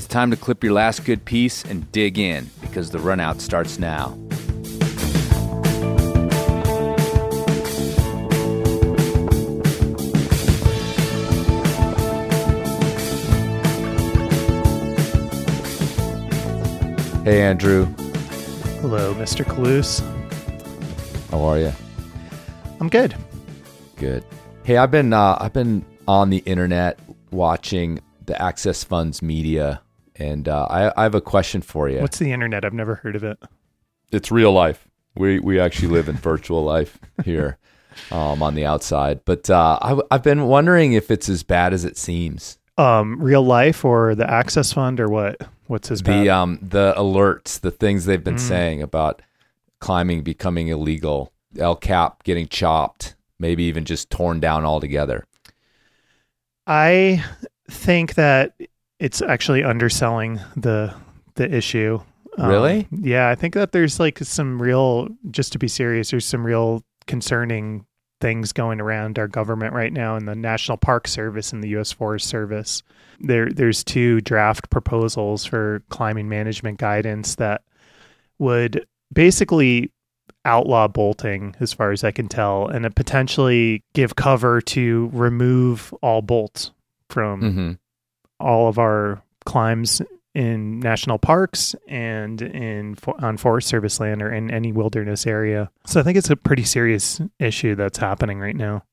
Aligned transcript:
It's 0.00 0.08
time 0.08 0.30
to 0.30 0.36
clip 0.38 0.64
your 0.64 0.72
last 0.72 1.04
good 1.04 1.26
piece 1.26 1.62
and 1.62 1.92
dig 1.92 2.18
in 2.18 2.48
because 2.62 2.88
the 2.88 2.96
runout 2.96 3.38
starts 3.38 3.78
now. 3.78 4.16
Hey, 17.24 17.42
Andrew. 17.42 17.84
Hello, 18.80 19.12
Mr. 19.16 19.44
Kalous. 19.44 20.00
How 21.30 21.42
are 21.42 21.58
you? 21.58 21.72
I'm 22.80 22.88
good. 22.88 23.14
Good. 23.96 24.24
Hey, 24.62 24.78
I've 24.78 24.90
been 24.90 25.12
uh, 25.12 25.36
I've 25.38 25.52
been 25.52 25.84
on 26.08 26.30
the 26.30 26.38
internet 26.46 26.98
watching 27.30 28.00
the 28.24 28.40
Access 28.40 28.82
Funds 28.82 29.20
media, 29.20 29.82
and 30.20 30.48
uh, 30.48 30.66
I, 30.70 30.92
I 31.00 31.02
have 31.04 31.14
a 31.14 31.20
question 31.20 31.62
for 31.62 31.88
you. 31.88 31.98
What's 32.00 32.18
the 32.18 32.30
internet? 32.32 32.64
I've 32.64 32.74
never 32.74 32.96
heard 32.96 33.16
of 33.16 33.24
it. 33.24 33.38
it's 34.12 34.30
real 34.30 34.52
life. 34.52 34.86
We 35.16 35.40
we 35.40 35.58
actually 35.58 35.88
live 35.88 36.08
in 36.08 36.16
virtual 36.30 36.62
life 36.62 36.98
here 37.24 37.58
um, 38.12 38.42
on 38.42 38.54
the 38.54 38.64
outside, 38.66 39.20
but 39.24 39.50
uh, 39.50 39.78
I, 39.82 39.98
I've 40.10 40.22
been 40.22 40.44
wondering 40.46 40.92
if 40.92 41.10
it's 41.10 41.28
as 41.28 41.42
bad 41.42 41.72
as 41.72 41.84
it 41.84 41.96
seems. 41.96 42.58
Um, 42.78 43.20
real 43.20 43.42
life 43.42 43.84
or 43.84 44.14
the 44.14 44.30
Access 44.30 44.72
Fund 44.72 45.00
or 45.00 45.08
what? 45.08 45.36
What's 45.66 45.88
his 45.88 46.00
bad? 46.02 46.24
The 46.24 46.30
um 46.30 46.58
the 46.62 46.94
alerts, 46.96 47.60
the 47.60 47.70
things 47.70 48.04
they've 48.04 48.22
been 48.22 48.36
Mm. 48.36 48.40
saying 48.48 48.82
about 48.82 49.20
climbing 49.80 50.22
becoming 50.22 50.68
illegal, 50.68 51.32
El 51.58 51.76
Cap 51.76 52.22
getting 52.22 52.46
chopped, 52.48 53.16
maybe 53.38 53.64
even 53.64 53.84
just 53.84 54.10
torn 54.10 54.40
down 54.40 54.64
altogether. 54.64 55.24
I 56.66 57.24
think 57.70 58.14
that 58.14 58.54
it's 59.00 59.20
actually 59.22 59.64
underselling 59.64 60.40
the 60.56 60.94
the 61.34 61.52
issue. 61.52 62.00
Um, 62.38 62.48
Really? 62.48 62.86
Yeah, 62.92 63.28
I 63.28 63.34
think 63.34 63.54
that 63.54 63.72
there's 63.72 63.98
like 63.98 64.18
some 64.18 64.62
real. 64.62 65.08
Just 65.30 65.52
to 65.52 65.58
be 65.58 65.66
serious, 65.68 66.10
there's 66.10 66.24
some 66.24 66.46
real 66.46 66.84
concerning 67.06 67.86
things 68.20 68.52
going 68.52 68.80
around 68.80 69.18
our 69.18 69.26
government 69.26 69.72
right 69.72 69.92
now 69.92 70.14
in 70.14 70.26
the 70.26 70.34
National 70.34 70.76
Park 70.76 71.08
Service 71.08 71.52
and 71.52 71.64
the 71.64 71.68
U.S. 71.70 71.90
Forest 71.90 72.28
Service. 72.28 72.82
There, 73.18 73.48
there's 73.50 73.82
two 73.82 74.20
draft 74.20 74.68
proposals 74.70 75.46
for 75.46 75.82
climbing 75.88 76.28
management 76.28 76.78
guidance 76.78 77.36
that 77.36 77.62
would 78.38 78.86
basically 79.12 79.90
outlaw 80.44 80.86
bolting, 80.86 81.56
as 81.60 81.72
far 81.72 81.92
as 81.92 82.04
I 82.04 82.10
can 82.10 82.28
tell, 82.28 82.66
and 82.68 82.94
potentially 82.94 83.82
give 83.94 84.16
cover 84.16 84.60
to 84.62 85.10
remove 85.12 85.92
all 86.02 86.22
bolts 86.22 86.72
from 87.08 87.40
Mm-hmm. 87.40 87.72
All 88.40 88.68
of 88.68 88.78
our 88.78 89.22
climbs 89.44 90.02
in 90.34 90.78
national 90.78 91.18
parks 91.18 91.74
and 91.88 92.40
in 92.40 92.96
on 93.18 93.36
Forest 93.36 93.68
Service 93.68 93.98
land 94.00 94.22
or 94.22 94.32
in 94.32 94.50
any 94.50 94.72
wilderness 94.72 95.26
area. 95.26 95.70
So 95.86 96.00
I 96.00 96.02
think 96.02 96.16
it's 96.16 96.30
a 96.30 96.36
pretty 96.36 96.64
serious 96.64 97.20
issue 97.38 97.74
that's 97.74 97.98
happening 97.98 98.38
right 98.38 98.54
now. 98.56 98.84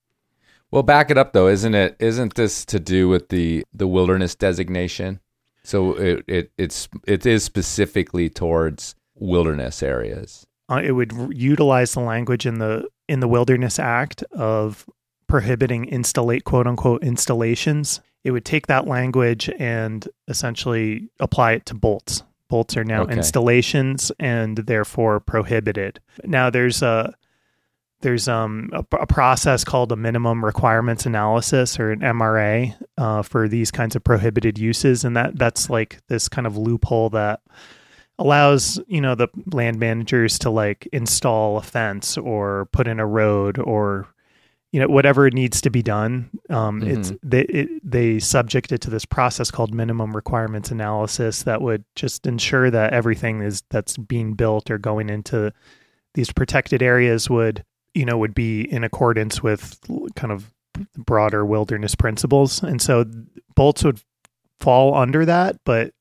Well, 0.71 0.83
back 0.83 1.11
it 1.11 1.17
up 1.17 1.33
though, 1.33 1.47
isn't 1.47 1.75
it? 1.75 1.95
Isn't 1.99 2.35
this 2.35 2.65
to 2.65 2.79
do 2.79 3.07
with 3.07 3.29
the 3.29 3.63
the 3.73 3.87
wilderness 3.87 4.35
designation? 4.35 5.19
So 5.63 5.93
it, 5.93 6.23
it 6.27 6.51
it's 6.57 6.89
it 7.05 7.25
is 7.25 7.43
specifically 7.43 8.29
towards 8.29 8.95
wilderness 9.15 9.83
areas. 9.83 10.45
Uh, 10.69 10.81
it 10.83 10.91
would 10.91 11.13
r- 11.13 11.31
utilize 11.31 11.93
the 11.93 12.01
language 12.01 12.45
in 12.45 12.59
the 12.59 12.87
in 13.07 13.19
the 13.19 13.27
Wilderness 13.27 13.79
Act 13.79 14.23
of 14.31 14.85
prohibiting 15.27 15.85
installate 15.85 16.43
quote 16.43 16.67
unquote 16.67 17.03
installations. 17.03 18.01
It 18.23 18.31
would 18.31 18.45
take 18.45 18.67
that 18.67 18.87
language 18.87 19.49
and 19.59 20.07
essentially 20.27 21.09
apply 21.19 21.53
it 21.53 21.65
to 21.67 21.73
bolts. 21.75 22.23
Bolts 22.49 22.75
are 22.77 22.83
now 22.83 23.03
Okay. 23.03 23.13
installations 23.13 24.11
and 24.19 24.57
therefore 24.57 25.19
prohibited. 25.19 25.99
Now 26.23 26.49
there's 26.49 26.81
a 26.81 27.13
there's 28.01 28.27
um 28.27 28.69
a, 28.73 28.85
a 28.97 29.07
process 29.07 29.63
called 29.63 29.91
a 29.91 29.95
minimum 29.95 30.45
requirements 30.45 31.05
analysis 31.05 31.79
or 31.79 31.91
an 31.91 32.01
MRA 32.01 32.75
uh, 32.97 33.21
for 33.23 33.47
these 33.47 33.71
kinds 33.71 33.95
of 33.95 34.03
prohibited 34.03 34.57
uses, 34.59 35.03
and 35.03 35.15
that 35.17 35.37
that's 35.37 35.69
like 35.69 35.99
this 36.07 36.29
kind 36.29 36.45
of 36.45 36.55
loophole 36.57 37.09
that 37.11 37.41
allows 38.19 38.79
you 38.87 39.01
know 39.01 39.15
the 39.15 39.27
land 39.51 39.79
managers 39.79 40.39
to 40.39 40.49
like 40.49 40.87
install 40.93 41.57
a 41.57 41.61
fence 41.61 42.17
or 42.17 42.65
put 42.71 42.87
in 42.87 42.99
a 42.99 43.05
road 43.05 43.57
or 43.59 44.07
you 44.71 44.79
know 44.79 44.87
whatever 44.87 45.29
needs 45.29 45.61
to 45.61 45.69
be 45.69 45.81
done 45.81 46.29
um 46.49 46.83
it's 46.83 47.13
they 47.23 47.41
it, 47.43 47.69
they 47.83 48.19
subject 48.19 48.71
it 48.71 48.81
to 48.81 48.89
this 48.89 49.05
process 49.05 49.49
called 49.49 49.73
minimum 49.73 50.15
requirements 50.15 50.71
analysis 50.71 51.43
that 51.43 51.61
would 51.61 51.83
just 51.95 52.25
ensure 52.27 52.69
that 52.69 52.93
everything 52.93 53.41
is 53.41 53.63
that's 53.69 53.97
being 53.97 54.33
built 54.33 54.69
or 54.69 54.77
going 54.77 55.09
into 55.09 55.51
these 56.13 56.31
protected 56.31 56.81
areas 56.81 57.29
would 57.29 57.63
you 57.93 58.05
know 58.05 58.17
would 58.17 58.35
be 58.35 58.61
in 58.61 58.83
accordance 58.83 59.41
with 59.41 59.79
kind 60.15 60.31
of 60.31 60.53
broader 60.95 61.45
wilderness 61.45 61.95
principles 61.95 62.61
and 62.61 62.81
so 62.81 63.05
bolts 63.55 63.83
would 63.83 64.01
fall 64.59 64.93
under 64.93 65.25
that 65.25 65.57
but 65.63 65.91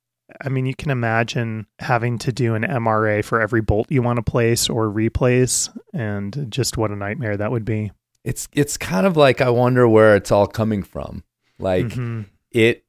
I 0.41 0.49
mean, 0.49 0.67
you 0.67 0.75
can 0.75 0.91
imagine 0.91 1.67
having 1.79 2.19
to 2.19 2.33
do 2.33 2.55
an 2.57 2.63
MRA 2.63 3.25
for 3.25 3.41
every 3.41 3.61
bolt 3.61 3.91
you 3.91 4.03
want 4.03 4.17
to 4.17 4.29
place 4.29 4.69
or 4.69 4.89
replace, 4.89 5.71
and 5.93 6.47
just 6.51 6.77
what 6.77 6.91
a 6.91 6.97
nightmare 6.97 7.37
that 7.37 7.53
would 7.53 7.65
be. 7.65 7.93
It's 8.27 8.49
it's 8.53 8.77
kind 8.77 9.07
of 9.07 9.17
like 9.17 9.41
I 9.41 9.51
wonder 9.51 9.89
where 9.89 10.17
it's 10.17 10.33
all 10.33 10.49
coming 10.49 10.83
from. 10.83 11.23
Like 11.59 11.87
Mhm. 11.87 12.27
it 12.51 12.85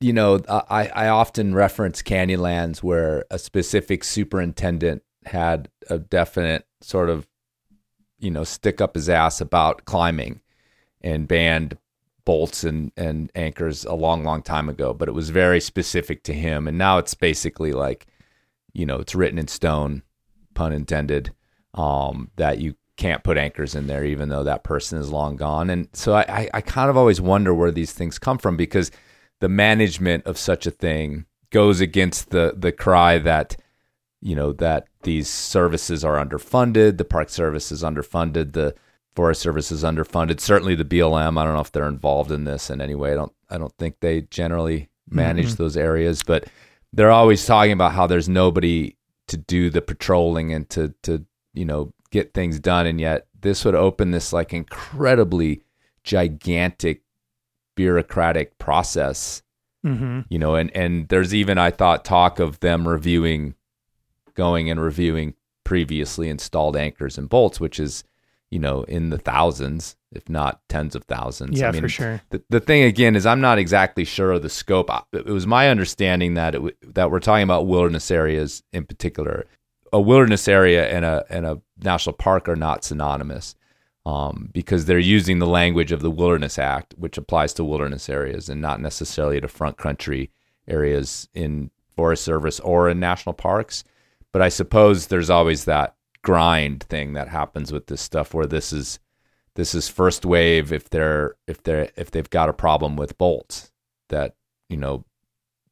you 0.00 0.12
know 0.12 0.38
i 0.48 0.88
i 0.94 1.08
often 1.08 1.54
reference 1.54 2.02
canyonlands 2.02 2.82
where 2.82 3.24
a 3.30 3.38
specific 3.38 4.04
superintendent 4.04 5.02
had 5.24 5.70
a 5.88 5.98
definite 5.98 6.66
sort 6.82 7.08
of 7.08 7.26
you 8.18 8.30
know 8.30 8.44
stick 8.44 8.80
up 8.82 8.94
his 8.94 9.08
ass 9.08 9.40
about 9.40 9.86
climbing 9.86 10.40
and 11.00 11.26
banned 11.26 11.78
bolts 12.26 12.62
and 12.62 12.92
and 12.96 13.32
anchors 13.34 13.86
a 13.86 13.94
long 13.94 14.22
long 14.22 14.42
time 14.42 14.68
ago 14.68 14.92
but 14.92 15.08
it 15.08 15.12
was 15.12 15.30
very 15.30 15.60
specific 15.60 16.22
to 16.22 16.34
him 16.34 16.68
and 16.68 16.76
now 16.76 16.98
it's 16.98 17.14
basically 17.14 17.72
like 17.72 18.06
you 18.74 18.84
know 18.84 18.98
it's 18.98 19.14
written 19.14 19.38
in 19.38 19.48
stone 19.48 20.02
pun 20.54 20.74
intended 20.74 21.32
um 21.72 22.30
that 22.36 22.58
you 22.58 22.74
can't 22.96 23.22
put 23.24 23.36
anchors 23.36 23.74
in 23.74 23.86
there 23.86 24.04
even 24.04 24.28
though 24.28 24.44
that 24.44 24.64
person 24.64 24.98
is 24.98 25.10
long 25.10 25.36
gone. 25.36 25.68
And 25.70 25.88
so 25.92 26.14
i 26.14 26.48
i, 26.54 26.60
kind 26.60 26.88
of 26.90 26.96
always 26.96 27.20
wonder 27.20 27.52
where 27.54 27.70
these 27.70 27.92
things 27.92 28.18
come 28.18 28.38
from 28.38 28.56
because 28.56 28.90
the 29.40 29.48
management 29.48 30.24
of 30.26 30.38
such 30.38 30.66
a 30.66 30.70
thing 30.70 31.26
goes 31.50 31.80
against 31.80 32.30
the 32.30 32.54
the 32.56 32.72
cry 32.72 33.18
that 33.18 33.56
you 34.22 34.34
know 34.34 34.52
that 34.52 34.86
these 35.02 35.28
services 35.28 36.04
are 36.04 36.16
underfunded 36.16 36.96
the 36.96 37.04
park 37.04 37.28
service 37.28 37.70
is 37.70 37.82
underfunded 37.82 38.52
the 38.54 38.74
forest 39.14 39.40
service 39.40 39.70
is 39.72 39.82
underfunded. 39.84 40.40
Certainly 40.40 40.74
the 40.76 40.84
blm 40.84 41.38
i 41.38 41.44
don't 41.44 41.54
know 41.54 41.60
if 41.60 41.72
they're 41.72 41.86
involved 41.88 42.32
in 42.32 42.44
this 42.44 42.70
in 42.70 42.80
any 42.80 42.94
way. 42.94 43.12
I 43.12 43.14
don't 43.14 43.32
i 43.50 43.58
don't 43.58 43.76
think 43.78 44.00
they 44.00 44.22
generally 44.22 44.88
manage 45.08 45.52
Mhm. 45.52 45.56
those 45.58 45.76
areas 45.76 46.22
but 46.22 46.46
they're 46.92 47.10
always 47.12 47.44
talking 47.44 47.72
about 47.72 47.92
how 47.92 48.06
there's 48.06 48.28
nobody 48.28 48.96
to 49.28 49.36
do 49.36 49.70
the 49.70 49.82
patrolling 49.82 50.52
and 50.52 50.68
to 50.70 50.94
to 51.02 51.24
you 51.52 51.64
know 51.66 51.92
get 52.10 52.34
things 52.34 52.58
done 52.60 52.86
and 52.86 53.00
yet 53.00 53.26
this 53.40 53.64
would 53.64 53.74
open 53.74 54.10
this 54.10 54.32
like 54.32 54.52
incredibly 54.52 55.62
gigantic 56.04 57.02
bureaucratic 57.74 58.56
process 58.58 59.42
Mhm. 59.84 60.24
you 60.30 60.38
know 60.38 60.54
and 60.56 60.74
and 60.74 61.08
there's 61.08 61.32
even 61.34 61.58
i 61.58 61.70
thought 61.70 62.04
talk 62.04 62.40
of 62.40 62.58
them 62.60 62.88
reviewing 62.88 63.54
going 64.34 64.68
and 64.68 64.80
reviewing 64.80 65.34
previously 65.64 66.28
installed 66.28 66.76
anchors 66.76 67.16
and 67.18 67.28
bolts 67.28 67.60
which 67.60 67.78
is 67.78 68.02
you 68.50 68.58
know 68.58 68.82
in 68.84 69.10
the 69.10 69.18
thousands 69.18 69.94
if 70.12 70.28
not 70.28 70.60
tens 70.68 70.94
of 70.96 71.04
thousands 71.04 71.60
Yeah, 71.60 71.68
I 71.68 71.72
mean, 71.72 71.82
for 71.82 71.88
sure. 71.88 72.22
the, 72.30 72.42
the 72.48 72.58
thing 72.60 72.82
again 72.82 73.14
is 73.14 73.26
i'm 73.26 73.40
not 73.40 73.58
exactly 73.58 74.04
sure 74.04 74.32
of 74.32 74.42
the 74.42 74.48
scope 74.48 74.90
it 75.12 75.26
was 75.26 75.46
my 75.46 75.68
understanding 75.68 76.34
that 76.34 76.54
it, 76.54 76.58
w- 76.58 76.76
that 76.82 77.10
we're 77.10 77.20
talking 77.20 77.44
about 77.44 77.66
wilderness 77.66 78.10
areas 78.10 78.62
in 78.72 78.86
particular 78.86 79.44
a 79.96 80.00
wilderness 80.00 80.46
area 80.46 80.88
and 80.90 81.06
a 81.06 81.24
and 81.30 81.46
a 81.46 81.60
national 81.82 82.12
park 82.12 82.50
are 82.50 82.56
not 82.56 82.84
synonymous 82.84 83.54
um, 84.04 84.50
because 84.52 84.84
they're 84.84 84.98
using 84.98 85.38
the 85.38 85.46
language 85.46 85.90
of 85.90 86.02
the 86.02 86.10
Wilderness 86.10 86.58
Act, 86.58 86.94
which 86.98 87.16
applies 87.16 87.54
to 87.54 87.64
wilderness 87.64 88.10
areas 88.10 88.50
and 88.50 88.60
not 88.60 88.78
necessarily 88.78 89.40
to 89.40 89.48
front 89.48 89.78
country 89.78 90.30
areas 90.68 91.28
in 91.32 91.70
Forest 91.96 92.24
Service 92.24 92.60
or 92.60 92.90
in 92.90 93.00
national 93.00 93.32
parks. 93.32 93.84
But 94.32 94.42
I 94.42 94.50
suppose 94.50 95.06
there's 95.06 95.30
always 95.30 95.64
that 95.64 95.96
grind 96.22 96.82
thing 96.84 97.14
that 97.14 97.28
happens 97.28 97.72
with 97.72 97.86
this 97.86 98.02
stuff 98.02 98.34
where 98.34 98.46
this 98.46 98.74
is 98.74 98.98
this 99.54 99.74
is 99.74 99.88
first 99.88 100.26
wave 100.26 100.72
if 100.72 100.90
they're 100.90 101.36
if 101.46 101.62
they're 101.62 101.88
if 101.96 102.10
they've 102.10 102.28
got 102.28 102.50
a 102.50 102.52
problem 102.52 102.96
with 102.96 103.16
bolts 103.16 103.72
that 104.10 104.34
you 104.68 104.76
know 104.76 105.06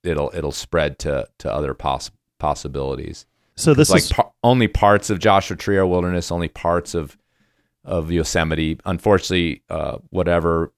it'll 0.02 0.30
it'll 0.32 0.52
spread 0.52 0.98
to 1.00 1.28
to 1.38 1.52
other 1.52 1.74
poss- 1.74 2.10
possibilities 2.38 3.26
So 3.56 3.72
this 3.74 3.90
like 3.90 4.02
is 4.02 4.12
par- 4.12 4.32
only 4.42 4.68
parts 4.68 5.10
of 5.10 5.18
Joshua 5.18 5.56
Tree 5.56 5.76
are 5.76 5.86
wilderness, 5.86 6.32
only 6.32 6.48
parts 6.48 6.94
of 6.94 7.16
of 7.84 8.10
Yosemite. 8.10 8.78
Unfortunately, 8.86 9.62
uh, 9.68 9.98
whatever 10.10 10.72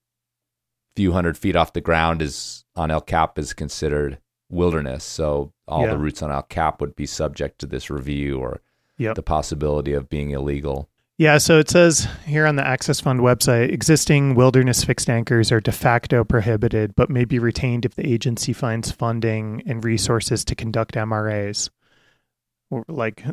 few 0.97 1.13
hundred 1.13 1.39
feet 1.39 1.55
off 1.57 1.73
the 1.73 1.81
ground 1.81 2.21
is 2.23 2.65
on 2.75 2.91
El 2.91 3.01
Cap 3.01 3.39
is 3.39 3.53
considered 3.53 4.19
wilderness. 4.51 5.05
So 5.05 5.53
all 5.69 5.83
Yeah. 5.83 5.91
the 5.93 5.99
routes 5.99 6.23
on 6.23 6.31
El 6.31 6.43
Cap 6.43 6.81
would 6.81 6.97
be 6.97 7.07
subject 7.07 7.59
to 7.61 7.67
this 7.67 7.91
review 7.91 8.39
or 8.39 8.61
Yep. 8.99 9.15
the 9.17 9.23
possibility 9.23 9.93
of 9.93 10.09
being 10.09 10.31
illegal. 10.31 10.89
Yeah, 11.19 11.39
so 11.39 11.59
it 11.59 11.71
says 11.71 12.07
here 12.27 12.47
on 12.47 12.57
the 12.57 12.67
Access 12.67 13.01
Fund 13.01 13.21
website 13.21 13.71
existing 13.73 14.35
wilderness 14.35 14.85
fixed 14.85 15.09
anchors 15.09 15.51
are 15.53 15.61
de 15.61 15.73
facto 15.73 16.25
prohibited, 16.25 16.95
but 16.95 17.09
may 17.11 17.25
be 17.25 17.39
retained 17.39 17.85
if 17.87 17.95
the 17.95 18.07
agency 18.07 18.53
finds 18.53 18.91
funding 18.91 19.63
and 19.67 19.83
resources 19.85 20.45
to 20.47 20.55
conduct 20.55 20.95
MRAs. 20.95 21.71
Like 22.71 23.25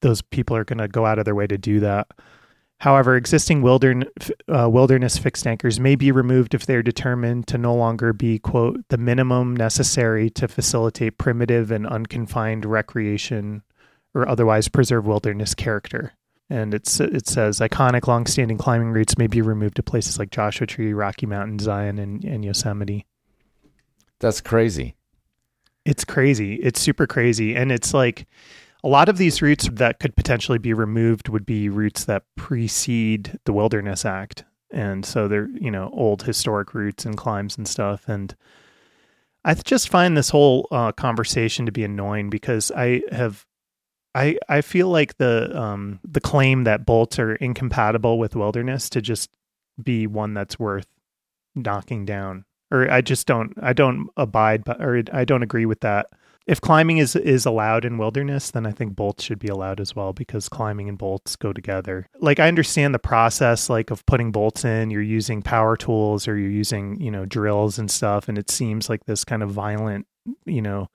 those 0.00 0.22
people 0.22 0.56
are 0.56 0.64
going 0.64 0.78
to 0.78 0.88
go 0.88 1.06
out 1.06 1.18
of 1.18 1.24
their 1.24 1.34
way 1.34 1.46
to 1.46 1.58
do 1.58 1.80
that. 1.80 2.08
However, 2.80 3.16
existing 3.16 3.62
wilderness, 3.62 4.08
uh, 4.46 4.68
wilderness 4.70 5.18
fixed 5.18 5.46
anchors 5.48 5.80
may 5.80 5.96
be 5.96 6.12
removed 6.12 6.54
if 6.54 6.64
they're 6.64 6.82
determined 6.82 7.48
to 7.48 7.58
no 7.58 7.74
longer 7.74 8.12
be, 8.12 8.38
quote, 8.38 8.84
the 8.88 8.96
minimum 8.96 9.56
necessary 9.56 10.30
to 10.30 10.46
facilitate 10.46 11.18
primitive 11.18 11.72
and 11.72 11.88
unconfined 11.88 12.64
recreation 12.64 13.62
or 14.14 14.28
otherwise 14.28 14.68
preserve 14.68 15.06
wilderness 15.06 15.56
character 15.56 16.12
and 16.50 16.74
it's 16.74 17.00
it 17.00 17.28
says 17.28 17.60
iconic 17.60 18.06
long-standing 18.06 18.58
climbing 18.58 18.90
routes 18.90 19.18
may 19.18 19.26
be 19.26 19.42
removed 19.42 19.76
to 19.76 19.82
places 19.82 20.18
like 20.18 20.30
Joshua 20.30 20.66
Tree, 20.66 20.92
Rocky 20.92 21.26
Mountain, 21.26 21.58
Zion, 21.58 21.98
and, 21.98 22.24
and 22.24 22.44
Yosemite. 22.44 23.06
That's 24.20 24.40
crazy. 24.40 24.94
It's 25.88 26.04
crazy. 26.04 26.56
It's 26.56 26.78
super 26.78 27.06
crazy, 27.06 27.56
and 27.56 27.72
it's 27.72 27.94
like 27.94 28.26
a 28.84 28.88
lot 28.88 29.08
of 29.08 29.16
these 29.16 29.40
routes 29.40 29.70
that 29.72 30.00
could 30.00 30.14
potentially 30.16 30.58
be 30.58 30.74
removed 30.74 31.30
would 31.30 31.46
be 31.46 31.70
routes 31.70 32.04
that 32.04 32.24
precede 32.36 33.38
the 33.46 33.54
Wilderness 33.54 34.04
Act, 34.04 34.44
and 34.70 35.06
so 35.06 35.28
they're 35.28 35.48
you 35.48 35.70
know 35.70 35.88
old 35.94 36.24
historic 36.24 36.74
routes 36.74 37.06
and 37.06 37.16
climbs 37.16 37.56
and 37.56 37.66
stuff. 37.66 38.06
And 38.06 38.36
I 39.46 39.54
just 39.54 39.88
find 39.88 40.14
this 40.14 40.28
whole 40.28 40.68
uh, 40.70 40.92
conversation 40.92 41.64
to 41.64 41.72
be 41.72 41.84
annoying 41.84 42.28
because 42.28 42.70
I 42.76 43.00
have 43.10 43.46
I 44.14 44.38
I 44.48 44.60
feel 44.60 44.88
like 44.88 45.16
the 45.18 45.58
um 45.58 46.00
the 46.04 46.20
claim 46.20 46.64
that 46.64 46.84
bolts 46.86 47.18
are 47.18 47.36
incompatible 47.36 48.18
with 48.18 48.36
wilderness 48.36 48.90
to 48.90 49.00
just 49.00 49.30
be 49.82 50.06
one 50.06 50.34
that's 50.34 50.58
worth 50.58 50.86
knocking 51.54 52.04
down. 52.04 52.44
Or 52.70 52.90
I 52.90 53.00
just 53.00 53.26
don't 53.26 53.54
I 53.60 53.72
don't 53.72 54.08
abide 54.16 54.64
by 54.64 54.74
or 54.74 55.02
I 55.12 55.24
don't 55.24 55.42
agree 55.42 55.66
with 55.66 55.80
that. 55.80 56.06
If 56.46 56.60
climbing 56.60 56.98
is 56.98 57.14
is 57.14 57.44
allowed 57.46 57.84
in 57.84 57.98
wilderness, 57.98 58.50
then 58.50 58.66
I 58.66 58.72
think 58.72 58.96
bolts 58.96 59.24
should 59.24 59.38
be 59.38 59.48
allowed 59.48 59.80
as 59.80 59.94
well 59.94 60.12
because 60.12 60.48
climbing 60.48 60.88
and 60.88 60.96
bolts 60.96 61.36
go 61.36 61.52
together. 61.52 62.08
Like 62.20 62.40
I 62.40 62.48
understand 62.48 62.94
the 62.94 62.98
process 62.98 63.68
like 63.68 63.90
of 63.90 64.04
putting 64.06 64.32
bolts 64.32 64.64
in, 64.64 64.90
you're 64.90 65.02
using 65.02 65.42
power 65.42 65.76
tools 65.76 66.26
or 66.26 66.36
you're 66.38 66.50
using, 66.50 67.00
you 67.00 67.10
know, 67.10 67.24
drills 67.24 67.78
and 67.78 67.90
stuff 67.90 68.28
and 68.28 68.38
it 68.38 68.50
seems 68.50 68.88
like 68.88 69.04
this 69.04 69.24
kind 69.24 69.42
of 69.42 69.50
violent, 69.50 70.06
you 70.46 70.62
know, 70.62 70.88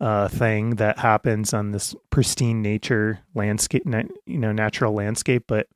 uh, 0.00 0.28
thing 0.28 0.76
that 0.76 0.98
happens 0.98 1.52
on 1.52 1.72
this 1.72 1.94
pristine 2.08 2.62
nature 2.62 3.20
landscape, 3.34 3.82
you 4.26 4.38
know, 4.38 4.52
natural 4.52 4.94
landscape. 4.94 5.44
But 5.46 5.66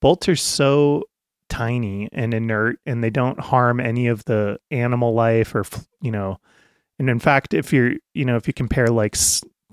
bolts 0.00 0.28
are 0.28 0.36
so 0.36 1.04
tiny 1.50 2.08
and 2.12 2.32
inert, 2.32 2.78
and 2.86 3.04
they 3.04 3.10
don't 3.10 3.38
harm 3.38 3.80
any 3.80 4.06
of 4.06 4.24
the 4.24 4.58
animal 4.70 5.12
life, 5.12 5.54
or 5.54 5.64
you 6.00 6.10
know, 6.10 6.38
and 6.98 7.10
in 7.10 7.18
fact, 7.18 7.52
if 7.52 7.72
you're, 7.72 7.94
you 8.14 8.24
know, 8.24 8.36
if 8.36 8.46
you 8.46 8.54
compare 8.54 8.88
like 8.88 9.16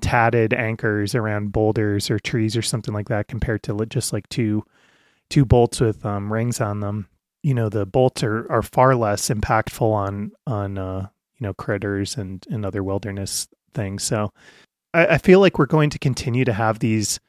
tatted 0.02 0.54
anchors 0.54 1.16
around 1.16 1.52
boulders 1.52 2.10
or 2.10 2.20
trees 2.20 2.58
or 2.58 2.62
something 2.62 2.94
like 2.94 3.10
that, 3.10 3.28
compared 3.28 3.64
to 3.64 3.86
just 3.86 4.12
like 4.12 4.28
two 4.30 4.64
two 5.30 5.46
bolts 5.46 5.80
with 5.80 6.06
um, 6.06 6.32
rings 6.32 6.60
on 6.60 6.80
them, 6.80 7.08
you 7.44 7.54
know, 7.54 7.70
the 7.70 7.86
bolts 7.86 8.24
are 8.24 8.52
are 8.52 8.62
far 8.62 8.96
less 8.96 9.30
impactful 9.30 9.82
on 9.82 10.32
on 10.46 10.78
uh, 10.78 11.08
you 11.40 11.48
know 11.48 11.54
critters 11.54 12.18
and 12.18 12.46
and 12.50 12.66
other 12.66 12.84
wilderness 12.84 13.48
things. 13.74 14.04
So 14.04 14.34
I, 14.94 15.06
I 15.06 15.18
feel 15.18 15.40
like 15.40 15.58
we're 15.60 15.66
going 15.66 15.92
to 15.92 16.00
continue 16.00 16.46
to 16.46 16.54
have 16.54 16.80
these 16.80 17.20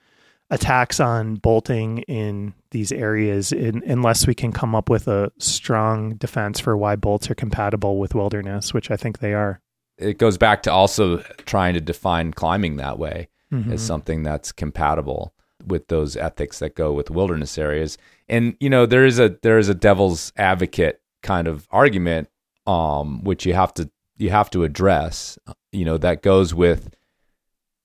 attacks 0.51 1.01
on 1.01 1.37
bolting 1.37 1.99
in 2.03 2.55
these 2.71 2.93
areas 2.93 3.53
in, 3.53 3.83
unless 3.87 4.27
we 4.27 4.35
can 4.35 4.53
come 4.53 4.75
up 4.75 4.89
with 4.91 5.09
a 5.09 5.31
strong 5.39 6.15
defense 6.17 6.61
for 6.61 6.77
why 6.77 6.97
bolts 6.97 7.31
are 7.31 7.35
compatible 7.35 7.99
with 7.99 8.15
wilderness, 8.15 8.75
which 8.75 8.91
I 8.91 8.97
think 8.97 9.19
they 9.21 9.35
are. 9.35 9.61
It 9.97 10.19
goes 10.19 10.39
back 10.39 10.63
to 10.65 10.73
also 10.73 11.19
trying 11.47 11.75
to 11.75 11.81
define 11.81 12.33
climbing 12.33 12.77
that 12.77 12.99
way 12.99 13.29
Mhm. 13.53 13.73
as 13.73 13.83
something 13.83 14.23
that's 14.23 14.53
compatible 14.53 15.33
with 15.67 15.89
those 15.89 16.17
ethics 16.17 16.59
that 16.61 16.75
go 16.77 16.93
with 16.93 17.11
wilderness 17.11 17.59
areas. 17.59 17.99
And 18.29 18.55
you 18.61 18.71
know, 18.71 18.87
there 18.87 19.05
is 19.07 19.19
a 19.19 19.37
there 19.43 19.59
is 19.59 19.69
a 19.69 19.75
devil's 19.75 20.33
advocate 20.37 21.01
kind 21.23 21.49
of 21.49 21.67
argument 21.71 22.29
um 22.67 23.25
which 23.25 23.45
you 23.47 23.55
have 23.55 23.73
to 23.75 23.91
you 24.19 24.31
have 24.31 24.51
to 24.51 24.63
address, 24.65 25.39
you 25.73 25.85
know, 25.85 25.97
that 25.99 26.23
goes 26.23 26.53
with 26.55 26.95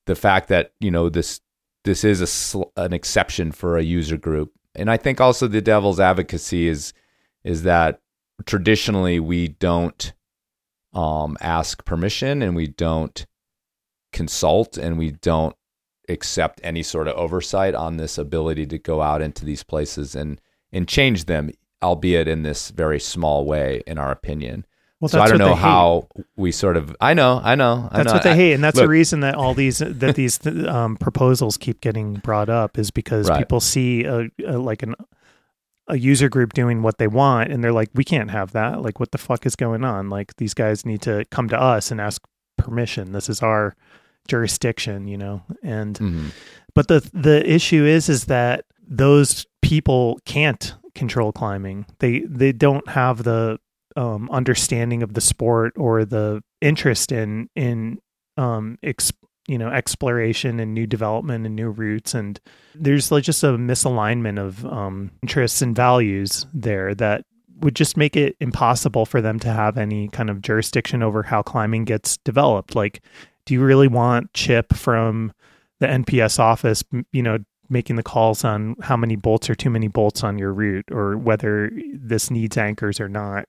the 0.06 0.16
fact 0.16 0.50
that, 0.50 0.74
you 0.80 0.92
know, 0.92 1.10
this 1.10 1.40
this 1.86 2.04
is 2.04 2.22
a 2.22 2.28
sl- 2.28 2.64
an 2.78 2.94
exception 2.94 3.52
for 3.52 3.78
a 3.78 3.84
user 3.84 4.18
group. 4.18 4.52
And 4.76 4.90
I 4.90 4.98
think 4.98 5.22
also 5.22 5.48
the 5.48 5.62
devil's 5.62 6.00
advocacy 6.00 6.68
is 6.68 6.94
is 7.44 7.64
that 7.64 8.00
traditionally 8.46 9.20
we 9.20 9.50
don't 9.50 10.14
um, 10.94 11.38
ask 11.42 11.84
permission 11.86 12.42
and 12.42 12.56
we 12.56 12.68
don't 12.68 13.26
consult 14.12 14.78
and 14.78 14.98
we 14.98 15.12
don't 15.12 15.56
accept 16.10 16.60
any 16.64 16.84
sort 16.84 17.08
of 17.08 17.16
oversight 17.16 17.76
on 17.76 17.98
this 17.98 18.18
ability 18.18 18.66
to 18.68 18.78
go 18.78 19.02
out 19.02 19.22
into 19.22 19.46
these 19.46 19.64
places 19.64 20.16
and 20.16 20.40
and 20.72 20.88
change 20.88 21.26
them, 21.26 21.52
albeit 21.84 22.28
in 22.28 22.42
this 22.42 22.72
very 22.72 23.00
small 23.00 23.46
way, 23.46 23.84
in 23.86 24.00
our 24.00 24.12
opinion. 24.12 24.66
Well, 25.04 25.10
so 25.10 25.20
I 25.20 25.28
don't 25.28 25.38
know 25.38 25.54
how 25.54 26.08
we 26.38 26.54
sort 26.54 26.78
of. 26.78 26.96
I 27.02 27.14
know, 27.14 27.42
I 27.44 27.56
know, 27.56 27.90
I 27.92 27.98
That's 27.98 28.08
know. 28.08 28.14
what 28.14 28.24
they 28.24 28.36
hate, 28.38 28.54
and 28.54 28.64
that's 28.64 28.80
the 28.80 28.88
reason 28.88 29.20
that 29.20 29.36
all 29.36 29.54
these 29.54 29.80
that 29.80 30.16
these 30.16 30.40
um, 30.66 30.96
proposals 30.96 31.58
keep 31.58 31.82
getting 31.82 32.14
brought 32.16 32.48
up 32.48 32.78
is 32.80 32.90
because 32.90 33.28
Right. 33.28 33.38
people 33.40 33.60
see 33.60 34.06
a, 34.06 34.30
a 34.48 34.58
like 34.58 34.82
an 34.82 34.96
a 35.90 35.98
user 35.98 36.30
group 36.30 36.54
doing 36.54 36.82
what 36.84 37.00
they 37.00 37.08
want, 37.08 37.52
and 37.52 37.62
they're 37.62 37.74
like, 37.74 37.90
"We 37.94 38.06
can't 38.06 38.32
have 38.32 38.54
that. 38.54 38.82
Like, 38.82 39.02
what 39.02 39.12
the 39.12 39.18
fuck 39.18 39.46
is 39.46 39.58
going 39.58 39.84
on? 39.84 40.10
Like, 40.10 40.38
these 40.38 40.54
guys 40.54 40.86
need 40.86 41.02
to 41.02 41.26
come 41.32 41.50
to 41.50 41.60
us 41.62 41.92
and 41.92 42.00
ask 42.00 42.22
permission. 42.58 43.12
This 43.12 43.28
is 43.28 43.42
our 43.44 43.76
jurisdiction, 44.30 45.08
you 45.08 45.18
know." 45.18 45.42
And 45.62 46.00
Mhm. 46.00 46.32
but 46.74 46.88
the 46.88 47.02
the 47.14 47.44
issue 47.50 47.84
is 47.84 48.08
is 48.08 48.24
that 48.26 48.64
those 48.88 49.46
people 49.62 50.18
can't 50.26 50.76
control 50.96 51.34
climbing. 51.34 51.88
They 52.00 52.20
they 52.22 52.54
don't 52.54 52.88
have 52.88 53.24
the 53.24 53.60
um, 53.96 54.30
understanding 54.32 55.04
of 55.04 55.14
the 55.14 55.22
sport 55.22 55.74
or 55.78 56.06
the 56.06 56.42
interest 56.62 57.12
in 57.12 57.50
in 57.56 58.00
um, 58.38 58.78
ex, 58.84 59.12
you 59.48 59.58
know 59.58 59.70
exploration 59.70 60.60
and 60.60 60.74
new 60.74 60.88
development 60.88 61.46
and 61.46 61.56
new 61.56 61.70
routes. 61.70 62.14
And 62.14 62.40
there's 62.76 63.12
like 63.12 63.24
just 63.24 63.44
a 63.44 63.58
misalignment 63.58 64.40
of 64.40 64.66
um, 64.66 65.12
interests 65.22 65.62
and 65.62 65.76
values 65.76 66.46
there 66.54 66.96
that 66.96 67.26
would 67.60 67.76
just 67.76 67.98
make 67.98 68.16
it 68.16 68.36
impossible 68.40 69.06
for 69.06 69.22
them 69.22 69.40
to 69.40 69.50
have 69.50 69.78
any 69.78 70.10
kind 70.10 70.30
of 70.30 70.42
jurisdiction 70.42 71.02
over 71.02 71.24
how 71.24 71.42
climbing 71.42 71.86
gets 71.86 72.18
developed. 72.18 72.76
Like, 72.76 73.02
do 73.46 73.54
you 73.54 73.64
really 73.64 73.88
want 73.88 74.34
Chip 74.34 74.74
from 74.74 75.34
the 75.80 75.88
NPS 75.88 76.40
office, 76.40 76.84
you 77.12 77.24
know, 77.24 77.40
making 77.74 77.98
the 77.98 78.04
calls 78.04 78.46
on 78.46 78.78
how 78.82 78.96
many 78.96 79.18
bolts 79.18 79.50
or 79.50 79.56
too 79.56 79.70
many 79.70 79.90
bolts 79.90 80.24
on 80.24 80.38
your 80.38 80.54
route 80.54 80.86
or 80.92 81.18
whether 81.18 81.72
this 81.94 82.32
needs 82.32 82.58
anchors 82.58 83.02
or 83.02 83.10
not? 83.10 83.46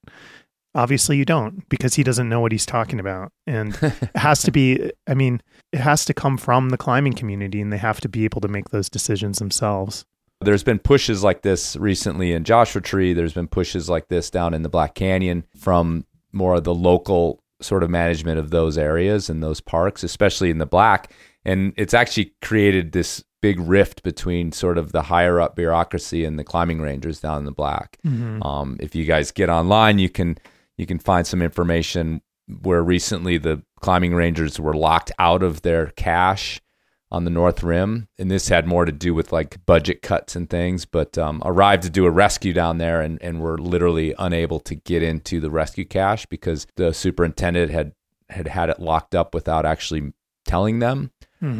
Obviously, 0.75 1.17
you 1.17 1.25
don't 1.25 1.69
because 1.69 1.95
he 1.95 2.03
doesn't 2.03 2.29
know 2.29 2.41
what 2.41 2.51
he's 2.51 2.67
talking 2.67 2.99
about. 2.99 3.31
And 3.47 3.79
it 3.81 4.17
has 4.17 4.43
to 4.43 4.51
be, 4.51 4.91
I 5.07 5.15
mean, 5.15 5.41
it 5.71 5.79
has 5.79 6.05
to 6.07 6.15
come 6.15 6.37
from 6.37 6.71
the 6.71 6.77
climbing 6.77 7.13
community 7.13 7.61
and 7.61 7.73
they 7.73 7.79
have 7.79 8.01
to 8.01 8.09
be 8.09 8.25
able 8.25 8.41
to 8.41 8.49
make 8.49 8.71
those 8.71 8.89
decisions 8.89 9.39
themselves. 9.39 10.05
There's 10.41 10.65
been 10.65 10.81
pushes 10.81 11.23
like 11.23 11.43
this 11.43 11.77
recently 11.77 12.33
in 12.33 12.43
Joshua 12.43 12.81
Tree. 12.81 13.13
There's 13.13 13.33
been 13.33 13.47
pushes 13.47 13.89
like 13.89 14.09
this 14.09 14.31
down 14.31 14.53
in 14.53 14.63
the 14.63 14.69
Black 14.69 14.95
Canyon 14.95 15.45
from 15.57 16.07
more 16.33 16.57
of 16.57 16.65
the 16.65 16.75
local 16.75 17.41
sort 17.61 17.83
of 17.83 17.91
management 17.91 18.39
of 18.39 18.51
those 18.51 18.77
areas 18.77 19.31
and 19.31 19.43
those 19.43 19.61
parks, 19.61 20.03
especially 20.03 20.51
in 20.51 20.59
the 20.59 20.67
Black. 20.67 21.13
And 21.45 21.73
it's 21.77 21.95
actually 21.95 22.35
created 22.43 22.93
this 22.93 23.23
big 23.45 23.61
rift 23.61 24.03
between 24.03 24.53
sort 24.53 24.79
of 24.79 24.93
the 24.93 25.03
higher 25.03 25.39
up 25.39 25.55
bureaucracy 25.55 26.25
and 26.25 26.39
the 26.39 26.45
climbing 26.45 26.81
rangers 26.81 27.21
down 27.21 27.37
in 27.37 27.45
the 27.45 27.53
Black. 27.53 27.99
Um, 28.43 28.79
if 28.81 28.95
you 28.95 29.05
guys 29.05 29.31
get 29.33 29.51
online, 29.51 29.99
you 29.99 30.09
can 30.09 30.39
you 30.79 30.87
can 30.87 30.99
find 30.99 31.27
some 31.27 31.43
information 31.43 32.23
where 32.63 32.83
recently 32.83 33.37
the 33.37 33.63
climbing 33.83 34.15
rangers 34.15 34.59
were 34.59 34.73
locked 34.73 35.13
out 35.19 35.43
of 35.43 35.61
their 35.61 35.89
cache 35.89 36.63
on 37.11 37.25
the 37.25 37.31
North 37.31 37.63
Rim, 37.63 38.09
and 38.19 38.31
this 38.31 38.49
had 38.49 38.67
more 38.67 38.87
to 38.87 38.93
do 38.93 39.13
with 39.13 39.31
like 39.31 39.59
budget 39.67 40.01
cuts 40.01 40.35
and 40.35 40.49
things. 40.49 40.87
But 40.87 41.19
um, 41.19 41.43
arrived 41.45 41.83
to 41.83 41.91
do 41.91 42.07
a 42.07 42.11
rescue 42.11 42.55
down 42.55 42.79
there, 42.79 43.03
and 43.03 43.21
and 43.21 43.43
were 43.43 43.59
literally 43.59 44.15
unable 44.19 44.59
to 44.61 44.75
get 44.75 45.03
into 45.03 45.39
the 45.39 45.51
rescue 45.51 45.85
cache 45.85 46.25
because 46.25 46.67
the 46.77 46.95
superintendent 46.95 47.71
had 47.71 47.93
had 48.31 48.49
had 48.49 48.71
it 48.71 48.81
locked 48.81 49.15
up 49.15 49.35
without 49.35 49.67
actually 49.67 50.15
telling 50.47 50.79
them. 50.79 51.11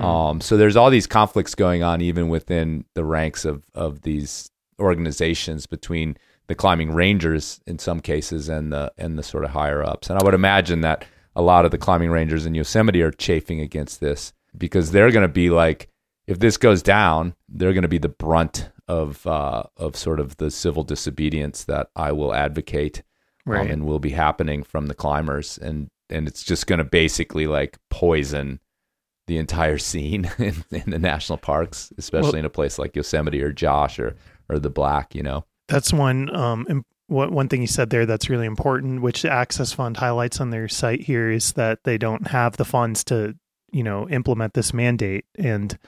Um, 0.03 0.41
so 0.41 0.57
there's 0.57 0.77
all 0.77 0.91
these 0.91 1.07
conflicts 1.07 1.55
going 1.55 1.83
on 1.83 2.01
even 2.01 2.29
within 2.29 2.85
the 2.95 3.05
ranks 3.05 3.45
of 3.45 3.65
of 3.75 4.03
these 4.03 4.51
organizations 4.79 5.67
between 5.67 6.17
the 6.47 6.55
climbing 6.55 6.93
rangers 6.93 7.61
in 7.67 7.79
some 7.79 8.01
cases 8.01 8.49
and 8.49 8.73
the 8.73 8.93
and 8.99 9.19
the 9.19 9.23
sort 9.23 9.45
of 9.45 9.51
higher 9.51 9.85
ups. 9.85 10.11
And 10.11 10.19
I 10.19 10.25
would 10.25 10.35
imagine 10.35 10.81
that 10.83 11.05
a 11.37 11.43
lot 11.43 11.65
of 11.65 11.71
the 11.71 11.79
climbing 11.79 12.11
rangers 12.11 12.47
in 12.47 12.55
Yosemite 12.55 13.03
are 13.03 13.11
chafing 13.11 13.61
against 13.61 14.01
this 14.01 14.33
because 14.57 14.93
they're 14.93 15.11
going 15.11 15.27
to 15.27 15.29
be 15.29 15.51
like, 15.51 15.89
if 16.27 16.39
this 16.39 16.57
goes 16.57 16.83
down, 16.83 17.35
they're 17.49 17.73
going 17.73 17.83
to 17.83 17.89
be 17.89 17.99
the 17.99 18.09
brunt 18.09 18.71
of 18.89 19.27
uh, 19.27 19.65
of 19.77 19.97
sort 19.97 20.21
of 20.21 20.37
the 20.37 20.51
civil 20.51 20.85
disobedience 20.85 21.65
that 21.65 21.89
I 21.97 22.13
will 22.13 22.35
advocate, 22.35 23.03
um, 23.47 23.71
and 23.71 23.87
will 23.87 23.99
be 23.99 24.11
happening 24.11 24.63
from 24.63 24.87
the 24.87 24.95
climbers, 24.95 25.59
and 25.59 25.89
and 26.11 26.29
it's 26.29 26.43
just 26.43 26.67
going 26.67 26.79
to 26.79 26.85
basically 26.85 27.47
like 27.47 27.79
poison 27.91 28.61
the 29.27 29.39
entire 29.39 29.79
scene 29.79 30.31
in, 30.39 30.65
in 30.71 30.91
the 30.91 30.99
national 30.99 31.39
parks, 31.39 31.93
especially 31.99 32.33
Well- 32.33 32.41
in 32.41 32.45
a 32.45 32.51
place 32.51 32.79
like 32.79 32.97
Yosemite 32.97 33.43
or 33.43 33.53
Josh 33.53 33.99
or 33.99 34.17
or 34.49 34.59
the 34.59 34.71
Black, 34.71 35.15
you 35.15 35.23
know. 35.23 35.45
That's 35.69 35.93
one 35.93 36.35
um 36.35 36.67
im- 36.69 36.85
one 37.07 37.33
one 37.33 37.49
thing 37.49 37.61
you 37.61 37.67
said 37.67 37.91
there 37.91 38.07
that's 38.07 38.31
really 38.31 38.47
important, 38.47 39.03
which 39.03 39.23
the 39.23 39.31
Access 39.31 39.73
Fund 39.73 39.97
highlights 39.97 40.41
on 40.41 40.51
their 40.51 40.69
site 40.69 41.03
here 41.03 41.31
is 41.31 41.53
that 41.55 41.85
they 41.85 41.99
don't 41.99 42.27
have 42.29 42.57
the 42.57 42.65
funds 42.65 43.05
to, 43.05 43.35
you 43.73 43.83
know, 43.83 44.09
implement 44.09 44.55
this 44.55 44.75
mandate. 44.75 45.25
And 45.39 45.79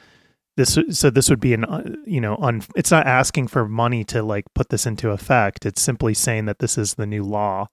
this 0.56 0.78
so 0.90 1.10
this 1.10 1.28
would 1.28 1.40
be 1.40 1.52
an 1.52 1.64
uh, 1.64 1.82
you 2.06 2.20
know 2.20 2.36
un, 2.36 2.62
it's 2.74 2.90
not 2.90 3.06
asking 3.06 3.48
for 3.48 3.68
money 3.68 4.04
to 4.04 4.22
like 4.22 4.46
put 4.54 4.70
this 4.70 4.86
into 4.86 5.10
effect. 5.10 5.66
It's 5.66 5.82
simply 5.82 6.14
saying 6.14 6.46
that 6.46 6.58
this 6.58 6.78
is 6.78 6.94
the 6.94 7.06
new 7.06 7.22
law. 7.22 7.68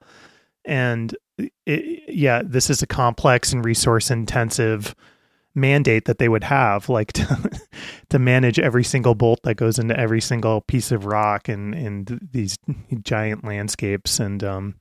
And 0.65 1.15
it, 1.65 2.03
yeah 2.07 2.41
this 2.45 2.69
is 2.69 2.81
a 2.81 2.87
complex 2.87 3.53
and 3.53 3.65
resource 3.65 4.11
intensive 4.11 4.93
mandate 5.55 6.05
that 6.05 6.17
they 6.17 6.29
would 6.29 6.43
have 6.43 6.89
like 6.89 7.13
to, 7.13 7.61
to 8.09 8.19
manage 8.19 8.59
every 8.59 8.83
single 8.83 9.15
bolt 9.15 9.39
that 9.43 9.55
goes 9.55 9.77
into 9.77 9.97
every 9.99 10.21
single 10.21 10.61
piece 10.61 10.91
of 10.91 11.05
rock 11.05 11.47
and 11.47 11.75
and 11.75 12.19
these 12.31 12.57
giant 13.03 13.43
landscapes 13.45 14.19
and 14.19 14.43
um 14.43 14.75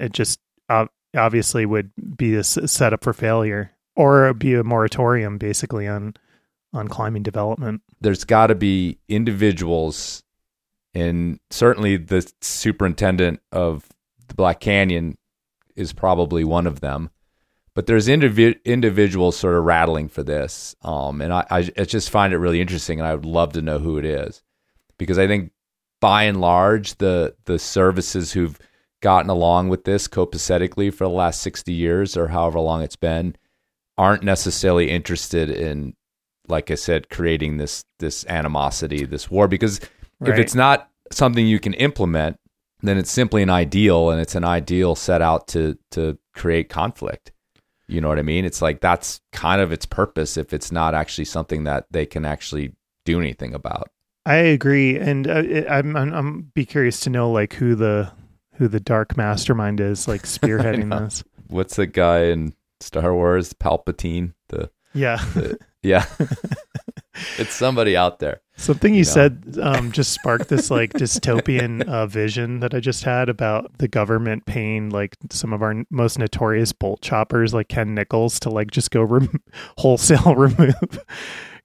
it 0.00 0.12
just 0.12 0.40
uh, 0.70 0.86
obviously 1.16 1.66
would 1.66 1.90
be 2.16 2.34
a 2.34 2.40
s- 2.40 2.58
setup 2.64 3.04
for 3.04 3.12
failure 3.12 3.70
or 3.94 4.32
be 4.34 4.54
a 4.54 4.64
moratorium 4.64 5.38
basically 5.38 5.86
on 5.86 6.14
on 6.72 6.88
climbing 6.88 7.22
development 7.22 7.82
there's 8.04 8.24
got 8.24 8.48
to 8.48 8.54
be 8.54 8.98
individuals, 9.08 10.22
and 10.94 11.40
certainly 11.50 11.96
the 11.96 12.30
superintendent 12.42 13.40
of 13.50 13.88
the 14.28 14.34
Black 14.34 14.60
Canyon 14.60 15.16
is 15.74 15.94
probably 15.94 16.44
one 16.44 16.66
of 16.66 16.80
them. 16.80 17.10
But 17.74 17.86
there's 17.86 18.06
indivi- 18.06 18.62
individuals 18.64 19.36
sort 19.36 19.56
of 19.56 19.64
rattling 19.64 20.08
for 20.08 20.22
this, 20.22 20.76
um, 20.82 21.20
and 21.20 21.32
I, 21.32 21.44
I, 21.50 21.70
I 21.76 21.84
just 21.84 22.10
find 22.10 22.32
it 22.32 22.38
really 22.38 22.60
interesting, 22.60 23.00
and 23.00 23.06
I 23.06 23.14
would 23.14 23.24
love 23.24 23.52
to 23.54 23.62
know 23.62 23.80
who 23.80 23.98
it 23.98 24.04
is, 24.04 24.42
because 24.96 25.18
I 25.18 25.26
think 25.26 25.50
by 26.00 26.24
and 26.24 26.40
large 26.40 26.96
the 26.96 27.34
the 27.46 27.58
services 27.58 28.32
who've 28.32 28.58
gotten 29.02 29.30
along 29.30 29.68
with 29.68 29.84
this 29.84 30.06
copacetically 30.08 30.92
for 30.92 31.04
the 31.04 31.10
last 31.10 31.42
60 31.42 31.72
years 31.72 32.16
or 32.16 32.28
however 32.28 32.58
long 32.58 32.82
it's 32.82 32.96
been 32.96 33.36
aren't 33.98 34.22
necessarily 34.22 34.90
interested 34.90 35.50
in 35.50 35.94
like 36.48 36.70
I 36.70 36.74
said, 36.74 37.10
creating 37.10 37.56
this 37.56 37.84
this 37.98 38.24
animosity, 38.26 39.04
this 39.04 39.30
war. 39.30 39.48
Because 39.48 39.80
if 40.20 40.38
it's 40.38 40.54
not 40.54 40.90
something 41.10 41.46
you 41.46 41.60
can 41.60 41.74
implement, 41.74 42.38
then 42.82 42.98
it's 42.98 43.10
simply 43.10 43.42
an 43.42 43.50
ideal, 43.50 44.10
and 44.10 44.20
it's 44.20 44.34
an 44.34 44.44
ideal 44.44 44.94
set 44.94 45.22
out 45.22 45.48
to 45.48 45.78
to 45.92 46.18
create 46.34 46.68
conflict. 46.68 47.32
You 47.86 48.00
know 48.00 48.08
what 48.08 48.18
I 48.18 48.22
mean? 48.22 48.44
It's 48.44 48.62
like 48.62 48.80
that's 48.80 49.20
kind 49.32 49.60
of 49.60 49.72
its 49.72 49.86
purpose. 49.86 50.36
If 50.36 50.52
it's 50.52 50.72
not 50.72 50.94
actually 50.94 51.26
something 51.26 51.64
that 51.64 51.86
they 51.90 52.06
can 52.06 52.24
actually 52.24 52.74
do 53.04 53.20
anything 53.20 53.54
about. 53.54 53.90
I 54.26 54.36
agree, 54.36 54.98
and 54.98 55.28
uh, 55.28 55.42
I'm, 55.68 55.96
I'm 55.96 56.12
I'm 56.14 56.42
be 56.54 56.64
curious 56.64 57.00
to 57.00 57.10
know 57.10 57.30
like 57.30 57.54
who 57.54 57.74
the 57.74 58.10
who 58.54 58.68
the 58.68 58.80
dark 58.80 59.16
mastermind 59.16 59.80
is, 59.80 60.08
like 60.08 60.22
spearheading 60.22 60.90
this. 61.04 61.22
What's 61.48 61.76
the 61.76 61.86
guy 61.86 62.24
in 62.24 62.54
Star 62.80 63.14
Wars? 63.14 63.52
Palpatine. 63.52 64.32
The 64.48 64.70
Yeah, 64.94 65.22
yeah, 65.82 66.06
it's 67.38 67.54
somebody 67.54 67.96
out 67.96 68.18
there. 68.18 68.40
something 68.56 68.94
you 68.94 69.00
No. 69.04 69.10
said 69.10 69.58
um, 69.60 69.90
just 69.92 70.12
sparked 70.12 70.48
this 70.48 70.70
like 70.70 70.92
dystopian 70.94 71.82
uh, 71.88 72.06
vision 72.06 72.60
that 72.60 72.74
I 72.74 72.80
just 72.80 73.04
had 73.04 73.28
about 73.28 73.78
the 73.78 73.88
government 73.88 74.46
paying 74.46 74.90
like 74.90 75.16
some 75.30 75.52
of 75.52 75.62
our 75.62 75.70
n- 75.70 75.86
most 75.90 76.18
notorious 76.18 76.72
bolt 76.72 77.00
choppers, 77.02 77.52
like 77.52 77.68
Ken 77.68 77.94
Nichols, 77.94 78.38
to 78.40 78.50
like 78.50 78.70
just 78.70 78.90
go 78.90 79.02
rem- 79.02 79.40
wholesale 79.78 80.34
remove 80.34 80.74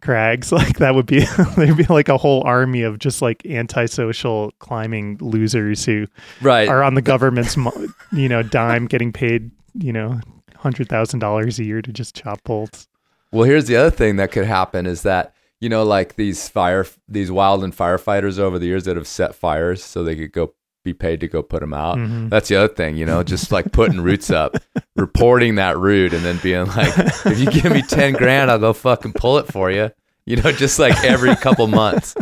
crags. 0.02 0.52
Like 0.52 0.78
that 0.80 0.96
would 0.96 1.06
be 1.06 1.26
there'd 1.58 1.78
be 1.78 1.84
like 1.86 2.10
a 2.10 2.18
whole 2.18 2.42
army 2.44 2.82
of 2.84 3.00
just 3.00 3.22
like 3.22 3.46
antisocial 3.46 4.52
climbing 4.60 5.18
losers 5.22 5.86
who 5.86 6.08
Right. 6.42 6.68
are 6.70 6.84
on 6.84 6.94
the 6.96 7.02
government's 7.02 7.56
mo- 7.58 7.88
you 8.12 8.30
know 8.30 8.42
dime 8.44 8.88
getting 8.88 9.12
paid 9.14 9.52
you 9.74 9.94
know 9.94 10.20
hundred 10.56 10.90
thousand 10.90 11.20
dollars 11.20 11.60
a 11.60 11.64
year 11.64 11.82
to 11.82 11.92
just 11.94 12.16
chop 12.16 12.44
bolts 12.44 12.88
Well, 13.32 13.44
here's 13.44 13.66
the 13.66 13.76
other 13.76 13.92
thing 13.92 14.16
that 14.18 14.32
could 14.32 14.46
happen 14.46 14.86
is 14.86 15.04
that 15.04 15.34
you 15.62 15.70
know, 15.70 15.84
like 15.84 16.16
these 16.16 16.48
fire, 16.48 16.86
these 17.08 17.30
wildland 17.30 17.76
firefighters 17.76 18.40
over 18.40 18.58
the 18.60 18.66
years 18.66 18.86
that 18.86 18.96
have 18.96 19.08
set 19.08 19.36
fires 19.36 19.84
so 19.84 20.04
they 20.04 20.16
could 20.16 20.32
go 20.32 20.54
be 20.86 20.94
paid 20.94 21.20
to 21.20 21.28
go 21.28 21.44
put 21.44 21.60
them 21.60 21.74
out. 21.74 21.98
Mhm. 21.98 22.30
That's 22.30 22.48
the 22.48 22.56
other 22.56 22.74
thing, 22.74 22.96
you 22.96 23.06
know, 23.06 23.22
just 23.22 23.52
like 23.52 23.72
putting 23.72 24.00
routes 24.02 24.30
up, 24.30 24.56
reporting 24.96 25.56
that 25.56 25.78
route, 25.78 26.14
and 26.14 26.24
then 26.24 26.40
being 26.42 26.66
like, 26.68 26.98
if 27.26 27.40
you 27.40 27.52
give 27.52 27.72
me 27.72 27.82
ten 27.82 28.14
grand, 28.14 28.50
I'll 28.50 28.60
go 28.60 28.74
fucking 28.74 29.14
pull 29.14 29.38
it 29.40 29.48
for 29.48 29.70
you. 29.70 29.92
You 30.26 30.36
know, 30.38 30.52
just 30.52 30.78
like 30.80 31.04
every 31.04 31.36
couple 31.36 31.66
months. 31.68 32.16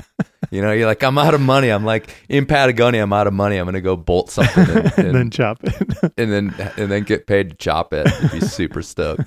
You 0.49 0.61
know, 0.61 0.71
you're 0.71 0.87
like, 0.87 1.03
I'm 1.03 1.17
out 1.17 1.33
of 1.33 1.41
money. 1.41 1.69
I'm 1.69 1.83
like 1.83 2.09
in 2.29 2.45
Patagonia, 2.45 3.03
I'm 3.03 3.11
out 3.11 3.27
of 3.27 3.33
money. 3.33 3.57
I'm 3.57 3.65
gonna 3.65 3.81
go 3.81 3.97
bolt 3.97 4.29
something 4.31 4.63
and, 4.63 4.77
and 4.77 4.97
and, 4.97 5.15
then 5.15 5.29
chop 5.29 5.59
it 5.63 6.13
and 6.17 6.31
then 6.31 6.71
and 6.77 6.89
then 6.89 7.03
get 7.03 7.27
paid 7.27 7.49
to 7.49 7.55
chop 7.57 7.93
it. 7.93 8.07
You'd 8.21 8.31
be 8.31 8.39
super 8.39 8.81
stoked. 8.81 9.23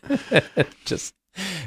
Just 0.84 1.14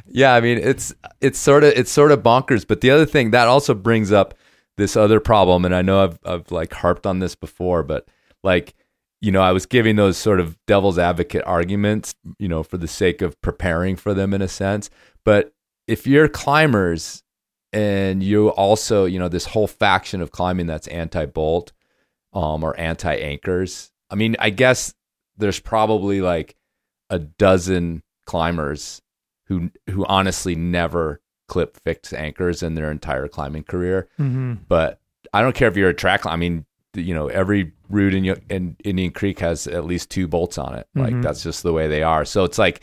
yeah, 0.08 0.34
I 0.34 0.42
mean 0.42 0.58
it's 0.58 0.94
it's 1.22 1.40
sort 1.40 1.64
of 1.64 1.74
it's 1.74 1.92
sort 1.92 2.12
of 2.12 2.24
bonkers. 2.24 2.68
But 2.68 2.82
the 2.82 2.92
other 2.92 3.06
thing 3.06 3.32
that 3.32 3.48
also 3.48 3.74
brings 3.74 4.12
up 4.12 4.34
this 4.78 4.96
other 4.96 5.20
problem, 5.20 5.66
and 5.66 5.76
I 5.76 5.82
know 5.82 6.04
I've 6.04 6.20
I've 6.26 6.52
like 6.52 6.74
harped 6.74 7.06
on 7.06 7.20
this 7.20 7.36
before, 7.36 7.84
but 7.84 8.08
like 8.44 8.76
you 9.22 9.32
know 9.32 9.42
I 9.42 9.52
was 9.52 9.66
giving 9.66 9.96
those 9.96 10.18
sort 10.18 10.40
of 10.40 10.58
devil's 10.66 11.00
advocate 11.00 11.44
arguments, 11.46 12.16
you 12.38 12.48
know, 12.48 12.64
for 12.64 12.78
the 12.78 12.88
sake 12.88 13.22
of 13.22 13.40
preparing 13.42 13.96
for 13.96 14.14
them 14.14 14.34
in 14.34 14.42
a 14.42 14.48
sense. 14.48 14.90
But 15.26 15.54
if 15.88 16.08
you're 16.08 16.28
climbers 16.28 17.24
and 17.72 18.24
you 18.24 18.50
also 18.50 19.06
you 19.06 19.20
know 19.20 19.30
this 19.30 19.46
whole 19.46 19.68
faction 19.68 20.22
of 20.22 20.32
climbing 20.32 20.68
that's 20.68 20.88
anti-bolt 20.88 21.72
um, 22.34 22.64
or 22.64 22.80
anti-anchors. 22.80 23.92
I 24.10 24.16
mean, 24.16 24.36
I 24.40 24.50
guess 24.50 24.94
there's 25.38 25.60
probably 25.60 26.22
like 26.22 26.56
a 27.10 27.20
dozen 27.20 28.04
climbers 28.26 29.02
who 29.50 29.70
who 29.90 30.06
honestly 30.06 30.56
never 30.56 31.20
clip 31.48 31.76
fixed 31.84 32.14
anchors 32.14 32.64
in 32.64 32.76
their 32.76 32.90
entire 32.92 33.28
climbing 33.28 33.64
career. 33.64 34.08
hmm 34.18 34.54
But 34.68 35.02
I 35.34 35.42
don't 35.42 35.56
care 35.56 35.68
if 35.68 35.76
you're 35.76 35.90
a 35.90 35.94
track. 35.94 36.26
I 36.26 36.36
mean, 36.38 36.66
you 36.94 37.14
know, 37.14 37.28
every 37.28 37.74
route 37.90 38.14
in, 38.14 38.26
in 38.50 38.76
Indian 38.84 39.12
Creek 39.12 39.40
has 39.40 39.68
at 39.68 39.84
least 39.86 40.10
two 40.10 40.28
bolts 40.28 40.58
on 40.58 40.76
it. 40.76 40.88
Like 40.96 41.14
Mhm. 41.14 41.24
that's 41.24 41.44
just 41.44 41.64
the 41.64 41.74
way 41.74 41.88
they 41.88 42.04
are. 42.04 42.24
So 42.26 42.44
it's 42.46 42.58
like 42.58 42.82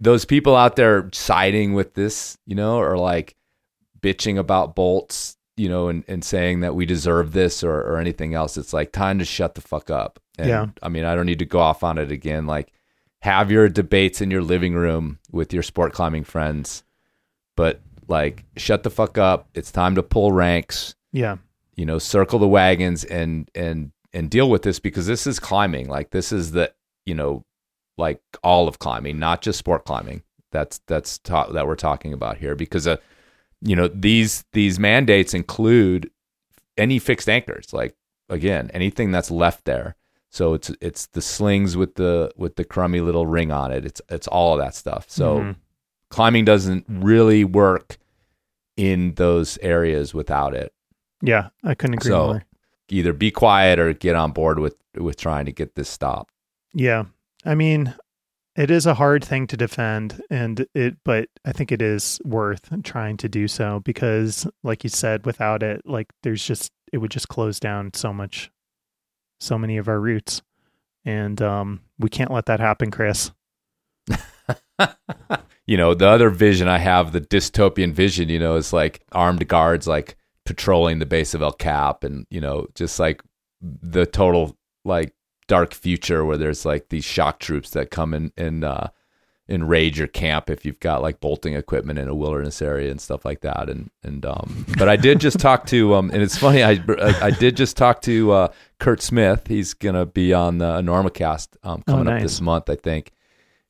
those 0.00 0.24
people 0.24 0.54
out 0.56 0.76
there 0.76 1.08
siding 1.12 1.72
with 1.74 1.94
this, 1.94 2.36
you 2.46 2.54
know, 2.56 2.76
or 2.78 2.98
like 2.98 3.36
bitching 4.00 4.38
about 4.38 4.74
bolts, 4.74 5.36
you 5.56 5.68
know, 5.68 5.88
and, 5.88 6.04
and 6.08 6.24
saying 6.24 6.60
that 6.60 6.74
we 6.74 6.84
deserve 6.86 7.32
this 7.32 7.62
or, 7.62 7.80
or 7.80 7.98
anything 7.98 8.34
else. 8.34 8.56
It's 8.56 8.72
like 8.72 8.90
time 8.92 9.18
to 9.20 9.24
shut 9.24 9.54
the 9.54 9.60
fuck 9.60 9.88
up. 9.90 10.18
And 10.36 10.48
Yeah. 10.48 10.66
I 10.82 10.88
mean, 10.88 11.04
I 11.04 11.14
don't 11.14 11.26
need 11.26 11.38
to 11.38 11.44
go 11.46 11.60
off 11.60 11.84
on 11.84 11.96
it 11.98 12.10
again. 12.10 12.46
Like 12.46 12.72
have 13.24 13.50
your 13.50 13.70
debates 13.70 14.20
in 14.20 14.30
your 14.30 14.42
living 14.42 14.74
room 14.74 15.18
with 15.32 15.50
your 15.50 15.62
sport 15.62 15.94
climbing 15.94 16.24
friends, 16.24 16.84
but 17.56 17.80
like 18.06 18.44
shut 18.58 18.82
the 18.82 18.90
fuck 18.90 19.16
up. 19.16 19.48
It's 19.54 19.72
time 19.72 19.94
to 19.94 20.02
pull 20.02 20.30
ranks. 20.30 20.94
Yeah. 21.10 21.38
You 21.74 21.86
know 21.86 21.98
circle 21.98 22.38
the 22.38 22.46
wagons 22.46 23.02
and 23.02 23.50
and 23.54 23.92
and 24.12 24.28
deal 24.28 24.50
with 24.50 24.60
this 24.60 24.78
because 24.78 25.06
this 25.06 25.26
is 25.26 25.40
climbing. 25.40 25.88
Like 25.88 26.10
this 26.10 26.32
is 26.32 26.50
the 26.50 26.74
you 27.06 27.14
know 27.14 27.42
like 27.96 28.20
all 28.42 28.68
of 28.68 28.78
climbing 28.78 29.18
not 29.18 29.40
just 29.40 29.58
sport 29.58 29.86
climbing. 29.86 30.22
That's 30.52 30.82
that's 30.86 31.16
ta- 31.16 31.50
that 31.50 31.66
we're 31.66 31.76
talking 31.76 32.12
about 32.12 32.36
here 32.36 32.54
because 32.54 32.86
uh 32.86 32.98
you 33.62 33.74
know 33.74 33.88
these 33.88 34.44
these 34.52 34.78
mandates 34.78 35.32
include 35.32 36.10
any 36.76 36.98
fixed 36.98 37.30
anchors. 37.30 37.72
Like 37.72 37.96
again 38.28 38.70
anything 38.74 39.12
that's 39.12 39.30
left 39.30 39.64
there 39.64 39.96
so 40.34 40.54
it's 40.54 40.70
it's 40.80 41.06
the 41.06 41.22
slings 41.22 41.76
with 41.76 41.94
the 41.94 42.30
with 42.36 42.56
the 42.56 42.64
crummy 42.64 43.00
little 43.00 43.26
ring 43.26 43.52
on 43.52 43.70
it. 43.70 43.84
It's 43.84 44.00
it's 44.08 44.26
all 44.26 44.52
of 44.54 44.58
that 44.58 44.74
stuff. 44.74 45.04
So 45.08 45.38
Mhm. 45.38 45.56
climbing 46.10 46.44
doesn't 46.44 46.84
really 46.88 47.44
work 47.44 47.98
in 48.76 49.14
those 49.14 49.58
areas 49.62 50.12
without 50.14 50.54
it. 50.54 50.72
Yeah 51.22 51.48
i 51.62 51.74
couldn't 51.74 51.94
agree 51.94 52.10
So- 52.10 52.26
more. 52.26 52.44
either 52.90 53.12
be 53.12 53.30
quiet 53.30 53.78
or 53.78 53.92
get 53.94 54.16
on 54.16 54.32
board 54.32 54.58
with 54.58 54.76
with 54.96 55.16
trying 55.16 55.46
to 55.46 55.52
get 55.52 55.74
this 55.74 55.88
stopped. 55.88 56.34
yeah. 56.74 57.04
I 57.44 57.54
mean 57.54 57.94
it 58.56 58.70
is 58.70 58.86
a 58.86 58.94
hard 58.94 59.24
thing 59.24 59.46
to 59.48 59.56
defend 59.56 60.20
and 60.30 60.66
it 60.74 60.96
but 61.04 61.28
i 61.44 61.50
think 61.52 61.72
it 61.72 61.82
is 61.82 62.20
worth 62.24 62.70
trying 62.84 63.16
to 63.18 63.28
do 63.28 63.46
so 63.48 63.80
because 63.84 64.46
like 64.62 64.84
you 64.84 64.90
said 64.90 65.26
without 65.26 65.62
it 65.62 65.80
like 65.84 66.06
there's 66.22 66.44
just 66.44 66.70
it 66.92 66.98
would 66.98 67.10
just 67.10 67.28
close 67.28 67.58
down 67.58 67.90
so 67.94 68.12
much 68.12 68.50
so 69.40 69.58
many 69.58 69.76
of 69.76 69.88
our 69.88 70.00
routes 70.00 70.42
and 71.04 71.40
um, 71.42 71.80
we 71.98 72.08
can't 72.08 72.30
let 72.30 72.46
that 72.46 72.60
happen, 72.60 72.90
Chris. 72.90 73.30
you 75.66 75.76
know, 75.76 75.94
the 75.94 76.08
other 76.08 76.30
vision 76.30 76.68
I 76.68 76.78
have, 76.78 77.12
the 77.12 77.20
dystopian 77.20 77.92
vision, 77.92 78.28
you 78.28 78.38
know, 78.38 78.56
is 78.56 78.72
like 78.72 79.02
armed 79.12 79.46
guards 79.46 79.86
like 79.86 80.16
patrolling 80.44 80.98
the 80.98 81.06
base 81.06 81.34
of 81.34 81.42
El 81.42 81.52
Cap 81.52 82.04
and, 82.04 82.26
you 82.30 82.40
know, 82.40 82.66
just 82.74 82.98
like 82.98 83.22
the 83.60 84.06
total 84.06 84.56
like 84.84 85.14
dark 85.46 85.74
future 85.74 86.24
where 86.24 86.36
there's 86.38 86.64
like 86.64 86.88
these 86.88 87.04
shock 87.04 87.38
troops 87.38 87.70
that 87.70 87.90
come 87.90 88.14
in 88.14 88.32
and 88.36 88.64
uh 88.64 88.88
enrage 89.46 89.98
your 89.98 90.08
camp 90.08 90.48
if 90.48 90.64
you've 90.64 90.80
got 90.80 91.02
like 91.02 91.20
bolting 91.20 91.54
equipment 91.54 91.98
in 91.98 92.08
a 92.08 92.14
wilderness 92.14 92.62
area 92.62 92.90
and 92.90 92.98
stuff 92.98 93.26
like 93.26 93.40
that 93.42 93.68
and 93.68 93.90
and 94.02 94.24
um 94.24 94.64
but 94.78 94.88
I 94.88 94.96
did 94.96 95.20
just 95.20 95.38
talk 95.38 95.66
to 95.66 95.94
um 95.94 96.10
and 96.10 96.22
it's 96.22 96.38
funny 96.38 96.62
I 96.62 96.72
I, 96.88 97.26
I 97.26 97.30
did 97.30 97.56
just 97.56 97.76
talk 97.76 98.00
to 98.02 98.32
uh 98.32 98.48
Kurt 98.78 99.00
Smith 99.02 99.46
he's 99.46 99.74
gonna 99.74 100.06
be 100.06 100.32
on 100.32 100.58
the 100.58 100.78
Enormocast 100.80 101.48
um 101.62 101.82
coming 101.86 102.08
Oh, 102.08 102.12
up 102.16 102.22
this 102.22 102.40
month 102.40 102.68
I 102.70 102.76
think. 102.76 103.12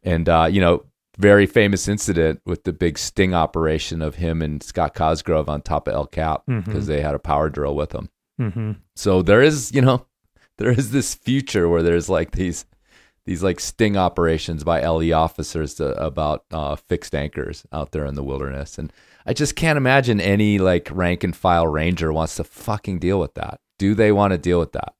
And 0.02 0.28
uh 0.28 0.48
you 0.50 0.60
know 0.60 0.84
very 1.16 1.46
famous 1.46 1.86
incident 1.86 2.40
with 2.44 2.64
the 2.64 2.72
big 2.72 2.98
sting 2.98 3.34
operation 3.34 4.02
of 4.02 4.16
him 4.16 4.42
and 4.42 4.62
Scott 4.62 4.94
Cosgrove 4.94 5.48
on 5.48 5.62
top 5.62 5.86
of 5.86 5.94
El 5.94 6.06
Cap 6.06 6.42
because 6.46 6.86
they 6.88 7.00
had 7.02 7.14
a 7.14 7.20
power 7.20 7.48
drill 7.48 7.76
with 7.76 7.90
them 7.90 8.08
hmm 8.38 8.72
so 8.96 9.22
there 9.22 9.42
is, 9.42 9.72
you 9.72 9.80
know, 9.80 10.06
there 10.58 10.70
is 10.70 10.90
this 10.92 11.14
future 11.14 11.68
where 11.68 11.82
there's 11.82 12.08
like 12.08 12.32
these 12.32 12.64
these 13.26 13.42
like 13.42 13.58
sting 13.58 13.96
operations 13.96 14.64
by 14.64 14.86
LE 14.86 15.12
officers 15.12 15.74
to, 15.74 15.86
about 16.00 16.44
uh, 16.52 16.76
fixed 16.76 17.14
anchors 17.14 17.64
out 17.72 17.92
there 17.92 18.04
in 18.04 18.14
the 18.16 18.22
wilderness, 18.22 18.76
and 18.78 18.92
I 19.24 19.32
just 19.32 19.56
can't 19.56 19.78
imagine 19.78 20.20
any 20.20 20.58
like 20.58 20.88
rank 20.92 21.24
and 21.24 21.34
file 21.34 21.66
ranger 21.66 22.12
wants 22.12 22.36
to 22.36 22.44
fucking 22.44 22.98
deal 22.98 23.18
with 23.18 23.32
that. 23.34 23.60
Do 23.78 23.94
they 23.94 24.12
want 24.12 24.32
to 24.32 24.38
deal 24.38 24.58
with 24.58 24.72
that? 24.72 24.94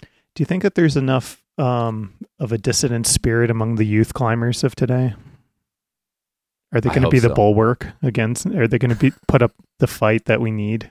Do 0.00 0.40
you 0.40 0.46
think 0.46 0.62
that 0.62 0.74
there's 0.74 0.96
enough 0.96 1.42
um, 1.58 2.14
of 2.38 2.52
a 2.52 2.58
dissident 2.58 3.06
spirit 3.06 3.50
among 3.50 3.76
the 3.76 3.84
youth 3.84 4.14
climbers 4.14 4.64
of 4.64 4.74
today? 4.74 5.14
Are 6.72 6.80
they 6.80 6.88
going 6.88 7.02
to 7.02 7.08
be 7.08 7.20
the 7.20 7.28
so. 7.28 7.34
bulwark 7.34 7.86
against? 8.02 8.46
Are 8.46 8.66
they 8.66 8.78
going 8.78 8.90
to 8.90 8.96
be 8.96 9.12
put 9.28 9.42
up 9.42 9.52
the 9.78 9.86
fight 9.86 10.24
that 10.24 10.40
we 10.40 10.50
need? 10.50 10.90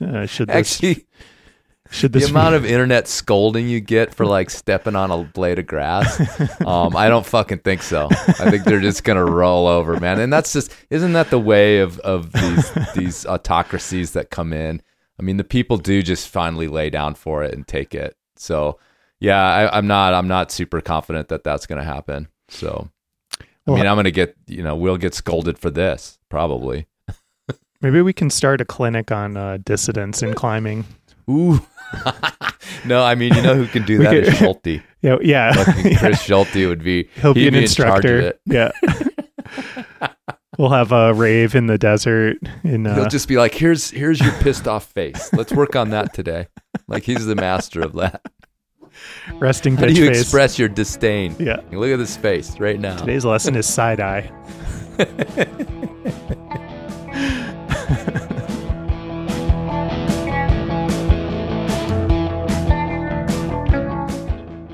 Uh, 0.00 0.26
should 0.26 0.48
this 0.48 0.74
Actually, 0.74 1.06
should 1.90 2.12
the 2.12 2.20
this 2.20 2.30
amount 2.30 2.54
of 2.54 2.66
internet 2.66 3.08
scolding 3.08 3.66
you 3.66 3.80
get 3.80 4.14
for 4.14 4.26
like 4.26 4.50
stepping 4.50 4.94
on 4.94 5.10
a 5.10 5.24
blade 5.24 5.58
of 5.58 5.66
grass, 5.66 6.20
um, 6.66 6.94
I 6.94 7.08
don't 7.08 7.24
fucking 7.24 7.60
think 7.60 7.82
so. 7.82 8.08
I 8.10 8.50
think 8.50 8.64
they're 8.64 8.80
just 8.80 9.04
gonna 9.04 9.24
roll 9.24 9.66
over, 9.66 9.98
man. 9.98 10.20
And 10.20 10.30
that's 10.30 10.52
just 10.52 10.70
isn't 10.90 11.14
that 11.14 11.30
the 11.30 11.40
way 11.40 11.78
of 11.78 11.98
of 12.00 12.30
these 12.32 12.70
these 12.94 13.26
autocracies 13.26 14.12
that 14.12 14.30
come 14.30 14.52
in? 14.52 14.82
I 15.18 15.22
mean, 15.22 15.36
the 15.36 15.44
people 15.44 15.76
do 15.76 16.02
just 16.02 16.28
finally 16.28 16.68
lay 16.68 16.90
down 16.90 17.14
for 17.14 17.42
it 17.44 17.54
and 17.54 17.66
take 17.66 17.94
it. 17.94 18.16
So, 18.36 18.78
yeah, 19.20 19.40
I, 19.42 19.76
I'm 19.76 19.86
not 19.86 20.14
I'm 20.14 20.26
not 20.28 20.50
super 20.50 20.80
confident 20.80 21.28
that 21.28 21.44
that's 21.44 21.66
gonna 21.66 21.84
happen. 21.84 22.28
So, 22.48 22.88
I 23.40 23.44
Well, 23.66 23.76
mean, 23.76 23.86
I'm 23.86 23.96
gonna 23.96 24.10
get 24.10 24.34
you 24.46 24.62
know 24.62 24.74
we'll 24.76 24.96
get 24.96 25.14
scolded 25.14 25.58
for 25.58 25.70
this 25.70 26.18
probably. 26.28 26.86
maybe 27.80 28.00
we 28.02 28.12
can 28.12 28.30
start 28.30 28.60
a 28.60 28.64
clinic 28.64 29.12
on 29.12 29.36
uh, 29.36 29.58
dissidents 29.64 30.22
in 30.22 30.34
climbing. 30.34 30.84
Ooh. 31.30 31.60
no, 32.84 33.04
I 33.04 33.14
mean, 33.14 33.34
you 33.34 33.42
know 33.42 33.54
who 33.54 33.66
can 33.66 33.84
do 33.84 33.98
that 33.98 34.14
is 34.14 34.28
could- 34.30 34.38
Schulte. 34.38 34.82
Yeah, 35.02 35.16
yeah. 35.20 35.52
Fucking 35.52 35.96
Chris 35.96 36.22
Schulte 36.26 36.54
would 36.68 36.84
be 36.84 37.08
He'll 37.20 37.34
be 37.34 37.48
an 37.48 37.56
in 37.56 37.66
charge 37.66 38.04
of 38.04 38.10
instructor. 38.12 38.18
it. 38.20 38.40
Yeah. 38.46 38.70
We'll 40.58 40.70
have 40.70 40.92
a 40.92 41.14
rave 41.14 41.54
in 41.54 41.66
the 41.66 41.78
desert. 41.78 42.38
In 42.64 42.84
He'll 42.84 43.04
uh, 43.04 43.08
just 43.08 43.28
be 43.28 43.36
like, 43.36 43.54
"Here's 43.54 43.90
here's 43.90 44.20
your 44.20 44.32
pissed 44.40 44.68
off 44.68 44.86
face. 44.86 45.32
Let's 45.32 45.52
work 45.52 45.76
on 45.76 45.90
that 45.90 46.12
today." 46.14 46.48
Like 46.88 47.04
he's 47.04 47.26
the 47.26 47.34
master 47.36 47.80
of 47.82 47.94
that. 47.94 48.22
resting 49.34 49.76
How 49.76 49.86
do 49.86 49.92
you 49.92 50.08
face. 50.08 50.20
express 50.22 50.58
your 50.58 50.68
disdain? 50.68 51.36
yeah. 51.38 51.60
Look 51.70 51.90
at 51.90 51.96
this 51.98 52.16
face 52.16 52.58
right 52.60 52.78
now. 52.78 52.96
Today's 52.96 53.24
lesson 53.24 53.56
is 53.56 53.66
side 53.66 54.00
eye. 54.00 54.30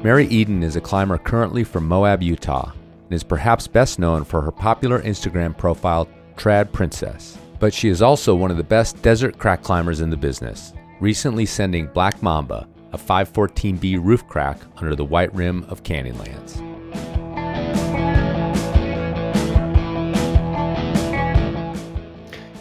Mary 0.03 0.27
Eden 0.29 0.63
is 0.63 0.77
a 0.77 0.81
climber 0.81 1.19
currently 1.19 1.65
from 1.65 1.87
Moab, 1.87 2.23
Utah, 2.23 2.73
and 3.09 3.15
is 3.15 3.25
perhaps 3.25 3.67
best 3.67 3.99
known 3.99 4.23
for 4.23 4.43
her 4.43 4.53
popular 4.53 5.01
Instagram 5.01 5.57
profile, 5.57 6.07
Trad 6.37 6.71
Princess. 6.73 7.39
But 7.59 7.73
she 7.73 7.89
is 7.89 8.03
also 8.03 8.35
one 8.35 8.51
of 8.51 8.59
the 8.59 8.63
best 8.63 9.01
desert 9.01 9.39
crack 9.39 9.63
climbers 9.63 10.03
in 10.03 10.11
the 10.11 10.17
business, 10.17 10.75
recently 11.01 11.47
sending 11.47 11.87
Black 11.87 12.23
Mamba, 12.23 12.69
a 12.93 12.99
514B 12.99 13.99
roof 14.05 14.27
crack 14.29 14.59
under 14.77 14.95
the 14.95 15.05
white 15.05 15.35
rim 15.35 15.65
of 15.65 15.83
Canyonlands. 15.83 16.63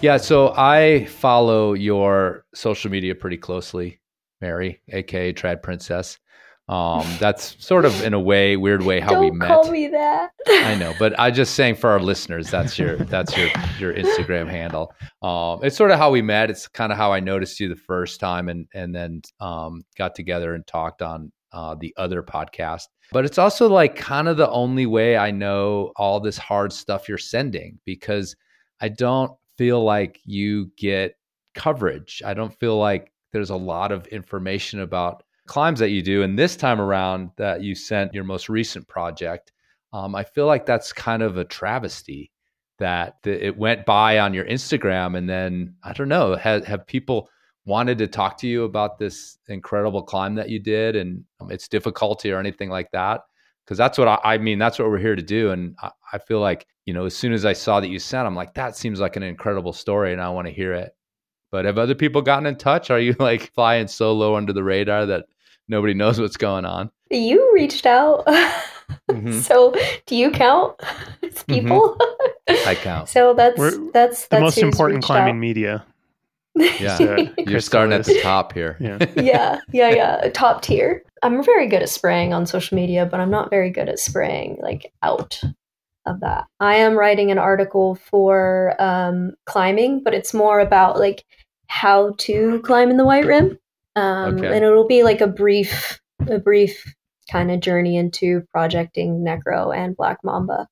Yeah, 0.02 0.18
so 0.18 0.54
I 0.56 1.06
follow 1.06 1.74
your 1.74 2.46
social 2.54 2.90
media 2.90 3.16
pretty 3.16 3.38
closely, 3.38 4.00
Mary, 4.40 4.80
aka 4.90 5.34
Trad 5.34 5.62
Princess. 5.62 6.20
Um, 6.70 7.06
that's 7.20 7.56
sort 7.66 7.86
of 7.86 8.04
in 8.04 8.14
a 8.14 8.20
way, 8.20 8.58
weird 8.58 8.82
way, 8.82 9.00
how 9.00 9.12
Don't 9.14 9.24
we 9.24 9.32
met. 9.32 9.48
call 9.48 9.72
me 9.72 9.88
that. 9.88 10.32
I 10.50 10.76
know, 10.76 10.94
but 11.00 11.18
I 11.18 11.32
just 11.32 11.56
saying 11.56 11.76
for 11.76 11.90
our 11.90 12.00
listeners, 12.00 12.52
that's 12.52 12.78
your 12.78 12.98
that's 12.98 13.38
your 13.38 13.48
your 13.80 13.94
Instagram 13.94 14.50
handle. 14.50 14.94
Um, 15.22 15.62
it's 15.64 15.78
sort 15.78 15.92
of 15.92 15.98
how 15.98 16.12
we 16.12 16.22
met. 16.22 16.50
It's 16.50 16.68
kind 16.68 16.92
of 16.92 16.98
how 16.98 17.14
I 17.14 17.22
noticed 17.22 17.60
you 17.62 17.70
the 17.70 17.76
first 17.78 18.20
time, 18.20 18.50
and 18.50 18.68
and 18.74 18.94
then 18.94 19.22
um, 19.40 19.84
got 19.98 20.14
together 20.14 20.56
and 20.56 20.68
talked 20.68 21.02
on 21.02 21.32
uh, 21.54 21.76
the 21.80 21.94
other 21.98 22.22
podcast. 22.22 22.84
But 23.14 23.24
it's 23.24 23.38
also 23.38 23.70
like 23.70 23.96
kind 23.96 24.28
of 24.28 24.36
the 24.36 24.50
only 24.50 24.86
way 24.86 25.16
I 25.16 25.32
know 25.32 25.94
all 25.96 26.20
this 26.20 26.38
hard 26.38 26.74
stuff 26.74 27.08
you're 27.08 27.18
sending 27.18 27.80
because 27.86 28.36
I 28.82 28.90
don't 28.90 29.32
feel 29.58 29.82
like 29.84 30.20
you 30.26 30.70
get 30.78 31.16
coverage. 31.56 32.22
I 32.26 32.34
don't 32.34 32.54
feel 32.60 32.78
like 32.78 33.14
there's 33.32 33.50
a 33.50 33.56
lot 33.56 33.92
of 33.92 34.06
information 34.08 34.82
about 34.82 35.24
climbs 35.48 35.80
that 35.80 35.90
you 35.90 36.02
do. 36.02 36.24
And 36.24 36.38
this 36.38 36.56
time 36.56 36.80
around, 36.80 37.32
that 37.38 37.62
you 37.62 37.76
sent 37.76 38.14
your 38.14 38.24
most 38.24 38.50
recent 38.50 38.88
project, 38.88 39.52
um, 39.94 40.16
I 40.16 40.24
feel 40.24 40.46
like 40.46 40.66
that's 40.66 40.94
kind 40.94 41.24
of 41.24 41.38
a 41.38 41.46
travesty 41.46 42.32
that 42.80 43.16
the, 43.24 43.48
it 43.48 43.58
went 43.58 43.86
by 43.86 44.20
on 44.20 44.34
your 44.34 44.46
Instagram, 44.46 45.18
and 45.18 45.28
then 45.28 45.76
I 45.84 45.94
don't 45.94 46.10
know, 46.10 46.36
have, 46.36 46.66
have 46.66 46.86
people 46.86 47.30
wanted 47.66 47.98
to 47.98 48.08
talk 48.08 48.38
to 48.38 48.48
you 48.48 48.64
about 48.64 49.00
this 49.00 49.38
incredible 49.48 50.04
climb 50.04 50.36
that 50.36 50.50
you 50.50 50.60
did 50.60 50.96
and 50.96 51.24
um, 51.40 51.52
its 51.52 51.68
difficulty 51.68 52.32
or 52.32 52.40
anything 52.40 52.70
like 52.70 52.92
that? 52.92 53.22
Because 53.66 53.78
that's 53.78 53.98
what 53.98 54.08
I, 54.08 54.20
I 54.24 54.38
mean. 54.38 54.60
That's 54.60 54.78
what 54.78 54.90
we're 54.90 55.00
here 55.00 55.16
to 55.16 55.22
do, 55.22 55.52
and 55.52 55.76
I, 55.82 55.92
I 56.14 56.18
feel 56.20 56.40
like 56.40 56.68
you 56.86 56.94
know, 56.94 57.06
as 57.06 57.16
soon 57.16 57.34
as 57.34 57.46
I 57.46 57.52
saw 57.52 57.82
that 57.82 57.90
you 57.90 58.00
sent, 58.00 58.26
I'm 58.26 58.36
like, 58.36 58.54
that 58.54 58.78
seems 58.78 59.02
like 59.02 59.18
an 59.18 59.24
incredible 59.24 59.74
story, 59.74 60.14
and 60.14 60.22
I 60.22 60.30
want 60.30 60.48
to 60.48 60.54
hear 60.54 60.74
it. 60.74 60.94
But 61.52 61.66
have 61.66 61.78
other 61.78 61.96
people 61.96 62.22
gotten 62.22 62.46
in 62.46 62.56
touch? 62.56 62.90
Are 62.90 63.00
you 63.00 63.16
like 63.20 63.54
flying 63.54 63.88
so 63.88 64.14
low 64.14 64.36
under 64.36 64.54
the 64.54 64.64
radar 64.64 65.06
that 65.08 65.26
nobody 65.68 65.94
knows 65.94 66.20
what's 66.20 66.38
going 66.38 66.66
on? 66.66 66.90
You 67.10 67.52
reached 67.54 67.86
out. 67.86 68.26
Mhm. 69.12 69.34
So 69.42 69.74
do 70.06 70.16
you 70.16 70.32
count 70.32 70.80
as 71.22 71.44
people? 71.44 71.98
I 72.50 72.74
count. 72.76 73.10
so 73.10 73.34
that's 73.34 73.58
We're- 73.60 73.90
that's 73.94 74.28
The 74.28 74.40
most 74.40 74.58
important 74.58 75.04
climbing 75.04 75.36
out. 75.36 75.40
media. 75.40 75.86
Yeah. 76.56 76.96
So, 76.98 77.18
You're 77.38 77.60
starting 77.60 77.92
at 77.94 78.06
the 78.06 78.20
top 78.22 78.54
here. 78.54 78.78
Yeah. 78.80 78.98
yeah, 79.18 79.60
yeah, 79.74 79.90
yeah. 79.90 80.30
Top 80.34 80.62
tier. 80.62 81.04
I'm 81.22 81.44
very 81.44 81.68
good 81.68 81.82
at 81.82 81.90
spraying 81.90 82.34
on 82.34 82.46
social 82.46 82.76
media, 82.78 83.06
but 83.06 83.20
I'm 83.20 83.30
not 83.30 83.50
very 83.50 83.70
good 83.70 83.90
at 83.90 84.00
spraying 84.00 84.58
like 84.62 84.92
out 85.04 85.40
of 86.06 86.22
that. 86.22 86.46
I 86.62 86.76
am 86.76 86.96
writing 86.98 87.30
an 87.30 87.38
article 87.38 87.96
for 87.96 88.74
um, 88.80 89.34
climbing, 89.46 90.02
but 90.04 90.14
it's 90.14 90.34
more 90.34 90.60
about 90.62 90.98
like 90.98 91.26
how 91.68 92.14
to 92.20 92.62
climb 92.62 92.90
in 92.90 92.96
the 92.98 93.06
White 93.06 93.26
Rim, 93.26 93.60
um, 93.98 94.36
Okay. 94.38 94.48
and 94.56 94.64
it'll 94.66 94.88
be 94.88 95.04
like 95.04 95.22
a 95.22 95.28
brief, 95.28 96.00
a 96.28 96.40
brief 96.40 96.94
kind 97.32 97.52
of 97.52 97.60
journey 97.60 97.98
into 97.98 98.44
projecting 98.54 99.20
Necro 99.26 99.76
and 99.76 99.98
Black 99.98 100.18
Mamba. 100.24 100.68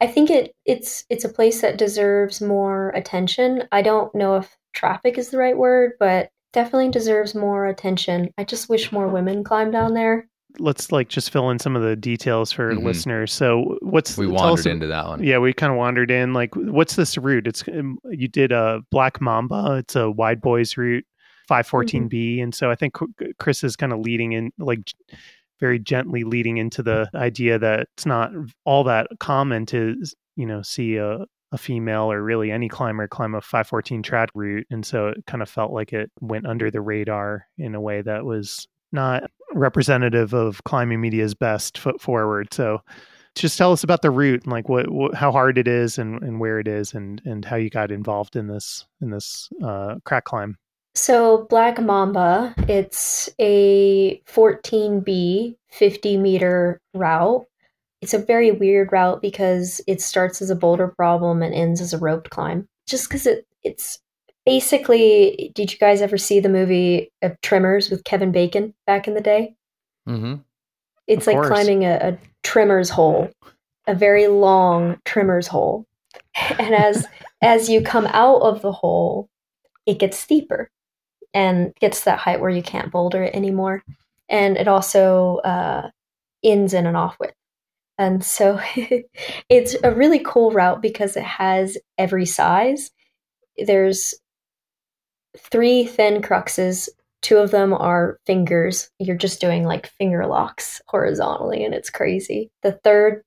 I 0.00 0.06
think 0.06 0.30
it 0.30 0.54
it's 0.64 1.04
it's 1.10 1.24
a 1.24 1.28
place 1.28 1.60
that 1.62 1.78
deserves 1.78 2.40
more 2.40 2.90
attention. 2.90 3.64
I 3.72 3.82
don't 3.82 4.14
know 4.14 4.36
if 4.36 4.56
traffic 4.74 5.18
is 5.18 5.30
the 5.30 5.38
right 5.38 5.56
word, 5.56 5.92
but 5.98 6.28
definitely 6.52 6.90
deserves 6.90 7.34
more 7.34 7.66
attention. 7.66 8.30
I 8.38 8.44
just 8.44 8.68
wish 8.68 8.92
more 8.92 9.08
women 9.08 9.42
climb 9.42 9.70
down 9.70 9.94
there. 9.94 10.28
Let's 10.58 10.92
like 10.92 11.08
just 11.08 11.30
fill 11.30 11.50
in 11.50 11.58
some 11.58 11.74
of 11.76 11.82
the 11.82 11.96
details 11.96 12.52
for 12.52 12.72
Mhm. 12.74 12.84
listeners. 12.84 13.32
So, 13.32 13.76
what's 13.82 14.16
We 14.16 14.26
tell 14.26 14.34
wandered 14.36 14.60
us- 14.60 14.66
into 14.66 14.86
that 14.86 15.06
one. 15.06 15.22
Yeah, 15.24 15.38
we 15.38 15.52
kind 15.52 15.72
of 15.72 15.76
wandered 15.78 16.10
in. 16.10 16.32
Like, 16.32 16.54
what's 16.54 16.94
this 16.96 17.18
route? 17.18 17.46
It's 17.46 17.64
um, 17.68 17.98
you 18.10 18.28
did 18.28 18.52
a 18.52 18.80
Black 18.90 19.20
Mamba. 19.20 19.76
It's 19.80 19.96
a 19.96 20.10
Wide 20.10 20.40
Boyz 20.40 20.76
route, 20.76 21.04
five 21.46 21.66
fourteen 21.66 22.08
B, 22.08 22.40
and 22.40 22.54
so 22.54 22.70
I 22.70 22.74
think 22.74 22.94
Chris 23.38 23.64
is 23.64 23.76
kind 23.76 23.92
of 23.92 24.00
leading 24.00 24.32
in, 24.32 24.52
like, 24.58 24.92
very 25.60 25.78
gently 25.78 26.24
leading 26.24 26.58
into 26.58 26.82
the 26.82 27.08
idea 27.14 27.58
that 27.58 27.88
it's 27.94 28.06
not 28.06 28.30
all 28.64 28.84
that 28.84 29.08
common 29.20 29.66
to 29.66 29.96
you 30.36 30.46
know 30.46 30.62
see 30.62 30.96
a 30.96 31.24
a 31.52 31.58
female 31.58 32.10
or 32.10 32.22
really 32.22 32.50
any 32.50 32.68
climber 32.68 33.06
climb 33.06 33.34
a 33.34 33.40
514 33.40 34.02
trad 34.02 34.28
route 34.34 34.66
and 34.68 34.84
so 34.84 35.08
it 35.08 35.24
kind 35.26 35.42
of 35.42 35.48
felt 35.48 35.72
like 35.72 35.92
it 35.92 36.10
went 36.20 36.44
under 36.44 36.72
the 36.72 36.80
radar 36.80 37.46
in 37.56 37.76
a 37.76 37.80
way 37.80 38.02
that 38.02 38.24
was 38.24 38.66
not 38.92 39.30
representative 39.52 40.34
of 40.34 40.62
climbing 40.64 41.00
media's 41.00 41.34
best 41.34 41.78
foot 41.78 42.00
forward. 42.00 42.52
So 42.52 42.80
just 43.34 43.58
tell 43.58 43.72
us 43.72 43.84
about 43.84 44.02
the 44.02 44.10
route 44.10 44.42
and 44.44 44.52
like 44.52 44.68
what, 44.68 44.90
what 44.90 45.14
how 45.14 45.30
hard 45.30 45.58
it 45.58 45.68
is 45.68 45.98
and, 45.98 46.22
and 46.22 46.40
where 46.40 46.58
it 46.58 46.68
is 46.68 46.94
and 46.94 47.20
and 47.24 47.44
how 47.44 47.56
you 47.56 47.70
got 47.70 47.90
involved 47.90 48.36
in 48.36 48.46
this 48.46 48.86
in 49.00 49.10
this 49.10 49.48
uh, 49.62 49.96
crack 50.04 50.24
climb. 50.24 50.56
So 50.96 51.46
Black 51.50 51.78
Mamba, 51.78 52.54
it's 52.68 53.28
a 53.38 54.18
14B 54.26 55.54
50 55.68 56.16
meter 56.16 56.80
route. 56.94 57.44
It's 58.00 58.14
a 58.14 58.18
very 58.18 58.50
weird 58.50 58.90
route 58.92 59.20
because 59.20 59.82
it 59.86 60.00
starts 60.00 60.40
as 60.40 60.48
a 60.48 60.56
boulder 60.56 60.88
problem 60.88 61.42
and 61.42 61.54
ends 61.54 61.82
as 61.82 61.92
a 61.92 61.98
roped 61.98 62.30
climb. 62.30 62.66
Just 62.88 63.08
because 63.08 63.26
it 63.26 63.46
it's 63.62 63.98
basically. 64.46 65.52
Did 65.54 65.70
you 65.70 65.78
guys 65.78 66.00
ever 66.00 66.16
see 66.16 66.40
the 66.40 66.48
movie 66.48 67.12
of 67.20 67.38
Tremors 67.42 67.90
with 67.90 68.04
Kevin 68.04 68.32
Bacon 68.32 68.72
back 68.86 69.06
in 69.06 69.12
the 69.12 69.20
day? 69.20 69.54
Mm-hmm. 70.08 70.36
It's 71.06 71.26
Of 71.26 71.34
like 71.34 71.36
course. 71.36 71.48
climbing 71.48 71.84
a, 71.84 71.94
a 71.94 72.18
Tremors 72.42 72.88
hole, 72.88 73.30
a 73.86 73.94
very 73.94 74.28
long 74.28 74.98
Tremors 75.04 75.46
hole. 75.46 75.84
And 76.58 76.74
as 76.74 77.06
as 77.42 77.68
you 77.68 77.82
come 77.82 78.06
out 78.06 78.40
of 78.40 78.62
the 78.62 78.72
hole, 78.72 79.28
it 79.84 79.98
gets 79.98 80.18
steeper 80.18 80.70
and 81.36 81.74
gets 81.74 81.98
to 81.98 82.04
that 82.06 82.18
height 82.18 82.40
where 82.40 82.48
you 82.48 82.62
can't 82.62 82.90
boulder 82.90 83.22
it 83.22 83.34
anymore. 83.34 83.84
And 84.30 84.56
it 84.56 84.68
also 84.68 85.36
uh, 85.44 85.90
ends 86.42 86.72
in 86.72 86.86
an 86.86 86.96
off 86.96 87.18
width. 87.20 87.34
And 87.98 88.24
so 88.24 88.58
it's 89.50 89.76
a 89.84 89.94
really 89.94 90.20
cool 90.24 90.50
route 90.50 90.80
because 90.80 91.14
it 91.14 91.24
has 91.24 91.76
every 91.98 92.24
size. 92.24 92.90
There's 93.58 94.14
three 95.36 95.84
thin 95.84 96.22
cruxes 96.22 96.88
two 97.20 97.36
of 97.36 97.50
them 97.50 97.74
are 97.74 98.18
fingers 98.24 98.88
you're 98.98 99.16
just 99.16 99.38
doing 99.38 99.64
like 99.64 99.86
finger 99.86 100.26
locks 100.26 100.80
horizontally 100.86 101.62
and 101.62 101.74
it's 101.74 101.90
crazy 101.90 102.50
the 102.62 102.72
third 102.72 103.22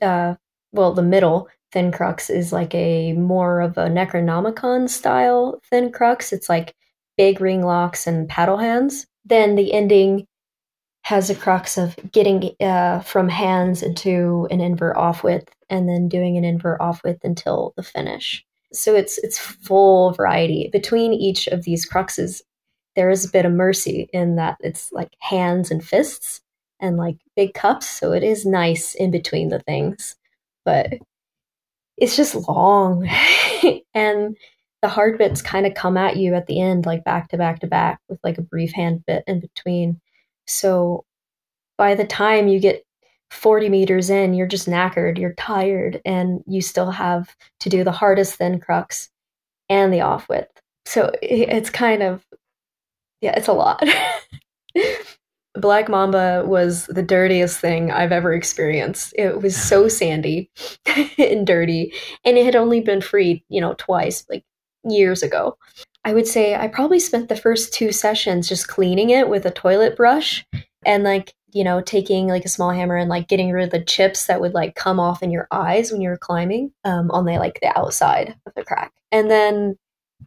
uh 0.00 0.34
well 0.72 0.94
the 0.94 1.02
middle 1.02 1.48
thin 1.70 1.92
crux 1.92 2.30
is 2.30 2.50
like 2.50 2.74
a 2.74 3.12
more 3.12 3.60
of 3.60 3.76
a 3.76 3.88
necronomicon 3.88 4.88
style 4.88 5.60
thin 5.68 5.92
crux 5.92 6.32
it's 6.32 6.48
like 6.48 6.74
big 7.20 7.40
ring 7.40 7.62
locks 7.62 8.06
and 8.06 8.28
paddle 8.28 8.56
hands 8.56 9.06
then 9.24 9.54
the 9.54 9.72
ending 9.72 10.26
has 11.02 11.30
a 11.30 11.34
crux 11.34 11.78
of 11.78 11.96
getting 12.12 12.54
uh, 12.60 13.00
from 13.00 13.28
hands 13.28 13.82
into 13.82 14.46
an 14.50 14.60
invert 14.60 14.96
off 14.96 15.24
width 15.24 15.52
and 15.68 15.88
then 15.88 16.08
doing 16.08 16.36
an 16.36 16.44
invert 16.44 16.80
off 16.80 17.02
width 17.04 17.24
until 17.24 17.72
the 17.76 17.82
finish. 17.82 18.44
So 18.72 18.94
it's 18.94 19.18
it's 19.18 19.38
full 19.38 20.12
variety. 20.12 20.68
Between 20.72 21.12
each 21.12 21.46
of 21.48 21.64
these 21.64 21.88
cruxes 21.88 22.42
there 22.96 23.10
is 23.10 23.24
a 23.24 23.30
bit 23.30 23.46
of 23.46 23.52
mercy 23.52 24.08
in 24.12 24.36
that 24.36 24.56
it's 24.60 24.92
like 24.92 25.10
hands 25.20 25.70
and 25.70 25.82
fists 25.84 26.40
and 26.80 26.96
like 26.96 27.16
big 27.36 27.54
cups 27.54 27.88
so 27.88 28.12
it 28.12 28.24
is 28.24 28.44
nice 28.44 28.94
in 28.96 29.12
between 29.12 29.48
the 29.48 29.60
things 29.60 30.16
but 30.64 30.94
it's 31.96 32.16
just 32.16 32.48
long. 32.48 33.08
And 33.94 34.36
the 34.82 34.88
hard 34.88 35.18
bits 35.18 35.42
kind 35.42 35.66
of 35.66 35.74
come 35.74 35.96
at 35.96 36.16
you 36.16 36.34
at 36.34 36.46
the 36.46 36.60
end 36.60 36.86
like 36.86 37.04
back 37.04 37.28
to 37.28 37.36
back 37.36 37.60
to 37.60 37.66
back 37.66 38.00
with 38.08 38.18
like 38.24 38.38
a 38.38 38.42
brief 38.42 38.72
hand 38.72 39.04
bit 39.06 39.22
in 39.26 39.40
between 39.40 40.00
so 40.46 41.04
by 41.76 41.94
the 41.94 42.06
time 42.06 42.48
you 42.48 42.58
get 42.60 42.84
40 43.30 43.68
meters 43.68 44.10
in 44.10 44.34
you're 44.34 44.46
just 44.46 44.68
knackered 44.68 45.18
you're 45.18 45.34
tired 45.34 46.00
and 46.04 46.42
you 46.46 46.60
still 46.60 46.90
have 46.90 47.34
to 47.60 47.68
do 47.68 47.84
the 47.84 47.92
hardest 47.92 48.34
thin 48.34 48.58
crux 48.58 49.10
and 49.68 49.92
the 49.92 50.00
off 50.00 50.28
width 50.28 50.60
so 50.86 51.12
it's 51.22 51.70
kind 51.70 52.02
of 52.02 52.24
yeah, 53.20 53.34
it's 53.36 53.48
a 53.48 53.52
lot. 53.52 53.82
Black 55.54 55.88
Mamba 55.88 56.44
was 56.46 56.86
the 56.86 57.02
dirtiest 57.02 57.58
thing 57.58 57.90
I've 57.90 58.12
ever 58.12 58.32
experienced. 58.32 59.12
It 59.18 59.42
was 59.42 59.56
so 59.56 59.88
sandy 59.88 60.50
and 61.18 61.46
dirty, 61.46 61.92
and 62.24 62.38
it 62.38 62.44
had 62.44 62.56
only 62.56 62.80
been 62.80 63.00
freed, 63.00 63.42
you 63.48 63.60
know, 63.60 63.74
twice, 63.76 64.24
like 64.30 64.44
years 64.84 65.22
ago. 65.22 65.56
I 66.04 66.14
would 66.14 66.26
say 66.26 66.54
I 66.54 66.68
probably 66.68 67.00
spent 67.00 67.28
the 67.28 67.36
first 67.36 67.72
two 67.72 67.92
sessions 67.92 68.48
just 68.48 68.68
cleaning 68.68 69.10
it 69.10 69.28
with 69.28 69.44
a 69.44 69.50
toilet 69.50 69.96
brush 69.96 70.44
and 70.86 71.04
like, 71.04 71.34
you 71.52 71.62
know, 71.62 71.80
taking 71.80 72.28
like 72.28 72.44
a 72.44 72.48
small 72.48 72.70
hammer 72.70 72.96
and 72.96 73.10
like 73.10 73.28
getting 73.28 73.50
rid 73.52 73.64
of 73.64 73.70
the 73.70 73.84
chips 73.84 74.26
that 74.26 74.40
would 74.40 74.54
like 74.54 74.74
come 74.76 74.98
off 74.98 75.22
in 75.22 75.30
your 75.30 75.46
eyes 75.50 75.92
when 75.92 76.00
you 76.00 76.08
were 76.08 76.16
climbing 76.16 76.72
um, 76.84 77.10
on 77.10 77.26
the 77.26 77.32
like 77.32 77.58
the 77.60 77.78
outside 77.78 78.34
of 78.46 78.54
the 78.54 78.64
crack. 78.64 78.92
And 79.12 79.30
then 79.30 79.76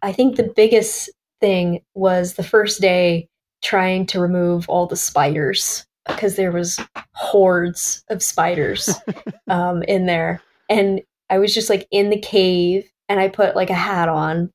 I 0.02 0.12
think 0.12 0.36
the 0.36 0.52
biggest 0.56 1.10
thing 1.40 1.82
was 1.96 2.36
the 2.36 2.44
first 2.44 2.82
day 2.82 3.28
trying 3.64 4.06
to 4.06 4.20
remove 4.20 4.70
all 4.70 4.86
the 4.86 4.96
spiders 4.96 5.86
because 6.08 6.36
there 6.36 6.52
was 6.52 6.80
hordes 7.14 8.04
of 8.10 8.22
spiders 8.22 8.90
um, 9.50 9.84
in 9.84 10.06
there 10.06 10.42
and 10.70 11.02
i 11.30 11.38
was 11.38 11.54
just 11.54 11.70
like 11.70 11.88
in 11.92 12.10
the 12.10 12.20
cave 12.20 12.90
and 13.14 13.22
i 13.22 13.28
put 13.30 13.56
like 13.56 13.70
a 13.70 13.74
hat 13.76 14.10
on 14.10 14.52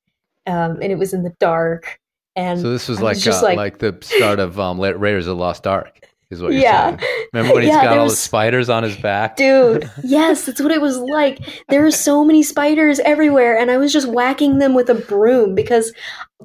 um, 0.46 0.72
and 0.82 0.90
it 0.92 0.98
was 0.98 1.12
in 1.14 1.22
the 1.22 1.32
dark 1.40 1.98
and 2.36 2.60
So 2.60 2.70
this 2.70 2.88
was 2.88 2.98
I 2.98 3.02
like 3.02 3.14
was 3.16 3.24
just 3.24 3.42
uh, 3.42 3.46
like- 3.46 3.56
like, 3.56 3.78
the 3.78 3.96
start 4.02 4.38
of 4.40 4.58
um, 4.60 4.80
Raiders 4.80 5.26
of 5.26 5.36
the 5.36 5.42
Lost 5.42 5.66
Ark, 5.66 6.06
is 6.30 6.40
what 6.40 6.52
you're 6.52 6.62
yeah 6.62 6.96
saying. 6.96 7.10
Remember 7.32 7.54
when 7.54 7.62
he's 7.64 7.72
Yeah, 7.72 7.82
got 7.84 7.98
all 7.98 8.04
was- 8.04 8.12
the 8.14 8.16
spiders 8.30 8.68
on 8.68 8.82
his 8.84 8.96
back? 8.96 9.36
Dude, 9.36 9.90
yes, 10.04 10.46
that's 10.46 10.60
what 10.60 10.70
it 10.70 10.80
was 10.80 10.98
like. 10.98 11.40
There 11.68 11.82
were 11.82 11.90
so 11.90 12.24
many 12.24 12.42
spiders 12.44 13.00
everywhere, 13.00 13.58
and 13.58 13.70
I 13.70 13.76
was 13.76 13.92
just 13.92 14.08
whacking 14.08 14.58
them 14.58 14.72
with 14.74 14.88
a 14.88 14.94
broom 14.94 15.54
because 15.56 15.92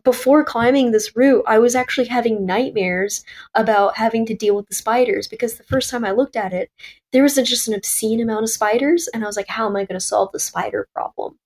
before 0.04 0.44
climbing 0.44 0.92
this 0.92 1.16
route, 1.16 1.44
I 1.48 1.60
was 1.60 1.76
actually 1.76 2.08
having 2.08 2.46
nightmares 2.46 3.24
about 3.54 3.96
having 3.96 4.26
to 4.26 4.34
deal 4.34 4.56
with 4.56 4.68
the 4.68 4.74
spiders 4.76 5.28
because 5.28 5.56
the 5.58 5.64
first 5.64 5.90
time 5.92 6.04
I 6.04 6.12
looked 6.12 6.36
at 6.36 6.52
it, 6.54 6.70
there 7.12 7.22
was 7.24 7.38
a, 7.38 7.44
just 7.44 7.68
an 7.68 7.76
obscene 7.76 8.20
amount 8.20 8.44
of 8.44 8.50
spiders, 8.50 9.08
and 9.14 9.24
I 9.24 9.28
was 9.28 9.38
like, 9.38 9.48
how 9.48 9.68
am 9.68 9.76
I 9.76 9.86
going 9.86 10.00
to 10.00 10.06
solve 10.06 10.32
the 10.34 10.40
spider 10.40 10.88
problem? 10.96 11.38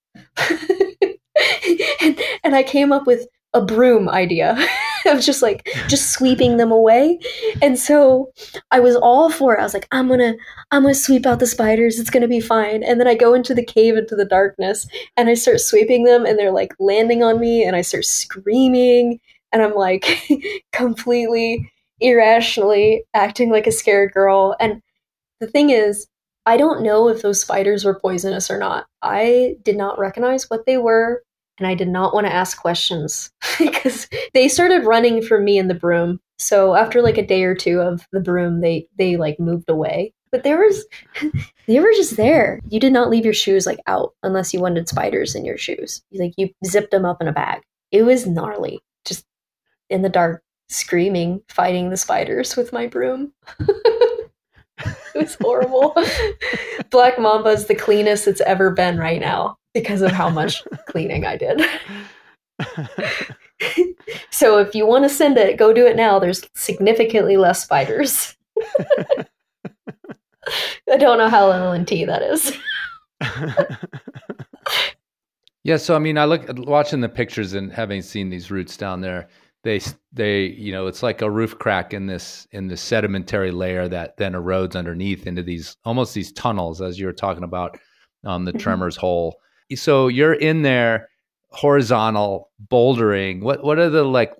And, 2.02 2.20
and 2.44 2.56
I 2.56 2.64
came 2.64 2.92
up 2.92 3.08
with 3.08 3.28
a 3.54 3.62
broom 3.62 4.10
idea 4.10 4.58
of 5.06 5.22
just 5.22 5.42
like 5.42 5.68
just 5.88 6.12
sweeping 6.12 6.58
them 6.58 6.72
away. 6.72 7.20
And 7.62 7.80
so 7.80 8.32
I 8.72 8.80
was 8.80 8.96
all 8.96 9.30
for 9.30 9.56
it. 9.56 9.60
I 9.60 9.64
was 9.64 9.74
like, 9.74 9.88
I'm 9.92 10.08
gonna 10.08 10.36
I'm 10.72 10.84
gonna 10.84 10.94
sweep 10.94 11.26
out 11.26 11.40
the 11.40 11.48
spiders. 11.48 12.00
It's 12.00 12.10
gonna 12.10 12.28
be 12.28 12.42
fine. 12.42 12.84
And 12.84 13.00
then 13.00 13.08
I 13.08 13.16
go 13.16 13.34
into 13.34 13.54
the 13.54 13.66
cave 13.66 13.96
into 13.96 14.16
the 14.16 14.26
darkness 14.26 14.88
and 15.16 15.30
I 15.30 15.34
start 15.34 15.62
sweeping 15.62 16.04
them 16.04 16.26
and 16.26 16.38
they're 16.38 16.52
like 16.52 16.74
landing 16.80 17.24
on 17.24 17.40
me 17.40 17.64
and 17.64 17.76
I 17.76 17.82
start 17.82 18.06
screaming 18.06 19.20
and 19.52 19.62
I'm 19.62 19.76
like 19.76 20.06
completely 20.72 21.72
irrationally 22.00 23.04
acting 23.14 23.50
like 23.50 23.68
a 23.68 23.72
scared 23.72 24.12
girl. 24.12 24.56
And 24.60 24.82
the 25.40 25.48
thing 25.48 25.70
is, 25.70 26.08
I 26.48 26.56
don't 26.56 26.82
know 26.82 27.10
if 27.10 27.22
those 27.22 27.42
spiders 27.42 27.84
were 27.84 28.00
poisonous 28.00 28.50
or 28.50 28.58
not. 28.58 28.86
I 29.02 29.58
did 29.64 29.76
not 29.76 30.00
recognize 30.00 30.50
what 30.50 30.66
they 30.66 30.78
were 30.78 31.22
and 31.58 31.68
I 31.68 31.76
did 31.76 31.90
not 31.90 32.14
want 32.14 32.26
to 32.26 32.34
ask 32.34 32.58
questions 32.58 33.32
because 33.60 34.08
they 34.34 34.48
started 34.48 34.86
running 34.86 35.22
from 35.22 35.44
me 35.44 35.58
in 35.58 35.68
the 35.68 35.74
broom. 35.74 36.22
So 36.40 36.76
after 36.76 37.02
like 37.02 37.18
a 37.18 37.26
day 37.26 37.44
or 37.44 37.54
two 37.54 37.82
of 37.82 38.08
the 38.14 38.22
broom, 38.22 38.62
they 38.62 38.88
they 38.98 39.18
like 39.18 39.42
moved 39.42 39.70
away. 39.70 40.14
But 40.32 40.44
there 40.44 40.60
was 40.60 40.86
they 41.68 41.82
were 41.82 41.92
just 41.98 42.16
there. 42.16 42.62
You 42.70 42.80
did 42.80 42.94
not 42.94 43.10
leave 43.10 43.26
your 43.26 43.34
shoes 43.34 43.66
like 43.66 43.80
out 43.86 44.14
unless 44.24 44.54
you 44.54 44.62
wanted 44.62 44.88
spiders 44.88 45.36
in 45.36 45.44
your 45.44 45.58
shoes. 45.58 46.02
Like 46.14 46.34
you 46.38 46.50
zipped 46.66 46.92
them 46.92 47.04
up 47.04 47.22
in 47.22 47.28
a 47.28 47.34
bag. 47.34 47.62
It 47.92 48.04
was 48.04 48.26
gnarly. 48.26 48.80
Just 49.04 49.26
in 49.90 50.02
the 50.02 50.10
dark, 50.10 50.44
screaming, 50.70 51.42
fighting 51.50 51.90
the 51.90 51.98
spiders 51.98 52.56
with 52.56 52.72
my 52.72 52.88
broom. 52.88 53.34
it 55.16 55.16
was 55.16 55.36
horrible. 55.36 55.96
Black 56.90 57.20
Mamba 57.20 57.50
is 57.50 57.66
the 57.66 57.76
cleanest 57.76 58.28
it's 58.28 58.42
ever 58.42 58.72
been 58.72 58.98
right 58.98 59.20
now 59.20 59.58
because 59.74 60.02
of 60.02 60.12
how 60.12 60.30
much 60.30 60.64
cleaning 60.88 61.26
I 61.26 61.38
did. 61.38 61.62
so 64.32 64.60
if 64.60 64.74
you 64.76 64.86
want 64.86 65.06
to 65.06 65.10
send 65.10 65.38
it, 65.38 65.58
go 65.58 65.74
do 65.74 65.86
it 65.86 65.96
now. 65.96 66.20
There's 66.20 66.44
significantly 66.56 67.38
less 67.38 67.64
spiders. 67.64 68.36
I 70.90 70.98
don't 70.98 71.18
know 71.18 71.30
how 71.30 71.50
LNT 71.52 72.06
that 72.08 72.22
is. 72.22 72.54
Yeah, 75.68 75.76
so 75.76 75.98
I 75.98 76.00
mean, 76.00 76.18
I 76.18 76.24
look 76.24 76.46
watching 76.66 77.02
the 77.02 77.10
pictures 77.10 77.52
and 77.52 77.74
having 77.74 78.02
seen 78.02 78.30
these 78.30 78.50
routes 78.50 78.78
down 78.78 79.02
there. 79.02 79.28
They 79.68 79.82
they 80.14 80.46
you 80.46 80.72
know 80.72 80.88
it's 80.88 81.04
like 81.04 81.22
a 81.22 81.30
roof 81.30 81.60
crack 81.60 81.94
in 81.94 82.08
this 82.08 82.48
in 82.52 82.68
the 82.68 82.78
sedimentary 82.78 83.52
layer 83.52 83.88
that 83.90 84.16
then 84.18 84.32
erodes 84.34 84.76
underneath 84.78 85.28
into 85.28 85.44
these 85.44 85.76
almost 85.84 86.14
these 86.14 86.32
tunnels 86.32 86.82
as 86.82 86.98
you 87.00 87.06
were 87.06 87.14
talking 87.26 87.44
about 87.44 87.78
um, 88.24 88.46
the 88.46 88.54
Mhm. 88.54 88.60
tremors 88.60 88.96
hole. 88.96 89.40
So 89.76 90.08
you're 90.08 90.34
in 90.34 90.62
there 90.62 91.10
horizontal 91.62 92.50
bouldering. 92.72 93.42
What 93.42 93.64
what 93.64 93.78
are 93.80 93.90
the 93.90 94.04
like 94.04 94.34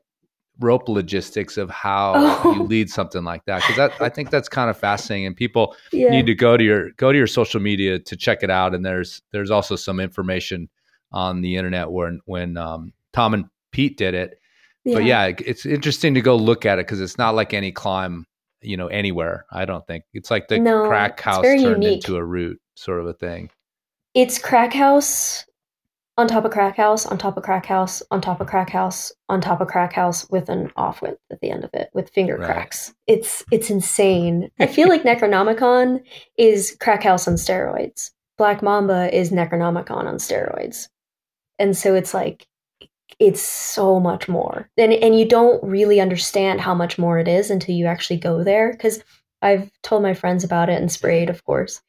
rope 0.60 0.88
logistics 0.90 1.58
of 1.58 1.70
how 1.70 2.14
Oh. 2.16 2.54
you 2.54 2.64
lead 2.64 2.90
something 2.90 3.24
like 3.24 3.44
that? 3.46 3.62
Because 3.62 3.76
that 3.76 3.92
I 4.02 4.10
think 4.10 4.30
that's 4.30 4.50
kind 4.50 4.70
of 4.70 4.78
fascinating, 4.78 5.26
and 5.28 5.36
people 5.36 5.76
Yeah. 5.92 6.10
need 6.10 6.26
to 6.28 6.36
go 6.36 6.56
to 6.58 6.64
your 6.64 6.92
go 6.92 7.12
to 7.12 7.18
your 7.18 7.28
social 7.28 7.60
media 7.60 8.00
to 8.00 8.16
check 8.16 8.44
it 8.44 8.50
out. 8.50 8.74
And 8.74 8.86
there's 8.86 9.22
there's 9.32 9.52
also 9.52 9.76
some 9.76 10.00
information 10.00 10.70
on 11.12 11.42
the 11.42 11.56
internet 11.58 11.92
when 11.92 12.22
when 12.26 12.56
um, 12.58 12.94
Tom 13.14 13.34
and 13.34 13.46
Pete 13.72 13.98
did 13.98 14.14
it. 14.14 14.40
But 14.94 15.04
yeah, 15.06 15.32
it's 15.46 15.66
interesting 15.66 16.14
to 16.16 16.22
go 16.22 16.36
look 16.36 16.66
at 16.66 16.80
it 16.80 16.86
because 16.86 17.02
it's 17.02 17.18
not 17.18 17.36
like 17.36 17.54
any 17.54 17.72
climb 17.72 18.26
you 18.64 18.76
know, 18.76 18.88
anywhere. 18.88 19.46
I 19.52 19.66
don't 19.66 19.86
think 19.86 20.04
it's 20.14 20.32
like 20.32 20.48
the 20.48 20.58
No, 20.60 20.88
crack 20.88 21.20
house 21.22 21.44
turned 21.44 21.62
unique. 21.62 22.04
into 22.04 22.18
a 22.18 22.24
route 22.24 22.60
sort 22.76 23.00
of 23.00 23.06
a 23.08 23.14
thing. 23.14 23.52
It's 24.16 24.40
crack 24.40 24.74
house 24.74 25.46
on 26.18 26.28
top 26.28 26.44
of 26.44 26.52
crack 26.52 26.76
house 26.76 27.06
on 27.06 27.20
top 27.20 27.38
of 27.38 27.44
crack 27.44 27.68
house 27.68 28.02
on 28.10 28.20
top 28.20 28.42
of 28.42 28.48
crack 28.48 28.72
house 28.72 29.12
on 29.30 29.40
top 29.40 29.62
of 29.62 29.68
crack 29.68 29.94
house 29.94 30.28
with 30.32 30.50
an 30.50 30.72
off 30.76 31.04
width 31.04 31.20
at 31.32 31.40
the 31.42 31.52
end 31.52 31.64
of 31.64 31.70
it 31.76 31.90
with 31.94 32.10
finger 32.10 32.38
Right. 32.38 32.48
cracks. 32.48 32.94
It's 33.06 33.46
it's 33.52 33.70
insane. 33.70 34.50
I 34.60 34.66
feel 34.66 34.90
like 34.90 35.04
Necronomicon 35.04 36.00
is 36.38 36.76
crack 36.82 37.04
house 37.04 37.28
on 37.28 37.36
steroids. 37.36 38.10
Black 38.40 38.64
Mamba 38.64 39.16
is 39.16 39.32
Necronomicon 39.32 40.06
on 40.06 40.16
steroids. 40.16 40.88
And 41.60 41.78
so 41.78 41.94
it's 41.94 42.14
like 42.16 42.48
it's 43.20 43.42
so 43.42 44.00
much 44.00 44.28
more. 44.28 44.70
And 44.78 44.94
and 44.94 45.18
you 45.20 45.28
don't 45.28 45.64
really 45.64 46.00
understand 46.00 46.62
how 46.62 46.74
much 46.74 46.98
more 46.98 47.20
it 47.20 47.28
is 47.28 47.50
until 47.50 47.76
you 47.76 47.86
actually 47.86 48.18
go 48.18 48.44
there 48.44 48.76
cuz 48.76 49.04
I've 49.42 49.72
told 49.84 50.02
my 50.02 50.14
friends 50.14 50.44
about 50.44 50.70
it 50.70 50.82
and 50.82 50.92
sprayed, 50.92 51.30
of 51.30 51.44
course. 51.46 51.82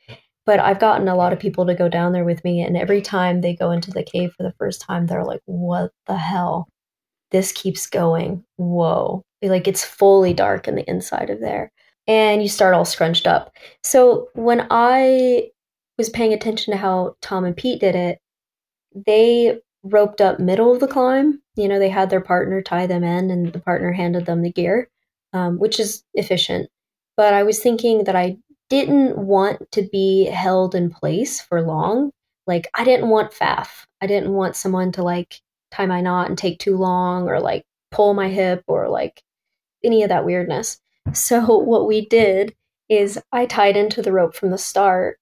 But 0.47 0.61
I've 0.61 0.79
gotten 0.79 1.09
a 1.09 1.17
lot 1.17 1.33
of 1.33 1.39
people 1.39 1.67
to 1.67 1.75
go 1.75 1.89
down 1.89 2.13
there 2.13 2.25
with 2.25 2.43
me, 2.45 2.63
and 2.63 2.77
every 2.77 3.03
time 3.03 3.41
they 3.41 3.55
go 3.55 3.71
into 3.71 3.91
the 3.91 4.03
cave 4.03 4.33
for 4.37 4.43
the 4.43 4.55
first 4.59 4.81
time, 4.81 5.07
they're 5.07 5.25
like, 5.25 5.43
"What 5.47 5.93
the 6.07 6.17
hell? 6.17 6.69
This 7.31 7.53
keeps 7.53 7.87
going. 7.87 8.45
Whoa!" 8.57 9.23
Like 9.43 9.69
it's 9.69 9.85
fully 9.85 10.35
dark 10.35 10.69
in 10.69 10.75
the 10.75 10.89
inside 10.89 11.31
of 11.31 11.41
there, 11.41 11.71
and 12.07 12.43
you 12.43 12.49
start 12.49 12.75
all 12.75 12.85
scrunched 12.85 13.27
up. 13.27 13.53
So 13.83 14.29
when 14.35 14.67
I 14.71 15.51
was 15.99 16.09
paying 16.11 16.33
attention 16.33 16.73
to 16.73 16.79
how 16.79 17.17
Tom 17.23 17.45
and 17.45 17.57
Pete 17.57 17.81
did 17.81 17.95
it, 17.95 18.19
they 19.07 19.59
roped 19.93 20.21
up 20.21 20.39
middle 20.39 20.73
of 20.73 20.81
the 20.81 20.89
climb. 20.89 21.43
You 21.57 21.69
know, 21.69 21.79
they 21.79 21.89
had 21.89 22.11
their 22.11 22.21
partner 22.21 22.63
tie 22.63 22.87
them 22.87 23.05
in, 23.05 23.31
and 23.31 23.53
the 23.53 23.59
partner 23.61 23.93
handed 23.93 24.27
them 24.27 24.43
the 24.43 24.53
gear, 24.53 24.89
um, 25.33 25.59
which 25.59 25.81
is 25.81 26.05
efficient. 26.15 26.69
But 27.17 27.35
I 27.35 27.43
was 27.43 27.61
thinking 27.61 28.05
that 28.05 28.17
I 28.17 28.37
didn't 28.71 29.19
want 29.19 29.71
to 29.73 29.83
be 29.83 30.27
held 30.27 30.75
in 30.75 30.91
place 30.91 31.41
for 31.41 31.63
long. 31.63 32.11
Like, 32.47 32.69
I 32.75 32.85
didn't 32.85 33.09
want 33.09 33.33
faff. 33.33 33.85
I 34.01 34.07
didn't 34.07 34.33
want 34.33 34.57
someone 34.57 34.93
to 34.93 35.03
like 35.03 35.41
tie 35.71 35.87
my 35.87 36.01
knot 36.01 36.29
and 36.29 36.39
take 36.39 36.59
too 36.59 36.77
long 36.77 37.29
or 37.29 37.41
like 37.41 37.65
pull 37.91 38.15
my 38.15 38.29
hip 38.29 38.65
or 38.67 38.89
like 38.89 39.23
any 39.85 40.03
of 40.03 40.09
that 40.11 40.25
weirdness. 40.25 40.81
So, 41.13 41.59
what 41.59 41.87
we 41.87 42.07
did 42.07 42.55
is 42.89 43.21
I 43.33 43.47
tied 43.47 43.77
into 43.77 44.03
the 44.03 44.13
rope 44.13 44.35
from 44.35 44.51
the 44.51 44.59
start, 44.59 45.19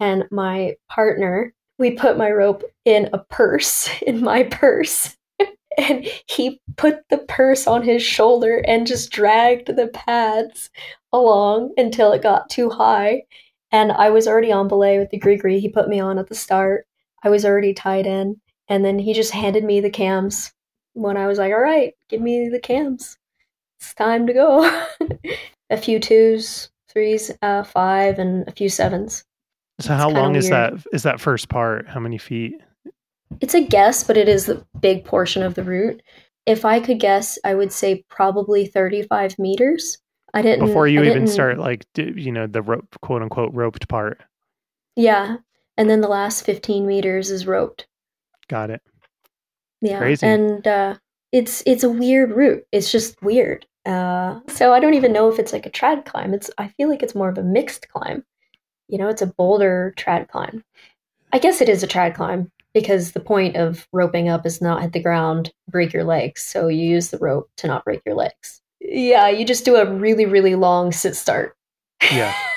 and 0.00 0.24
my 0.30 0.76
partner, 0.88 1.54
we 1.78 1.92
put 1.92 2.16
my 2.16 2.30
rope 2.30 2.62
in 2.84 3.10
a 3.12 3.18
purse, 3.18 3.88
in 4.06 4.22
my 4.22 4.44
purse. 4.44 5.16
And 5.76 6.06
he 6.28 6.60
put 6.76 7.00
the 7.10 7.18
purse 7.18 7.66
on 7.66 7.82
his 7.82 8.00
shoulder 8.00 8.62
and 8.64 8.86
just 8.86 9.10
dragged 9.10 9.74
the 9.74 9.88
pads 9.88 10.70
along 11.12 11.72
until 11.76 12.12
it 12.12 12.22
got 12.22 12.48
too 12.48 12.70
high. 12.70 13.24
And 13.72 13.90
I 13.90 14.10
was 14.10 14.28
already 14.28 14.52
on 14.52 14.68
belay 14.68 15.00
with 15.00 15.10
the 15.10 15.18
Grigri. 15.18 15.58
He 15.58 15.68
put 15.68 15.88
me 15.88 15.98
on 15.98 16.16
at 16.20 16.28
the 16.28 16.36
start. 16.36 16.86
I 17.24 17.28
was 17.28 17.44
already 17.44 17.74
tied 17.74 18.06
in. 18.06 18.40
And 18.68 18.84
then 18.84 19.00
he 19.00 19.12
just 19.12 19.32
handed 19.32 19.64
me 19.64 19.80
the 19.80 19.90
cams 19.90 20.52
when 20.92 21.16
I 21.16 21.26
was 21.26 21.38
like, 21.38 21.52
all 21.52 21.60
right, 21.60 21.92
give 22.08 22.20
me 22.20 22.48
the 22.48 22.60
cams. 22.60 23.18
It's 23.80 23.94
time 23.94 24.28
to 24.28 24.32
go. 24.32 24.86
a 25.70 25.76
few 25.76 25.98
twos, 25.98 26.70
threes, 26.88 27.32
uh, 27.42 27.64
five, 27.64 28.18
and 28.20 28.46
a 28.48 28.52
few 28.52 28.68
sevens. 28.68 29.24
So 29.80 29.94
how 29.94 30.08
long 30.08 30.36
is 30.36 30.50
weird. 30.50 30.78
that 30.78 30.86
is 30.92 31.02
that 31.02 31.20
first 31.20 31.48
part? 31.48 31.88
How 31.88 32.00
many 32.00 32.18
feet? 32.18 32.54
It's 33.40 33.54
a 33.54 33.64
guess, 33.64 34.04
but 34.04 34.16
it 34.16 34.28
is 34.28 34.46
the 34.46 34.64
big 34.78 35.04
portion 35.04 35.42
of 35.42 35.54
the 35.54 35.64
route. 35.64 36.00
If 36.46 36.64
I 36.64 36.78
could 36.78 37.00
guess, 37.00 37.38
I 37.44 37.54
would 37.54 37.72
say 37.72 38.04
probably 38.08 38.66
35 38.66 39.38
meters. 39.38 39.98
I 40.32 40.42
didn't. 40.42 40.66
Before 40.66 40.86
you 40.86 41.02
I 41.02 41.06
even 41.06 41.26
start 41.26 41.58
like 41.58 41.86
you 41.96 42.30
know 42.30 42.46
the 42.46 42.62
rope 42.62 42.96
quote 43.02 43.22
unquote 43.22 43.52
roped 43.54 43.88
part. 43.88 44.20
Yeah. 44.96 45.36
And 45.76 45.90
then 45.90 46.00
the 46.00 46.08
last 46.08 46.44
15 46.44 46.86
meters 46.86 47.30
is 47.30 47.46
roped. 47.46 47.86
Got 48.48 48.70
it. 48.70 48.82
Yeah. 49.80 49.98
Crazy. 49.98 50.26
And 50.26 50.66
uh, 50.66 50.96
it's 51.32 51.62
it's 51.66 51.82
a 51.82 51.90
weird 51.90 52.30
route. 52.30 52.64
It's 52.70 52.92
just 52.92 53.20
weird. 53.22 53.66
Uh, 53.84 54.40
so 54.48 54.72
I 54.72 54.80
don't 54.80 54.94
even 54.94 55.12
know 55.12 55.28
if 55.28 55.38
it's 55.38 55.52
like 55.52 55.66
a 55.66 55.70
trad 55.70 56.04
climb. 56.04 56.32
It's 56.32 56.50
I 56.58 56.68
feel 56.68 56.88
like 56.88 57.02
it's 57.02 57.14
more 57.14 57.28
of 57.28 57.38
a 57.38 57.42
mixed 57.42 57.88
climb. 57.88 58.24
You 58.94 58.98
know, 58.98 59.08
it's 59.08 59.22
a 59.22 59.26
boulder 59.26 59.92
trad 59.98 60.28
climb. 60.28 60.62
I 61.32 61.40
guess 61.40 61.60
it 61.60 61.68
is 61.68 61.82
a 61.82 61.88
trad 61.88 62.14
climb 62.14 62.52
because 62.72 63.10
the 63.10 63.18
point 63.18 63.56
of 63.56 63.88
roping 63.90 64.28
up 64.28 64.46
is 64.46 64.62
not 64.62 64.82
hit 64.82 64.92
the 64.92 65.02
ground, 65.02 65.52
break 65.68 65.92
your 65.92 66.04
legs. 66.04 66.44
So 66.44 66.68
you 66.68 66.86
use 66.90 67.10
the 67.10 67.18
rope 67.18 67.50
to 67.56 67.66
not 67.66 67.84
break 67.84 68.02
your 68.06 68.14
legs. 68.14 68.62
Yeah, 68.80 69.28
you 69.30 69.44
just 69.44 69.64
do 69.64 69.74
a 69.74 69.92
really 69.92 70.26
really 70.26 70.54
long 70.54 70.92
sit 70.92 71.16
start. 71.16 71.56
Yeah. 72.12 72.32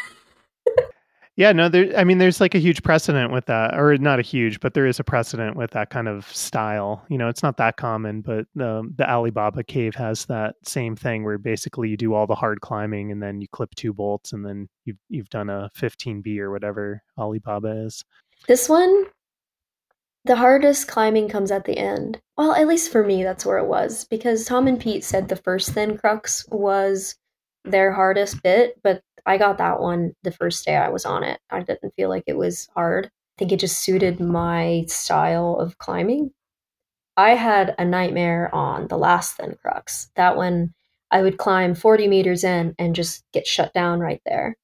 Yeah, 1.38 1.52
no, 1.52 1.70
there. 1.70 1.96
I 1.96 2.04
mean, 2.04 2.18
there's 2.18 2.42
like 2.42 2.56
a 2.56 2.60
huge 2.60 2.82
precedent 2.82 3.32
with 3.32 3.46
that, 3.46 3.78
or 3.78 3.96
not 4.00 4.18
a 4.18 4.24
huge, 4.24 4.60
but 4.60 4.74
there 4.74 4.88
is 4.88 5.00
a 5.00 5.04
precedent 5.04 5.56
with 5.56 5.70
that 5.72 5.92
kind 5.92 6.08
of 6.08 6.26
style. 6.36 7.06
You 7.10 7.20
know, 7.20 7.30
it's 7.30 7.44
not 7.44 7.58
that 7.58 7.78
common, 7.78 8.22
but 8.22 8.48
um, 8.60 8.96
the 8.98 9.08
Alibaba 9.08 9.64
cave 9.64 9.94
has 9.94 10.26
that 10.26 10.56
same 10.66 10.96
thing 10.96 11.24
where 11.24 11.38
basically 11.38 11.90
you 11.90 11.98
do 11.98 12.16
all 12.16 12.26
the 12.26 12.34
hard 12.34 12.62
climbing 12.62 13.12
and 13.12 13.22
then 13.22 13.40
you 13.40 13.48
clip 13.50 13.76
two 13.76 13.94
bolts 13.94 14.34
and 14.34 14.44
then 14.44 14.68
you've 14.86 14.98
you've 15.10 15.30
done 15.30 15.52
a 15.52 15.70
15B 15.78 16.40
or 16.40 16.50
whatever 16.50 17.04
Alibaba 17.20 17.86
is. 17.86 18.04
This 18.48 18.68
one, 18.68 19.06
the 20.26 20.38
hardest 20.38 20.88
climbing 20.88 21.30
comes 21.30 21.52
at 21.52 21.66
the 21.66 21.78
end. 21.78 22.20
Well, 22.36 22.54
at 22.54 22.68
least 22.68 22.92
for 22.92 23.06
me, 23.06 23.22
that's 23.22 23.46
where 23.46 23.60
it 23.60 23.68
was 23.68 24.06
because 24.06 24.44
Tom 24.44 24.68
and 24.68 24.80
Pete 24.80 25.04
said 25.04 25.28
the 25.28 25.36
first 25.36 25.70
thin 25.70 26.00
crux 26.00 26.48
was 26.50 27.16
their 27.64 27.92
hardest 27.92 28.42
bit, 28.42 28.80
but 28.82 29.04
I 29.28 29.38
got 29.38 29.58
that 29.60 29.80
one 29.80 30.14
the 30.24 30.32
first 30.32 30.66
day 30.66 30.76
I 30.76 30.90
was 30.90 31.06
on 31.06 31.24
it. 31.24 31.40
I 31.50 31.62
didn't 31.62 31.94
feel 31.96 32.10
like 32.10 32.24
it 32.28 32.38
was 32.38 32.68
hard. 32.74 33.06
I 33.08 33.10
think 33.38 33.52
it 33.52 33.60
just 33.60 33.80
suited 33.80 34.20
my 34.20 34.86
style 34.88 35.58
of 35.60 35.78
climbing. 35.78 36.32
I 37.16 37.32
had 37.32 37.76
a 37.78 37.86
nightmare 37.86 38.54
on 38.54 38.88
the 38.88 38.98
last 38.98 39.36
thin 39.38 39.56
crux. 39.62 40.10
That 40.16 40.38
one, 40.38 40.74
I 41.12 41.22
would 41.22 41.38
climb 41.38 41.76
40 41.76 42.08
meters 42.08 42.44
in 42.44 42.74
and 42.80 42.96
just 42.96 43.24
get 43.34 43.46
shut 43.46 43.74
down 43.74 44.00
right 44.00 44.22
there. 44.26 44.56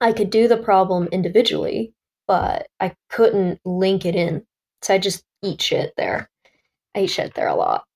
I 0.00 0.12
could 0.12 0.30
do 0.30 0.48
the 0.48 0.56
problem 0.56 1.08
individually, 1.12 1.94
but 2.26 2.66
I 2.80 2.94
couldn't 3.10 3.60
link 3.64 4.04
it 4.04 4.16
in. 4.16 4.44
So 4.82 4.94
I 4.94 4.98
just 4.98 5.24
eat 5.42 5.62
shit 5.62 5.94
there. 5.96 6.28
I 6.94 7.02
eat 7.02 7.06
shit 7.08 7.34
there 7.34 7.48
a 7.48 7.54
lot. 7.54 7.84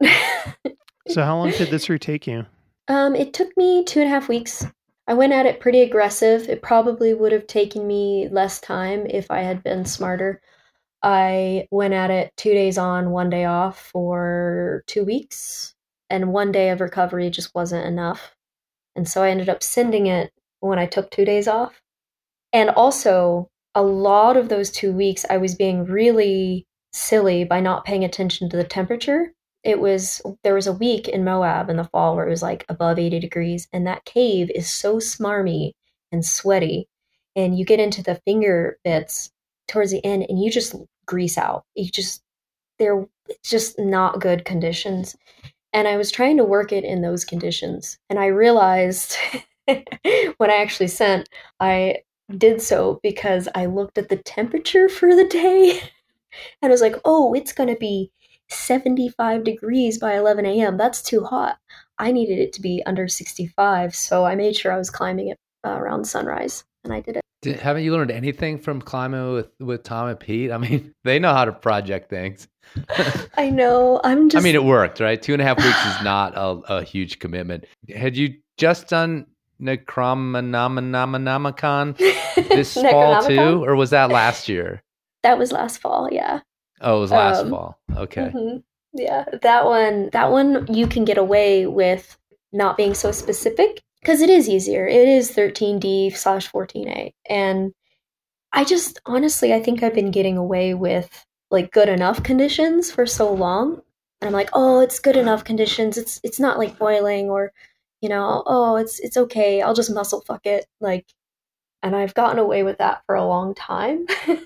So 1.09 1.25
how 1.25 1.39
long 1.39 1.51
did 1.51 1.71
this 1.71 1.89
route 1.89 2.03
take 2.03 2.27
you? 2.27 2.45
um, 2.89 3.15
it 3.15 3.33
took 3.33 3.57
me 3.57 3.85
two 3.85 4.01
and 4.01 4.09
a 4.09 4.13
half 4.13 4.29
weeks. 4.29 4.67
I 5.09 5.14
went 5.14 5.33
at 5.33 5.47
it 5.47 5.59
pretty 5.59 5.81
aggressive. 5.81 6.51
It 6.51 6.61
probably 6.61 7.14
would 7.14 7.33
have 7.33 7.47
taken 7.47 7.87
me 7.87 8.29
less 8.31 8.61
time 8.61 9.07
if 9.07 9.31
I 9.31 9.40
had 9.40 9.62
been 9.62 9.87
smarter. 9.87 10.42
I 11.03 11.66
went 11.71 11.94
at 11.94 12.11
it 12.11 12.33
two 12.37 12.53
days 12.53 12.77
on, 12.77 13.11
one 13.11 13.31
day 13.31 13.47
off 13.47 13.81
for 13.90 14.85
two 14.87 15.05
weeks, 15.05 15.75
and 16.11 16.35
one 16.35 16.53
day 16.53 16.68
of 16.68 16.83
recovery 16.83 17.31
just 17.31 17.55
wasn't 17.55 17.87
enough. 17.87 18.37
And 18.94 19.09
so 19.09 19.23
I 19.23 19.31
ended 19.31 19.49
up 19.49 19.62
sending 19.62 20.09
it 20.09 20.31
when 20.61 20.79
I 20.79 20.85
took 20.85 21.11
two 21.11 21.25
days 21.25 21.49
off. 21.49 21.81
And 22.53 22.68
also, 22.68 23.49
a 23.75 23.83
lot 23.83 24.37
of 24.37 24.51
those 24.51 24.71
two 24.71 24.92
weeks, 24.92 25.25
I 25.31 25.38
was 25.38 25.55
being 25.55 25.85
really 25.85 26.66
silly 26.92 27.44
by 27.44 27.61
not 27.61 27.87
paying 27.87 28.05
attention 28.05 28.51
to 28.51 28.59
the 28.59 28.64
temperature. 28.64 29.33
It 29.68 29.81
was, 29.81 30.22
there 30.42 30.54
was 30.54 30.66
a 30.66 30.72
week 30.72 31.09
in 31.09 31.24
Moab 31.24 31.68
in 31.68 31.76
the 31.76 31.85
fall 31.85 32.16
where 32.16 32.26
it 32.26 32.31
was 32.31 32.42
like 32.42 32.64
above 32.68 32.98
80 32.98 33.20
degrees, 33.20 33.68
and 33.72 33.87
that 33.87 34.04
cave 34.04 34.50
is 34.54 34.72
so 34.72 34.96
smarmy 34.96 35.72
and 36.11 36.24
sweaty. 36.24 36.88
And 37.37 37.59
you 37.59 37.64
get 37.64 37.78
into 37.78 38.02
the 38.02 38.20
finger 38.24 38.78
bits 38.83 39.31
towards 39.68 39.90
the 39.90 40.04
end, 40.04 40.26
and 40.28 40.42
you 40.42 40.50
just 40.50 40.74
grease 41.07 41.37
out. 41.37 41.64
You 41.74 41.90
just, 41.90 42.22
they're 42.78 43.07
it's 43.28 43.50
just 43.50 43.78
not 43.78 44.20
good 44.20 44.44
conditions. 44.44 45.16
And 45.72 45.87
I 45.87 45.96
was 45.96 46.11
trying 46.11 46.37
to 46.38 46.44
work 46.44 46.72
it 46.72 46.85
in 46.85 47.02
those 47.02 47.24
conditions. 47.24 47.98
And 48.09 48.18
I 48.18 48.26
realized 48.26 49.16
when 49.66 50.50
I 50.50 50.57
actually 50.57 50.88
sent, 50.88 51.28
I 51.61 51.98
did 52.37 52.61
so 52.61 53.00
because 53.02 53.48
I 53.54 53.66
looked 53.66 53.98
at 53.98 54.09
the 54.09 54.16
temperature 54.16 54.88
for 54.88 55.14
the 55.14 55.26
day 55.26 55.81
and 56.62 56.68
I 56.70 56.72
was 56.72 56.81
like, 56.81 56.96
oh, 57.04 57.35
it's 57.35 57.52
going 57.52 57.68
to 57.68 57.78
be 57.78 58.11
75 58.51 59.45
degrees 59.45 59.99
by 59.99 60.17
11 60.17 60.47
a.m. 60.47 60.77
That's 60.77 61.03
too 61.03 61.25
hot. 61.25 61.59
I 61.99 62.13
needed 62.13 62.39
it 62.39 62.53
to 62.55 62.61
be 62.61 62.83
under 62.87 63.09
65. 63.09 63.95
So 63.95 64.25
I 64.25 64.35
made 64.35 64.57
sure 64.57 64.73
I 64.73 64.79
was 64.79 64.91
climbing 64.91 65.29
it 65.29 65.37
uh, 65.65 65.71
around 65.71 66.05
sunrise 66.05 66.65
and 66.85 66.93
I 66.93 67.01
did 67.01 67.17
it. 67.17 67.23
Did, 67.41 67.61
haven't 67.61 67.85
you 67.85 67.93
learned 67.93 68.11
anything 68.11 68.59
from 68.59 68.83
climbing 68.83 69.33
with, 69.33 69.49
with 69.61 69.85
Tom 69.85 70.09
and 70.09 70.19
Pete? 70.19 70.51
I 70.51 70.59
mean, 70.59 70.93
they 71.05 71.19
know 71.19 71.33
how 71.33 71.45
to 71.45 71.53
project 71.53 72.11
things. 72.11 72.49
I 73.37 73.51
know. 73.51 74.01
I'm 74.03 74.29
just. 74.29 74.43
I 74.43 74.45
mean, 74.45 74.55
it 74.55 74.65
worked, 74.65 75.01
right? 75.01 75.21
Two 75.21 75.33
and 75.33 75.43
a 75.43 75.45
half 75.45 75.59
weeks 75.59 75.87
is 75.87 76.03
not 76.03 76.37
a, 76.37 76.75
a 76.75 76.83
huge 76.83 77.19
commitment. 77.19 77.65
Had 77.95 78.17
you 78.17 78.35
just 78.57 78.89
done 78.89 79.27
Necronomicon 79.61 81.97
this 82.49 82.75
fall 82.75 83.23
too, 83.23 83.65
or 83.65 83.77
was 83.77 83.91
that 83.91 84.11
last 84.11 84.49
year? 84.49 84.83
That 85.23 85.39
was 85.39 85.53
last 85.53 85.81
fall. 85.81 86.09
Yeah. 86.13 86.41
Oh, 86.81 86.99
it 86.99 87.01
was 87.01 87.11
last 87.12 87.41
Um, 87.41 87.51
fall. 87.51 87.79
Okay. 87.97 88.31
Mhm. 88.35 88.62
Yeah, 88.93 89.25
that 89.43 89.64
one. 89.67 90.11
That 90.12 90.31
one 90.31 90.67
you 90.73 90.87
can 90.87 91.05
get 91.05 91.19
away 91.19 91.67
with 91.67 92.17
not 92.53 92.77
being 92.77 92.95
so 92.95 93.12
specific. 93.12 93.83
because 94.01 94.23
it 94.23 94.31
is 94.31 94.49
easier. 94.49 94.87
It 94.87 95.09
is 95.09 95.31
13D 95.33 96.09
slash 96.11 96.49
14A. 96.51 97.12
And 97.29 97.73
I 98.53 98.64
just 98.64 99.01
honestly, 99.07 99.53
I 99.53 99.61
think 99.61 99.83
I've 99.83 99.95
been 99.95 100.11
getting 100.12 100.37
away 100.38 100.73
with 100.75 101.27
like 101.51 101.73
good 101.73 101.88
enough 101.88 102.23
conditions 102.23 102.91
for 102.93 103.07
so 103.07 103.33
long. 103.33 103.83
And 104.21 104.29
I'm 104.29 104.33
like, 104.33 104.51
oh, 104.53 104.81
it's 104.81 105.01
good 105.01 105.17
enough 105.17 105.45
conditions. 105.45 105.99
It's 105.99 106.21
it's 106.23 106.41
not 106.41 106.59
like 106.59 106.79
boiling 106.79 107.29
or, 107.29 107.53
you 108.01 108.09
know, 108.09 108.43
oh, 108.47 108.77
it's 108.77 109.01
it's 109.01 109.17
okay. 109.17 109.62
I'll 109.62 109.75
just 109.75 109.93
muscle 109.93 110.23
fuck 110.23 110.47
it. 110.47 110.67
Like, 110.81 111.07
and 111.83 111.95
I've 111.97 112.14
gotten 112.14 112.38
away 112.38 112.62
with 112.62 112.79
that 112.79 113.03
for 113.07 113.14
a 113.17 113.27
long 113.27 113.55
time. 113.55 114.07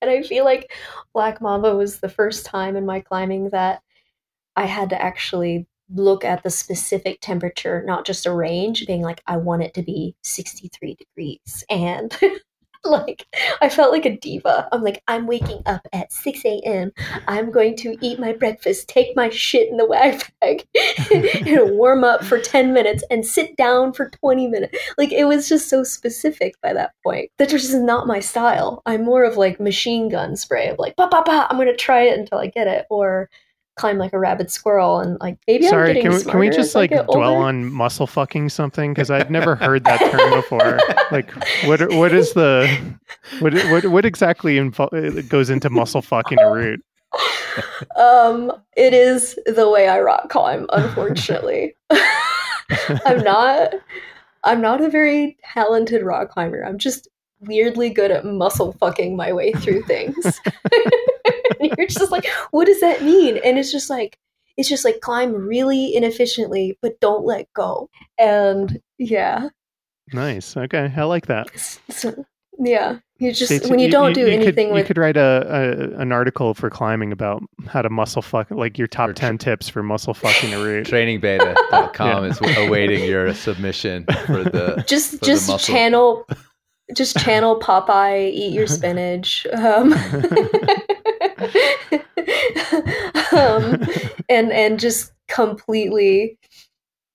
and 0.00 0.10
I 0.10 0.22
feel 0.22 0.44
like 0.44 0.72
Black 1.12 1.40
Mamba 1.40 1.76
was 1.76 2.00
the 2.00 2.08
first 2.08 2.46
time 2.46 2.76
in 2.76 2.86
my 2.86 3.00
climbing 3.00 3.50
that 3.50 3.82
I 4.56 4.66
had 4.66 4.90
to 4.90 5.00
actually 5.00 5.66
look 5.92 6.24
at 6.24 6.42
the 6.42 6.50
specific 6.50 7.20
temperature, 7.20 7.82
not 7.84 8.06
just 8.06 8.26
a 8.26 8.32
range, 8.32 8.86
being 8.86 9.02
like, 9.02 9.22
I 9.26 9.36
want 9.36 9.62
it 9.62 9.74
to 9.74 9.82
be 9.82 10.14
63 10.22 10.96
degrees. 10.96 11.64
And 11.68 12.16
like, 12.84 13.26
I 13.60 13.68
felt 13.68 13.92
like 13.92 14.06
a 14.06 14.16
diva. 14.16 14.68
I'm 14.72 14.82
like, 14.82 15.02
I'm 15.06 15.26
waking 15.26 15.62
up 15.66 15.86
at 15.92 16.12
6 16.12 16.44
a.m. 16.44 16.92
I'm 17.28 17.50
going 17.50 17.76
to 17.76 17.96
eat 18.00 18.18
my 18.18 18.32
breakfast, 18.32 18.88
take 18.88 19.14
my 19.16 19.28
shit 19.28 19.68
in 19.68 19.76
the 19.76 19.86
wag 19.86 20.22
bag, 20.40 20.66
and 21.46 21.76
warm 21.76 22.04
up 22.04 22.24
for 22.24 22.38
10 22.38 22.72
minutes 22.72 23.04
and 23.10 23.24
sit 23.24 23.56
down 23.56 23.92
for 23.92 24.10
20 24.10 24.48
minutes. 24.48 24.78
Like, 24.96 25.12
it 25.12 25.24
was 25.24 25.48
just 25.48 25.68
so 25.68 25.82
specific 25.82 26.54
by 26.62 26.72
that 26.72 26.92
point. 27.04 27.30
That 27.38 27.50
just 27.50 27.66
is 27.66 27.74
not 27.74 28.06
my 28.06 28.20
style. 28.20 28.82
I'm 28.86 29.04
more 29.04 29.24
of 29.24 29.36
like 29.36 29.60
machine 29.60 30.08
gun 30.08 30.36
spray 30.36 30.68
of 30.68 30.78
like, 30.78 30.96
ba 30.96 31.08
ba 31.10 31.22
ba, 31.24 31.46
I'm 31.50 31.60
to 31.60 31.76
try 31.76 32.02
it 32.02 32.18
until 32.18 32.38
I 32.38 32.46
get 32.46 32.66
it. 32.66 32.86
Or, 32.88 33.28
climb 33.80 33.96
like 33.96 34.12
a 34.12 34.18
rabid 34.18 34.50
squirrel 34.50 35.00
and 35.00 35.18
like 35.20 35.38
maybe 35.46 35.66
Sorry, 35.66 35.88
I'm 35.90 35.94
getting 35.94 36.10
can 36.10 36.18
we, 36.18 36.24
can 36.24 36.38
we 36.38 36.50
just 36.50 36.74
like 36.74 36.90
dwell 36.90 37.36
on 37.36 37.72
muscle 37.72 38.06
fucking 38.06 38.50
something 38.50 38.92
because 38.92 39.10
I've 39.10 39.30
never 39.30 39.56
heard 39.56 39.84
that 39.84 39.98
term 40.10 40.30
before. 40.30 40.78
like 41.10 41.30
what 41.64 41.92
what 41.94 42.12
is 42.12 42.34
the 42.34 42.68
what 43.40 43.54
what 43.54 43.86
what 43.86 44.04
exactly 44.04 44.56
invo- 44.56 45.28
goes 45.28 45.48
into 45.48 45.70
muscle 45.70 46.02
fucking 46.02 46.38
a 46.38 46.50
route? 46.50 46.80
Um, 47.96 48.52
it 48.76 48.92
is 48.92 49.38
the 49.46 49.68
way 49.68 49.88
I 49.88 50.00
rock 50.00 50.28
climb. 50.28 50.66
Unfortunately, 50.72 51.74
I'm 51.90 53.24
not. 53.24 53.74
I'm 54.42 54.60
not 54.62 54.80
a 54.80 54.88
very 54.88 55.36
talented 55.52 56.02
rock 56.02 56.30
climber. 56.30 56.64
I'm 56.64 56.78
just 56.78 57.08
weirdly 57.40 57.90
good 57.90 58.10
at 58.10 58.24
muscle 58.24 58.72
fucking 58.74 59.16
my 59.16 59.32
way 59.32 59.52
through 59.52 59.82
things. 59.82 60.40
and 61.58 61.72
you're 61.78 61.86
just 61.86 62.10
like, 62.10 62.26
what 62.50 62.66
does 62.66 62.80
that 62.80 63.02
mean? 63.02 63.38
And 63.44 63.58
it's 63.58 63.72
just 63.72 63.90
like, 63.90 64.18
it's 64.56 64.68
just 64.68 64.84
like 64.84 65.00
climb 65.00 65.32
really 65.34 65.94
inefficiently, 65.94 66.78
but 66.82 67.00
don't 67.00 67.24
let 67.24 67.52
go. 67.54 67.88
And 68.18 68.80
yeah. 68.98 69.48
Nice. 70.12 70.56
Okay. 70.56 70.92
I 70.94 71.04
like 71.04 71.26
that. 71.26 71.48
So, 71.88 72.26
yeah. 72.58 72.98
You 73.18 73.32
just, 73.32 73.68
when 73.68 73.78
you, 73.78 73.86
you 73.86 73.92
don't 73.92 74.14
do 74.14 74.20
you 74.20 74.28
anything 74.28 74.68
could, 74.68 74.74
with. 74.74 74.84
You 74.84 74.86
could 74.86 74.98
write 74.98 75.16
a, 75.16 75.92
a, 75.94 76.00
an 76.00 76.10
article 76.10 76.54
for 76.54 76.70
climbing 76.70 77.12
about 77.12 77.42
how 77.66 77.82
to 77.82 77.90
muscle 77.90 78.22
fuck, 78.22 78.50
like 78.50 78.78
your 78.78 78.86
top 78.86 79.14
10 79.14 79.36
tips 79.38 79.68
for 79.68 79.82
muscle 79.82 80.14
fucking 80.14 80.54
a 80.54 80.58
route. 80.58 80.86
Trainingbeta.com 80.90 82.24
yeah. 82.24 82.30
is 82.30 82.40
awaiting 82.56 83.04
your 83.04 83.34
submission 83.34 84.06
for 84.26 84.44
the. 84.44 84.82
Just, 84.88 85.18
for 85.18 85.24
just 85.24 85.46
the 85.46 85.58
channel 85.58 86.26
just 86.94 87.16
channel 87.20 87.60
Popeye, 87.60 88.30
eat 88.30 88.52
your 88.52 88.66
spinach, 88.66 89.46
um, 89.52 89.92
um, 93.32 93.82
and 94.28 94.52
and 94.52 94.80
just 94.80 95.12
completely 95.28 96.38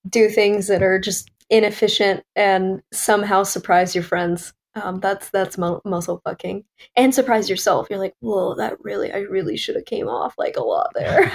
do 0.10 0.30
things 0.30 0.68
that 0.68 0.84
are 0.84 1.00
just 1.00 1.30
inefficient 1.50 2.24
and 2.36 2.82
somehow 2.92 3.44
surprise 3.44 3.96
your 3.96 4.04
friends. 4.04 4.54
Um, 4.76 5.00
that's 5.00 5.30
that's 5.30 5.58
mu- 5.58 5.80
muscle 5.86 6.20
fucking 6.26 6.66
and 6.98 7.16
surprise 7.16 7.50
yourself. 7.50 7.88
You're 7.90 8.00
like, 8.00 8.16
whoa, 8.20 8.56
that 8.56 8.76
really, 8.84 9.12
I 9.12 9.20
really 9.20 9.56
should 9.56 9.76
have 9.76 9.86
came 9.86 10.10
off 10.10 10.36
like 10.38 10.58
a 10.58 10.64
lot 10.64 10.92
there, 10.96 11.32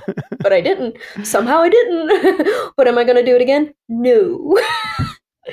but 0.38 0.52
I 0.52 0.60
didn't. 0.60 0.96
Somehow 1.24 1.60
I 1.60 1.70
didn't. 1.70 2.72
but 2.76 2.86
am 2.86 2.96
I 2.96 3.02
going 3.02 3.16
to 3.16 3.24
do 3.24 3.34
it 3.34 3.42
again? 3.42 3.74
No 3.88 4.56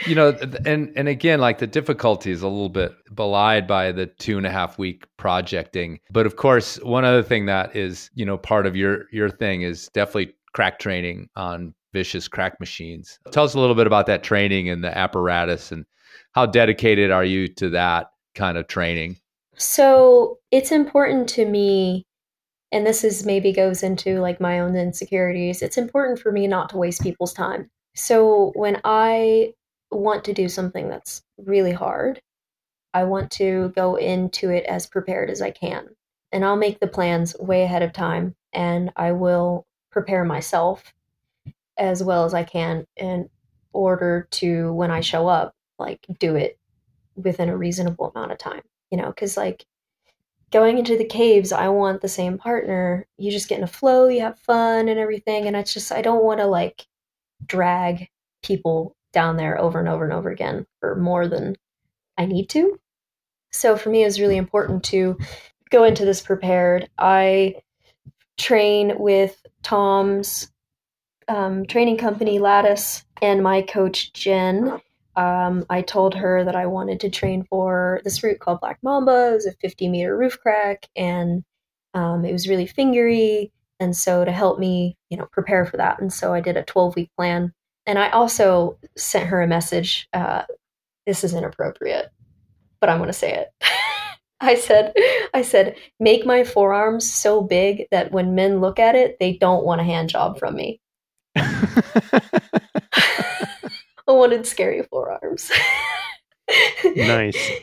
you 0.08 0.16
know 0.16 0.30
and 0.66 0.92
and 0.96 1.08
again 1.08 1.40
like 1.40 1.60
the 1.60 1.68
difficulty 1.68 2.32
is 2.32 2.42
a 2.42 2.48
little 2.48 2.70
bit 2.70 2.94
belied 3.14 3.68
by 3.68 3.92
the 3.92 4.06
two 4.06 4.38
and 4.38 4.46
a 4.46 4.52
half 4.52 4.78
week 4.78 5.06
projecting. 5.18 6.00
But 6.12 6.26
of 6.26 6.36
course 6.36 6.78
one 6.82 7.06
other 7.06 7.24
thing 7.24 7.46
that 7.46 7.76
is 7.76 8.10
you 8.14 8.26
know 8.26 8.38
part 8.38 8.66
of 8.66 8.76
your 8.76 9.06
your 9.12 9.30
thing 9.30 9.62
is 9.62 9.90
definitely 9.90 10.34
crack 10.54 10.80
training 10.80 11.30
on 11.36 11.74
vicious 11.94 12.28
crack 12.28 12.60
machines. 12.60 13.20
Tell 13.32 13.44
us 13.44 13.54
a 13.54 13.60
little 13.60 13.76
bit 13.76 13.88
about 13.88 14.06
that 14.08 14.24
training 14.24 14.70
and 14.70 14.84
the 14.84 14.96
apparatus 14.98 15.72
and 15.72 15.86
how 16.34 16.46
dedicated 16.46 17.12
are 17.12 17.26
you 17.26 17.48
to 17.56 17.70
that 17.70 18.12
kind 18.36 18.58
of 18.58 18.68
training? 18.68 19.18
So 19.56 20.40
it's 20.52 20.72
important 20.72 21.28
to 21.30 21.46
me 21.46 22.06
and 22.72 22.88
this 22.88 23.04
is 23.04 23.26
maybe 23.26 23.52
goes 23.52 23.84
into 23.84 24.20
like 24.20 24.40
my 24.40 24.60
own 24.60 24.76
insecurities 24.78 25.62
it's 25.62 25.78
important 25.78 26.20
for 26.20 26.32
me 26.32 26.48
not 26.48 26.70
to 26.70 26.78
waste 26.78 27.04
people's 27.04 27.34
time. 27.34 27.70
So 27.94 28.54
when 28.56 28.80
I 28.86 29.54
want 29.92 30.26
to 30.26 30.34
do 30.34 30.50
something 30.50 30.90
that's 30.90 31.22
really 31.38 31.72
hard, 31.72 32.22
I 32.94 33.04
want 33.04 33.32
to 33.32 33.72
go 33.76 33.96
into 33.96 34.50
it 34.50 34.66
as 34.66 34.86
prepared 34.88 35.30
as 35.30 35.42
I 35.42 35.52
can. 35.52 35.90
And 36.32 36.46
I'll 36.46 36.58
make 36.58 36.80
the 36.80 36.88
plans 36.88 37.36
way 37.40 37.64
ahead 37.64 37.84
of 37.84 37.94
time 37.94 38.36
and 38.54 38.92
I 38.96 39.12
will 39.12 39.66
prepare 39.92 40.24
myself 40.24 40.94
as 41.78 42.04
well 42.04 42.26
as 42.26 42.34
I 42.34 42.44
can 42.44 42.86
in 42.96 43.30
order 43.74 44.28
to, 44.32 44.74
when 44.74 44.92
I 44.92 45.02
show 45.02 45.28
up, 45.28 45.54
like 45.80 46.06
do 46.20 46.36
it 46.36 46.58
within 47.16 47.50
a 47.50 47.58
reasonable 47.58 48.12
amount 48.14 48.32
of 48.32 48.38
time. 48.38 48.62
You 48.92 48.98
know, 48.98 49.08
because 49.08 49.38
like 49.38 49.66
going 50.52 50.78
into 50.78 50.98
the 50.98 51.06
caves, 51.06 51.52
I 51.52 51.70
want 51.70 52.02
the 52.02 52.10
same 52.10 52.38
partner. 52.38 53.08
You 53.18 53.32
just 53.32 53.48
get 53.48 53.58
in 53.58 53.64
a 53.64 53.68
flow, 53.68 54.08
you 54.08 54.22
have 54.22 54.40
fun 54.40 54.90
and 54.90 55.00
everything. 55.00 55.48
And 55.48 55.56
it's 55.56 55.74
just, 55.74 55.92
I 55.92 56.02
don't 56.02 56.24
want 56.24 56.40
to 56.40 56.46
like 56.46 56.86
drag 57.46 58.10
people 58.44 58.96
down 59.12 59.38
there 59.38 59.60
over 59.60 59.80
and 59.80 59.88
over 59.88 60.04
and 60.04 60.14
over 60.14 60.30
again 60.30 60.66
for 60.80 60.96
more 60.96 61.28
than 61.28 61.56
I 62.18 62.26
need 62.26 62.50
to. 62.50 62.80
So 63.52 63.76
for 63.76 63.90
me, 63.90 64.04
it's 64.04 64.20
really 64.20 64.38
important 64.38 64.84
to 64.86 65.18
go 65.70 65.84
into 65.84 66.06
this 66.06 66.22
prepared. 66.22 66.90
I 66.98 67.56
train 68.38 68.98
with 68.98 69.46
Tom's 69.64 70.52
um, 71.28 71.66
training 71.66 71.98
company, 71.98 72.40
Lattice, 72.40 73.06
and 73.22 73.44
my 73.44 73.62
coach, 73.62 74.14
Jen. 74.14 74.80
Um, 75.16 75.66
I 75.70 75.82
told 75.82 76.16
her 76.16 76.44
that 76.44 76.56
I 76.56 76.66
wanted 76.66 77.00
to 77.02 77.10
train 77.10 77.44
for 77.44 78.02
this 78.04 78.24
route 78.24 78.40
called 78.40 78.62
Black 78.62 78.80
Mamba. 78.82 79.32
It 79.32 79.34
was 79.34 79.46
a 79.46 79.52
50 79.54 79.90
meter 79.90 80.18
roof 80.18 80.40
crack, 80.40 80.88
and 80.96 81.44
um, 81.94 82.26
it 82.26 82.32
was 82.32 82.48
really 82.48 82.68
fingery. 82.68 83.52
And 83.80 83.96
so 83.96 84.24
to 84.24 84.32
help 84.32 84.60
me, 84.60 84.96
you 85.10 85.18
know, 85.18 85.28
prepare 85.32 85.66
for 85.66 85.78
that, 85.78 86.00
and 86.00 86.12
so 86.12 86.34
I 86.34 86.40
did 86.42 86.56
a 86.56 86.64
12 86.64 86.96
week 86.96 87.12
plan 87.18 87.54
and 87.86 88.00
I 88.00 88.10
also 88.10 88.78
sent 88.98 89.28
her 89.28 89.42
a 89.42 89.48
message. 89.48 90.08
Uh, 90.14 90.44
this 91.06 91.24
is 91.24 91.34
inappropriate, 91.34 92.12
but 92.80 92.90
I'm 92.90 92.98
going 92.98 93.08
to 93.08 93.14
say 93.14 93.34
it. 93.34 93.54
I 94.42 94.56
said, 94.56 94.94
I 95.36 95.44
said, 95.44 95.76
make 96.00 96.26
my 96.26 96.44
forearms 96.44 97.12
so 97.12 97.42
big 97.42 97.86
that 97.92 98.12
when 98.12 98.34
men 98.34 98.60
look 98.60 98.80
at 98.80 98.96
it, 98.96 99.18
they 99.20 99.34
don't 99.34 99.66
want 99.66 99.82
a 99.82 99.84
hand 99.84 100.10
job 100.10 100.40
from 100.40 100.56
me. 100.56 100.82
I 101.36 102.48
wanted 104.08 104.48
scary 104.48 104.82
forearms. 104.84 105.52
nice. 106.96 107.52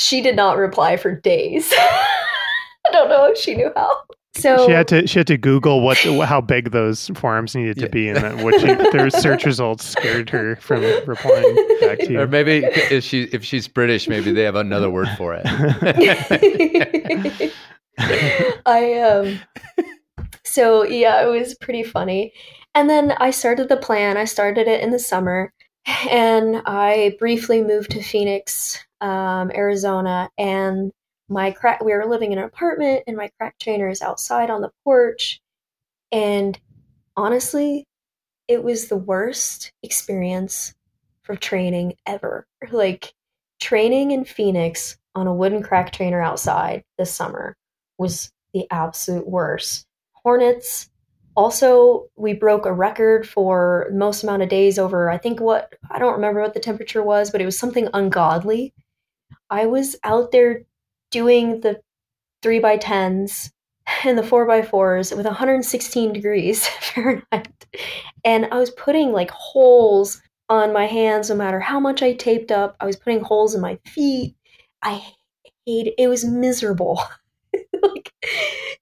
She 0.00 0.20
did 0.20 0.36
not 0.36 0.58
reply 0.58 0.96
for 0.96 1.12
days. 1.12 1.72
I 1.76 2.92
don't 2.92 3.08
know 3.08 3.26
if 3.26 3.36
she 3.36 3.56
knew 3.56 3.72
how. 3.74 4.02
So 4.38 4.66
she 4.66 4.72
had 4.72 4.88
to 4.88 5.06
she 5.06 5.18
had 5.18 5.26
to 5.26 5.36
Google 5.36 5.80
what 5.80 5.98
how 5.98 6.40
big 6.40 6.70
those 6.70 7.10
forearms 7.14 7.56
needed 7.56 7.76
to 7.76 7.82
yeah. 7.82 7.88
be, 7.88 8.08
and 8.08 8.18
that 8.18 8.44
what 8.44 8.60
she, 8.60 8.66
their 8.96 9.10
search 9.10 9.44
results 9.44 9.84
scared 9.84 10.30
her 10.30 10.56
from 10.56 10.82
replying 11.06 11.54
back 11.80 11.98
to 11.98 12.12
you. 12.12 12.20
Or 12.20 12.26
maybe 12.26 12.64
if 12.64 13.04
she 13.04 13.24
if 13.24 13.44
she's 13.44 13.66
British, 13.66 14.08
maybe 14.08 14.32
they 14.32 14.42
have 14.42 14.54
another 14.54 14.90
word 14.90 15.08
for 15.16 15.34
it. 15.34 15.42
I 18.66 19.00
um. 19.00 19.40
So 20.44 20.84
yeah, 20.84 21.26
it 21.26 21.28
was 21.28 21.54
pretty 21.56 21.82
funny, 21.82 22.32
and 22.74 22.88
then 22.88 23.12
I 23.18 23.30
started 23.30 23.68
the 23.68 23.76
plan. 23.76 24.16
I 24.16 24.24
started 24.24 24.68
it 24.68 24.82
in 24.82 24.90
the 24.90 24.98
summer, 24.98 25.52
and 26.10 26.62
I 26.64 27.16
briefly 27.18 27.62
moved 27.62 27.90
to 27.92 28.02
Phoenix, 28.02 28.78
um, 29.00 29.50
Arizona, 29.54 30.30
and 30.38 30.92
my 31.28 31.50
crack 31.50 31.82
we 31.84 31.92
were 31.92 32.06
living 32.06 32.32
in 32.32 32.38
an 32.38 32.44
apartment 32.44 33.04
and 33.06 33.16
my 33.16 33.30
crack 33.38 33.58
trainer 33.58 33.88
is 33.88 34.02
outside 34.02 34.50
on 34.50 34.62
the 34.62 34.70
porch. 34.84 35.40
And 36.12 36.58
honestly 37.16 37.84
it 38.48 38.62
was 38.64 38.88
the 38.88 38.96
worst 38.96 39.72
experience 39.82 40.74
for 41.22 41.36
training 41.36 41.94
ever. 42.06 42.46
Like 42.70 43.12
training 43.60 44.12
in 44.12 44.24
phoenix 44.24 44.96
on 45.14 45.26
a 45.26 45.34
wooden 45.34 45.62
crack 45.62 45.92
trainer 45.92 46.22
outside 46.22 46.82
this 46.96 47.12
summer 47.12 47.56
was 47.98 48.32
the 48.54 48.66
absolute 48.70 49.28
worst. 49.28 49.86
Hornets 50.14 50.88
Also, 51.36 52.08
we 52.16 52.32
broke 52.32 52.66
a 52.66 52.72
record 52.72 53.28
for 53.28 53.88
most 53.92 54.24
amount 54.24 54.42
of 54.42 54.48
days 54.48 54.76
over, 54.76 55.08
I 55.08 55.18
think 55.18 55.40
what, 55.40 55.72
I 55.88 55.98
don't 56.00 56.14
remember 56.14 56.40
what 56.40 56.52
the 56.54 56.58
temperature 56.60 57.02
was, 57.02 57.30
but 57.30 57.40
it 57.40 57.44
was 57.44 57.56
something 57.56 57.88
ungodly. 57.94 58.74
I 59.50 59.66
was 59.66 59.94
out 60.02 60.32
there 60.32 60.62
doing 61.10 61.60
the 61.60 61.80
three 62.42 62.58
by 62.58 62.76
tens 62.76 63.50
and 64.04 64.18
the 64.18 64.22
four 64.22 64.46
by 64.46 64.62
fours 64.62 65.12
with 65.12 65.26
116 65.26 66.12
degrees 66.12 66.66
Fahrenheit. 66.80 67.66
And 68.24 68.46
I 68.46 68.58
was 68.58 68.70
putting 68.70 69.12
like 69.12 69.30
holes 69.30 70.20
on 70.48 70.72
my 70.72 70.86
hands 70.86 71.28
no 71.28 71.36
matter 71.36 71.60
how 71.60 71.80
much 71.80 72.02
I 72.02 72.14
taped 72.14 72.50
up. 72.50 72.76
I 72.80 72.86
was 72.86 72.96
putting 72.96 73.20
holes 73.20 73.54
in 73.54 73.60
my 73.60 73.78
feet. 73.86 74.34
I 74.82 75.04
hate 75.66 75.94
it 75.98 76.08
was 76.08 76.24
miserable. 76.24 77.02
like 77.82 78.12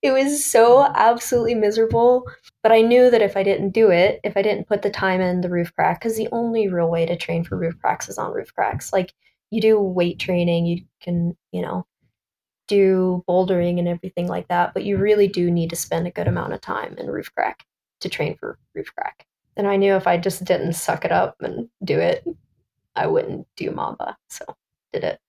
it 0.03 0.13
was 0.13 0.45
so 0.45 0.85
absolutely 0.95 1.55
miserable. 1.55 2.25
But 2.63 2.73
I 2.73 2.83
knew 2.83 3.11
that 3.11 3.23
if 3.23 3.37
I 3.37 3.43
didn't 3.43 3.71
do 3.71 3.91
it, 3.91 4.21
if 4.25 4.37
I 4.37 4.43
didn't 4.43 4.69
put 4.69 4.83
the 4.83 4.91
time 4.91 5.21
in 5.21 5.41
the 5.41 5.49
roof 5.49 5.73
crack, 5.75 6.01
because 6.01 6.17
the 6.17 6.29
only 6.33 6.69
real 6.69 6.91
way 6.91 7.07
to 7.07 7.17
train 7.17 7.45
for 7.45 7.57
roof 7.57 7.79
cracks 7.81 8.09
is 8.09 8.19
on 8.19 8.33
roof 8.33 8.53
cracks. 8.55 8.93
Like 8.93 9.13
you 9.51 9.61
do 9.61 9.81
weight 9.81 10.19
training, 10.19 10.67
you 10.67 10.85
can, 11.01 11.37
you 11.53 11.63
know, 11.63 11.87
do 12.69 13.25
bouldering 13.29 13.79
and 13.79 13.89
everything 13.89 14.27
like 14.29 14.49
that, 14.49 14.75
but 14.75 14.85
you 14.85 14.97
really 14.97 15.29
do 15.29 15.51
need 15.51 15.71
to 15.71 15.77
spend 15.77 16.07
a 16.07 16.11
good 16.11 16.29
amount 16.29 16.53
of 16.53 16.61
time 16.61 16.97
in 16.99 17.07
roof 17.07 17.33
crack 17.35 17.65
to 18.01 18.09
train 18.09 18.37
for 18.39 18.59
roof 18.75 18.93
crack. 18.95 19.27
And 19.57 19.67
I 19.67 19.77
knew 19.77 19.95
if 19.95 20.07
I 20.07 20.19
just 20.19 20.45
didn't 20.45 20.75
suck 20.75 21.05
it 21.05 21.13
up 21.13 21.37
and 21.41 21.69
do 21.85 21.99
it, 21.99 22.25
I 22.95 23.07
wouldn't 23.07 23.47
do 23.57 23.71
Mamba. 23.71 24.17
So 24.29 24.45
did 24.93 25.05
it. 25.05 25.21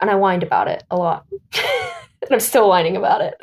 And 0.00 0.10
I 0.10 0.14
whined 0.14 0.42
about 0.42 0.68
it 0.68 0.84
a 0.90 0.96
lot. 0.96 1.26
and 1.54 2.30
I'm 2.30 2.40
still 2.40 2.68
whining 2.68 2.96
about 2.96 3.20
it. 3.20 3.34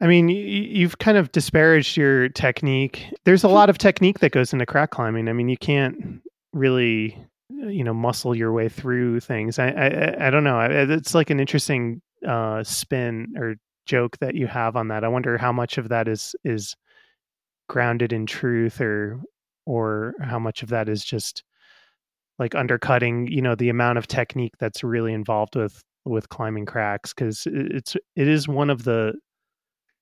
I 0.00 0.06
mean, 0.06 0.28
you've 0.28 0.98
kind 0.98 1.16
of 1.16 1.32
disparaged 1.32 1.96
your 1.96 2.28
technique. 2.28 3.06
There's 3.24 3.44
a 3.44 3.48
lot 3.48 3.70
of 3.70 3.78
technique 3.78 4.18
that 4.18 4.32
goes 4.32 4.52
into 4.52 4.66
crack 4.66 4.90
climbing. 4.90 5.28
I 5.28 5.32
mean, 5.32 5.48
you 5.48 5.56
can't 5.56 6.20
really, 6.52 7.16
you 7.48 7.84
know, 7.84 7.94
muscle 7.94 8.34
your 8.34 8.52
way 8.52 8.68
through 8.68 9.20
things. 9.20 9.58
I, 9.58 9.68
I, 9.68 10.26
I 10.28 10.30
don't 10.30 10.44
know. 10.44 10.60
It's 10.60 11.14
like 11.14 11.30
an 11.30 11.40
interesting 11.40 12.00
uh, 12.26 12.64
spin 12.64 13.34
or 13.36 13.56
joke 13.86 14.18
that 14.18 14.34
you 14.34 14.46
have 14.46 14.76
on 14.76 14.88
that. 14.88 15.04
I 15.04 15.08
wonder 15.08 15.36
how 15.38 15.52
much 15.52 15.78
of 15.78 15.88
that 15.90 16.08
is 16.08 16.34
is 16.44 16.74
grounded 17.68 18.12
in 18.12 18.26
truth, 18.26 18.80
or 18.80 19.20
or 19.66 20.14
how 20.20 20.38
much 20.38 20.62
of 20.62 20.70
that 20.70 20.88
is 20.88 21.04
just 21.04 21.42
like 22.38 22.54
undercutting, 22.54 23.28
you 23.28 23.40
know, 23.40 23.54
the 23.54 23.68
amount 23.68 23.98
of 23.98 24.06
technique 24.06 24.54
that's 24.58 24.82
really 24.82 25.12
involved 25.12 25.56
with 25.56 25.82
with 26.04 26.28
climbing 26.28 26.66
cracks 26.66 27.14
because 27.14 27.46
it's 27.50 27.96
it 28.16 28.28
is 28.28 28.46
one 28.46 28.70
of 28.70 28.84
the 28.84 29.14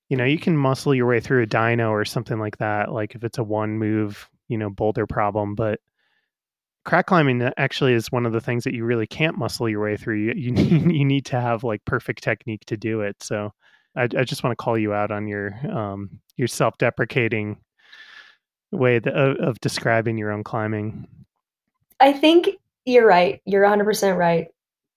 you 0.09 0.17
know 0.17 0.25
you 0.25 0.39
can 0.39 0.57
muscle 0.57 0.95
your 0.95 1.07
way 1.07 1.21
through 1.21 1.43
a 1.43 1.47
dyno 1.47 1.91
or 1.91 2.05
something 2.05 2.39
like 2.39 2.59
that 2.59 2.91
like 2.93 3.15
if 3.15 3.23
it's 3.23 3.39
a 3.39 3.45
one 3.45 3.79
move 3.79 4.29
you 4.49 4.59
know 4.59 4.69
boulder 4.69 5.07
problem 5.07 5.55
but 5.55 5.79
crack 6.85 7.07
climbing 7.07 7.49
actually 7.57 7.93
is 7.93 8.11
one 8.11 8.27
of 8.27 8.33
the 8.33 8.41
things 8.41 8.65
that 8.65 8.75
you 8.75 8.85
really 8.85 9.07
can't 9.07 9.39
muscle 9.39 9.69
your 9.69 9.81
way 9.81 9.97
through. 9.97 10.17
You, 10.17 10.33
you 10.37 10.51
need 10.51 10.93
you 10.93 11.05
need 11.05 11.27
to 11.27 11.41
have 11.41 11.65
like 11.65 11.85
perfect 11.85 12.23
technique 12.23 12.65
to 12.67 12.77
do 12.77 13.01
it. 13.01 13.23
So 13.23 13.53
i, 13.97 14.05
I 14.05 14.25
just 14.25 14.43
want 14.43 14.57
to 14.57 14.63
call 14.63 14.79
you 14.79 14.93
out 14.95 15.11
on 15.11 15.27
your 15.27 15.55
um 15.71 16.21
your 16.37 16.49
self-deprecating 16.49 17.59
way 18.71 18.97
of, 18.97 19.07
of 19.07 19.61
describing 19.61 20.17
your 20.17 20.33
own 20.33 20.43
climbing. 20.43 21.07
I 22.01 22.13
think 22.13 22.49
you're 22.87 23.07
right. 23.07 23.41
You're 23.45 23.65
100% 23.65 24.17
right. 24.17 24.49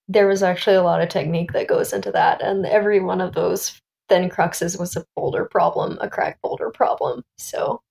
There 0.08 0.28
was 0.28 0.42
actually 0.42 0.78
a 0.78 0.84
lot 0.84 1.02
of 1.02 1.10
technique 1.10 1.52
that 1.52 1.68
goes 1.68 1.92
into 1.92 2.12
that 2.12 2.42
and 2.42 2.66
every 2.66 3.00
one 3.00 3.20
of 3.22 3.34
those 3.34 3.80
thin 4.08 4.30
cruxes 4.30 4.80
was 4.80 4.96
a 4.96 5.06
boulder 5.16 5.46
problem 5.46 5.98
a 6.00 6.10
crack 6.10 6.40
boulder 6.42 6.70
problem. 6.70 7.24
So 7.38 7.82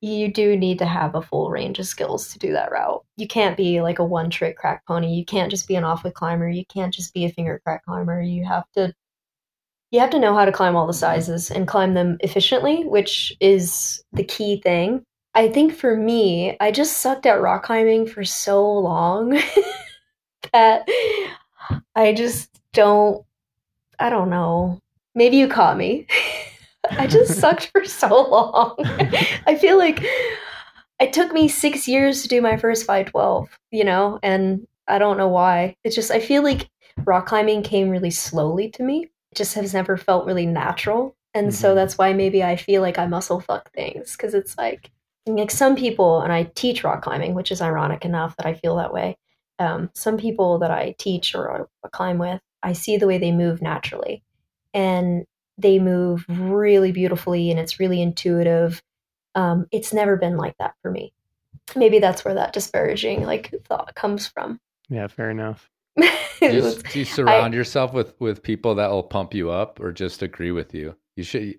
you 0.00 0.32
do 0.32 0.56
need 0.56 0.78
to 0.78 0.86
have 0.86 1.14
a 1.14 1.22
full 1.22 1.50
range 1.50 1.78
of 1.78 1.86
skills 1.86 2.32
to 2.32 2.38
do 2.38 2.52
that 2.52 2.70
route. 2.70 3.04
You 3.16 3.26
can't 3.26 3.56
be 3.56 3.80
like 3.80 3.98
a 3.98 4.04
one 4.04 4.30
trick 4.30 4.56
crack 4.56 4.86
pony. 4.86 5.14
You 5.14 5.24
can't 5.24 5.50
just 5.50 5.66
be 5.66 5.74
an 5.74 5.84
offwidth 5.84 6.14
climber. 6.14 6.48
You 6.48 6.64
can't 6.66 6.92
just 6.92 7.14
be 7.14 7.24
a 7.24 7.32
finger 7.32 7.60
crack 7.64 7.84
climber. 7.84 8.20
You 8.20 8.44
have 8.44 8.64
to 8.74 8.94
you 9.90 10.00
have 10.00 10.10
to 10.10 10.18
know 10.18 10.34
how 10.34 10.44
to 10.44 10.52
climb 10.52 10.76
all 10.76 10.86
the 10.86 10.92
sizes 10.92 11.50
and 11.50 11.68
climb 11.68 11.94
them 11.94 12.18
efficiently, 12.20 12.84
which 12.84 13.32
is 13.40 14.02
the 14.12 14.24
key 14.24 14.60
thing. 14.60 15.04
I 15.34 15.48
think 15.48 15.74
for 15.74 15.96
me, 15.96 16.56
I 16.60 16.72
just 16.72 16.98
sucked 16.98 17.24
at 17.24 17.40
rock 17.40 17.64
climbing 17.64 18.06
for 18.06 18.24
so 18.24 18.70
long 18.70 19.30
that 20.52 20.88
I 21.94 22.12
just 22.12 22.60
don't 22.72 23.24
I 23.98 24.10
don't 24.10 24.28
know. 24.28 24.80
Maybe 25.14 25.38
you 25.38 25.48
caught 25.48 25.78
me. 25.78 26.06
I 26.98 27.06
just 27.06 27.38
sucked 27.38 27.70
for 27.72 27.84
so 27.84 28.08
long. 28.08 28.74
I 29.46 29.56
feel 29.60 29.78
like 29.78 30.04
it 31.00 31.12
took 31.12 31.32
me 31.32 31.48
six 31.48 31.86
years 31.86 32.22
to 32.22 32.28
do 32.28 32.40
my 32.40 32.56
first 32.56 32.86
512, 32.86 33.48
you 33.70 33.84
know, 33.84 34.18
and 34.22 34.66
I 34.88 34.98
don't 34.98 35.18
know 35.18 35.28
why. 35.28 35.76
It's 35.84 35.94
just, 35.94 36.10
I 36.10 36.20
feel 36.20 36.42
like 36.42 36.68
rock 37.04 37.26
climbing 37.26 37.62
came 37.62 37.88
really 37.88 38.10
slowly 38.10 38.70
to 38.70 38.82
me. 38.82 39.10
It 39.32 39.36
just 39.36 39.54
has 39.54 39.74
never 39.74 39.96
felt 39.96 40.26
really 40.26 40.46
natural. 40.46 41.14
And 41.34 41.48
mm-hmm. 41.48 41.54
so 41.54 41.74
that's 41.74 41.98
why 41.98 42.12
maybe 42.12 42.42
I 42.42 42.56
feel 42.56 42.82
like 42.82 42.98
I 42.98 43.06
muscle 43.06 43.40
fuck 43.40 43.70
things 43.72 44.12
because 44.12 44.34
it's 44.34 44.56
like, 44.56 44.90
like 45.26 45.50
some 45.50 45.76
people, 45.76 46.20
and 46.20 46.32
I 46.32 46.44
teach 46.54 46.84
rock 46.84 47.02
climbing, 47.02 47.34
which 47.34 47.50
is 47.50 47.60
ironic 47.60 48.04
enough 48.04 48.36
that 48.36 48.46
I 48.46 48.54
feel 48.54 48.76
that 48.76 48.92
way. 48.92 49.16
Um, 49.58 49.90
some 49.94 50.16
people 50.16 50.58
that 50.60 50.70
I 50.70 50.94
teach 50.98 51.34
or 51.34 51.68
climb 51.92 52.18
with, 52.18 52.40
I 52.62 52.72
see 52.72 52.96
the 52.96 53.06
way 53.06 53.18
they 53.18 53.32
move 53.32 53.60
naturally. 53.60 54.22
And 54.72 55.26
they 55.58 55.78
move 55.78 56.24
really 56.28 56.92
beautifully 56.92 57.50
and 57.50 57.58
it's 57.58 57.80
really 57.80 58.02
intuitive. 58.02 58.82
Um, 59.34 59.66
it's 59.70 59.92
never 59.92 60.16
been 60.16 60.36
like 60.36 60.56
that 60.58 60.74
for 60.82 60.90
me. 60.90 61.12
Maybe 61.74 61.98
that's 61.98 62.24
where 62.24 62.34
that 62.34 62.52
disparaging 62.52 63.24
like 63.24 63.54
thought 63.64 63.94
comes 63.94 64.26
from. 64.26 64.60
Yeah, 64.88 65.06
fair 65.08 65.30
enough. 65.30 65.70
do, 65.96 66.06
you, 66.40 66.74
do 66.92 66.98
you 66.98 67.04
surround 67.04 67.54
I, 67.54 67.56
yourself 67.56 67.92
with 67.92 68.14
with 68.20 68.42
people 68.42 68.74
that 68.76 68.90
will 68.90 69.02
pump 69.02 69.34
you 69.34 69.50
up 69.50 69.80
or 69.80 69.92
just 69.92 70.22
agree 70.22 70.52
with 70.52 70.74
you? 70.74 70.94
You 71.16 71.24
should. 71.24 71.58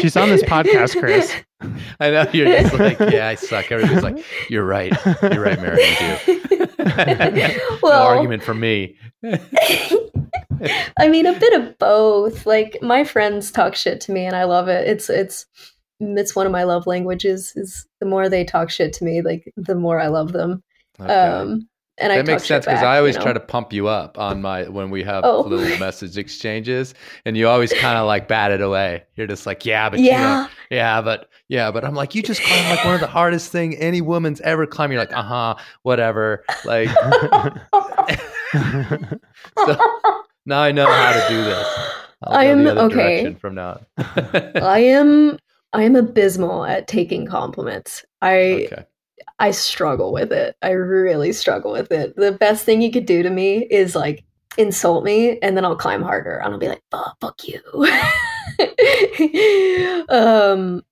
She's 0.00 0.16
on 0.16 0.28
this 0.28 0.42
podcast, 0.42 0.98
Chris. 1.00 1.32
I 2.00 2.10
know 2.10 2.26
you're 2.32 2.46
just 2.46 2.78
like, 2.78 3.00
yeah, 3.00 3.28
I 3.28 3.34
suck. 3.36 3.72
Everybody's 3.72 4.02
like, 4.02 4.22
you're 4.50 4.66
right. 4.66 4.92
You're 5.22 5.42
right, 5.42 5.58
Mary. 5.58 5.82
You 5.82 6.18
do. 6.26 6.68
well, 7.82 8.04
no 8.04 8.16
argument 8.16 8.42
for 8.42 8.54
me. 8.54 8.98
I 10.98 11.08
mean, 11.08 11.26
a 11.26 11.38
bit 11.38 11.60
of 11.60 11.78
both. 11.78 12.46
Like 12.46 12.78
my 12.82 13.04
friends 13.04 13.50
talk 13.50 13.74
shit 13.74 14.00
to 14.02 14.12
me, 14.12 14.24
and 14.24 14.36
I 14.36 14.44
love 14.44 14.68
it. 14.68 14.86
It's 14.88 15.08
it's 15.10 15.46
it's 16.00 16.36
one 16.36 16.46
of 16.46 16.52
my 16.52 16.64
love 16.64 16.86
languages. 16.86 17.52
Is 17.56 17.86
the 18.00 18.06
more 18.06 18.28
they 18.28 18.44
talk 18.44 18.70
shit 18.70 18.92
to 18.94 19.04
me, 19.04 19.22
like 19.22 19.52
the 19.56 19.74
more 19.74 20.00
I 20.00 20.08
love 20.08 20.32
them. 20.32 20.62
Okay. 21.00 21.12
Um, 21.12 21.68
and 22.00 22.12
that 22.12 22.20
I 22.20 22.22
makes 22.22 22.44
sense 22.44 22.64
because 22.64 22.82
I 22.82 22.98
always 22.98 23.14
you 23.14 23.20
know? 23.20 23.24
try 23.24 23.32
to 23.32 23.40
pump 23.40 23.72
you 23.72 23.88
up 23.88 24.18
on 24.18 24.40
my 24.40 24.68
when 24.68 24.90
we 24.90 25.02
have 25.02 25.24
oh. 25.24 25.40
little 25.40 25.78
message 25.80 26.16
exchanges, 26.16 26.94
and 27.24 27.36
you 27.36 27.48
always 27.48 27.72
kind 27.72 27.98
of 27.98 28.06
like 28.06 28.28
bat 28.28 28.50
it 28.52 28.60
away. 28.60 29.04
You're 29.16 29.26
just 29.26 29.46
like, 29.46 29.66
yeah, 29.66 29.90
but 29.90 29.98
yeah, 29.98 30.12
you 30.12 30.42
know, 30.42 30.48
yeah, 30.70 31.00
but 31.02 31.28
yeah, 31.48 31.70
but 31.70 31.84
I'm 31.84 31.94
like, 31.94 32.14
you 32.14 32.22
just 32.22 32.42
climb 32.42 32.68
like 32.70 32.84
one 32.84 32.94
of 32.94 33.00
the 33.00 33.06
hardest 33.06 33.50
thing 33.50 33.74
any 33.76 34.00
woman's 34.00 34.40
ever 34.42 34.66
climbed. 34.66 34.92
You're 34.92 35.02
like, 35.02 35.12
uh 35.12 35.22
huh, 35.22 35.56
whatever. 35.82 36.44
Like, 36.64 36.88
so 39.66 39.76
now 40.46 40.60
I 40.60 40.72
know 40.72 40.86
how 40.86 41.12
to 41.12 41.28
do 41.28 41.44
this. 41.44 41.66
i 42.22 42.44
am 42.44 42.66
okay 42.66 43.34
from 43.34 43.54
now. 43.54 43.80
I 43.98 44.80
am 44.80 45.38
I 45.72 45.82
am 45.82 45.96
abysmal 45.96 46.64
at 46.64 46.88
taking 46.88 47.26
compliments. 47.26 48.04
I 48.22 48.68
okay. 48.72 48.84
I 49.38 49.50
struggle 49.52 50.12
with 50.12 50.32
it. 50.32 50.56
I 50.62 50.70
really 50.70 51.32
struggle 51.32 51.72
with 51.72 51.92
it. 51.92 52.16
The 52.16 52.32
best 52.32 52.64
thing 52.64 52.82
you 52.82 52.90
could 52.90 53.06
do 53.06 53.22
to 53.22 53.30
me 53.30 53.66
is 53.70 53.94
like 53.94 54.24
insult 54.56 55.04
me 55.04 55.38
and 55.40 55.56
then 55.56 55.64
I'll 55.64 55.76
climb 55.76 56.02
harder 56.02 56.38
and 56.38 56.52
I'll 56.52 56.58
be 56.58 56.68
like, 56.68 56.82
oh, 56.92 57.12
fuck 57.20 57.40
you. 57.46 57.60
um 60.08 60.82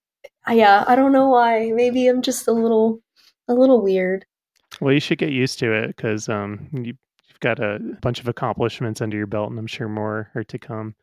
yeah, 0.49 0.85
I 0.87 0.95
don't 0.95 1.13
know 1.13 1.29
why. 1.29 1.73
Maybe 1.73 2.07
I'm 2.07 2.23
just 2.23 2.47
a 2.47 2.53
little 2.53 3.01
a 3.49 3.55
little 3.55 3.83
weird. 3.83 4.25
Well, 4.81 4.93
you 4.93 5.01
should 5.01 5.19
get 5.19 5.31
used 5.31 5.59
to 5.61 5.73
it 5.73 5.89
because 5.89 6.29
um, 6.29 6.69
you, 6.73 6.95
have 7.37 7.57
got 7.57 7.65
a 7.65 7.79
bunch 8.01 8.21
of 8.21 8.29
accomplishments 8.29 9.01
under 9.01 9.17
your 9.17 9.27
belt, 9.27 9.51
and 9.51 9.59
I'm 9.59 9.67
sure 9.67 9.89
more 9.89 10.31
are 10.35 10.45
to 10.45 10.59
come. 10.59 10.95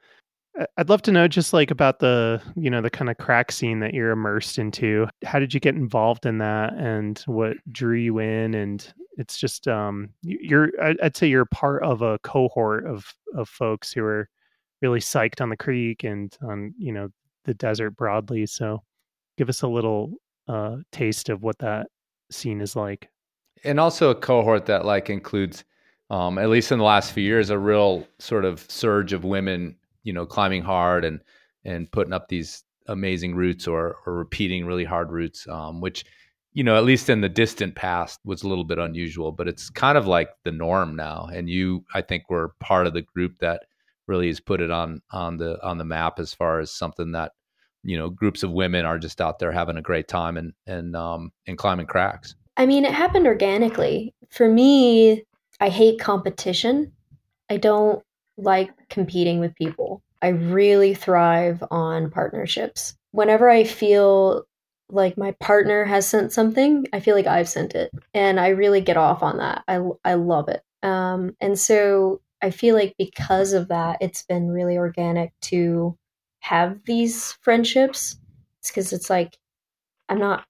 I'd 0.77 0.89
love 0.89 1.01
to 1.03 1.11
know 1.11 1.27
just 1.27 1.51
like 1.51 1.71
about 1.71 1.97
the, 1.97 2.39
you 2.55 2.69
know, 2.69 2.81
the 2.81 2.89
kind 2.89 3.09
of 3.09 3.17
crack 3.17 3.51
scene 3.51 3.79
that 3.79 3.93
you're 3.93 4.11
immersed 4.11 4.59
into. 4.59 5.07
How 5.23 5.39
did 5.39 5.51
you 5.51 5.59
get 5.59 5.73
involved 5.73 6.27
in 6.27 6.37
that 6.37 6.73
and 6.73 7.17
what 7.25 7.57
drew 7.71 7.97
you 7.97 8.19
in? 8.19 8.53
And 8.53 8.93
it's 9.17 9.39
just, 9.39 9.67
um, 9.67 10.09
you're, 10.21 10.69
I'd 10.79 11.17
say 11.17 11.27
you're 11.27 11.45
part 11.45 11.83
of 11.83 12.03
a 12.03 12.19
cohort 12.19 12.85
of, 12.85 13.11
of 13.35 13.49
folks 13.49 13.91
who 13.91 14.03
are 14.03 14.29
really 14.83 14.99
psyched 14.99 15.41
on 15.41 15.49
the 15.49 15.57
creek 15.57 16.03
and 16.03 16.37
on, 16.43 16.75
you 16.77 16.91
know, 16.91 17.09
the 17.45 17.55
desert 17.55 17.91
broadly. 17.91 18.45
So 18.45 18.83
give 19.39 19.49
us 19.49 19.63
a 19.63 19.67
little, 19.67 20.11
uh, 20.47 20.77
taste 20.91 21.29
of 21.29 21.41
what 21.41 21.57
that 21.59 21.87
scene 22.29 22.61
is 22.61 22.75
like. 22.75 23.09
And 23.63 23.79
also 23.79 24.11
a 24.11 24.15
cohort 24.15 24.67
that 24.67 24.85
like 24.85 25.09
includes, 25.09 25.63
um, 26.13 26.37
at 26.37 26.49
least 26.49 26.71
in 26.71 26.77
the 26.77 26.83
last 26.83 27.11
few 27.11 27.23
years, 27.23 27.49
a 27.49 27.57
real 27.57 28.07
sort 28.19 28.45
of 28.45 28.63
surge 28.69 29.13
of 29.13 29.23
women 29.23 29.75
you 30.03 30.13
know 30.13 30.25
climbing 30.25 30.61
hard 30.61 31.03
and 31.03 31.19
and 31.65 31.91
putting 31.91 32.13
up 32.13 32.27
these 32.27 32.63
amazing 32.87 33.35
routes 33.35 33.67
or 33.67 33.95
or 34.05 34.13
repeating 34.13 34.65
really 34.65 34.83
hard 34.83 35.11
routes, 35.11 35.47
um, 35.47 35.81
which 35.81 36.05
you 36.51 36.63
know 36.63 36.77
at 36.77 36.83
least 36.83 37.09
in 37.09 37.21
the 37.21 37.29
distant 37.29 37.73
past 37.75 38.19
was 38.25 38.43
a 38.43 38.47
little 38.47 38.63
bit 38.63 38.77
unusual, 38.77 39.31
but 39.31 39.47
it's 39.47 39.71
kind 39.71 39.97
of 39.97 40.05
like 40.05 40.29
the 40.43 40.51
norm 40.51 40.95
now. 40.95 41.27
And 41.33 41.49
you, 41.49 41.83
I 41.95 42.01
think, 42.01 42.29
were 42.29 42.53
part 42.59 42.85
of 42.85 42.93
the 42.93 43.01
group 43.01 43.39
that 43.39 43.63
really 44.07 44.27
has 44.27 44.39
put 44.39 44.61
it 44.61 44.69
on 44.69 45.01
on 45.11 45.37
the 45.37 45.63
on 45.65 45.79
the 45.79 45.85
map 45.85 46.19
as 46.19 46.31
far 46.31 46.59
as 46.59 46.71
something 46.71 47.13
that 47.13 47.31
you 47.83 47.97
know 47.97 48.11
groups 48.11 48.43
of 48.43 48.51
women 48.51 48.85
are 48.85 48.99
just 48.99 49.19
out 49.19 49.39
there 49.39 49.51
having 49.51 49.77
a 49.77 49.81
great 49.81 50.07
time 50.07 50.37
and 50.37 50.53
and 50.67 50.95
um 50.95 51.31
and 51.47 51.57
climbing 51.57 51.87
cracks. 51.87 52.35
I 52.55 52.67
mean, 52.67 52.85
it 52.85 52.93
happened 52.93 53.25
organically. 53.25 54.13
For 54.29 54.47
me, 54.47 55.23
I 55.63 55.69
hate 55.69 55.97
competition. 55.97 56.91
I 57.49 57.55
don't 57.55 58.03
like 58.37 58.71
competing 58.89 59.39
with 59.39 59.55
people. 59.55 60.03
I 60.21 60.27
really 60.27 60.93
thrive 60.93 61.63
on 61.71 62.11
partnerships. 62.11 62.97
Whenever 63.11 63.49
I 63.49 63.63
feel 63.63 64.43
like 64.89 65.17
my 65.17 65.31
partner 65.39 65.85
has 65.85 66.05
sent 66.05 66.33
something, 66.33 66.85
I 66.91 66.99
feel 66.99 67.15
like 67.15 67.27
I've 67.27 67.47
sent 67.47 67.75
it, 67.75 67.91
and 68.13 68.41
I 68.41 68.49
really 68.49 68.81
get 68.81 68.97
off 68.97 69.23
on 69.23 69.37
that. 69.37 69.63
I 69.69 69.79
I 70.03 70.15
love 70.15 70.49
it. 70.49 70.63
Um, 70.85 71.33
and 71.39 71.57
so 71.57 72.19
I 72.41 72.49
feel 72.49 72.75
like 72.75 72.95
because 72.97 73.53
of 73.53 73.69
that, 73.69 73.99
it's 74.01 74.23
been 74.23 74.49
really 74.49 74.77
organic 74.77 75.31
to 75.43 75.97
have 76.41 76.81
these 76.83 77.37
friendships. 77.41 78.17
It's 78.59 78.69
because 78.69 78.91
it's 78.91 79.09
like 79.09 79.37
I'm 80.09 80.19
not 80.19 80.43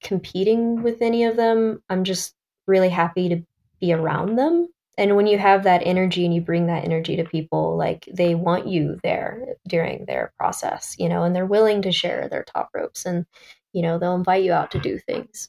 competing 0.00 0.84
with 0.84 1.02
any 1.02 1.24
of 1.24 1.34
them. 1.34 1.82
I'm 1.88 2.04
just 2.04 2.36
really 2.68 2.88
happy 2.88 3.28
to 3.30 3.42
be 3.80 3.92
around 3.92 4.36
them. 4.36 4.68
And 4.98 5.16
when 5.16 5.26
you 5.26 5.38
have 5.38 5.62
that 5.64 5.82
energy 5.84 6.24
and 6.24 6.34
you 6.34 6.40
bring 6.40 6.66
that 6.66 6.84
energy 6.84 7.16
to 7.16 7.24
people, 7.24 7.76
like 7.76 8.06
they 8.12 8.34
want 8.34 8.66
you 8.66 8.98
there 9.02 9.56
during 9.66 10.04
their 10.04 10.32
process, 10.36 10.94
you 10.98 11.08
know, 11.08 11.22
and 11.22 11.34
they're 11.34 11.46
willing 11.46 11.80
to 11.82 11.92
share 11.92 12.28
their 12.28 12.44
top 12.44 12.68
ropes 12.74 13.06
and, 13.06 13.24
you 13.72 13.82
know, 13.82 13.98
they'll 13.98 14.16
invite 14.16 14.44
you 14.44 14.52
out 14.52 14.70
to 14.72 14.78
do 14.78 14.98
things. 14.98 15.48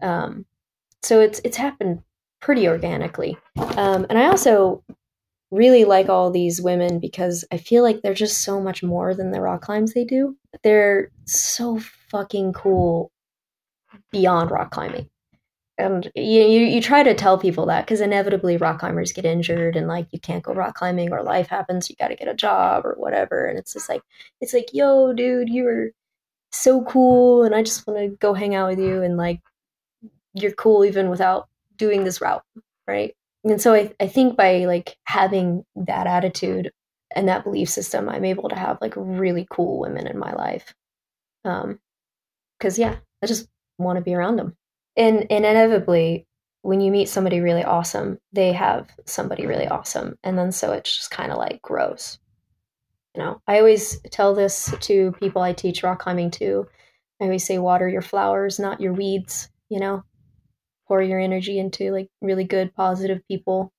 Um, 0.00 0.46
so 1.02 1.20
it's 1.20 1.40
it's 1.44 1.56
happened 1.56 2.02
pretty 2.40 2.68
organically. 2.68 3.36
Um, 3.56 4.06
and 4.08 4.18
I 4.18 4.26
also 4.26 4.84
really 5.50 5.84
like 5.84 6.08
all 6.08 6.30
these 6.30 6.62
women 6.62 6.98
because 6.98 7.44
I 7.52 7.58
feel 7.58 7.82
like 7.82 8.02
they're 8.02 8.14
just 8.14 8.42
so 8.42 8.60
much 8.60 8.82
more 8.82 9.14
than 9.14 9.32
the 9.32 9.40
rock 9.40 9.62
climbs 9.62 9.94
they 9.94 10.04
do. 10.04 10.36
They're 10.62 11.10
so 11.26 11.80
fucking 12.10 12.54
cool 12.54 13.10
beyond 14.10 14.50
rock 14.50 14.70
climbing. 14.70 15.08
And 15.78 16.10
you, 16.14 16.42
you, 16.42 16.60
you 16.66 16.82
try 16.82 17.02
to 17.02 17.14
tell 17.14 17.38
people 17.38 17.66
that 17.66 17.86
because 17.86 18.00
inevitably 18.00 18.58
rock 18.58 18.78
climbers 18.80 19.12
get 19.12 19.24
injured 19.24 19.74
and 19.74 19.88
like 19.88 20.06
you 20.12 20.20
can't 20.20 20.42
go 20.42 20.52
rock 20.52 20.74
climbing 20.74 21.12
or 21.12 21.22
life 21.22 21.48
happens, 21.48 21.88
you 21.88 21.96
got 21.96 22.08
to 22.08 22.14
get 22.14 22.28
a 22.28 22.34
job 22.34 22.84
or 22.84 22.94
whatever. 22.98 23.46
And 23.46 23.58
it's 23.58 23.72
just 23.72 23.88
like, 23.88 24.02
it's 24.40 24.52
like, 24.52 24.68
yo, 24.72 25.12
dude, 25.12 25.48
you 25.48 25.66
are 25.66 25.90
so 26.50 26.84
cool. 26.84 27.44
And 27.44 27.54
I 27.54 27.62
just 27.62 27.86
want 27.86 27.98
to 27.98 28.08
go 28.08 28.34
hang 28.34 28.54
out 28.54 28.68
with 28.70 28.80
you. 28.80 29.02
And 29.02 29.16
like, 29.16 29.40
you're 30.34 30.52
cool 30.52 30.84
even 30.84 31.08
without 31.08 31.48
doing 31.76 32.04
this 32.04 32.20
route. 32.20 32.44
Right. 32.86 33.14
And 33.44 33.60
so 33.60 33.74
I, 33.74 33.92
I 33.98 34.08
think 34.08 34.36
by 34.36 34.66
like 34.66 34.96
having 35.04 35.64
that 35.74 36.06
attitude 36.06 36.70
and 37.14 37.28
that 37.28 37.44
belief 37.44 37.68
system, 37.70 38.08
I'm 38.08 38.24
able 38.24 38.48
to 38.50 38.56
have 38.56 38.78
like 38.80 38.94
really 38.96 39.46
cool 39.50 39.80
women 39.80 40.06
in 40.06 40.18
my 40.18 40.32
life. 40.32 40.74
Um, 41.44 41.80
cause 42.60 42.78
yeah, 42.78 42.96
I 43.22 43.26
just 43.26 43.48
want 43.78 43.96
to 43.96 44.04
be 44.04 44.14
around 44.14 44.36
them. 44.36 44.56
And, 44.96 45.22
inevitably, 45.30 46.26
when 46.62 46.80
you 46.80 46.90
meet 46.92 47.08
somebody 47.08 47.40
really 47.40 47.64
awesome, 47.64 48.18
they 48.32 48.52
have 48.52 48.88
somebody 49.06 49.46
really 49.46 49.66
awesome. 49.66 50.16
And 50.22 50.38
then 50.38 50.52
so 50.52 50.72
it 50.72 50.84
just 50.84 51.10
kind 51.10 51.32
of 51.32 51.38
like 51.38 51.60
grows. 51.62 52.18
You 53.14 53.22
know, 53.22 53.42
I 53.46 53.58
always 53.58 54.00
tell 54.10 54.34
this 54.34 54.74
to 54.80 55.12
people 55.12 55.42
I 55.42 55.52
teach 55.52 55.82
rock 55.82 56.00
climbing 56.00 56.30
to. 56.32 56.66
I 57.20 57.24
always 57.24 57.44
say, 57.44 57.58
water 57.58 57.88
your 57.88 58.02
flowers, 58.02 58.58
not 58.58 58.80
your 58.80 58.92
weeds, 58.92 59.48
you 59.68 59.80
know, 59.80 60.04
pour 60.88 61.02
your 61.02 61.20
energy 61.20 61.58
into 61.58 61.90
like 61.90 62.08
really 62.20 62.44
good, 62.44 62.74
positive 62.74 63.20
people. 63.28 63.72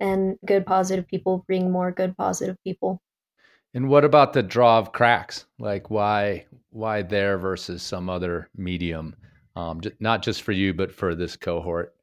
And 0.00 0.36
good, 0.44 0.66
positive 0.66 1.06
people 1.06 1.44
bring 1.46 1.70
more 1.70 1.92
good, 1.92 2.16
positive 2.16 2.56
people. 2.64 3.00
And 3.74 3.88
what 3.88 4.04
about 4.04 4.32
the 4.32 4.42
draw 4.42 4.78
of 4.78 4.92
cracks? 4.92 5.46
Like 5.58 5.90
why 5.90 6.46
why 6.70 7.02
there 7.02 7.38
versus 7.38 7.82
some 7.82 8.10
other 8.10 8.48
medium? 8.56 9.14
Um, 9.54 9.80
not 10.00 10.22
just 10.22 10.42
for 10.42 10.52
you, 10.52 10.72
but 10.72 10.92
for 10.92 11.14
this 11.14 11.36
cohort. 11.36 11.94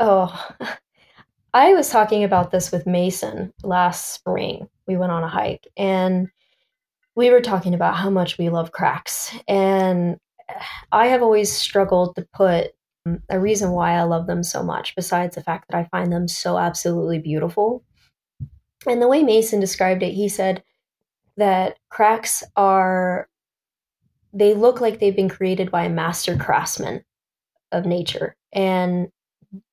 Oh, 0.00 0.48
I 1.54 1.72
was 1.72 1.88
talking 1.88 2.24
about 2.24 2.50
this 2.50 2.70
with 2.70 2.86
Mason 2.86 3.52
last 3.62 4.14
spring. 4.14 4.68
We 4.86 4.96
went 4.96 5.12
on 5.12 5.22
a 5.22 5.28
hike 5.28 5.66
and 5.76 6.28
we 7.14 7.30
were 7.30 7.40
talking 7.40 7.74
about 7.74 7.96
how 7.96 8.10
much 8.10 8.38
we 8.38 8.48
love 8.48 8.72
cracks. 8.72 9.34
And 9.48 10.18
I 10.92 11.06
have 11.06 11.22
always 11.22 11.50
struggled 11.50 12.16
to 12.16 12.26
put 12.34 12.72
a 13.30 13.40
reason 13.40 13.72
why 13.72 13.92
I 13.92 14.02
love 14.02 14.26
them 14.26 14.42
so 14.42 14.62
much, 14.62 14.94
besides 14.94 15.34
the 15.34 15.42
fact 15.42 15.68
that 15.68 15.76
I 15.76 15.84
find 15.84 16.12
them 16.12 16.28
so 16.28 16.58
absolutely 16.58 17.18
beautiful. 17.18 17.82
And 18.86 19.00
the 19.00 19.08
way 19.08 19.22
Mason 19.22 19.60
described 19.60 20.02
it, 20.02 20.12
he 20.12 20.28
said, 20.28 20.62
that 21.38 21.78
cracks 21.88 22.42
are 22.56 23.28
they 24.32 24.54
look 24.54 24.80
like 24.80 24.98
they've 24.98 25.16
been 25.16 25.28
created 25.28 25.70
by 25.70 25.84
a 25.84 25.90
master 25.90 26.36
craftsman 26.36 27.02
of 27.72 27.86
nature. 27.86 28.36
And 28.52 29.08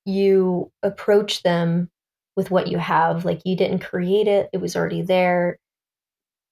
you 0.05 0.71
approach 0.83 1.43
them 1.43 1.89
with 2.35 2.51
what 2.51 2.67
you 2.67 2.77
have. 2.77 3.25
Like 3.25 3.41
you 3.45 3.55
didn't 3.55 3.79
create 3.79 4.27
it. 4.27 4.49
It 4.53 4.61
was 4.61 4.75
already 4.75 5.01
there. 5.01 5.57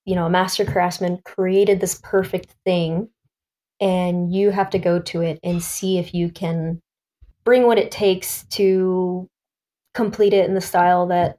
You 0.04 0.14
know 0.14 0.26
a 0.26 0.30
master 0.30 0.64
craftsman 0.64 1.20
created 1.24 1.80
this 1.80 1.98
perfect 2.02 2.54
thing 2.64 3.08
and 3.80 4.32
you 4.34 4.50
have 4.50 4.70
to 4.70 4.78
go 4.78 4.98
to 4.98 5.22
it 5.22 5.40
and 5.42 5.62
see 5.62 5.98
if 5.98 6.14
you 6.14 6.30
can 6.30 6.80
bring 7.44 7.66
what 7.66 7.78
it 7.78 7.90
takes 7.90 8.44
to 8.44 9.28
complete 9.94 10.32
it 10.32 10.46
in 10.46 10.54
the 10.54 10.60
style 10.60 11.06
that 11.06 11.38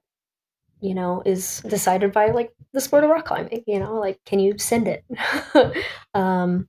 you 0.85 0.93
know, 0.93 1.23
is 1.25 1.61
decided 1.67 2.11
by 2.11 2.27
like 2.27 2.53
the 2.71 2.79
sport 2.79 3.03
of 3.03 3.09
rock 3.09 3.25
climbing, 3.25 3.63
you 3.65 3.79
know, 3.79 3.95
like 3.95 4.19
can 4.25 4.39
you 4.39 4.57
send 4.59 4.87
it? 4.87 5.03
um, 6.13 6.67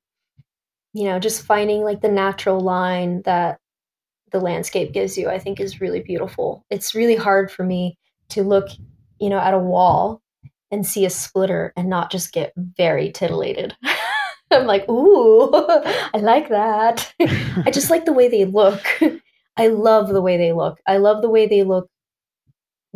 you 0.94 1.04
know, 1.04 1.18
just 1.18 1.42
finding 1.42 1.82
like 1.82 2.00
the 2.00 2.08
natural 2.08 2.60
line 2.60 3.20
that 3.26 3.58
the 4.32 4.40
landscape 4.40 4.92
gives 4.92 5.18
you, 5.18 5.28
I 5.28 5.38
think 5.38 5.60
is 5.60 5.82
really 5.82 6.00
beautiful. 6.00 6.64
It's 6.70 6.94
really 6.94 7.16
hard 7.16 7.50
for 7.50 7.64
me 7.64 7.98
to 8.30 8.42
look, 8.42 8.68
you 9.20 9.28
know, 9.28 9.38
at 9.38 9.52
a 9.52 9.58
wall 9.58 10.22
and 10.70 10.86
see 10.86 11.04
a 11.04 11.10
splitter 11.10 11.74
and 11.76 11.90
not 11.90 12.10
just 12.10 12.32
get 12.32 12.54
very 12.56 13.12
titillated. 13.12 13.76
I'm 14.50 14.66
like, 14.66 14.88
ooh, 14.88 15.50
I 15.54 16.18
like 16.18 16.48
that. 16.48 17.12
I 17.20 17.70
just 17.70 17.90
like 17.90 18.06
the 18.06 18.14
way 18.14 18.28
they 18.28 18.46
look. 18.46 18.82
I 19.58 19.66
love 19.68 20.08
the 20.08 20.22
way 20.22 20.38
they 20.38 20.52
look. 20.52 20.78
I 20.86 20.96
love 20.96 21.20
the 21.20 21.30
way 21.30 21.46
they 21.46 21.62
look 21.62 21.90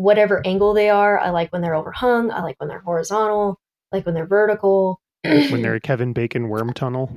whatever 0.01 0.45
angle 0.47 0.75
they 0.75 0.89
are. 0.91 1.19
I 1.19 1.31
like 1.31 1.53
when 1.53 1.63
they're 1.63 1.75
overhung. 1.75 2.31
I 2.31 2.43
like 2.43 2.59
when 2.59 2.69
they're 2.69 2.81
horizontal. 2.81 3.61
I 3.93 3.97
like 3.97 4.07
when 4.07 4.15
they're 4.15 4.27
vertical. 4.27 5.01
when 5.23 5.63
they're 5.63 5.75
a 5.75 5.81
Kevin 5.81 6.13
Bacon 6.13 6.49
worm 6.49 6.73
tunnel. 6.73 7.13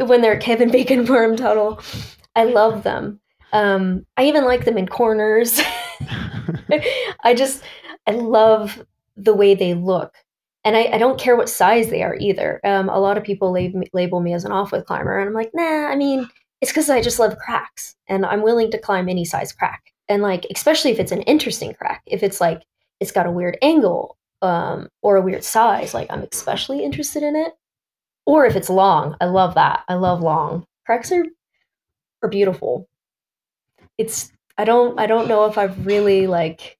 When 0.00 0.20
they're 0.20 0.38
Kevin 0.38 0.70
Bacon 0.70 1.06
worm 1.08 1.36
tunnel. 1.36 1.80
I 2.34 2.44
love 2.44 2.82
them. 2.82 3.20
Um, 3.52 4.04
I 4.16 4.26
even 4.26 4.44
like 4.44 4.64
them 4.64 4.76
in 4.76 4.88
corners. 4.88 5.60
I 7.24 7.34
just, 7.34 7.62
I 8.06 8.12
love 8.12 8.84
the 9.16 9.34
way 9.34 9.54
they 9.54 9.74
look. 9.74 10.12
And 10.64 10.76
I, 10.76 10.84
I 10.94 10.98
don't 10.98 11.18
care 11.18 11.36
what 11.36 11.48
size 11.48 11.90
they 11.90 12.02
are 12.02 12.16
either. 12.16 12.60
Um, 12.64 12.88
a 12.88 12.98
lot 12.98 13.16
of 13.16 13.22
people 13.22 13.52
lab- 13.52 13.88
label 13.92 14.20
me 14.20 14.34
as 14.34 14.44
an 14.44 14.50
offwidth 14.50 14.86
climber. 14.86 15.18
And 15.18 15.28
I'm 15.28 15.34
like, 15.34 15.52
nah, 15.54 15.86
I 15.86 15.94
mean, 15.94 16.28
it's 16.60 16.72
because 16.72 16.90
I 16.90 17.00
just 17.00 17.20
love 17.20 17.38
cracks 17.38 17.94
and 18.08 18.26
I'm 18.26 18.42
willing 18.42 18.72
to 18.72 18.78
climb 18.78 19.08
any 19.08 19.24
size 19.24 19.52
crack 19.52 19.92
and 20.08 20.22
like 20.22 20.46
especially 20.54 20.90
if 20.90 20.98
it's 20.98 21.12
an 21.12 21.22
interesting 21.22 21.74
crack 21.74 22.02
if 22.06 22.22
it's 22.22 22.40
like 22.40 22.62
it's 23.00 23.12
got 23.12 23.26
a 23.26 23.30
weird 23.30 23.58
angle 23.62 24.16
um, 24.42 24.88
or 25.02 25.16
a 25.16 25.22
weird 25.22 25.44
size 25.44 25.94
like 25.94 26.10
i'm 26.10 26.26
especially 26.32 26.84
interested 26.84 27.22
in 27.22 27.36
it. 27.36 27.52
Or 28.26 28.44
if 28.44 28.56
it's 28.56 28.70
long 28.70 29.16
i 29.20 29.26
love 29.26 29.54
that. 29.54 29.84
I 29.88 29.94
love 29.94 30.20
long. 30.20 30.66
Cracks 30.84 31.12
are 31.12 31.24
are 32.22 32.28
beautiful. 32.28 32.88
It's 33.98 34.32
i 34.58 34.64
don't 34.64 34.98
i 34.98 35.06
don't 35.06 35.28
know 35.28 35.44
if 35.46 35.58
i've 35.58 35.86
really 35.86 36.26
like 36.26 36.78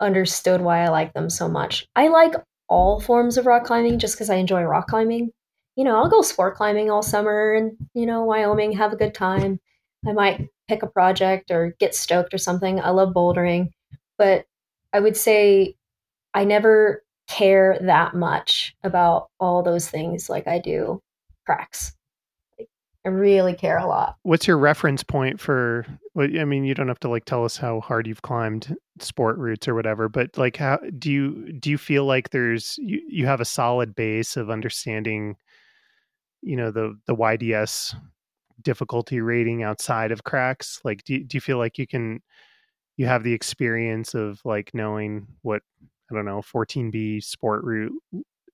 understood 0.00 0.60
why 0.60 0.80
i 0.84 0.88
like 0.88 1.12
them 1.14 1.30
so 1.30 1.48
much. 1.48 1.86
I 1.96 2.08
like 2.08 2.34
all 2.68 3.00
forms 3.00 3.38
of 3.38 3.46
rock 3.46 3.64
climbing 3.64 3.98
just 3.98 4.14
because 4.16 4.30
i 4.30 4.36
enjoy 4.36 4.62
rock 4.62 4.88
climbing. 4.88 5.32
You 5.76 5.84
know 5.84 5.96
i'll 5.96 6.08
go 6.10 6.22
sport 6.22 6.56
climbing 6.56 6.90
all 6.90 7.02
summer 7.02 7.54
and 7.54 7.76
you 7.94 8.06
know 8.06 8.24
wyoming 8.24 8.72
have 8.72 8.92
a 8.92 8.96
good 8.96 9.14
time. 9.14 9.60
I 10.06 10.12
might 10.12 10.48
pick 10.68 10.82
a 10.82 10.86
project 10.86 11.50
or 11.50 11.74
get 11.78 11.94
stoked 11.94 12.34
or 12.34 12.38
something. 12.38 12.80
I 12.80 12.90
love 12.90 13.14
bouldering, 13.14 13.70
but 14.18 14.46
I 14.92 15.00
would 15.00 15.16
say 15.16 15.76
I 16.34 16.44
never 16.44 17.04
care 17.28 17.78
that 17.82 18.14
much 18.14 18.76
about 18.82 19.28
all 19.40 19.62
those 19.62 19.88
things 19.88 20.28
like 20.28 20.46
I 20.46 20.58
do 20.58 21.02
cracks. 21.44 21.92
I 23.06 23.08
really 23.08 23.54
care 23.54 23.78
a 23.78 23.86
lot. 23.86 24.16
What's 24.24 24.48
your 24.48 24.58
reference 24.58 25.04
point 25.04 25.38
for? 25.38 25.86
I 26.18 26.44
mean, 26.44 26.64
you 26.64 26.74
don't 26.74 26.88
have 26.88 26.98
to 27.00 27.08
like 27.08 27.24
tell 27.24 27.44
us 27.44 27.56
how 27.56 27.80
hard 27.80 28.08
you've 28.08 28.22
climbed 28.22 28.76
sport 28.98 29.38
routes 29.38 29.68
or 29.68 29.76
whatever, 29.76 30.08
but 30.08 30.36
like, 30.36 30.56
how 30.56 30.80
do 30.98 31.12
you 31.12 31.52
do 31.52 31.70
you 31.70 31.78
feel 31.78 32.04
like 32.04 32.30
there's 32.30 32.76
you, 32.78 33.00
you 33.08 33.26
have 33.26 33.40
a 33.40 33.44
solid 33.44 33.94
base 33.94 34.36
of 34.36 34.50
understanding, 34.50 35.36
you 36.42 36.56
know, 36.56 36.72
the 36.72 36.98
the 37.06 37.14
YDS 37.14 37.94
difficulty 38.62 39.20
rating 39.20 39.62
outside 39.62 40.12
of 40.12 40.24
cracks? 40.24 40.80
Like, 40.84 41.04
do 41.04 41.22
do 41.24 41.36
you 41.36 41.40
feel 41.40 41.58
like 41.58 41.78
you 41.78 41.86
can 41.86 42.20
you 42.96 43.06
have 43.06 43.22
the 43.24 43.32
experience 43.32 44.14
of 44.14 44.40
like 44.44 44.72
knowing 44.74 45.26
what 45.42 45.62
I 46.10 46.14
don't 46.14 46.24
know 46.24 46.42
14B 46.42 47.20
sport 47.20 47.64
route 47.64 47.92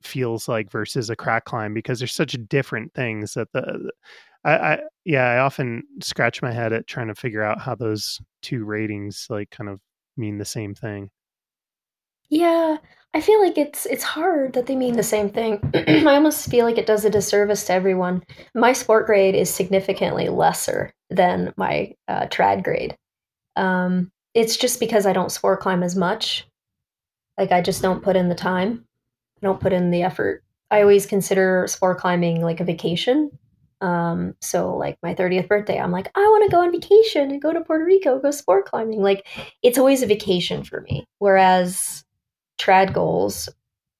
feels 0.02 0.48
like 0.48 0.70
versus 0.70 1.10
a 1.10 1.16
crack 1.16 1.44
climb 1.44 1.74
because 1.74 1.98
there's 2.00 2.14
such 2.14 2.36
different 2.48 2.92
things 2.94 3.34
that 3.34 3.52
the 3.52 3.90
I, 4.44 4.56
I 4.56 4.78
yeah 5.04 5.24
I 5.30 5.38
often 5.38 5.84
scratch 6.02 6.42
my 6.42 6.52
head 6.52 6.72
at 6.72 6.86
trying 6.86 7.08
to 7.08 7.14
figure 7.14 7.42
out 7.42 7.60
how 7.60 7.74
those 7.74 8.20
two 8.42 8.64
ratings 8.64 9.26
like 9.30 9.50
kind 9.50 9.70
of 9.70 9.80
mean 10.16 10.38
the 10.38 10.44
same 10.44 10.74
thing. 10.74 11.10
Yeah, 12.32 12.78
I 13.12 13.20
feel 13.20 13.42
like 13.42 13.58
it's 13.58 13.84
it's 13.84 14.02
hard 14.02 14.54
that 14.54 14.64
they 14.64 14.74
mean 14.74 14.96
the 14.96 15.02
same 15.02 15.28
thing. 15.28 15.60
I 15.74 16.14
almost 16.14 16.48
feel 16.48 16.64
like 16.64 16.78
it 16.78 16.86
does 16.86 17.04
a 17.04 17.10
disservice 17.10 17.64
to 17.64 17.74
everyone. 17.74 18.22
My 18.54 18.72
sport 18.72 19.04
grade 19.04 19.34
is 19.34 19.52
significantly 19.52 20.30
lesser 20.30 20.94
than 21.10 21.52
my 21.58 21.92
uh, 22.08 22.28
trad 22.28 22.64
grade. 22.64 22.96
Um, 23.56 24.10
it's 24.32 24.56
just 24.56 24.80
because 24.80 25.04
I 25.04 25.12
don't 25.12 25.30
sport 25.30 25.60
climb 25.60 25.82
as 25.82 25.94
much. 25.94 26.46
Like 27.36 27.52
I 27.52 27.60
just 27.60 27.82
don't 27.82 28.02
put 28.02 28.16
in 28.16 28.30
the 28.30 28.34
time. 28.34 28.86
I 29.42 29.46
don't 29.46 29.60
put 29.60 29.74
in 29.74 29.90
the 29.90 30.02
effort. 30.02 30.42
I 30.70 30.80
always 30.80 31.04
consider 31.04 31.66
sport 31.68 31.98
climbing 31.98 32.40
like 32.40 32.60
a 32.60 32.64
vacation. 32.64 33.30
Um, 33.82 34.36
so 34.40 34.74
like 34.74 34.96
my 35.02 35.14
30th 35.14 35.48
birthday, 35.48 35.78
I'm 35.78 35.92
like, 35.92 36.10
I 36.14 36.20
want 36.20 36.50
to 36.50 36.56
go 36.56 36.62
on 36.62 36.72
vacation 36.72 37.30
and 37.30 37.42
go 37.42 37.52
to 37.52 37.60
Puerto 37.60 37.84
Rico, 37.84 38.18
go 38.20 38.30
sport 38.30 38.64
climbing. 38.64 39.02
Like 39.02 39.26
it's 39.62 39.76
always 39.76 40.02
a 40.02 40.06
vacation 40.06 40.64
for 40.64 40.80
me. 40.80 41.04
Whereas 41.18 42.06
trad 42.62 42.92
goals 42.92 43.48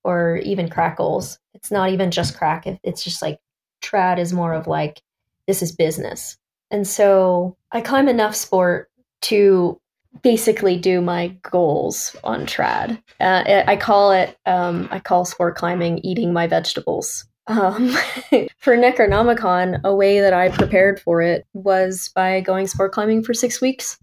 or 0.04 0.36
even 0.38 0.68
crack 0.68 0.96
goals, 0.96 1.38
it's 1.54 1.70
not 1.70 1.90
even 1.90 2.10
just 2.10 2.36
crack. 2.36 2.66
It's 2.82 3.02
just 3.02 3.22
like 3.22 3.40
trad 3.82 4.18
is 4.18 4.32
more 4.32 4.54
of 4.54 4.66
like, 4.66 5.02
this 5.46 5.62
is 5.62 5.72
business. 5.72 6.36
And 6.70 6.86
so 6.86 7.56
I 7.72 7.80
climb 7.80 8.08
enough 8.08 8.34
sport 8.34 8.90
to 9.22 9.80
basically 10.22 10.76
do 10.76 11.00
my 11.00 11.28
goals 11.42 12.14
on 12.22 12.46
trad. 12.46 13.02
Uh, 13.20 13.62
I 13.66 13.76
call 13.76 14.12
it, 14.12 14.36
um, 14.46 14.88
I 14.90 14.98
call 14.98 15.24
sport 15.24 15.56
climbing 15.56 15.98
eating 15.98 16.32
my 16.32 16.46
vegetables. 16.46 17.24
Um, 17.48 17.88
for 18.58 18.76
Necronomicon, 18.76 19.80
a 19.84 19.94
way 19.94 20.20
that 20.20 20.32
I 20.32 20.48
prepared 20.50 21.00
for 21.00 21.22
it 21.22 21.46
was 21.54 22.10
by 22.14 22.40
going 22.40 22.66
sport 22.68 22.92
climbing 22.92 23.24
for 23.24 23.34
six 23.34 23.60
weeks. 23.60 23.98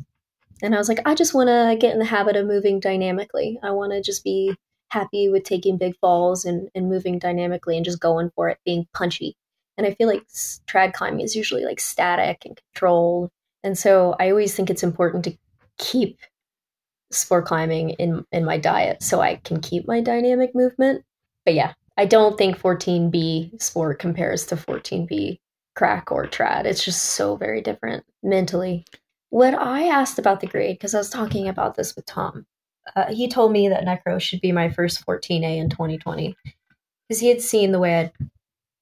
And 0.62 0.76
I 0.76 0.78
was 0.78 0.90
like, 0.90 1.02
I 1.06 1.16
just 1.16 1.34
want 1.34 1.48
to 1.48 1.78
get 1.80 1.94
in 1.94 2.00
the 2.00 2.06
habit 2.06 2.36
of 2.36 2.46
moving 2.46 2.80
dynamically. 2.80 3.60
I 3.64 3.72
want 3.72 3.94
to 3.94 4.02
just 4.02 4.24
be 4.24 4.56
happy 4.90 5.30
with 5.30 5.44
taking 5.44 5.78
big 5.78 5.96
falls 6.00 6.46
and, 6.46 6.70
and 6.76 6.90
moving 6.90 7.20
dynamically 7.20 7.78
and 7.78 7.86
just 7.86 8.00
going 8.00 8.32
for 8.36 8.50
it, 8.50 8.58
being 8.66 8.88
punchy. 8.94 9.36
And 9.78 9.88
I 9.88 9.94
feel 9.94 10.08
like 10.08 10.28
trad 10.68 10.94
climbing 10.94 11.22
is 11.22 11.36
usually 11.36 11.64
like 11.64 11.80
static 11.80 12.44
and 12.46 12.60
controlled. 12.74 13.30
And 13.64 13.78
so 13.78 14.16
I 14.20 14.30
always 14.30 14.54
think 14.56 14.70
it's 14.70 14.84
important 14.84 15.24
to 15.26 15.38
keep 15.78 16.20
sport 17.12 17.46
climbing 17.46 17.92
in 17.92 18.26
in 18.32 18.46
my 18.46 18.58
diet 18.58 19.02
so 19.02 19.22
I 19.22 19.38
can 19.38 19.62
keep 19.62 19.88
my 19.88 20.02
dynamic 20.02 20.54
movement. 20.54 21.04
But 21.46 21.54
yeah, 21.54 21.74
I 21.98 22.06
don't 22.06 22.38
think 22.38 22.58
14B 22.58 23.62
sport 23.62 24.00
compares 24.00 24.46
to 24.48 24.56
14B 24.56 25.40
crack 25.76 26.12
or 26.12 26.26
trad. 26.26 26.66
It's 26.66 26.84
just 26.84 27.04
so 27.04 27.36
very 27.36 27.62
different 27.62 28.06
mentally. 28.22 28.86
What 29.30 29.54
I 29.54 29.88
asked 29.88 30.20
about 30.20 30.40
the 30.40 30.48
grade, 30.48 30.76
because 30.76 30.96
I 30.96 30.98
was 30.98 31.10
talking 31.10 31.48
about 31.48 31.76
this 31.76 31.96
with 31.96 32.06
Tom, 32.06 32.46
uh, 32.96 33.14
he 33.14 33.28
told 33.28 33.52
me 33.52 33.70
that 33.70 33.86
Necro 33.86 34.20
should 34.20 34.42
be 34.42 34.52
my 34.52 34.70
first 34.70 35.06
14A 35.06 35.58
in 35.58 35.70
2020 35.70 36.36
because 37.08 37.20
he 37.20 37.30
had 37.30 37.42
seen 37.42 37.72
the 37.72 37.80
way 37.80 38.00
I'd 38.00 38.12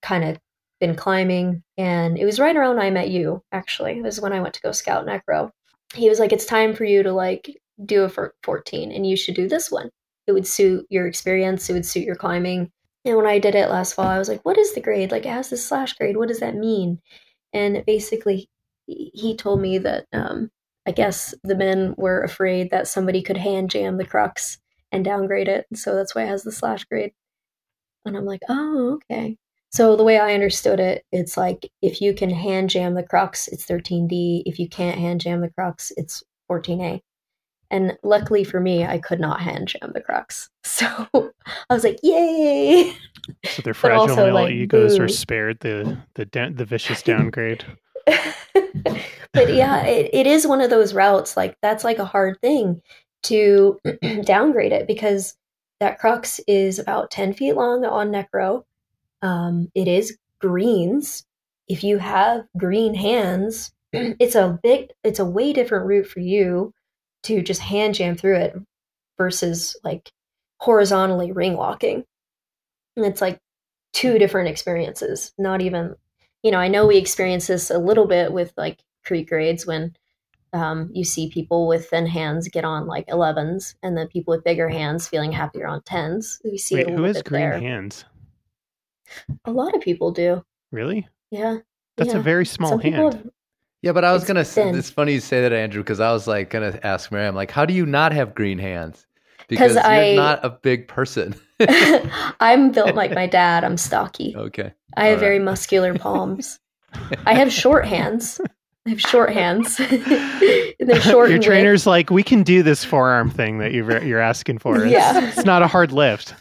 kind 0.02 0.24
of 0.24 0.39
been 0.80 0.95
climbing. 0.95 1.64
And 1.78 2.18
it 2.18 2.26
was 2.26 2.39
right 2.39 2.56
around 2.56 2.80
I 2.80 2.89
met 2.89 3.10
you, 3.10 3.43
actually. 3.52 4.00
It 4.00 4.04
was 4.04 4.22
when 4.22 4.34
I 4.34 4.39
went 4.39 4.54
to 4.54 4.62
go 4.62 4.72
scout 4.72 5.06
Necro 5.06 5.52
he 5.93 6.10
was 6.10 6.20
like, 6.20 6.32
it's 6.32 6.45
time 6.45 6.74
for 6.74 6.84
you 6.84 7.04
to 7.04 7.12
like 7.12 7.50
do 7.86 8.04
a 8.04 8.32
14 8.43 8.91
and 8.91 9.08
you 9.08 9.16
should 9.16 9.36
do 9.36 9.48
this 9.48 9.72
one. 9.72 9.89
It 10.26 10.34
would 10.34 10.48
suit 10.48 10.86
your 10.89 11.08
experience, 11.08 11.70
it 11.70 11.74
would 11.74 11.86
suit 11.86 12.04
your 12.04 12.16
climbing. 12.16 12.72
And 13.06 13.16
when 13.16 13.28
I 13.28 13.39
did 13.39 13.56
it 13.56 13.70
last 13.70 13.93
fall, 13.93 14.08
I 14.08 14.20
was 14.20 14.28
like, 14.28 14.43
what 14.43 14.58
is 14.58 14.74
the 14.74 14.82
grade? 14.82 15.12
Like, 15.12 15.26
it 15.26 15.30
has 15.30 15.50
this 15.50 15.66
slash 15.66 15.93
grade. 15.93 16.18
What 16.18 16.28
does 16.28 16.41
that 16.41 16.56
mean? 16.56 17.00
And 17.54 17.86
basically, 17.86 18.50
he 18.88 19.35
told 19.38 19.61
me 19.61 19.77
that 19.79 20.05
um, 20.13 20.49
I 20.88 20.91
guess 20.91 21.35
the 21.43 21.55
men 21.55 21.93
were 21.97 22.21
afraid 22.21 22.71
that 22.71 22.88
somebody 22.88 23.21
could 23.21 23.38
hand 23.38 23.69
jam 23.69 23.97
the 23.97 24.05
crux 24.05 24.57
and 24.91 25.03
downgrade 25.03 25.47
it. 25.49 25.65
So 25.75 25.95
that's 25.95 26.15
why 26.15 26.23
it 26.23 26.29
has 26.29 26.43
the 26.43 26.51
slash 26.51 26.85
grade. 26.85 27.11
And 28.05 28.15
I'm 28.15 28.25
like, 28.25 28.41
oh, 28.49 28.99
okay. 29.11 29.38
So 29.69 29.95
the 29.95 30.03
way 30.03 30.17
I 30.17 30.33
understood 30.33 30.79
it, 30.79 31.03
it's 31.11 31.35
like 31.35 31.69
if 31.81 32.01
you 32.01 32.13
can 32.13 32.29
hand 32.29 32.69
jam 32.69 32.95
the 32.95 33.03
crux, 33.03 33.47
it's 33.49 33.65
13D. 33.65 34.43
If 34.45 34.59
you 34.59 34.69
can't 34.69 34.97
hand 34.97 35.21
jam 35.21 35.41
the 35.41 35.51
crux, 35.51 35.91
it's 35.97 36.23
14A. 36.49 37.01
And 37.69 37.97
luckily 38.01 38.45
for 38.45 38.61
me, 38.61 38.85
I 38.85 38.97
could 38.97 39.19
not 39.19 39.41
hand 39.41 39.67
jam 39.67 39.91
the 39.93 40.01
crux. 40.01 40.49
So 40.63 40.85
I 41.13 41.73
was 41.73 41.83
like, 41.83 41.97
yay! 42.03 42.93
So 43.45 43.63
their 43.63 43.73
fragile 43.73 44.15
male 44.15 44.33
like, 44.33 44.51
egos 44.51 44.97
boo. 44.97 45.05
are 45.05 45.07
spared 45.07 45.59
the 45.61 45.97
the 46.13 46.25
the 46.53 46.65
vicious 46.65 47.01
downgrade. 47.03 47.65
but 49.34 49.53
yeah, 49.53 49.82
it, 49.86 50.10
it 50.14 50.28
is 50.28 50.47
one 50.47 50.62
of 50.62 50.70
those 50.70 50.93
routes. 50.93 51.38
Like 51.38 51.58
that's 51.62 51.84
like 51.84 51.99
a 51.99 52.05
hard 52.05 52.39
thing 52.41 52.82
to 53.24 53.80
downgrade 54.24 54.72
it 54.72 54.88
because 54.88 55.36
that 55.80 55.99
crux 55.99 56.39
is 56.47 56.80
about 56.80 57.12
10 57.12 57.34
feet 57.34 57.53
long 57.53 57.86
on 57.86 58.10
Necro 58.10 58.64
um, 59.22 59.70
it 59.76 59.88
is 59.88 60.18
greens. 60.39 61.26
If 61.68 61.84
you 61.84 61.97
have 61.97 62.45
green 62.58 62.93
hands, 62.93 63.72
it's 63.93 64.36
a 64.36 64.60
big, 64.62 64.91
it's 65.03 65.20
a 65.20 65.26
way 65.26 65.53
different 65.53 65.86
route 65.86 66.08
for 66.08 66.20
you 66.20 66.74
to 67.24 67.41
just 67.41 67.62
hand 67.62 67.95
jam 67.95 68.16
through 68.16 68.38
it 68.38 68.55
versus 69.18 69.76
like 69.84 70.12
horizontally 70.60 71.32
ring 71.32 71.58
walking. 71.58 72.05
And 72.95 73.05
it's 73.05 73.22
like 73.22 73.39
two 73.93 74.18
different 74.18 74.49
experiences. 74.49 75.34
Not 75.38 75.62
even, 75.62 75.95
you 76.43 76.51
know, 76.51 76.59
I 76.59 76.67
know 76.67 76.85
we 76.85 76.97
experience 76.97 77.47
this 77.47 77.69
a 77.69 77.77
little 77.77 78.05
bit 78.05 78.31
with 78.31 78.53
like 78.57 78.79
creek 79.05 79.29
grades 79.29 79.65
when 79.65 79.95
um, 80.53 80.89
you 80.93 81.03
see 81.03 81.29
people 81.29 81.67
with 81.67 81.89
thin 81.89 82.05
hands 82.05 82.47
get 82.47 82.65
on 82.65 82.88
like 82.88 83.07
11s 83.07 83.75
and 83.83 83.97
then 83.97 84.07
people 84.07 84.33
with 84.33 84.43
bigger 84.43 84.69
hands 84.69 85.07
feeling 85.07 85.31
happier 85.31 85.67
on 85.67 85.81
10s. 85.81 86.39
We 86.43 86.57
see 86.57 86.75
Wait, 86.75 86.88
it 86.88 86.93
who 86.93 87.03
has 87.03 87.21
green 87.21 87.41
there. 87.41 87.59
hands? 87.59 88.05
A 89.45 89.51
lot 89.51 89.75
of 89.75 89.81
people 89.81 90.11
do. 90.11 90.43
Really? 90.71 91.07
Yeah. 91.31 91.57
That's 91.97 92.13
yeah. 92.13 92.19
a 92.19 92.21
very 92.21 92.45
small 92.45 92.71
Some 92.71 92.79
hand. 92.79 93.13
Have, 93.13 93.29
yeah, 93.81 93.91
but 93.91 94.03
I 94.03 94.13
was 94.13 94.23
gonna. 94.23 94.45
Say, 94.45 94.69
it's 94.69 94.89
funny 94.89 95.13
you 95.13 95.19
say 95.19 95.41
that, 95.41 95.53
Andrew, 95.53 95.81
because 95.81 95.99
I 95.99 96.11
was 96.11 96.27
like 96.27 96.49
gonna 96.49 96.79
ask 96.83 97.11
Miriam, 97.11 97.35
like, 97.35 97.51
how 97.51 97.65
do 97.65 97.73
you 97.73 97.85
not 97.85 98.11
have 98.11 98.35
green 98.35 98.59
hands? 98.59 99.05
Because 99.48 99.76
you're 99.76 99.86
I, 99.86 100.16
not 100.16 100.43
a 100.43 100.50
big 100.50 100.88
person. 100.88 101.36
I'm 102.39 102.72
built 102.72 102.95
like 102.95 103.14
my 103.14 103.28
dad. 103.28 103.64
I'm 103.64 103.78
stocky. 103.78 104.36
Okay. 104.36 104.74
I 104.95 105.06
have 105.06 105.18
right. 105.18 105.20
very 105.20 105.39
muscular 105.39 105.93
palms. 105.98 106.60
I 107.26 107.34
have 107.34 107.52
short 107.52 107.86
hands. 107.86 108.41
I 108.86 108.91
have 108.91 109.02
short 109.02 109.32
hands. 109.32 109.78
They're 109.78 111.02
short. 111.02 111.30
Your 111.30 111.39
trainer's 111.39 111.86
like, 111.86 112.10
we 112.10 112.24
can 112.24 112.43
do 112.43 112.64
this 112.64 112.84
forearm 112.84 113.30
thing 113.30 113.60
that 113.60 113.74
you're 113.74 114.04
you're 114.04 114.22
asking 114.22 114.60
for. 114.60 114.82
It's, 114.82 114.91
yeah, 114.91 115.28
it's 115.28 115.45
not 115.45 115.62
a 115.62 115.68
hard 115.68 115.91
lift. 115.91 116.34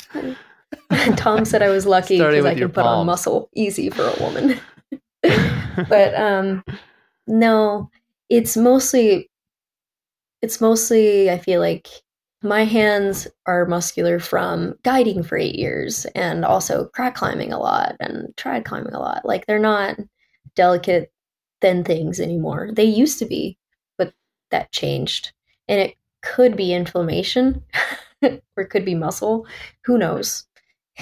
Tom 1.16 1.44
said 1.44 1.62
I 1.62 1.70
was 1.70 1.86
lucky 1.86 2.18
because 2.18 2.44
I 2.44 2.54
can 2.54 2.68
put 2.68 2.82
palms. 2.82 3.00
on 3.00 3.06
muscle 3.06 3.50
easy 3.54 3.90
for 3.90 4.06
a 4.06 4.22
woman. 4.22 4.60
but 5.88 6.14
um, 6.14 6.64
no, 7.26 7.90
it's 8.28 8.56
mostly 8.56 9.28
it's 10.42 10.60
mostly 10.60 11.30
I 11.30 11.38
feel 11.38 11.60
like 11.60 11.88
my 12.46 12.64
hands 12.64 13.26
are 13.46 13.66
muscular 13.66 14.18
from 14.18 14.74
guiding 14.82 15.22
for 15.22 15.36
eight 15.36 15.56
years 15.56 16.04
and 16.14 16.44
also 16.44 16.86
crack 16.86 17.14
climbing 17.14 17.52
a 17.52 17.58
lot 17.58 17.96
and 18.00 18.34
tried 18.36 18.64
climbing 18.64 18.94
a 18.94 19.00
lot. 19.00 19.24
Like 19.24 19.46
they're 19.46 19.58
not 19.58 19.98
delicate, 20.54 21.12
thin 21.60 21.84
things 21.84 22.20
anymore. 22.20 22.70
They 22.72 22.84
used 22.84 23.18
to 23.18 23.26
be, 23.26 23.58
but 23.98 24.12
that 24.50 24.72
changed. 24.72 25.32
And 25.68 25.80
it 25.80 25.96
could 26.22 26.56
be 26.56 26.72
inflammation 26.72 27.62
or 28.22 28.40
it 28.62 28.70
could 28.70 28.84
be 28.84 28.94
muscle. 28.94 29.46
Who 29.84 29.98
knows? 29.98 30.46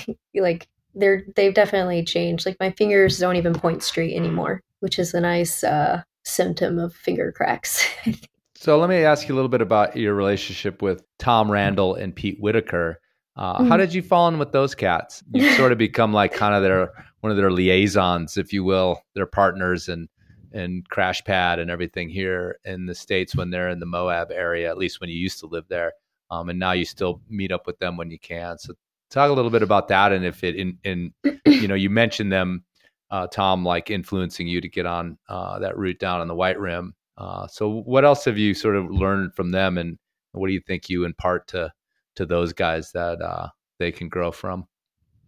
like 0.35 0.69
they're 0.95 1.25
they've 1.37 1.55
definitely 1.55 2.05
changed. 2.05 2.47
Like 2.47 2.57
my 2.61 2.71
fingers 2.71 3.19
don't 3.19 3.37
even 3.37 3.55
point 3.55 3.83
straight 3.83 4.15
anymore, 4.15 4.63
which 4.81 4.99
is 4.99 5.15
a 5.15 5.21
nice 5.21 5.65
uh, 5.65 6.03
symptom 6.25 6.79
of 6.79 6.95
finger 6.95 7.33
cracks. 7.33 7.87
so 8.65 8.79
let 8.79 8.89
me 8.89 9.05
ask 9.05 9.29
you 9.29 9.35
a 9.35 9.37
little 9.37 9.51
bit 9.51 9.61
about 9.61 9.95
your 9.95 10.15
relationship 10.15 10.81
with 10.81 11.05
Tom 11.19 11.53
Randall 11.53 11.97
and 11.97 12.17
Pete 12.17 12.41
Whitaker. 12.41 12.99
Uh, 13.37 13.59
mm-hmm. 13.59 13.69
How 13.69 13.77
did 13.77 13.93
you 13.93 14.01
fall 14.01 14.27
in 14.29 14.39
with 14.39 14.53
those 14.53 14.75
cats? 14.75 15.23
You've 15.35 15.55
sort 15.55 15.71
of 15.71 15.77
become 15.77 16.15
like 16.15 16.33
kind 16.35 16.55
of 16.55 16.63
their 16.63 16.91
one 17.21 17.31
of 17.31 17.37
their 17.37 17.51
liaisons, 17.51 18.39
if 18.39 18.55
you 18.55 18.65
will, 18.65 19.03
their 19.15 19.27
partners, 19.27 19.91
and 19.91 20.09
and 20.55 20.89
Crash 20.89 21.23
Pad 21.25 21.59
and 21.59 21.71
everything 21.71 22.09
here 22.09 22.57
in 22.65 22.87
the 22.87 22.95
states 22.95 23.37
when 23.37 23.51
they're 23.51 23.69
in 23.69 23.81
the 23.81 23.87
Moab 23.87 24.31
area, 24.31 24.71
at 24.71 24.79
least 24.79 24.99
when 24.99 25.11
you 25.11 25.17
used 25.17 25.41
to 25.41 25.47
live 25.47 25.67
there. 25.69 25.93
Um, 26.31 26.49
and 26.49 26.59
now 26.59 26.73
you 26.73 26.87
still 26.87 27.21
meet 27.29 27.53
up 27.53 27.67
with 27.67 27.79
them 27.81 27.99
when 27.99 28.11
you 28.11 28.19
can. 28.19 28.57
So 28.57 28.73
talk 29.11 29.29
a 29.29 29.35
little 29.35 29.51
bit 29.51 29.63
about 29.63 29.89
that 29.89 30.11
and 30.11 30.25
if 30.25 30.43
it 30.43 30.57
in 30.57 30.79
in 30.85 31.13
you 31.45 31.69
know 31.69 31.75
you 31.75 31.91
mentioned 31.91 32.33
them, 32.33 32.65
uh, 33.11 33.27
Tom, 33.27 33.63
like 33.63 33.91
influencing 33.91 34.47
you 34.47 34.63
to 34.63 34.71
get 34.71 34.87
on 34.87 35.19
uh, 35.29 35.59
that 35.59 35.77
route 35.77 35.99
down 35.99 36.23
on 36.23 36.29
the 36.29 36.35
White 36.35 36.59
Rim. 36.59 36.95
Uh, 37.17 37.47
so 37.47 37.83
what 37.83 38.05
else 38.05 38.25
have 38.25 38.39
you 38.39 38.55
sort 38.55 38.77
of 38.77 38.91
learned 38.91 39.35
from 39.35 39.51
them, 39.51 39.79
and 39.79 39.99
what 40.33 40.49
do 40.49 40.53
you 40.53 40.61
think 40.61 40.89
you 40.89 41.05
impart 41.05 41.47
to 41.49 41.73
to 42.17 42.27
those 42.27 42.53
guys 42.53 42.93
that 42.93 43.21
uh, 43.23 43.49
they 43.79 43.93
can 43.93 44.09
grow 44.09 44.33
from? 44.33 44.67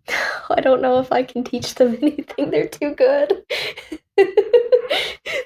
I 0.51 0.61
don't 0.61 0.83
know 0.83 0.99
if 0.99 1.11
I 1.13 1.23
can 1.23 1.45
teach 1.45 1.75
them 1.75 1.99
anything. 2.03 2.51
They're 2.51 2.69
too 2.69 2.95
good. 2.95 3.45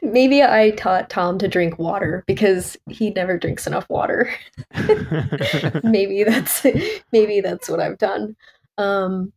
Maybe 0.02 0.42
I 0.42 0.70
taught 0.72 1.10
Tom 1.10 1.38
to 1.38 1.48
drink 1.48 1.78
water 1.78 2.24
because 2.26 2.76
he 2.88 3.10
never 3.10 3.38
drinks 3.38 3.66
enough 3.66 3.88
water. 3.88 4.32
maybe 5.84 6.24
that's 6.24 6.64
maybe 7.12 7.40
that's 7.40 7.68
what 7.68 7.80
I've 7.80 7.98
done. 7.98 8.36
Um, 8.78 9.32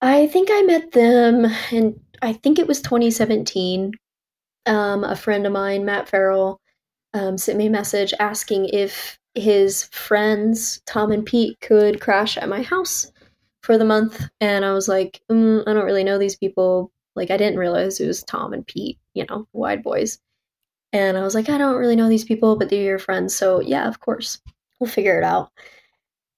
I 0.00 0.26
think 0.28 0.48
I 0.50 0.62
met 0.62 0.92
them 0.92 1.46
and 1.72 1.98
I 2.22 2.32
think 2.32 2.58
it 2.58 2.66
was 2.66 2.80
2017. 2.82 3.92
Um, 4.66 5.04
a 5.04 5.16
friend 5.16 5.46
of 5.46 5.52
mine, 5.52 5.84
Matt 5.84 6.08
Farrell, 6.08 6.60
um, 7.14 7.38
sent 7.38 7.58
me 7.58 7.66
a 7.66 7.70
message 7.70 8.12
asking 8.18 8.68
if 8.68 9.18
his 9.34 9.84
friends, 9.92 10.80
Tom 10.86 11.12
and 11.12 11.24
Pete, 11.24 11.58
could 11.60 12.00
crash 12.00 12.36
at 12.36 12.48
my 12.48 12.62
house 12.62 13.10
for 13.62 13.78
the 13.78 13.84
month. 13.84 14.28
And 14.40 14.64
I 14.64 14.72
was 14.72 14.88
like, 14.88 15.20
mm, 15.30 15.62
I 15.66 15.72
don't 15.72 15.84
really 15.84 16.04
know 16.04 16.18
these 16.18 16.36
people. 16.36 16.90
Like, 17.14 17.30
I 17.30 17.36
didn't 17.36 17.58
realize 17.58 18.00
it 18.00 18.06
was 18.06 18.22
Tom 18.22 18.52
and 18.52 18.66
Pete, 18.66 18.98
you 19.14 19.24
know, 19.28 19.46
Wide 19.52 19.82
Boyz. 19.82 20.18
And 20.92 21.16
I 21.16 21.22
was 21.22 21.34
like, 21.34 21.48
I 21.48 21.58
don't 21.58 21.76
really 21.76 21.96
know 21.96 22.08
these 22.08 22.24
people, 22.24 22.56
but 22.56 22.70
they're 22.70 22.82
your 22.82 22.98
friends. 22.98 23.34
So, 23.34 23.60
yeah, 23.60 23.88
of 23.88 24.00
course, 24.00 24.38
we'll 24.78 24.90
figure 24.90 25.18
it 25.18 25.24
out. 25.24 25.50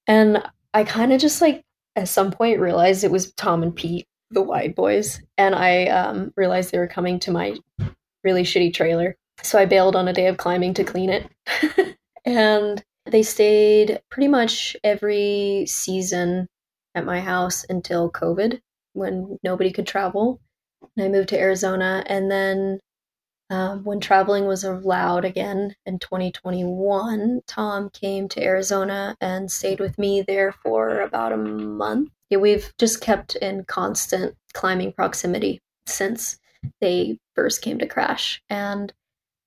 And 0.06 0.42
I 0.74 0.84
kind 0.84 1.12
of 1.12 1.20
just 1.20 1.40
like 1.40 1.62
at 1.96 2.08
some 2.08 2.30
point 2.30 2.60
realized 2.60 3.04
it 3.04 3.10
was 3.10 3.32
Tom 3.32 3.62
and 3.62 3.74
Pete, 3.74 4.06
the 4.30 4.42
Wide 4.42 4.74
Boyz. 4.74 5.20
And 5.36 5.54
I 5.54 5.86
um, 5.86 6.32
realized 6.36 6.72
they 6.72 6.78
were 6.78 6.86
coming 6.86 7.18
to 7.20 7.30
my 7.30 7.56
really 8.24 8.42
shitty 8.42 8.72
trailer. 8.74 9.16
So 9.42 9.58
I 9.58 9.66
bailed 9.66 9.96
on 9.96 10.08
a 10.08 10.12
day 10.12 10.26
of 10.26 10.36
climbing 10.36 10.74
to 10.74 10.84
clean 10.84 11.10
it. 11.10 11.96
and 12.24 12.82
they 13.06 13.22
stayed 13.22 14.00
pretty 14.10 14.28
much 14.28 14.76
every 14.84 15.64
season 15.66 16.48
at 16.94 17.04
my 17.04 17.20
house 17.20 17.64
until 17.68 18.10
COVID 18.10 18.60
when 18.92 19.38
nobody 19.42 19.72
could 19.72 19.86
travel. 19.86 20.40
And 20.96 21.04
I 21.04 21.08
moved 21.08 21.28
to 21.30 21.38
Arizona. 21.38 22.02
And 22.06 22.30
then 22.30 22.80
um, 23.50 23.84
when 23.84 24.00
traveling 24.00 24.46
was 24.46 24.64
allowed 24.64 25.24
again 25.24 25.74
in 25.86 25.98
2021, 25.98 27.40
Tom 27.46 27.90
came 27.90 28.28
to 28.28 28.42
Arizona 28.42 29.16
and 29.20 29.50
stayed 29.50 29.80
with 29.80 29.98
me 29.98 30.22
there 30.22 30.52
for 30.52 31.00
about 31.00 31.32
a 31.32 31.36
month. 31.36 32.10
Yeah, 32.28 32.38
we've 32.38 32.72
just 32.78 33.00
kept 33.00 33.36
in 33.36 33.64
constant 33.64 34.36
climbing 34.52 34.92
proximity 34.92 35.62
since 35.86 36.38
they 36.80 37.18
first 37.34 37.62
came 37.62 37.78
to 37.78 37.86
Crash. 37.86 38.42
And 38.48 38.92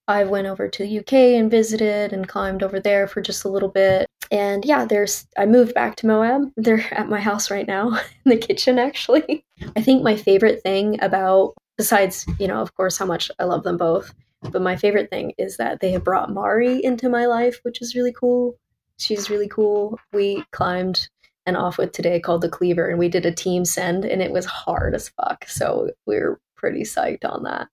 I 0.07 0.23
went 0.23 0.47
over 0.47 0.67
to 0.67 0.83
the 0.83 0.99
UK 0.99 1.13
and 1.13 1.49
visited 1.49 2.11
and 2.11 2.27
climbed 2.27 2.63
over 2.63 2.79
there 2.79 3.07
for 3.07 3.21
just 3.21 3.45
a 3.45 3.49
little 3.49 3.69
bit. 3.69 4.07
And 4.31 4.65
yeah, 4.65 4.85
there's 4.85 5.27
I 5.37 5.45
moved 5.45 5.73
back 5.73 5.95
to 5.97 6.07
Moab. 6.07 6.51
They're 6.57 6.85
at 6.91 7.09
my 7.09 7.19
house 7.19 7.51
right 7.51 7.67
now 7.67 7.89
in 8.25 8.29
the 8.29 8.37
kitchen 8.37 8.79
actually. 8.79 9.45
I 9.75 9.81
think 9.81 10.03
my 10.03 10.15
favorite 10.15 10.61
thing 10.63 11.01
about 11.01 11.53
besides, 11.77 12.25
you 12.39 12.47
know, 12.47 12.61
of 12.61 12.75
course 12.75 12.97
how 12.97 13.05
much 13.05 13.31
I 13.39 13.43
love 13.43 13.63
them 13.63 13.77
both, 13.77 14.13
but 14.41 14.61
my 14.61 14.75
favorite 14.75 15.09
thing 15.09 15.33
is 15.37 15.57
that 15.57 15.79
they 15.79 15.91
have 15.91 16.03
brought 16.03 16.33
Mari 16.33 16.83
into 16.83 17.09
my 17.09 17.25
life, 17.25 17.59
which 17.63 17.81
is 17.81 17.95
really 17.95 18.13
cool. 18.13 18.55
She's 18.97 19.29
really 19.29 19.47
cool. 19.47 19.99
We 20.13 20.43
climbed 20.51 21.09
an 21.45 21.55
offwidth 21.55 21.93
today 21.93 22.19
called 22.19 22.41
the 22.41 22.49
Cleaver 22.49 22.87
and 22.87 22.99
we 22.99 23.09
did 23.09 23.25
a 23.25 23.31
team 23.31 23.65
send 23.65 24.05
and 24.05 24.21
it 24.21 24.31
was 24.31 24.45
hard 24.45 24.93
as 24.93 25.09
fuck. 25.09 25.45
So 25.47 25.89
we 26.05 26.17
we're 26.17 26.39
pretty 26.61 26.83
psyched 26.83 27.25
on 27.25 27.43
that. 27.43 27.67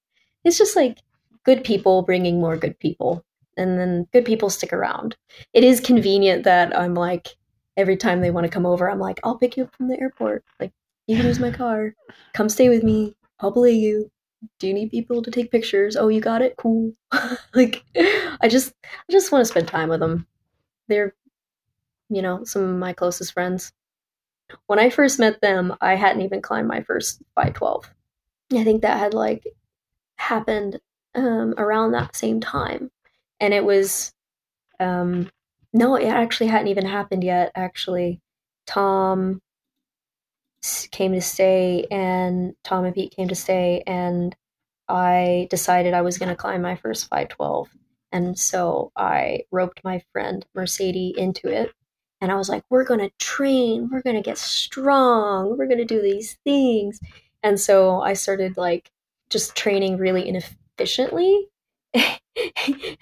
It's 0.44 0.58
just 0.58 0.74
like 0.74 0.98
good 1.44 1.62
people 1.62 2.02
bringing 2.02 2.40
more 2.40 2.56
good 2.56 2.78
people 2.80 3.24
and 3.56 3.78
then 3.78 4.06
good 4.12 4.24
people 4.24 4.48
stick 4.50 4.72
around. 4.72 5.16
It 5.52 5.62
is 5.62 5.80
convenient 5.80 6.44
that 6.44 6.76
i'm 6.76 6.94
like 6.94 7.28
every 7.76 7.96
time 7.96 8.20
they 8.20 8.30
want 8.30 8.44
to 8.44 8.50
come 8.50 8.66
over 8.66 8.90
i'm 8.90 8.98
like 8.98 9.20
i'll 9.22 9.38
pick 9.38 9.56
you 9.56 9.64
up 9.64 9.74
from 9.76 9.88
the 9.88 10.00
airport. 10.00 10.44
Like 10.58 10.72
you 11.06 11.16
can 11.16 11.26
use 11.26 11.38
my 11.38 11.50
car. 11.62 11.94
Come 12.32 12.48
stay 12.48 12.68
with 12.68 12.82
me. 12.82 13.14
I'll 13.40 13.52
play 13.52 13.72
you. 13.72 14.10
Do 14.58 14.68
you 14.68 14.74
need 14.74 14.90
people 14.90 15.22
to 15.22 15.30
take 15.30 15.50
pictures? 15.50 15.96
Oh 15.96 16.08
you 16.08 16.20
got 16.20 16.42
it? 16.42 16.56
Cool. 16.56 16.94
Like 17.54 17.82
i 18.40 18.48
just 18.48 18.74
i 18.84 19.12
just 19.12 19.32
want 19.32 19.42
to 19.42 19.50
spend 19.50 19.68
time 19.68 19.88
with 19.88 20.00
them. 20.00 20.26
They're 20.88 21.14
you 22.08 22.22
know 22.22 22.44
some 22.44 22.62
of 22.62 22.76
my 22.76 22.92
closest 22.92 23.32
friends. 23.32 23.72
When 24.66 24.78
i 24.78 24.90
first 24.90 25.18
met 25.18 25.40
them 25.40 25.74
i 25.80 25.94
hadn't 25.94 26.22
even 26.22 26.40
climbed 26.40 26.68
my 26.68 26.82
first 26.82 27.22
512 27.34 27.90
i 28.52 28.64
think 28.64 28.82
that 28.82 28.98
had 28.98 29.14
like 29.14 29.44
happened 30.16 30.80
um, 31.14 31.54
around 31.56 31.92
that 31.92 32.16
same 32.16 32.40
time. 32.40 32.90
And 33.40 33.54
it 33.54 33.64
was, 33.64 34.12
um, 34.80 35.30
no, 35.72 35.96
it 35.96 36.06
actually 36.08 36.48
hadn't 36.48 36.68
even 36.68 36.86
happened 36.86 37.24
yet. 37.24 37.52
Actually, 37.54 38.20
Tom 38.66 39.40
came 40.90 41.12
to 41.12 41.20
stay, 41.20 41.86
and 41.90 42.54
Tom 42.64 42.84
and 42.84 42.94
Pete 42.94 43.14
came 43.14 43.28
to 43.28 43.34
stay, 43.34 43.82
and 43.86 44.34
I 44.88 45.46
decided 45.50 45.94
I 45.94 46.02
was 46.02 46.18
going 46.18 46.30
to 46.30 46.36
climb 46.36 46.62
my 46.62 46.76
first 46.76 47.08
512. 47.08 47.68
And 48.10 48.38
so 48.38 48.90
I 48.96 49.42
roped 49.52 49.82
my 49.84 50.02
friend 50.12 50.44
Mercedes 50.54 51.14
into 51.18 51.48
it. 51.48 51.72
And 52.20 52.32
I 52.32 52.36
was 52.36 52.48
like, 52.48 52.64
we're 52.68 52.84
going 52.84 53.00
to 53.00 53.12
train. 53.18 53.90
We're 53.92 54.02
going 54.02 54.16
to 54.16 54.22
get 54.22 54.38
strong. 54.38 55.56
We're 55.56 55.66
going 55.66 55.78
to 55.78 55.84
do 55.84 56.00
these 56.00 56.38
things. 56.42 56.98
And 57.42 57.60
so 57.60 58.00
I 58.00 58.14
started 58.14 58.56
like 58.56 58.90
just 59.30 59.56
training 59.56 59.98
really 59.98 60.28
inefficiently. 60.28 61.48
and 61.94 62.18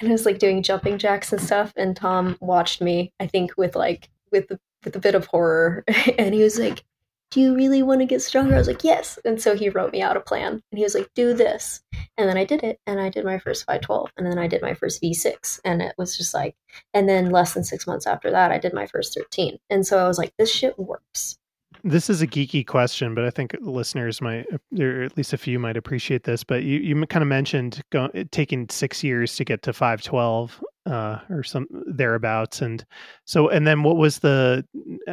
I 0.02 0.08
was 0.08 0.26
like 0.26 0.38
doing 0.38 0.62
jumping 0.62 0.98
jacks 0.98 1.32
and 1.32 1.40
stuff. 1.40 1.72
And 1.76 1.96
Tom 1.96 2.36
watched 2.40 2.80
me, 2.80 3.12
I 3.20 3.26
think, 3.26 3.56
with 3.56 3.76
like 3.76 4.10
with 4.30 4.50
with 4.84 4.96
a 4.96 5.00
bit 5.00 5.14
of 5.14 5.26
horror, 5.26 5.84
and 6.18 6.34
he 6.34 6.42
was 6.42 6.58
like, 6.58 6.84
"Do 7.30 7.40
you 7.40 7.54
really 7.54 7.82
want 7.82 8.00
to 8.00 8.06
get 8.06 8.22
stronger?" 8.22 8.54
I 8.54 8.58
was 8.58 8.68
like, 8.68 8.84
"Yes." 8.84 9.18
And 9.24 9.40
so 9.40 9.54
he 9.54 9.68
wrote 9.68 9.92
me 9.92 10.00
out 10.02 10.16
a 10.16 10.20
plan, 10.20 10.52
and 10.52 10.78
he 10.78 10.84
was 10.84 10.94
like, 10.94 11.10
"Do 11.14 11.34
this," 11.34 11.82
and 12.16 12.28
then 12.28 12.38
I 12.38 12.44
did 12.44 12.62
it, 12.62 12.80
and 12.86 13.00
I 13.00 13.10
did 13.10 13.24
my 13.24 13.38
first 13.38 13.66
512, 13.66 14.12
and 14.16 14.26
then 14.26 14.38
I 14.38 14.46
did 14.46 14.62
my 14.62 14.74
first 14.74 15.02
V6, 15.02 15.60
and 15.64 15.82
it 15.82 15.94
was 15.98 16.16
just 16.16 16.32
like, 16.34 16.56
and 16.94 17.08
then 17.08 17.30
less 17.30 17.54
than 17.54 17.64
six 17.64 17.86
months 17.86 18.06
after 18.06 18.30
that, 18.30 18.52
I 18.52 18.58
did 18.58 18.72
my 18.72 18.86
first 18.86 19.14
13, 19.14 19.58
and 19.70 19.86
so 19.86 19.98
I 19.98 20.08
was 20.08 20.18
like, 20.18 20.32
"This 20.38 20.52
shit 20.52 20.78
works." 20.78 21.38
This 21.84 22.10
is 22.10 22.22
a 22.22 22.26
geeky 22.26 22.66
question, 22.66 23.14
but 23.14 23.24
I 23.24 23.30
think 23.30 23.56
listeners 23.60 24.20
might, 24.20 24.46
or 24.78 25.02
at 25.02 25.16
least 25.16 25.32
a 25.32 25.38
few, 25.38 25.58
might 25.58 25.76
appreciate 25.76 26.24
this. 26.24 26.44
But 26.44 26.62
you, 26.62 26.78
you 26.78 27.06
kind 27.06 27.22
of 27.22 27.28
mentioned 27.28 27.82
go, 27.90 28.08
taking 28.30 28.68
six 28.68 29.04
years 29.04 29.36
to 29.36 29.44
get 29.44 29.62
to 29.62 29.72
five 29.72 30.02
twelve 30.02 30.62
uh, 30.86 31.18
or 31.30 31.42
some 31.42 31.66
thereabouts, 31.86 32.62
and 32.62 32.84
so 33.24 33.48
and 33.48 33.66
then 33.66 33.82
what 33.82 33.96
was 33.96 34.20
the 34.20 34.64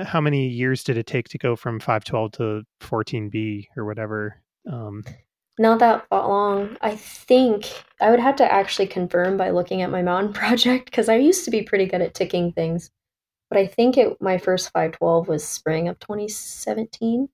how 0.05 0.21
many 0.21 0.47
years 0.47 0.83
did 0.83 0.97
it 0.97 1.07
take 1.07 1.29
to 1.29 1.37
go 1.37 1.55
from 1.55 1.79
five 1.79 2.03
twelve 2.03 2.31
to 2.33 2.63
fourteen 2.79 3.29
B 3.29 3.67
or 3.77 3.85
whatever? 3.85 4.41
Um, 4.71 5.03
Not 5.59 5.79
that 5.79 6.05
long. 6.11 6.77
I 6.81 6.95
think 6.95 7.69
I 8.01 8.09
would 8.09 8.19
have 8.19 8.35
to 8.37 8.51
actually 8.51 8.87
confirm 8.87 9.37
by 9.37 9.51
looking 9.51 9.81
at 9.81 9.91
my 9.91 10.01
mountain 10.01 10.33
project 10.41 10.85
because 10.85 11.09
I 11.09 11.15
used 11.15 11.45
to 11.45 11.51
be 11.51 11.61
pretty 11.63 11.85
good 11.85 12.01
at 12.01 12.13
ticking 12.13 12.51
things 12.53 12.91
but 13.53 13.59
I 13.59 13.67
think 13.67 13.99
it 13.99 14.19
my 14.19 14.39
first 14.39 14.71
512 14.71 15.27
was 15.27 15.43
spring 15.43 15.87
of 15.87 15.99
2017. 15.99 17.29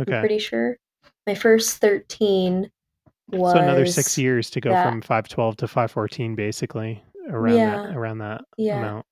Okay. 0.00 0.14
I'm 0.14 0.20
pretty 0.20 0.38
sure. 0.38 0.78
My 1.26 1.34
first 1.34 1.76
13 1.82 2.70
was 3.28 3.52
So 3.52 3.58
another 3.58 3.84
6 3.84 4.16
years 4.16 4.48
to 4.48 4.60
go 4.62 4.70
that, 4.70 4.88
from 4.88 5.02
512 5.02 5.56
to 5.58 5.68
514 5.68 6.34
basically 6.34 7.04
around 7.28 7.56
yeah, 7.56 7.76
that 7.76 7.94
around 7.94 8.18
that 8.18 8.40
yeah. 8.56 8.78
amount. 8.78 9.06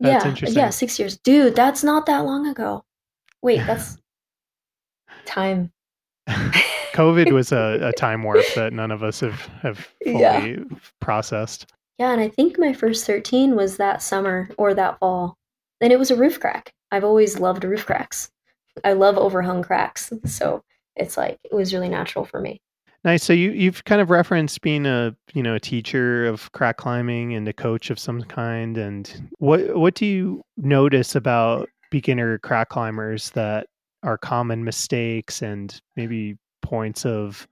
That's 0.00 0.24
yeah, 0.24 0.30
interesting. 0.30 0.58
Yeah, 0.58 0.70
6 0.70 0.98
years. 0.98 1.18
Dude, 1.18 1.54
that's 1.54 1.84
not 1.84 2.06
that 2.06 2.20
long 2.20 2.46
ago. 2.46 2.82
Wait, 3.42 3.58
that's 3.66 3.98
time. 5.26 5.72
COVID 6.26 7.32
was 7.34 7.52
a, 7.52 7.80
a, 7.82 7.92
time 7.92 8.22
warp 8.22 8.46
that 8.54 8.72
none 8.72 8.90
of 8.90 9.02
us 9.02 9.20
have 9.20 9.42
have 9.60 9.86
fully 10.02 10.20
yeah. 10.22 10.56
processed. 11.00 11.70
Yeah, 11.98 12.10
and 12.10 12.20
I 12.20 12.28
think 12.28 12.58
my 12.58 12.72
first 12.72 13.06
13 13.06 13.54
was 13.54 13.76
that 13.76 14.02
summer 14.02 14.48
or 14.58 14.74
that 14.74 14.98
fall. 14.98 15.36
And 15.80 15.92
it 15.92 15.98
was 15.98 16.10
a 16.10 16.16
roof 16.16 16.40
crack. 16.40 16.72
I've 16.90 17.04
always 17.04 17.38
loved 17.38 17.64
roof 17.64 17.86
cracks. 17.86 18.30
I 18.84 18.92
love 18.92 19.16
overhung 19.16 19.62
cracks. 19.62 20.12
So 20.24 20.62
it's 20.96 21.16
like 21.16 21.38
it 21.44 21.54
was 21.54 21.72
really 21.72 21.88
natural 21.88 22.24
for 22.24 22.40
me. 22.40 22.60
Nice. 23.04 23.24
So 23.24 23.32
you 23.32 23.50
you've 23.50 23.84
kind 23.84 24.00
of 24.00 24.10
referenced 24.10 24.60
being 24.60 24.86
a 24.86 25.14
you 25.34 25.42
know 25.42 25.56
a 25.56 25.60
teacher 25.60 26.24
of 26.26 26.52
crack 26.52 26.76
climbing 26.76 27.34
and 27.34 27.46
a 27.48 27.52
coach 27.52 27.90
of 27.90 27.98
some 27.98 28.22
kind. 28.22 28.78
And 28.78 29.30
what 29.38 29.76
what 29.76 29.94
do 29.94 30.06
you 30.06 30.42
notice 30.56 31.16
about 31.16 31.68
beginner 31.90 32.38
crack 32.38 32.68
climbers 32.68 33.30
that 33.30 33.66
are 34.04 34.18
common 34.18 34.64
mistakes 34.64 35.42
and 35.42 35.80
maybe 35.96 36.36
points 36.62 37.04
of 37.04 37.46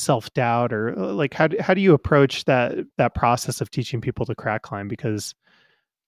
self 0.00 0.32
doubt 0.32 0.72
or 0.72 0.98
uh, 0.98 1.12
like 1.12 1.34
how 1.34 1.46
do, 1.46 1.56
how 1.60 1.74
do 1.74 1.80
you 1.80 1.94
approach 1.94 2.44
that 2.46 2.78
that 2.96 3.14
process 3.14 3.60
of 3.60 3.70
teaching 3.70 4.00
people 4.00 4.26
to 4.26 4.34
crack 4.34 4.62
climb 4.62 4.88
because 4.88 5.34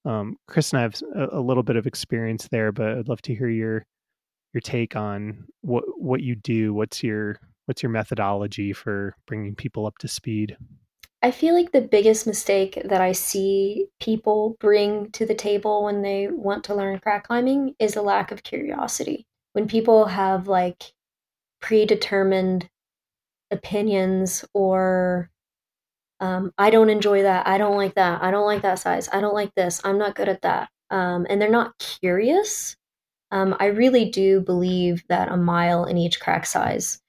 um, 0.05 0.37
Chris 0.49 0.73
and 0.73 0.81
I 0.81 0.83
have 0.83 1.01
a, 1.15 1.39
a, 1.39 1.41
little 1.41 1.63
bit 1.63 1.77
of 1.77 1.87
experience 1.87 2.49
there, 2.49 2.73
but 2.73 2.99
I'd 2.99 3.09
love 3.09 3.23
to 3.23 3.35
hear 3.35 3.49
your 3.49 3.87
your 4.53 4.61
take 4.61 4.97
on 4.97 5.47
what 5.61 5.85
what 5.97 6.23
you 6.23 6.35
do. 6.35 6.75
What's 6.75 7.03
your 7.03 7.39
what's 7.67 7.83
your 7.83 7.91
methodology 7.91 8.73
for 8.73 9.15
bringing 9.27 9.55
people 9.55 9.87
up 9.87 9.99
to 9.99 10.09
speed? 10.09 10.57
I 11.25 11.31
feel 11.31 11.55
like 11.55 11.71
the 11.71 11.81
biggest 11.81 12.27
mistake 12.27 12.83
that 12.85 13.01
I 13.01 13.13
see 13.13 13.87
people 14.01 14.57
bring 14.59 15.13
to 15.13 15.25
the 15.25 15.37
table 15.37 15.85
when 15.85 16.03
they 16.03 16.27
want 16.27 16.65
to 16.65 16.75
learn 16.75 16.99
crack 16.99 17.29
climbing 17.29 17.77
is 17.79 17.95
a 17.95 18.03
lack 18.03 18.33
of 18.33 18.43
curiosity. 18.43 19.27
When 19.53 19.69
people 19.69 20.07
have 20.07 20.49
like 20.49 20.93
predetermined 21.61 22.69
opinions 23.53 24.45
or 24.55 25.31
um, 26.21 26.53
I 26.57 26.71
don't 26.71 26.91
enjoy 26.91 27.23
that. 27.23 27.47
I 27.47 27.59
don't 27.59 27.77
like 27.77 27.95
that. 27.95 28.23
I 28.23 28.31
don't 28.31 28.47
like 28.47 28.63
that 28.63 28.79
size. 28.79 29.09
I 29.13 29.21
don't 29.21 29.35
like 29.35 29.55
this. 29.55 29.81
I'm 29.85 29.99
not 29.99 30.15
good 30.15 30.29
at 30.29 30.43
that. 30.43 30.69
Um, 30.91 31.27
and 31.29 31.41
they're 31.41 31.51
not 31.51 31.79
curious. 31.79 32.77
Um, 33.33 33.57
I 33.59 33.67
really 33.67 34.11
do 34.11 34.41
believe 34.41 35.03
that 35.09 35.33
a 35.33 35.37
mile 35.37 35.85
in 35.85 35.97
each 35.97 36.21
crack 36.21 36.47
size 36.47 37.01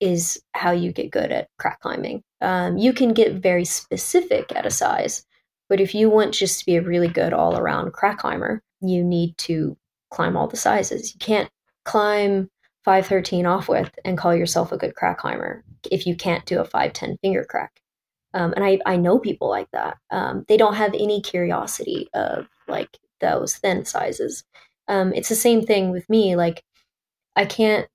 is 0.00 0.40
how 0.52 0.72
you 0.72 0.92
get 0.92 1.10
good 1.10 1.32
at 1.32 1.48
crack 1.58 1.80
climbing. 1.80 2.22
Um, 2.40 2.76
you 2.76 2.92
can 2.92 3.14
get 3.14 3.34
very 3.34 3.64
specific 3.64 4.52
at 4.54 4.66
a 4.66 4.70
size, 4.70 5.24
but 5.68 5.80
if 5.80 5.94
you 5.94 6.10
want 6.10 6.34
just 6.34 6.60
to 6.60 6.66
be 6.66 6.76
a 6.76 6.82
really 6.82 7.08
good 7.08 7.32
all 7.32 7.56
around 7.56 7.92
crack 7.92 8.18
climber, 8.18 8.62
you 8.80 9.02
need 9.02 9.36
to 9.38 9.76
climb 10.10 10.36
all 10.36 10.46
the 10.46 10.56
sizes. 10.56 11.14
You 11.14 11.18
can't 11.18 11.50
climb 11.84 12.50
513 12.88 13.44
offwidth 13.44 13.90
and 14.02 14.16
call 14.16 14.34
yourself 14.34 14.72
a 14.72 14.78
good 14.78 14.94
crack 14.94 15.18
climber 15.18 15.62
if 15.90 16.06
you 16.06 16.16
can't 16.16 16.46
do 16.46 16.58
a 16.58 16.64
510 16.64 17.18
finger 17.18 17.44
crack. 17.44 17.82
Um, 18.32 18.54
and 18.54 18.64
I, 18.64 18.78
I 18.86 18.96
know 18.96 19.18
people 19.18 19.50
like 19.50 19.70
that. 19.74 19.98
Um, 20.10 20.46
they 20.48 20.56
don't 20.56 20.72
have 20.72 20.94
any 20.94 21.20
curiosity 21.20 22.08
of 22.14 22.48
like 22.66 22.88
those 23.20 23.56
thin 23.56 23.84
sizes. 23.84 24.42
Um, 24.88 25.12
it's 25.12 25.28
the 25.28 25.34
same 25.34 25.66
thing 25.66 25.90
with 25.90 26.08
me. 26.08 26.34
Like 26.34 26.62
I 27.36 27.44
can't 27.44 27.86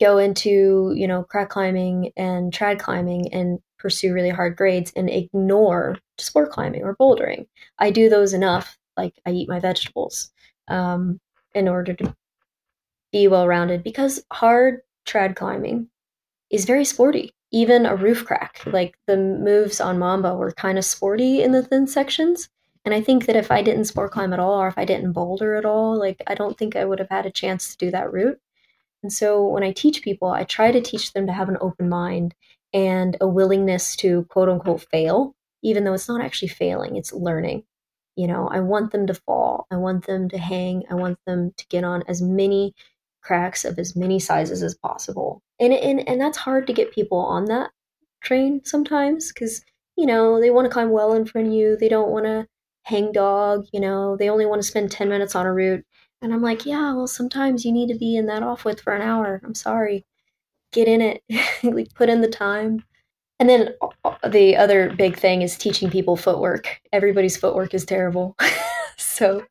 go 0.00 0.16
into 0.16 0.94
you 0.96 1.06
know 1.06 1.24
crack 1.24 1.50
climbing 1.50 2.12
and 2.16 2.50
trad 2.50 2.78
climbing 2.80 3.30
and 3.34 3.58
pursue 3.78 4.14
really 4.14 4.30
hard 4.30 4.56
grades 4.56 4.90
and 4.96 5.10
ignore 5.10 5.98
sport 6.16 6.50
climbing 6.50 6.82
or 6.82 6.96
bouldering. 6.96 7.46
I 7.78 7.90
do 7.90 8.08
those 8.08 8.32
enough. 8.32 8.78
Like 8.96 9.12
I 9.26 9.32
eat 9.32 9.50
my 9.50 9.60
vegetables 9.60 10.32
um, 10.68 11.20
in 11.54 11.68
order 11.68 11.92
to 11.92 12.14
be 13.12 13.28
well 13.28 13.46
rounded 13.46 13.82
because 13.82 14.24
hard 14.32 14.80
trad 15.06 15.36
climbing 15.36 15.88
is 16.50 16.64
very 16.64 16.84
sporty. 16.84 17.32
Even 17.50 17.84
a 17.84 17.94
roof 17.94 18.24
crack, 18.24 18.60
hmm. 18.62 18.70
like 18.70 18.96
the 19.06 19.16
moves 19.16 19.80
on 19.80 19.98
Mamba 19.98 20.34
were 20.34 20.52
kind 20.52 20.78
of 20.78 20.84
sporty 20.84 21.42
in 21.42 21.52
the 21.52 21.62
thin 21.62 21.86
sections. 21.86 22.48
And 22.84 22.94
I 22.94 23.00
think 23.00 23.26
that 23.26 23.36
if 23.36 23.50
I 23.50 23.62
didn't 23.62 23.84
sport 23.84 24.10
climb 24.10 24.32
at 24.32 24.40
all, 24.40 24.60
or 24.60 24.66
if 24.66 24.76
I 24.76 24.84
didn't 24.84 25.12
boulder 25.12 25.54
at 25.54 25.64
all, 25.64 25.96
like 25.96 26.20
I 26.26 26.34
don't 26.34 26.58
think 26.58 26.74
I 26.74 26.84
would 26.84 26.98
have 26.98 27.10
had 27.10 27.26
a 27.26 27.30
chance 27.30 27.70
to 27.70 27.78
do 27.86 27.90
that 27.92 28.12
route. 28.12 28.40
And 29.02 29.12
so 29.12 29.46
when 29.46 29.62
I 29.62 29.72
teach 29.72 30.02
people, 30.02 30.28
I 30.28 30.44
try 30.44 30.72
to 30.72 30.80
teach 30.80 31.12
them 31.12 31.26
to 31.26 31.32
have 31.32 31.48
an 31.48 31.58
open 31.60 31.88
mind 31.88 32.34
and 32.72 33.16
a 33.20 33.28
willingness 33.28 33.96
to 33.96 34.24
quote 34.30 34.48
unquote 34.48 34.86
fail, 34.90 35.34
even 35.62 35.84
though 35.84 35.92
it's 35.92 36.08
not 36.08 36.22
actually 36.22 36.48
failing, 36.48 36.96
it's 36.96 37.12
learning. 37.12 37.64
You 38.16 38.26
know, 38.26 38.48
I 38.48 38.60
want 38.60 38.92
them 38.92 39.06
to 39.06 39.14
fall. 39.14 39.66
I 39.70 39.76
want 39.76 40.06
them 40.06 40.28
to 40.30 40.38
hang. 40.38 40.84
I 40.90 40.94
want 40.94 41.18
them 41.26 41.52
to 41.56 41.66
get 41.68 41.84
on 41.84 42.02
as 42.08 42.20
many 42.20 42.74
cracks 43.22 43.64
of 43.64 43.78
as 43.78 43.96
many 43.96 44.18
sizes 44.18 44.62
as 44.62 44.74
possible. 44.74 45.42
And 45.60 45.72
and 45.72 46.06
and 46.08 46.20
that's 46.20 46.38
hard 46.38 46.66
to 46.66 46.72
get 46.72 46.92
people 46.92 47.18
on 47.18 47.46
that 47.46 47.70
train 48.22 48.62
sometimes 48.64 49.32
cuz 49.32 49.62
you 49.96 50.06
know, 50.06 50.40
they 50.40 50.50
want 50.50 50.64
to 50.64 50.72
climb 50.72 50.90
well 50.90 51.12
in 51.12 51.26
front 51.26 51.48
of 51.48 51.52
you. 51.52 51.76
They 51.76 51.88
don't 51.88 52.10
want 52.10 52.24
to 52.24 52.46
hang 52.84 53.12
dog, 53.12 53.66
you 53.72 53.80
know. 53.80 54.16
They 54.16 54.30
only 54.30 54.46
want 54.46 54.62
to 54.62 54.66
spend 54.66 54.90
10 54.90 55.08
minutes 55.08 55.34
on 55.34 55.46
a 55.46 55.52
route 55.52 55.84
and 56.22 56.32
I'm 56.32 56.40
like, 56.40 56.64
yeah, 56.64 56.94
well, 56.94 57.08
sometimes 57.08 57.64
you 57.64 57.72
need 57.72 57.88
to 57.88 57.98
be 57.98 58.16
in 58.16 58.26
that 58.26 58.42
offwidth 58.42 58.80
for 58.80 58.94
an 58.94 59.02
hour. 59.02 59.40
I'm 59.44 59.56
sorry. 59.56 60.06
Get 60.72 60.88
in 60.88 61.00
it, 61.00 61.22
like 61.64 61.92
put 61.94 62.08
in 62.08 62.20
the 62.20 62.28
time. 62.28 62.84
And 63.40 63.48
then 63.48 63.70
uh, 63.82 63.88
uh, 64.22 64.28
the 64.28 64.56
other 64.56 64.94
big 64.94 65.16
thing 65.16 65.42
is 65.42 65.58
teaching 65.58 65.90
people 65.90 66.16
footwork. 66.16 66.80
Everybody's 66.92 67.36
footwork 67.36 67.74
is 67.74 67.84
terrible. 67.84 68.36
so, 68.96 69.44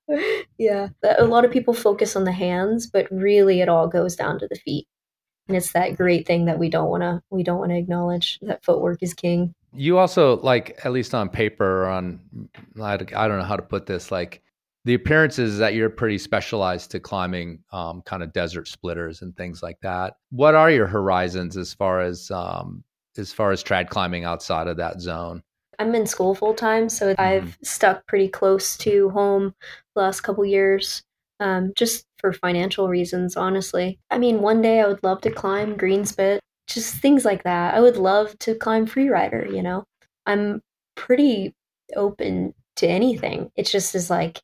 yeah, 0.57 0.89
a 1.03 1.25
lot 1.25 1.45
of 1.45 1.51
people 1.51 1.73
focus 1.73 2.15
on 2.15 2.23
the 2.23 2.31
hands, 2.31 2.87
but 2.87 3.07
really 3.11 3.61
it 3.61 3.69
all 3.69 3.87
goes 3.87 4.15
down 4.15 4.39
to 4.39 4.47
the 4.47 4.55
feet. 4.55 4.87
And 5.47 5.57
it's 5.57 5.73
that 5.73 5.97
great 5.97 6.25
thing 6.25 6.45
that 6.45 6.59
we 6.59 6.69
don't 6.69 6.89
want 6.89 7.03
to 7.03 7.21
we 7.29 7.43
don't 7.43 7.59
want 7.59 7.71
to 7.71 7.77
acknowledge 7.77 8.39
that 8.41 8.63
footwork 8.63 9.03
is 9.03 9.13
king. 9.13 9.53
You 9.73 9.97
also 9.97 10.37
like 10.37 10.79
at 10.85 10.91
least 10.91 11.13
on 11.13 11.29
paper 11.29 11.83
or 11.83 11.89
on 11.89 12.19
I 12.81 12.95
don't 12.95 13.11
know 13.11 13.43
how 13.43 13.57
to 13.57 13.61
put 13.61 13.85
this 13.85 14.11
like 14.11 14.41
the 14.85 14.93
appearance 14.93 15.37
is 15.37 15.57
that 15.59 15.73
you're 15.75 15.89
pretty 15.89 16.17
specialized 16.17 16.91
to 16.91 16.99
climbing 16.99 17.59
um, 17.71 18.01
kind 18.01 18.23
of 18.23 18.33
desert 18.33 18.67
splitters 18.67 19.21
and 19.21 19.35
things 19.35 19.61
like 19.61 19.79
that. 19.81 20.15
What 20.31 20.55
are 20.55 20.71
your 20.71 20.87
horizons 20.87 21.55
as 21.55 21.73
far 21.73 22.01
as 22.01 22.31
um, 22.31 22.83
as 23.17 23.31
far 23.33 23.51
as 23.51 23.63
trad 23.63 23.89
climbing 23.89 24.23
outside 24.23 24.67
of 24.67 24.77
that 24.77 25.01
zone? 25.01 25.43
I'm 25.81 25.95
in 25.95 26.05
school 26.05 26.35
full 26.35 26.53
time, 26.53 26.89
so 26.89 27.07
mm-hmm. 27.07 27.21
I've 27.21 27.57
stuck 27.63 28.05
pretty 28.05 28.27
close 28.27 28.77
to 28.77 29.09
home 29.09 29.55
the 29.95 30.01
last 30.01 30.21
couple 30.21 30.45
years, 30.45 31.01
um, 31.39 31.73
just 31.75 32.05
for 32.19 32.33
financial 32.33 32.87
reasons. 32.87 33.35
Honestly, 33.35 33.99
I 34.11 34.19
mean, 34.19 34.41
one 34.41 34.61
day 34.61 34.79
I 34.79 34.87
would 34.87 35.03
love 35.03 35.21
to 35.21 35.31
climb 35.31 35.75
Greenspit, 35.75 36.39
just 36.67 36.95
things 36.95 37.25
like 37.25 37.43
that. 37.43 37.73
I 37.73 37.81
would 37.81 37.97
love 37.97 38.37
to 38.39 38.53
climb 38.53 38.85
Freerider. 38.85 39.51
You 39.51 39.63
know, 39.63 39.83
I'm 40.27 40.61
pretty 40.95 41.55
open 41.95 42.53
to 42.75 42.87
anything. 42.87 43.51
It 43.55 43.65
just 43.65 43.95
is 43.95 44.09
like 44.09 44.39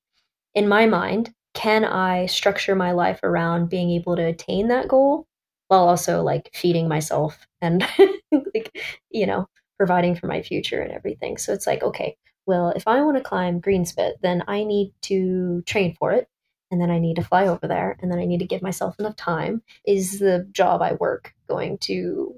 in 0.55 0.67
my 0.67 0.87
mind, 0.87 1.31
can 1.53 1.85
I 1.85 2.25
structure 2.25 2.75
my 2.75 2.93
life 2.93 3.19
around 3.21 3.69
being 3.69 3.91
able 3.91 4.15
to 4.15 4.25
attain 4.25 4.69
that 4.69 4.87
goal 4.87 5.27
while 5.67 5.87
also 5.87 6.23
like 6.23 6.49
feeding 6.53 6.87
myself 6.87 7.45
and 7.61 7.87
like, 8.31 8.75
you 9.11 9.27
know, 9.27 9.47
providing 9.77 10.15
for 10.15 10.27
my 10.27 10.41
future 10.41 10.81
and 10.81 10.91
everything. 10.91 11.37
So 11.37 11.53
it's 11.53 11.67
like, 11.67 11.83
okay, 11.83 12.17
well, 12.45 12.69
if 12.75 12.87
I 12.87 13.01
want 13.01 13.17
to 13.17 13.23
climb 13.23 13.61
Greenspit, 13.61 14.13
then 14.21 14.43
I 14.47 14.63
need 14.63 14.93
to 15.03 15.61
train 15.65 15.95
for 15.99 16.11
it. 16.11 16.27
And 16.69 16.81
then 16.81 16.91
I 16.91 16.99
need 16.99 17.15
to 17.15 17.23
fly 17.23 17.47
over 17.47 17.67
there. 17.67 17.97
And 18.01 18.11
then 18.11 18.19
I 18.19 18.25
need 18.25 18.39
to 18.39 18.45
give 18.45 18.61
myself 18.61 18.99
enough 18.99 19.15
time. 19.15 19.61
Is 19.85 20.19
the 20.19 20.47
job 20.51 20.81
I 20.81 20.93
work 20.93 21.33
going 21.47 21.77
to 21.79 22.35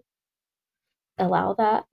allow 1.17 1.53
that? 1.55 1.85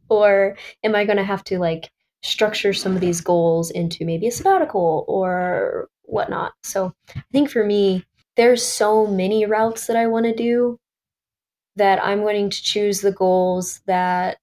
or 0.08 0.56
am 0.84 0.94
I 0.94 1.04
going 1.04 1.18
to 1.18 1.24
have 1.24 1.42
to 1.44 1.58
like 1.58 1.90
structure 2.22 2.72
some 2.72 2.94
of 2.94 3.00
these 3.00 3.20
goals 3.20 3.70
into 3.70 4.04
maybe 4.04 4.26
a 4.26 4.32
sabbatical 4.32 5.04
or 5.08 5.88
whatnot. 6.02 6.52
So 6.62 6.92
I 7.14 7.22
think 7.32 7.50
for 7.50 7.64
me, 7.64 8.04
there's 8.36 8.64
so 8.64 9.06
many 9.06 9.46
routes 9.46 9.86
that 9.86 9.96
I 9.96 10.06
want 10.06 10.26
to 10.26 10.34
do 10.34 10.78
that 11.76 12.02
I'm 12.02 12.20
going 12.20 12.50
to 12.50 12.62
choose 12.62 13.00
the 13.00 13.12
goals 13.12 13.80
that 13.86 14.38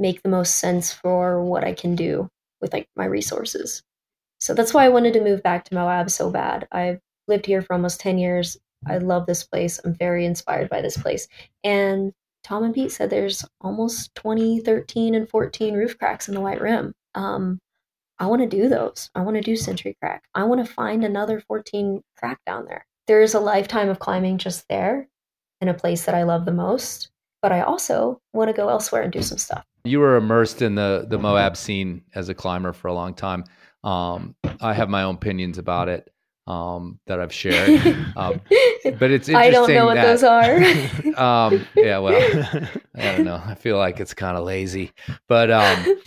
make 0.00 0.22
the 0.22 0.28
most 0.28 0.56
sense 0.56 0.92
for 0.92 1.44
what 1.44 1.62
I 1.62 1.74
can 1.74 1.94
do 1.94 2.28
with 2.60 2.72
like 2.72 2.88
my 2.96 3.04
resources. 3.04 3.82
So 4.40 4.54
that's 4.54 4.74
why 4.74 4.84
I 4.84 4.88
wanted 4.88 5.12
to 5.12 5.22
move 5.22 5.42
back 5.42 5.64
to 5.66 5.74
Moab 5.74 6.10
so 6.10 6.30
bad. 6.30 6.66
I've 6.72 6.98
lived 7.28 7.46
here 7.46 7.62
for 7.62 7.74
almost 7.74 8.00
10 8.00 8.18
years. 8.18 8.56
I 8.86 8.98
love 8.98 9.26
this 9.26 9.44
place. 9.44 9.78
I'm 9.84 9.94
very 9.94 10.24
inspired 10.24 10.70
by 10.70 10.80
this 10.80 10.96
place. 10.96 11.28
And 11.62 12.12
Tom 12.42 12.64
and 12.64 12.74
Pete 12.74 12.90
said 12.90 13.10
there's 13.10 13.44
almost 13.60 14.14
20, 14.14 14.60
13, 14.60 15.14
and 15.14 15.28
14 15.28 15.74
roof 15.74 15.98
cracks 15.98 16.26
in 16.26 16.34
the 16.34 16.40
White 16.40 16.62
Rim. 16.62 16.94
Um, 17.14 17.58
I 18.18 18.26
want 18.26 18.42
to 18.42 18.48
do 18.48 18.68
those. 18.68 19.10
I 19.14 19.20
want 19.20 19.36
to 19.36 19.42
do 19.42 19.56
Century 19.56 19.96
Crack. 20.00 20.24
I 20.34 20.44
want 20.44 20.64
to 20.64 20.72
find 20.72 21.04
another 21.04 21.40
14 21.40 22.02
crack 22.16 22.38
down 22.46 22.64
there. 22.64 22.86
There's 23.06 23.34
a 23.34 23.40
lifetime 23.40 23.88
of 23.90 23.98
climbing 23.98 24.38
just 24.38 24.66
there 24.68 25.08
in 25.60 25.68
a 25.68 25.74
place 25.74 26.04
that 26.04 26.14
I 26.14 26.22
love 26.22 26.44
the 26.44 26.52
most, 26.52 27.10
but 27.42 27.52
I 27.52 27.62
also 27.62 28.20
want 28.32 28.48
to 28.48 28.54
go 28.54 28.68
elsewhere 28.68 29.02
and 29.02 29.12
do 29.12 29.22
some 29.22 29.38
stuff. 29.38 29.64
You 29.84 30.00
were 30.00 30.16
immersed 30.16 30.62
in 30.62 30.74
the 30.74 31.06
the 31.08 31.18
Moab 31.18 31.56
scene 31.56 32.02
as 32.14 32.28
a 32.28 32.34
climber 32.34 32.72
for 32.72 32.88
a 32.88 32.94
long 32.94 33.14
time. 33.14 33.44
Um, 33.82 34.34
I 34.60 34.74
have 34.74 34.90
my 34.90 35.04
own 35.04 35.14
opinions 35.14 35.56
about 35.56 35.88
it 35.88 36.10
um, 36.46 36.98
that 37.06 37.20
I've 37.20 37.32
shared. 37.32 37.80
Um, 38.16 38.40
but 38.98 39.10
it's 39.10 39.28
I 39.28 39.50
don't 39.50 39.72
know 39.72 39.86
what 39.86 39.94
that, 39.94 40.06
those 40.06 40.24
are. 40.24 40.56
um, 41.16 41.66
yeah, 41.76 41.98
well, 41.98 42.14
I 42.96 43.16
don't 43.16 43.24
know. 43.24 43.40
I 43.44 43.54
feel 43.54 43.78
like 43.78 44.00
it's 44.00 44.14
kind 44.14 44.36
of 44.36 44.44
lazy, 44.44 44.92
but 45.28 45.50
um, 45.50 46.00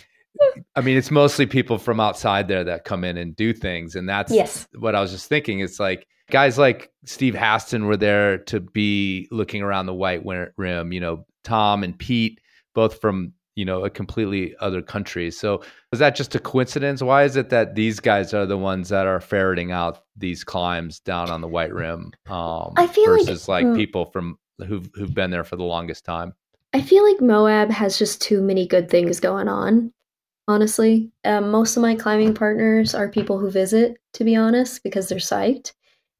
I 0.76 0.80
mean, 0.80 0.96
it's 0.96 1.10
mostly 1.10 1.46
people 1.46 1.78
from 1.78 2.00
outside 2.00 2.48
there 2.48 2.64
that 2.64 2.84
come 2.84 3.04
in 3.04 3.16
and 3.16 3.34
do 3.36 3.52
things, 3.52 3.94
and 3.94 4.08
that's 4.08 4.32
yes. 4.32 4.66
what 4.78 4.94
I 4.94 5.00
was 5.00 5.12
just 5.12 5.28
thinking. 5.28 5.60
It's 5.60 5.78
like 5.78 6.06
guys 6.30 6.58
like 6.58 6.90
Steve 7.04 7.34
Haston 7.34 7.86
were 7.86 7.96
there 7.96 8.38
to 8.38 8.60
be 8.60 9.28
looking 9.30 9.62
around 9.62 9.86
the 9.86 9.94
white 9.94 10.24
rim. 10.56 10.92
You 10.92 11.00
know, 11.00 11.26
Tom 11.44 11.84
and 11.84 11.98
Pete, 11.98 12.40
both 12.74 13.00
from 13.00 13.32
you 13.54 13.64
know 13.64 13.84
a 13.84 13.90
completely 13.90 14.52
other 14.58 14.82
country 14.82 15.30
so 15.30 15.62
is 15.92 16.00
that 16.00 16.16
just 16.16 16.34
a 16.34 16.40
coincidence 16.40 17.00
why 17.00 17.22
is 17.22 17.36
it 17.36 17.50
that 17.50 17.76
these 17.76 18.00
guys 18.00 18.34
are 18.34 18.46
the 18.46 18.58
ones 18.58 18.88
that 18.88 19.06
are 19.06 19.20
ferreting 19.20 19.70
out 19.70 20.02
these 20.16 20.42
climbs 20.42 20.98
down 20.98 21.30
on 21.30 21.40
the 21.40 21.46
white 21.46 21.72
rim 21.72 22.10
um 22.28 22.72
I 22.76 22.88
feel 22.88 23.06
versus 23.06 23.46
like, 23.46 23.64
like 23.64 23.76
people 23.76 24.06
from 24.06 24.40
who've 24.66 24.90
who've 24.96 25.14
been 25.14 25.30
there 25.30 25.44
for 25.44 25.54
the 25.54 25.62
longest 25.62 26.04
time 26.04 26.34
I 26.74 26.80
feel 26.80 27.08
like 27.08 27.20
Moab 27.20 27.70
has 27.70 27.96
just 27.96 28.20
too 28.20 28.42
many 28.42 28.66
good 28.66 28.90
things 28.90 29.20
going 29.20 29.46
on. 29.46 29.92
Honestly, 30.46 31.10
um, 31.24 31.50
most 31.50 31.76
of 31.76 31.82
my 31.82 31.94
climbing 31.94 32.34
partners 32.34 32.94
are 32.94 33.08
people 33.08 33.38
who 33.38 33.50
visit. 33.50 33.96
To 34.14 34.24
be 34.24 34.36
honest, 34.36 34.82
because 34.82 35.08
they're 35.08 35.18
psyched. 35.18 35.72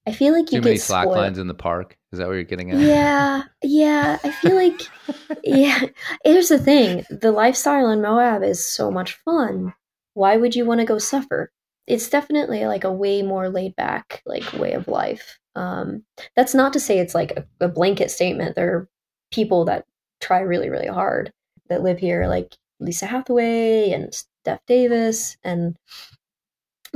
I 0.07 0.13
feel 0.13 0.33
like 0.35 0.53
you 0.53 0.59
Too 0.59 0.63
get 0.63 0.65
many 0.65 0.77
slack 0.77 1.05
spoiled. 1.05 1.17
lines 1.19 1.39
in 1.39 1.47
the 1.47 1.55
park. 1.55 1.97
Is 2.13 2.19
that 2.19 2.27
what 2.29 2.35
you're 2.35 2.45
getting 2.45 2.71
at? 2.71 2.81
Yeah, 2.81 3.43
yeah. 3.63 4.19
I 4.23 4.31
feel 4.31 4.55
like, 4.55 4.81
yeah. 5.45 5.81
Here's 6.25 6.49
the 6.49 6.59
thing: 6.59 7.05
the 7.11 7.33
lifestyle 7.33 7.91
in 7.91 8.03
Moab 8.03 8.43
is 8.43 8.67
so 8.67 8.91
much 8.91 9.15
fun. 9.25 9.73
Why 10.15 10.37
would 10.37 10.55
you 10.55 10.65
want 10.65 10.81
to 10.81 10.87
go 10.87 10.99
suffer? 10.99 11.51
It's 11.87 12.09
definitely 12.09 12.67
like 12.67 12.85
a 12.85 12.93
way 12.93 13.23
more 13.23 13.49
laid 13.49 13.77
back, 13.77 14.23
like 14.27 14.53
way 14.55 14.73
of 14.73 14.89
life. 14.89 15.39
Um, 15.55 16.05
that's 16.35 16.55
not 16.55 16.73
to 16.73 16.81
say 16.81 16.99
it's 16.99 17.15
like 17.15 17.33
a, 17.33 17.45
a 17.61 17.69
blanket 17.69 18.11
statement. 18.11 18.57
There 18.57 18.75
are 18.75 18.89
people 19.31 19.65
that 19.67 19.85
try 20.21 20.41
really, 20.41 20.71
really 20.71 20.87
hard 20.87 21.33
that 21.69 21.83
live 21.83 21.99
here, 21.99 22.27
like 22.27 22.57
Lisa 22.85 23.07
Hathaway 23.07 23.91
and 23.91 24.15
Steph 24.15 24.65
Davis 24.67 25.37
and 25.43 25.77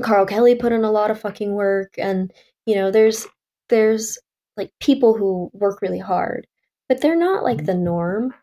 Carl 0.03 0.26
Kelly 0.26 0.55
put 0.55 0.72
in 0.72 0.84
a 0.84 0.91
lot 0.91 1.11
of 1.11 1.20
fucking 1.20 1.53
work. 1.53 1.95
And 1.99 2.32
you 2.66 2.74
know 2.74 2.91
there's 2.91 3.26
there's 3.68 4.18
like 4.57 4.72
people 4.80 5.14
who 5.14 5.51
work 5.53 5.80
really 5.82 5.99
hard 5.99 6.47
but 6.89 7.01
they're 7.01 7.16
not 7.16 7.45
like 7.45 7.64
the 7.66 7.72
mm-hmm. 7.72 7.84
norm. 7.84 8.34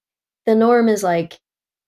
The 0.46 0.56
norm 0.56 0.88
is 0.88 1.04
like 1.04 1.40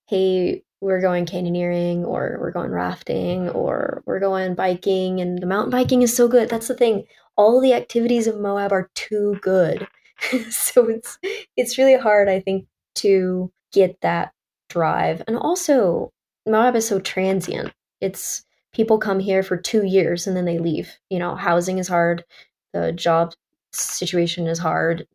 hey 0.07 0.63
we're 0.79 1.01
going 1.01 1.25
canyoneering 1.25 2.05
or 2.05 2.37
we're 2.39 2.51
going 2.51 2.71
rafting 2.71 3.49
or 3.49 4.03
we're 4.05 4.19
going 4.19 4.53
biking 4.53 5.19
and 5.19 5.39
the 5.39 5.47
mountain 5.47 5.71
biking 5.71 6.03
is 6.03 6.15
so 6.15 6.27
good. 6.27 6.49
That's 6.49 6.67
the 6.67 6.75
thing. 6.75 7.05
All 7.35 7.61
the 7.61 7.73
activities 7.73 8.27
of 8.27 8.39
moab 8.39 8.71
are 8.71 8.89
too 8.95 9.37
good. 9.41 9.87
So 10.49 10.89
it's 10.89 11.19
it's 11.55 11.77
really 11.77 11.95
hard 11.95 12.27
i 12.27 12.39
think 12.39 12.65
to 12.95 13.51
get 13.71 14.01
that 14.01 14.33
drive. 14.69 15.21
And 15.27 15.37
also 15.37 16.11
moab 16.45 16.75
is 16.75 16.87
so 16.87 16.99
transient. 16.99 17.73
It's 18.01 18.43
people 18.73 18.97
come 18.97 19.19
here 19.19 19.43
for 19.43 19.57
two 19.57 19.85
years 19.85 20.27
and 20.27 20.35
then 20.35 20.45
they 20.45 20.59
leave. 20.59 20.97
You 21.09 21.19
know 21.19 21.35
housing 21.35 21.77
is 21.77 21.87
hard. 21.87 22.23
The 22.73 22.91
job 22.91 23.33
situation 23.71 24.47
is 24.47 24.59
hard. 24.59 25.07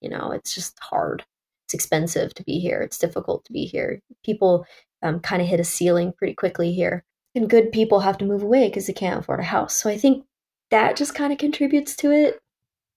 You 0.00 0.10
know 0.10 0.32
it's 0.32 0.54
just 0.54 0.78
hard. 0.80 1.24
It's 1.66 1.74
expensive 1.74 2.34
to 2.34 2.44
be 2.44 2.58
here. 2.58 2.80
It's 2.80 2.98
difficult 2.98 3.44
to 3.44 3.52
be 3.52 3.64
here. 3.64 4.00
People 4.24 4.66
um, 5.02 5.20
kind 5.20 5.42
of 5.42 5.48
hit 5.48 5.60
a 5.60 5.64
ceiling 5.64 6.12
pretty 6.16 6.34
quickly 6.34 6.72
here. 6.72 7.04
And 7.34 7.48
good 7.48 7.72
people 7.72 8.00
have 8.00 8.18
to 8.18 8.26
move 8.26 8.42
away 8.42 8.68
because 8.68 8.86
they 8.86 8.92
can't 8.92 9.20
afford 9.20 9.40
a 9.40 9.44
house. 9.44 9.74
So 9.74 9.90
i 9.90 9.96
think 9.96 10.24
that 10.70 10.96
just 10.96 11.14
kind 11.14 11.32
of 11.32 11.38
contributes 11.38 11.94
to 11.96 12.10
it. 12.12 12.40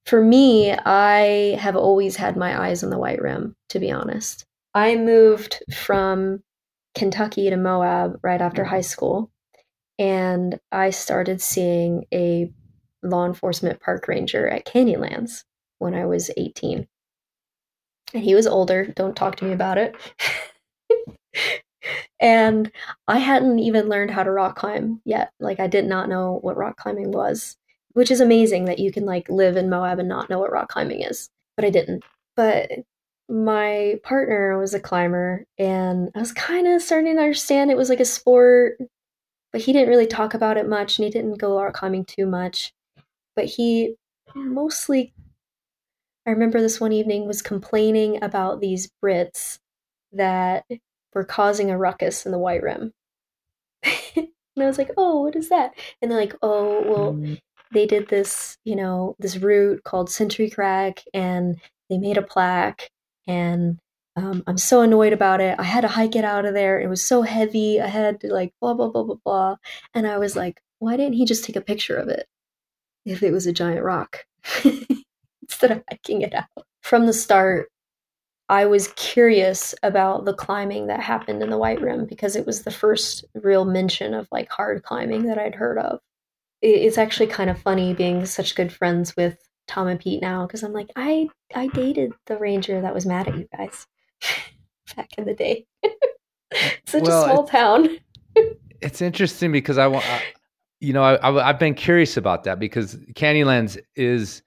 For 0.06 0.22
me 0.22 0.72
i 0.72 1.58
have 1.60 1.76
always 1.76 2.16
had 2.16 2.38
my 2.38 2.60
eyes 2.68 2.84
on 2.84 2.89
the 2.89 2.99
white 2.99 3.22
rim 3.22 3.56
to 3.70 3.80
be 3.80 3.91
honest 3.91 4.45
i 4.76 4.95
moved 4.95 5.63
from 5.73 6.43
kentucky 6.93 7.49
to 7.49 7.57
moab 7.57 8.19
right 8.21 8.41
after 8.41 8.61
mm-hmm. 8.61 8.71
high 8.71 8.82
school 8.82 9.32
and 9.97 10.59
i 10.71 10.91
started 10.91 11.41
seeing 11.41 12.05
a 12.13 12.51
law 13.01 13.26
enforcement 13.26 13.80
park 13.82 14.07
ranger 14.07 14.47
at 14.47 14.65
canyonlands 14.65 15.43
when 15.80 15.95
i 15.95 16.05
was 16.05 16.30
18 16.38 16.88
and 18.13 18.23
he 18.23 18.36
was 18.36 18.47
older 18.47 18.86
don't 18.86 19.15
talk 19.15 19.36
to 19.38 19.45
me 19.45 19.51
about 19.51 19.78
it. 19.78 19.95
And 22.19 22.71
i 23.07 23.19
hadn't 23.19 23.59
even 23.59 23.89
learned 23.89 24.11
how 24.11 24.23
to 24.23 24.32
rock 24.32 24.55
climb 24.55 25.01
yet. 25.05 25.32
Like 25.39 25.59
i 25.59 25.67
did 25.67 25.86
not 25.86 26.09
know 26.09 26.39
what 26.41 26.57
rock 26.57 26.78
climbing 26.78 27.11
was 27.11 27.57
which 27.93 28.09
is 28.09 28.21
amazing 28.21 28.65
that 28.65 28.80
you 28.80 28.91
can 28.91 29.05
like 29.05 29.30
live 29.30 29.55
in 29.57 29.69
moab 29.69 29.99
and 29.99 30.09
not 30.09 30.30
know 30.30 30.39
what 30.39 30.51
rock 30.51 30.69
climbing 30.69 31.01
is 31.01 31.30
but 31.55 31.65
i 31.65 31.69
didn't. 31.69 32.03
But 32.36 32.71
my 33.28 33.95
partner 34.03 34.57
was 34.57 34.73
a 34.73 34.80
climber 34.80 35.45
and 35.57 36.11
i 36.15 36.19
was 36.19 36.32
kind 36.32 36.67
of 36.67 36.82
starting 36.82 37.15
to 37.15 37.21
understand 37.21 37.71
it 37.71 37.78
was 37.78 37.89
like 37.89 37.99
a 37.99 38.05
sport 38.05 38.78
but 39.55 39.61
he 39.61 39.71
didn't 39.71 39.88
really 39.88 40.05
talk 40.05 40.34
about 40.34 40.57
it 40.57 40.67
much 40.67 40.99
and 40.99 41.05
he 41.05 41.09
didn't 41.09 41.38
go 41.38 41.57
rock 41.57 41.76
climbing 41.76 42.03
too 42.03 42.26
much. 42.26 42.73
But 43.38 43.45
he 43.45 43.95
mostly 44.36 45.13
i 46.28 46.30
remember 46.30 46.59
this 46.59 46.82
one 46.82 46.91
evening 46.91 47.26
was 47.26 47.41
complaining 47.41 48.21
about 48.21 48.59
these 48.59 48.91
brits 49.01 49.59
that 50.11 50.65
were 51.13 51.23
causing 51.23 51.71
a 51.71 51.78
ruckus 51.78 52.26
in 52.26 52.34
the 52.34 52.38
white 52.38 52.61
rim 52.61 52.91
and 53.86 54.28
i 54.59 54.65
was 54.65 54.78
like 54.78 54.91
oh 54.97 55.21
what 55.21 55.38
is 55.38 55.47
that? 55.47 55.71
And 56.01 56.11
they're 56.11 56.19
like 56.19 56.36
oh 56.41 56.82
well 56.86 57.38
they 57.71 57.86
did 57.86 58.09
this 58.09 58.57
you 58.65 58.76
know 58.76 59.15
this 59.19 59.38
route 59.38 59.86
called 59.86 60.09
century 60.09 60.49
crack 60.49 61.01
and 61.13 61.61
they 61.89 61.97
made 61.97 62.17
a 62.17 62.21
plaque 62.21 62.89
and 63.28 63.80
um, 64.15 64.43
i'm 64.47 64.57
so 64.57 64.82
annoyed 64.82 65.13
about 65.13 65.41
it 65.41 65.59
i 65.59 65.63
had 65.63 65.82
to 65.82 65.88
hike 65.88 66.15
it 66.15 66.23
out 66.23 66.45
of 66.45 66.53
there 66.53 66.80
it 66.80 66.88
was 66.88 67.03
so 67.03 67.21
heavy 67.21 67.82
i 67.82 67.88
had 67.88 68.19
to 68.21 68.32
like 68.32 68.53
blah 68.61 68.73
blah 68.73 68.89
blah 68.89 69.03
blah 69.03 69.17
blah 69.23 69.55
and 69.93 70.07
i 70.07 70.17
was 70.17 70.36
like 70.36 70.61
why 70.80 70.95
didn't 70.97 71.15
he 71.15 71.26
just 71.26 71.43
take 71.43 71.55
a 71.55 71.61
picture 71.61 71.97
of 71.97 72.07
it 72.07 72.28
if 73.05 73.23
it 73.23 73.32
was 73.32 73.45
a 73.45 73.53
giant 73.53 73.84
rock 73.84 74.26
instead 75.41 75.71
of 75.71 75.84
hiking 75.89 76.21
it 76.21 76.34
out. 76.34 76.65
From 76.82 77.05
the 77.05 77.13
start, 77.13 77.69
I 78.49 78.65
was 78.65 78.89
curious 78.95 79.73
about 79.82 80.26
the 80.26 80.34
climbing 80.34 80.88
that 80.88 80.99
happened 80.99 81.41
in 81.41 81.49
the 81.49 81.57
White 81.57 81.82
Rim 81.82 82.05
because 82.05 82.36
it 82.36 82.45
was 82.45 82.63
the 82.63 82.71
first 82.71 83.26
real 83.34 83.65
mention 83.65 84.13
of 84.13 84.28
like 84.32 84.49
hard 84.49 84.84
climbing 84.84 85.23
that 85.23 85.39
I'd 85.39 85.55
heard 85.55 85.80
of. 85.80 85.99
It's 86.61 86.97
actually 86.97 87.28
kind 87.28 87.49
of 87.49 87.61
funny 87.61 87.93
being 87.93 88.26
such 88.26 88.55
good 88.55 88.71
friends 88.71 89.15
with 89.15 89.38
Tom 89.68 89.88
and 89.88 89.99
Pete 89.99 90.22
now 90.22 90.45
because 90.45 90.63
I'm 90.63 90.74
like, 90.74 90.89
I 90.95 91.28
I 91.53 91.68
dated 91.68 92.13
the 92.28 92.38
ranger 92.38 92.82
that 92.82 92.93
was 92.93 93.05
mad 93.05 93.28
at 93.28 93.38
you 93.38 93.47
guys 93.55 93.86
back 94.95 95.09
in 95.18 95.26
the 95.26 95.34
day. 95.34 95.66
such 96.86 97.03
Well, 97.03 97.24
a 97.24 97.26
small 97.26 97.43
it's- 97.43 97.51
town. 97.51 97.97
It's 98.82 99.01
interesting 99.01 99.51
because 99.51 99.78
I 99.80 99.88
want, 99.88 100.05
you 100.80 100.93
know, 100.93 101.01
I, 101.01 101.16
I, 101.16 101.49
I've 101.49 101.57
been 101.57 101.74
curious 101.74 102.18
about 102.18 102.43
that 102.43 102.59
because 102.59 102.95
Canyonlands 103.13 103.80
is, 103.95 104.43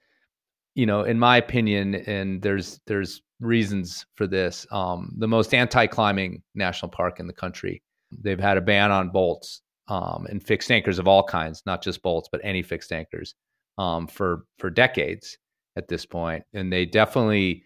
you 0.75 0.85
know, 0.85 1.01
in 1.03 1.19
my 1.19 1.35
opinion, 1.37 1.95
and 1.95 2.41
there's 2.41 2.79
there's 2.85 3.21
reasons 3.41 4.05
for 4.15 4.27
this, 4.27 4.65
um, 4.71 5.13
the 5.17 5.27
most 5.27 5.53
anti-climbing 5.53 6.41
national 6.55 6.89
park 6.89 7.19
in 7.19 7.27
the 7.27 7.33
country. 7.33 7.81
They've 8.11 8.39
had 8.39 8.55
a 8.55 8.61
ban 8.61 8.91
on 8.91 9.09
bolts 9.09 9.61
um, 9.89 10.25
and 10.29 10.41
fixed 10.41 10.71
anchors 10.71 10.99
of 10.99 11.07
all 11.07 11.23
kinds, 11.23 11.63
not 11.65 11.81
just 11.81 12.01
bolts, 12.03 12.29
but 12.31 12.39
any 12.43 12.61
fixed 12.61 12.93
anchors, 12.93 13.33
um, 13.79 14.05
for 14.05 14.45
for 14.59 14.69
decades 14.69 15.39
at 15.75 15.87
this 15.87 16.05
point, 16.05 16.43
and 16.53 16.71
they 16.71 16.85
definitely 16.85 17.63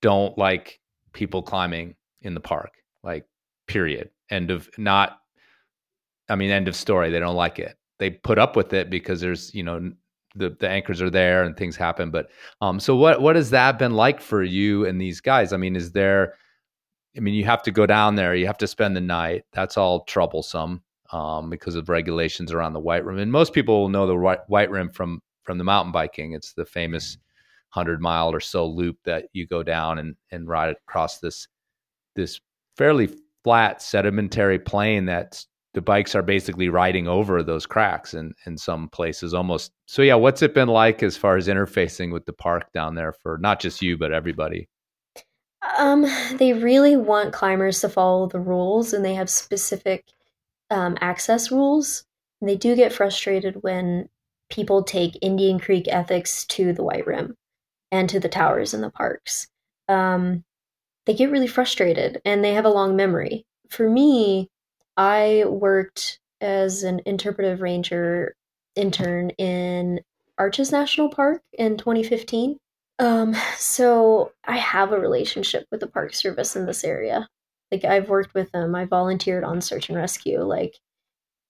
don't 0.00 0.38
like 0.38 0.80
people 1.12 1.42
climbing 1.42 1.96
in 2.22 2.32
the 2.32 2.40
park. 2.40 2.70
Like, 3.02 3.26
period. 3.66 4.10
End 4.30 4.50
of 4.50 4.70
not 4.78 5.18
I 6.28 6.36
mean, 6.36 6.50
end 6.50 6.68
of 6.68 6.76
story. 6.76 7.10
They 7.10 7.20
don't 7.20 7.36
like 7.36 7.58
it. 7.58 7.76
They 7.98 8.10
put 8.10 8.38
up 8.38 8.54
with 8.54 8.72
it 8.72 8.90
because 8.90 9.20
there's, 9.20 9.52
you 9.54 9.62
know, 9.62 9.90
the 10.36 10.50
the 10.60 10.68
anchors 10.68 11.02
are 11.02 11.10
there 11.10 11.42
and 11.42 11.56
things 11.56 11.76
happen. 11.76 12.10
But 12.10 12.28
um, 12.60 12.78
so 12.78 12.94
what 12.94 13.20
what 13.20 13.36
has 13.36 13.50
that 13.50 13.78
been 13.78 13.94
like 13.94 14.20
for 14.20 14.42
you 14.42 14.86
and 14.86 15.00
these 15.00 15.20
guys? 15.20 15.52
I 15.52 15.56
mean, 15.56 15.74
is 15.74 15.92
there? 15.92 16.34
I 17.16 17.20
mean, 17.20 17.34
you 17.34 17.44
have 17.46 17.62
to 17.64 17.72
go 17.72 17.86
down 17.86 18.14
there. 18.14 18.34
You 18.34 18.46
have 18.46 18.58
to 18.58 18.66
spend 18.68 18.94
the 18.94 19.00
night. 19.00 19.44
That's 19.52 19.76
all 19.76 20.04
troublesome 20.04 20.82
um, 21.12 21.50
because 21.50 21.74
of 21.74 21.88
regulations 21.88 22.52
around 22.52 22.72
the 22.72 22.80
White 22.80 23.04
Rim. 23.04 23.18
And 23.18 23.32
most 23.32 23.52
people 23.52 23.80
will 23.80 23.88
know 23.88 24.06
the 24.06 24.16
White, 24.16 24.40
White 24.48 24.70
Rim 24.70 24.90
from 24.90 25.20
from 25.42 25.58
the 25.58 25.64
mountain 25.64 25.92
biking. 25.92 26.32
It's 26.32 26.52
the 26.52 26.66
famous 26.66 27.16
hundred 27.70 28.00
mile 28.00 28.30
or 28.32 28.40
so 28.40 28.66
loop 28.66 28.96
that 29.04 29.26
you 29.32 29.46
go 29.46 29.62
down 29.62 29.98
and 29.98 30.16
and 30.30 30.48
ride 30.48 30.70
across 30.70 31.18
this 31.18 31.48
this 32.16 32.40
fairly 32.76 33.08
flat 33.44 33.82
sedimentary 33.82 34.58
plain 34.58 35.06
that 35.06 35.44
the 35.74 35.82
bikes 35.82 36.14
are 36.14 36.22
basically 36.22 36.68
riding 36.68 37.06
over 37.06 37.42
those 37.42 37.66
cracks 37.66 38.14
in 38.14 38.32
in 38.46 38.56
some 38.56 38.88
places 38.88 39.34
almost 39.34 39.70
so 39.86 40.02
yeah 40.02 40.14
what's 40.14 40.42
it 40.42 40.54
been 40.54 40.68
like 40.68 41.02
as 41.02 41.16
far 41.16 41.36
as 41.36 41.46
interfacing 41.46 42.10
with 42.10 42.24
the 42.24 42.32
park 42.32 42.72
down 42.72 42.94
there 42.94 43.12
for 43.12 43.38
not 43.38 43.60
just 43.60 43.82
you 43.82 43.96
but 43.98 44.12
everybody 44.12 44.68
Um, 45.78 46.06
they 46.36 46.52
really 46.52 46.96
want 46.96 47.32
climbers 47.32 47.80
to 47.80 47.88
follow 47.88 48.28
the 48.28 48.40
rules, 48.40 48.92
and 48.92 49.04
they 49.04 49.14
have 49.14 49.28
specific 49.28 50.04
access 50.70 51.50
rules. 51.50 52.04
They 52.40 52.56
do 52.56 52.76
get 52.76 52.92
frustrated 52.92 53.62
when 53.62 54.08
people 54.50 54.82
take 54.82 55.18
Indian 55.20 55.58
Creek 55.58 55.86
ethics 55.88 56.44
to 56.46 56.72
the 56.72 56.82
White 56.82 57.06
Rim 57.06 57.34
and 57.90 58.08
to 58.08 58.20
the 58.20 58.28
towers 58.28 58.74
in 58.74 58.80
the 58.80 58.90
parks. 58.90 59.48
Um, 59.88 60.44
they 61.06 61.14
get 61.14 61.30
really 61.30 61.46
frustrated, 61.46 62.20
and 62.24 62.44
they 62.44 62.52
have 62.52 62.66
a 62.66 62.70
long 62.70 62.94
memory. 62.94 63.44
For 63.70 63.88
me, 63.88 64.48
I 64.96 65.44
worked 65.46 66.20
as 66.40 66.82
an 66.82 67.00
interpretive 67.06 67.60
ranger 67.60 68.34
intern 68.76 69.30
in 69.30 70.00
Arches 70.38 70.70
National 70.70 71.08
Park 71.08 71.42
in 71.52 71.76
2015. 71.76 72.58
Um, 72.98 73.34
so 73.56 74.32
I 74.44 74.56
have 74.56 74.92
a 74.92 75.00
relationship 75.00 75.66
with 75.70 75.80
the 75.80 75.86
Park 75.86 76.14
Service 76.14 76.56
in 76.56 76.66
this 76.66 76.84
area. 76.84 77.28
Like 77.70 77.84
I've 77.84 78.08
worked 78.08 78.34
with 78.34 78.50
them. 78.52 78.74
I 78.74 78.84
volunteered 78.84 79.44
on 79.44 79.60
search 79.60 79.88
and 79.88 79.98
rescue 79.98 80.42
like 80.42 80.76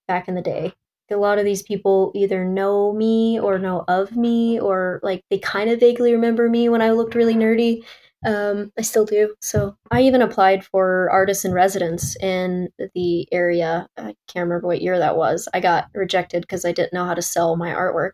back 0.07 0.27
in 0.27 0.35
the 0.35 0.41
day. 0.41 0.73
A 1.11 1.15
lot 1.15 1.39
of 1.39 1.45
these 1.45 1.63
people 1.63 2.11
either 2.13 2.45
know 2.45 2.93
me 2.93 3.39
or 3.39 3.57
know 3.57 3.83
of 3.87 4.15
me 4.15 4.59
or 4.59 4.99
like 5.01 5.23
they 5.31 5.39
kind 5.39 5.69
of 5.69 5.79
vaguely 5.79 6.11
remember 6.11 6.49
me 6.49 6.69
when 6.69 6.83
I 6.83 6.91
looked 6.91 7.15
really 7.15 7.33
nerdy. 7.33 7.83
Um, 8.25 8.71
I 8.77 8.81
still 8.81 9.05
do. 9.05 9.33
So 9.41 9.75
I 9.91 10.01
even 10.01 10.21
applied 10.21 10.65
for 10.65 11.09
artist 11.09 11.45
in 11.45 11.53
residence 11.53 12.15
in 12.21 12.69
the 12.93 13.27
area. 13.31 13.87
I 13.97 14.13
can't 14.27 14.43
remember 14.47 14.67
what 14.67 14.81
year 14.81 14.99
that 14.99 15.15
was. 15.15 15.47
I 15.53 15.61
got 15.61 15.87
rejected 15.95 16.41
because 16.41 16.65
I 16.65 16.73
didn't 16.73 16.93
know 16.93 17.05
how 17.05 17.13
to 17.13 17.21
sell 17.21 17.55
my 17.55 17.69
artwork, 17.69 18.11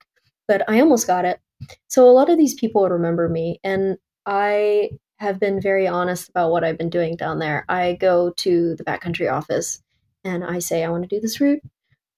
but 0.48 0.62
I 0.70 0.80
almost 0.80 1.08
got 1.08 1.26
it. 1.26 1.40
So 1.88 2.08
a 2.08 2.12
lot 2.12 2.30
of 2.30 2.38
these 2.38 2.54
people 2.54 2.82
would 2.82 2.92
remember 2.92 3.28
me, 3.28 3.60
and 3.64 3.98
I 4.26 4.92
have 5.26 5.40
been 5.40 5.60
very 5.60 5.88
honest 5.88 6.30
about 6.30 6.52
what 6.52 6.64
I've 6.64 6.78
been 6.78 6.90
doing 6.90 7.16
down 7.16 7.40
there. 7.40 7.66
I 7.68 7.94
go 7.94 8.32
to 8.32 8.76
the 8.76 8.84
backcountry 8.84 9.32
office 9.32 9.82
and 10.24 10.44
I 10.44 10.60
say, 10.60 10.84
I 10.84 10.90
want 10.90 11.04
to 11.04 11.16
do 11.16 11.20
this 11.20 11.42
route. 11.42 11.62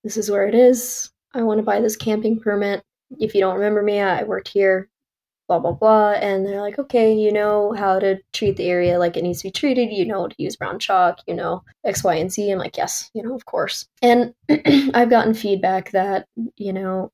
This 0.03 0.17
is 0.17 0.29
where 0.29 0.47
it 0.47 0.55
is. 0.55 1.11
I 1.33 1.43
want 1.43 1.59
to 1.59 1.63
buy 1.63 1.81
this 1.81 1.95
camping 1.95 2.39
permit. 2.39 2.83
If 3.19 3.33
you 3.33 3.41
don't 3.41 3.55
remember 3.55 3.81
me, 3.81 3.99
I 3.99 4.23
worked 4.23 4.49
here 4.49 4.89
blah 5.47 5.59
blah 5.59 5.71
blah 5.71 6.11
and 6.11 6.45
they're 6.45 6.61
like 6.61 6.77
okay 6.77 7.13
you 7.13 7.31
know 7.31 7.73
how 7.73 7.99
to 7.99 8.17
treat 8.33 8.57
the 8.57 8.65
area 8.67 8.99
like 8.99 9.15
it 9.15 9.23
needs 9.23 9.39
to 9.39 9.47
be 9.47 9.51
treated 9.51 9.91
you 9.91 10.05
know 10.05 10.27
to 10.27 10.35
use 10.37 10.57
brown 10.57 10.77
chalk 10.77 11.19
you 11.25 11.33
know 11.33 11.63
x 11.85 12.03
y 12.03 12.15
and 12.15 12.31
z 12.31 12.51
i'm 12.51 12.59
like 12.59 12.75
yes 12.75 13.09
you 13.13 13.23
know 13.23 13.33
of 13.33 13.45
course 13.45 13.87
and 14.01 14.33
i've 14.93 15.09
gotten 15.09 15.33
feedback 15.33 15.91
that 15.91 16.27
you 16.57 16.73
know 16.73 17.11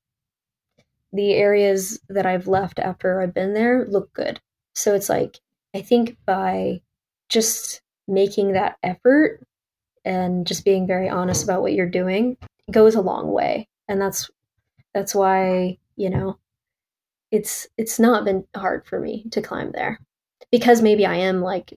the 1.12 1.34
areas 1.34 2.00
that 2.08 2.26
i've 2.26 2.48
left 2.48 2.80
after 2.80 3.20
i've 3.20 3.34
been 3.34 3.54
there 3.54 3.86
look 3.86 4.12
good 4.12 4.40
so 4.74 4.94
it's 4.94 5.08
like 5.08 5.38
i 5.74 5.80
think 5.80 6.16
by 6.26 6.80
just 7.28 7.82
making 8.06 8.52
that 8.52 8.76
effort 8.82 9.40
and 10.04 10.46
just 10.46 10.64
being 10.64 10.86
very 10.86 11.08
honest 11.08 11.44
about 11.44 11.62
what 11.62 11.72
you're 11.72 11.88
doing 11.88 12.36
goes 12.70 12.94
a 12.94 13.00
long 13.00 13.32
way 13.32 13.68
and 13.88 14.00
that's 14.00 14.30
that's 14.92 15.14
why 15.14 15.76
you 15.96 16.10
know 16.10 16.38
it's 17.30 17.66
it's 17.76 17.98
not 17.98 18.24
been 18.24 18.44
hard 18.54 18.86
for 18.86 19.00
me 19.00 19.26
to 19.30 19.42
climb 19.42 19.72
there 19.72 19.98
because 20.50 20.82
maybe 20.82 21.04
I 21.04 21.16
am 21.16 21.40
like 21.40 21.76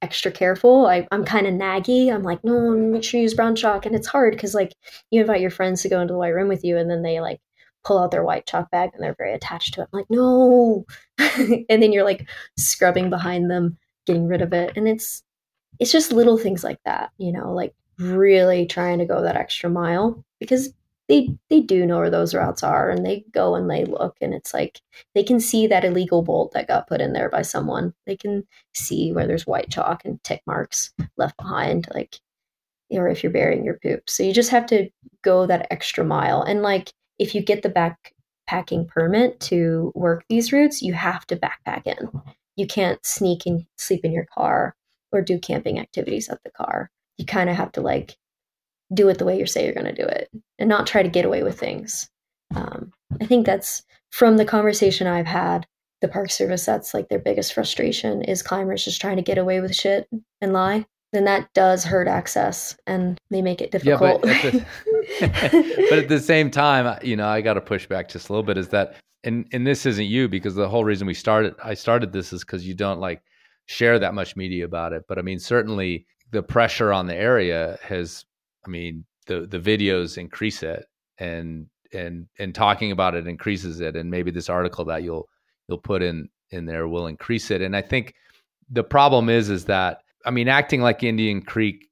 extra 0.00 0.30
careful. 0.30 0.86
I, 0.86 1.06
I'm 1.10 1.24
kind 1.24 1.46
of 1.46 1.54
naggy. 1.54 2.12
I'm 2.12 2.22
like, 2.22 2.44
no, 2.44 2.70
make 2.70 3.04
sure 3.04 3.18
you 3.18 3.22
use 3.22 3.34
brown 3.34 3.56
chalk, 3.56 3.86
and 3.86 3.94
it's 3.94 4.06
hard 4.06 4.32
because 4.32 4.54
like 4.54 4.72
you 5.10 5.20
invite 5.20 5.40
your 5.40 5.50
friends 5.50 5.82
to 5.82 5.88
go 5.88 6.00
into 6.00 6.12
the 6.12 6.18
White 6.18 6.28
Rim 6.28 6.48
with 6.48 6.64
you, 6.64 6.76
and 6.76 6.90
then 6.90 7.02
they 7.02 7.20
like 7.20 7.40
pull 7.84 7.98
out 7.98 8.10
their 8.10 8.24
white 8.24 8.46
chalk 8.46 8.70
bag 8.70 8.90
and 8.94 9.02
they're 9.02 9.16
very 9.16 9.34
attached 9.34 9.74
to 9.74 9.82
it. 9.82 9.88
I'm 9.92 9.98
like, 9.98 10.10
no, 10.10 10.84
and 11.18 11.82
then 11.82 11.92
you're 11.92 12.04
like 12.04 12.28
scrubbing 12.56 13.10
behind 13.10 13.50
them, 13.50 13.78
getting 14.06 14.26
rid 14.28 14.42
of 14.42 14.52
it, 14.52 14.76
and 14.76 14.88
it's 14.88 15.22
it's 15.78 15.92
just 15.92 16.12
little 16.12 16.38
things 16.38 16.62
like 16.62 16.78
that, 16.84 17.10
you 17.18 17.32
know, 17.32 17.52
like 17.52 17.74
really 17.98 18.66
trying 18.66 18.98
to 18.98 19.06
go 19.06 19.22
that 19.22 19.36
extra 19.36 19.70
mile 19.70 20.24
because 20.38 20.72
they 21.08 21.28
they 21.50 21.60
do 21.60 21.84
know 21.84 21.98
where 21.98 22.10
those 22.10 22.34
routes 22.34 22.62
are 22.62 22.90
and 22.90 23.04
they 23.04 23.24
go 23.32 23.54
and 23.54 23.70
they 23.70 23.84
look 23.84 24.16
and 24.20 24.32
it's 24.34 24.54
like 24.54 24.80
they 25.14 25.22
can 25.22 25.40
see 25.40 25.66
that 25.66 25.84
illegal 25.84 26.22
bolt 26.22 26.52
that 26.52 26.68
got 26.68 26.86
put 26.86 27.00
in 27.00 27.12
there 27.12 27.28
by 27.28 27.42
someone 27.42 27.92
they 28.06 28.16
can 28.16 28.46
see 28.72 29.12
where 29.12 29.26
there's 29.26 29.46
white 29.46 29.70
chalk 29.70 30.02
and 30.04 30.22
tick 30.24 30.40
marks 30.46 30.92
left 31.16 31.36
behind 31.36 31.88
like 31.94 32.18
or 32.90 33.08
if 33.08 33.22
you're 33.22 33.32
burying 33.32 33.64
your 33.64 33.78
poop 33.82 34.08
so 34.08 34.22
you 34.22 34.32
just 34.32 34.50
have 34.50 34.66
to 34.66 34.88
go 35.22 35.46
that 35.46 35.66
extra 35.70 36.04
mile 36.04 36.42
and 36.42 36.62
like 36.62 36.92
if 37.22 37.34
you 37.34 37.42
get 37.42 37.62
the 37.62 37.70
backpacking 37.70 38.86
permit 38.88 39.38
to 39.40 39.92
work 39.94 40.24
these 40.28 40.52
routes 40.52 40.82
you 40.82 40.92
have 40.92 41.26
to 41.26 41.36
backpack 41.36 41.86
in 41.86 42.10
you 42.56 42.66
can't 42.66 43.04
sneak 43.04 43.46
and 43.46 43.64
sleep 43.78 44.04
in 44.04 44.12
your 44.12 44.26
car 44.26 44.74
or 45.12 45.22
do 45.22 45.38
camping 45.38 45.78
activities 45.78 46.28
at 46.28 46.42
the 46.44 46.50
car 46.50 46.90
you 47.18 47.24
kind 47.24 47.48
of 47.48 47.56
have 47.56 47.72
to 47.72 47.80
like 47.80 48.16
do 48.92 49.08
it 49.08 49.18
the 49.18 49.24
way 49.24 49.38
you 49.38 49.46
say 49.46 49.64
you're 49.64 49.74
going 49.74 49.86
to 49.86 50.02
do 50.02 50.06
it 50.06 50.28
and 50.58 50.68
not 50.68 50.86
try 50.86 51.02
to 51.02 51.08
get 51.08 51.24
away 51.24 51.42
with 51.42 51.58
things. 51.58 52.10
Um, 52.54 52.92
I 53.20 53.26
think 53.26 53.46
that's 53.46 53.82
from 54.10 54.36
the 54.36 54.44
conversation 54.44 55.06
I've 55.06 55.26
had. 55.26 55.66
The 56.00 56.08
Park 56.08 56.30
Service, 56.30 56.66
that's 56.66 56.94
like 56.94 57.08
their 57.08 57.20
biggest 57.20 57.54
frustration 57.54 58.22
is 58.22 58.42
climbers 58.42 58.84
just 58.84 59.00
trying 59.00 59.16
to 59.16 59.22
get 59.22 59.38
away 59.38 59.60
with 59.60 59.74
shit 59.74 60.08
and 60.40 60.52
lie. 60.52 60.86
Then 61.12 61.24
that 61.24 61.52
does 61.52 61.84
hurt 61.84 62.08
access 62.08 62.76
and 62.86 63.20
they 63.30 63.42
make 63.42 63.60
it 63.60 63.70
difficult. 63.70 64.24
Yeah, 64.24 64.42
but, 64.42 64.44
at 64.44 64.52
the, 64.52 65.86
but 65.90 65.98
at 65.98 66.08
the 66.08 66.20
same 66.20 66.50
time, 66.50 66.98
you 67.02 67.16
know, 67.16 67.28
I 67.28 67.40
got 67.40 67.54
to 67.54 67.60
push 67.60 67.86
back 67.86 68.08
just 68.08 68.28
a 68.28 68.32
little 68.32 68.42
bit 68.42 68.56
is 68.56 68.68
that, 68.68 68.96
and, 69.24 69.46
and 69.52 69.66
this 69.66 69.86
isn't 69.86 70.06
you 70.06 70.28
because 70.28 70.54
the 70.54 70.68
whole 70.68 70.84
reason 70.84 71.06
we 71.06 71.14
started, 71.14 71.54
I 71.62 71.74
started 71.74 72.12
this 72.12 72.32
is 72.32 72.44
because 72.44 72.66
you 72.66 72.74
don't 72.74 72.98
like 72.98 73.22
share 73.66 73.98
that 73.98 74.14
much 74.14 74.36
media 74.36 74.64
about 74.64 74.92
it. 74.92 75.04
But 75.06 75.18
I 75.18 75.22
mean, 75.22 75.38
certainly 75.38 76.06
the 76.30 76.42
pressure 76.42 76.92
on 76.92 77.06
the 77.06 77.14
area 77.14 77.78
has 77.82 78.24
I 78.64 78.70
mean, 78.70 79.04
the 79.26 79.46
the 79.46 79.58
videos 79.58 80.18
increase 80.18 80.62
it, 80.62 80.86
and 81.18 81.66
and 81.92 82.26
and 82.38 82.54
talking 82.54 82.92
about 82.92 83.14
it 83.14 83.26
increases 83.26 83.80
it, 83.80 83.96
and 83.96 84.10
maybe 84.10 84.30
this 84.30 84.48
article 84.48 84.84
that 84.86 85.02
you'll 85.02 85.28
you'll 85.68 85.78
put 85.78 86.02
in 86.02 86.28
in 86.50 86.66
there 86.66 86.88
will 86.88 87.06
increase 87.06 87.50
it. 87.50 87.62
And 87.62 87.76
I 87.76 87.82
think 87.82 88.14
the 88.70 88.84
problem 88.84 89.28
is 89.28 89.50
is 89.50 89.64
that 89.66 90.02
I 90.24 90.30
mean, 90.30 90.48
acting 90.48 90.80
like 90.80 91.02
Indian 91.02 91.42
Creek 91.42 91.88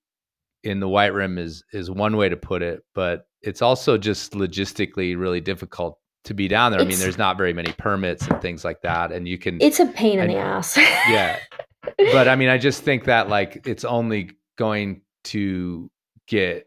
in 0.63 0.81
the 0.81 0.89
White 0.89 1.15
Rim 1.15 1.39
is 1.39 1.65
is 1.73 1.91
one 1.91 2.17
way 2.17 2.29
to 2.29 2.37
put 2.37 2.63
it, 2.63 2.85
but 2.95 3.27
it's 3.43 3.63
also 3.63 3.97
just 3.97 4.33
logistically 4.33 5.19
really 5.19 5.41
difficult 5.41 5.99
to 6.25 6.35
be 6.35 6.49
down 6.49 6.73
there. 6.73 6.81
It's, 6.81 6.87
I 6.87 6.91
mean, 6.91 6.99
there's 6.99 7.19
not 7.19 7.39
very 7.39 7.53
many 7.53 7.73
permits 7.73 8.27
and 8.27 8.41
things 8.43 8.65
like 8.65 8.83
that, 8.83 9.13
and 9.13 9.27
you 9.27 9.39
can. 9.39 9.61
It's 9.61 9.81
a 9.81 9.87
pain 9.87 10.19
in 10.19 10.29
the 10.29 10.37
ass. 10.37 10.77
yeah, 10.77 11.39
but 12.13 12.29
I 12.29 12.37
mean, 12.37 12.49
I 12.49 12.59
just 12.59 12.83
think 12.83 13.05
that 13.05 13.29
like 13.29 13.67
it's 13.67 13.85
only 13.85 14.33
going 14.57 15.03
to 15.25 15.91
get 16.27 16.67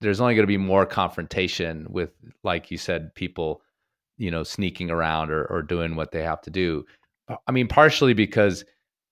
there's 0.00 0.20
only 0.20 0.34
going 0.34 0.42
to 0.42 0.48
be 0.48 0.56
more 0.56 0.86
confrontation 0.86 1.86
with 1.88 2.10
like 2.42 2.70
you 2.70 2.78
said 2.78 3.14
people 3.14 3.62
you 4.18 4.30
know 4.30 4.42
sneaking 4.42 4.90
around 4.90 5.30
or, 5.30 5.44
or 5.46 5.62
doing 5.62 5.96
what 5.96 6.10
they 6.10 6.22
have 6.22 6.40
to 6.40 6.50
do 6.50 6.84
uh 7.28 7.36
i 7.46 7.52
mean 7.52 7.68
partially 7.68 8.14
because 8.14 8.64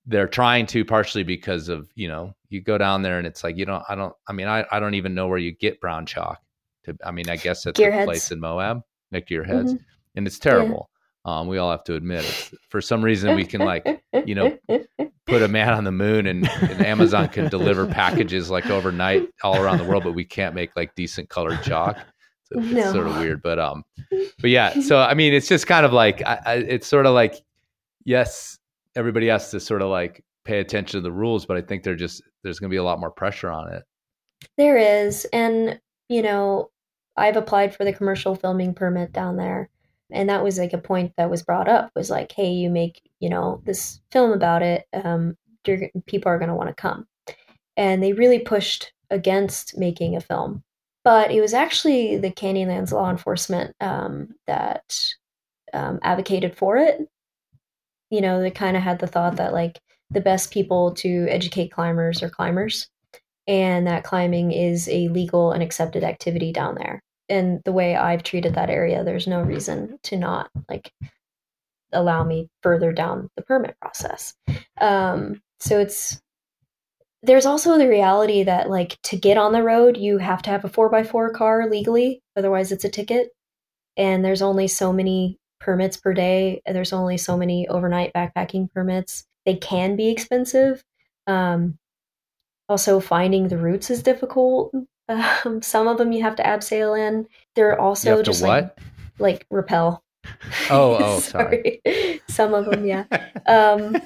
they're 0.07 0.29
trying 0.29 0.67
to 0.67 0.85
partially 0.85 1.23
because 1.23 1.69
of 1.69 1.89
you 1.95 2.09
know 2.09 2.35
you 2.49 2.61
go 2.61 2.77
down 2.79 3.03
there 3.03 3.19
and 3.19 3.27
it's 3.27 3.43
like 3.43 3.57
you 3.57 3.65
don't 3.65 3.83
i 3.89 3.95
don't 3.95 4.15
i 4.29 4.33
mean 4.33 4.47
i, 4.47 4.65
I 4.71 4.81
don't 4.81 4.95
even 4.95 5.15
know 5.15 5.29
where 5.29 5.39
you 5.39 5.53
get 5.53 5.81
brown 5.81 6.07
chalk 6.07 6.41
to 6.85 6.97
i 7.05 7.11
mean 7.11 7.29
i 7.31 7.37
guess 7.37 7.65
it's 7.67 7.81
a 7.81 8.05
place 8.05 8.31
in 8.31 8.41
moab 8.41 8.83
neck 9.11 9.27
to 9.29 9.35
your 9.35 9.45
heads 9.45 9.73
mm-hmm. 9.73 9.83
and 10.17 10.27
it's 10.27 10.39
terrible 10.39 10.91
um, 11.27 11.49
we 11.49 11.57
all 11.57 11.71
have 11.71 11.85
to 11.85 11.95
admit 11.95 12.25
it. 12.25 12.59
For 12.69 12.83
some 12.83 13.03
reason, 13.03 13.35
we 13.35 13.47
can 13.47 13.63
like, 13.63 13.87
you 14.27 14.35
know, 14.35 14.59
put 15.27 15.43
a 15.43 15.49
man 15.49 15.73
on 15.73 15.85
the 15.85 15.93
moon, 15.93 16.27
and, 16.27 16.47
and, 16.61 16.85
Amazon 16.85 17.29
can 17.29 17.49
deliver 17.49 17.87
packages 17.87 18.51
like 18.51 18.67
overnight 18.67 19.29
all 19.43 19.57
around 19.57 19.79
the 19.79 19.85
world, 19.85 20.05
but 20.05 20.13
we 20.13 20.25
can't 20.25 20.55
make 20.55 20.77
like 20.77 20.95
decent 20.95 21.31
colored 21.31 21.63
chalk. 21.63 21.97
So 22.45 22.61
it's 22.61 22.73
no. 22.73 22.93
sort 22.93 23.07
of 23.07 23.17
weird, 23.17 23.41
but 23.41 23.59
um, 23.59 23.85
but 24.11 24.51
yeah. 24.51 24.79
So 24.83 24.99
I 24.99 25.15
mean, 25.15 25.33
it's 25.33 25.49
just 25.49 25.67
kind 25.67 25.87
of 25.87 25.95
like 25.95 26.21
I, 26.27 26.41
I, 26.45 26.55
it's 26.57 26.87
sort 26.87 27.07
of 27.07 27.15
like 27.15 27.37
yes, 28.05 28.59
everybody 28.97 29.29
has 29.29 29.51
to 29.51 29.61
sort 29.61 29.83
of 29.83 29.89
like 29.89 30.23
pay 30.45 30.61
attention 30.61 30.99
to 30.99 31.03
the 31.03 31.13
rules, 31.13 31.47
but 31.47 31.57
I 31.57 31.63
think 31.63 31.83
they're 31.83 31.95
just 31.95 32.23
there's 32.43 32.59
going 32.59 32.71
to 32.71 32.75
be 32.75 32.79
a 32.79 32.85
lot 32.85 33.01
more 33.01 33.11
pressure 33.11 33.51
on 33.51 33.73
it. 33.73 33.83
There 34.57 34.77
is, 34.77 35.25
and 35.33 35.81
you 36.09 36.23
know, 36.23 36.71
I've 37.17 37.37
applied 37.37 37.75
for 37.75 37.85
the 37.85 37.93
commercial 37.93 38.35
filming 38.35 38.75
permit 38.75 39.13
down 39.13 39.37
there 39.37 39.71
and 40.15 40.29
that 40.29 40.43
was 40.43 40.59
like 40.59 40.73
a 40.73 40.79
point 40.79 41.13
that 41.17 41.31
was 41.31 41.43
brought 41.43 41.69
up 41.69 41.91
was 41.95 42.11
like 42.11 42.33
hey 42.33 42.51
you 42.51 42.71
make 42.71 43.03
you 43.21 43.29
know 43.29 43.61
this 43.65 44.01
film 44.11 44.33
about 44.33 44.63
it 44.63 44.87
um, 44.93 45.37
people 46.07 46.31
are 46.31 46.39
going 46.39 46.49
to 46.49 46.55
want 46.55 46.69
to 46.69 46.75
come 46.75 47.07
and 47.77 48.03
they 48.03 48.13
really 48.13 48.39
pushed 48.39 48.93
against 49.11 49.77
making 49.77 50.17
a 50.17 50.21
film 50.21 50.63
but 51.05 51.31
it 51.31 51.41
was 51.41 51.53
actually 51.53 52.17
the 52.17 52.31
canyonlands 52.31 52.93
law 52.93 53.11
enforcement 53.11 53.75
um, 53.81 54.29
that 54.47 55.15
um, 55.73 55.99
advocated 56.03 56.57
for 56.57 56.77
it 56.77 57.01
you 58.15 58.21
know 58.21 58.41
they 58.41 58.51
kind 58.51 58.77
of 58.77 58.83
had 58.83 58.99
the 58.99 59.07
thought 59.07 59.37
that 59.37 59.53
like 59.53 59.81
the 60.11 60.21
best 60.21 60.53
people 60.53 60.93
to 60.93 61.27
educate 61.29 61.73
climbers 61.73 62.23
are 62.23 62.31
climbers 62.31 62.89
and 63.47 63.87
that 63.87 64.05
climbing 64.05 64.53
is 64.53 64.89
a 64.89 65.09
legal 65.09 65.53
and 65.53 65.63
accepted 65.63 66.05
activity 66.05 66.53
down 66.53 66.75
there 66.77 67.03
and 67.29 67.63
the 67.65 67.73
way 67.73 67.97
I've 67.97 68.23
treated 68.23 68.55
that 68.55 68.71
area, 68.71 69.03
there's 69.03 69.27
no 69.27 69.41
reason 69.41 69.99
to 70.05 70.17
not 70.17 70.51
like 70.69 70.93
allow 71.93 72.25
me 72.25 72.49
further 72.63 72.93
down 72.93 73.31
the 73.37 73.43
permit 73.43 73.77
process. 73.81 74.35
Um, 74.81 75.41
so 75.61 75.79
it's 75.79 76.21
there's 77.23 77.47
also 77.47 77.79
the 77.79 77.89
reality 77.89 78.43
that 78.43 78.69
like 78.69 78.99
to 79.05 79.17
get 79.17 79.39
on 79.39 79.53
the 79.53 79.63
road, 79.63 79.97
you 79.97 80.19
have 80.19 80.43
to 80.43 80.51
have 80.51 80.65
a 80.65 80.69
four 80.69 80.91
by 80.91 81.05
four 81.05 81.31
car 81.31 81.71
legally, 81.71 82.23
otherwise 82.37 82.71
it's 82.71 82.85
a 82.85 82.91
ticket. 82.91 83.31
And 83.97 84.25
there's 84.25 84.43
only 84.43 84.69
so 84.69 84.93
many 84.93 85.39
permits 85.65 85.97
per 85.97 86.13
day. 86.13 86.61
There's 86.67 86.93
only 86.93 87.17
so 87.17 87.37
many 87.37 87.67
overnight 87.69 88.13
backpacking 88.13 88.71
permits. 88.73 89.25
They 89.47 89.57
can 89.57 89.97
be 89.97 90.11
expensive. 90.11 90.85
Um, 91.27 91.79
also, 92.69 93.01
finding 93.01 93.49
the 93.49 93.59
routes 93.59 93.91
is 93.91 94.03
difficult. 94.03 94.75
Um, 95.07 95.61
some 95.61 95.87
of 95.87 95.99
them 95.99 96.13
you 96.13 96.23
have 96.23 96.37
to 96.37 96.43
abseil 96.43 96.99
in. 96.99 97.29
They're 97.55 97.79
also 97.79 98.23
just 98.23 98.41
like, 98.41 98.75
like 99.19 99.47
rappel. 99.51 100.03
Oh, 100.71 100.97
oh, 100.99 101.21
sorry. 101.21 101.83
sorry. 101.85 102.21
Some 102.27 102.55
of 102.55 102.65
them, 102.65 102.87
yeah. 102.87 103.05
Um, 103.47 103.97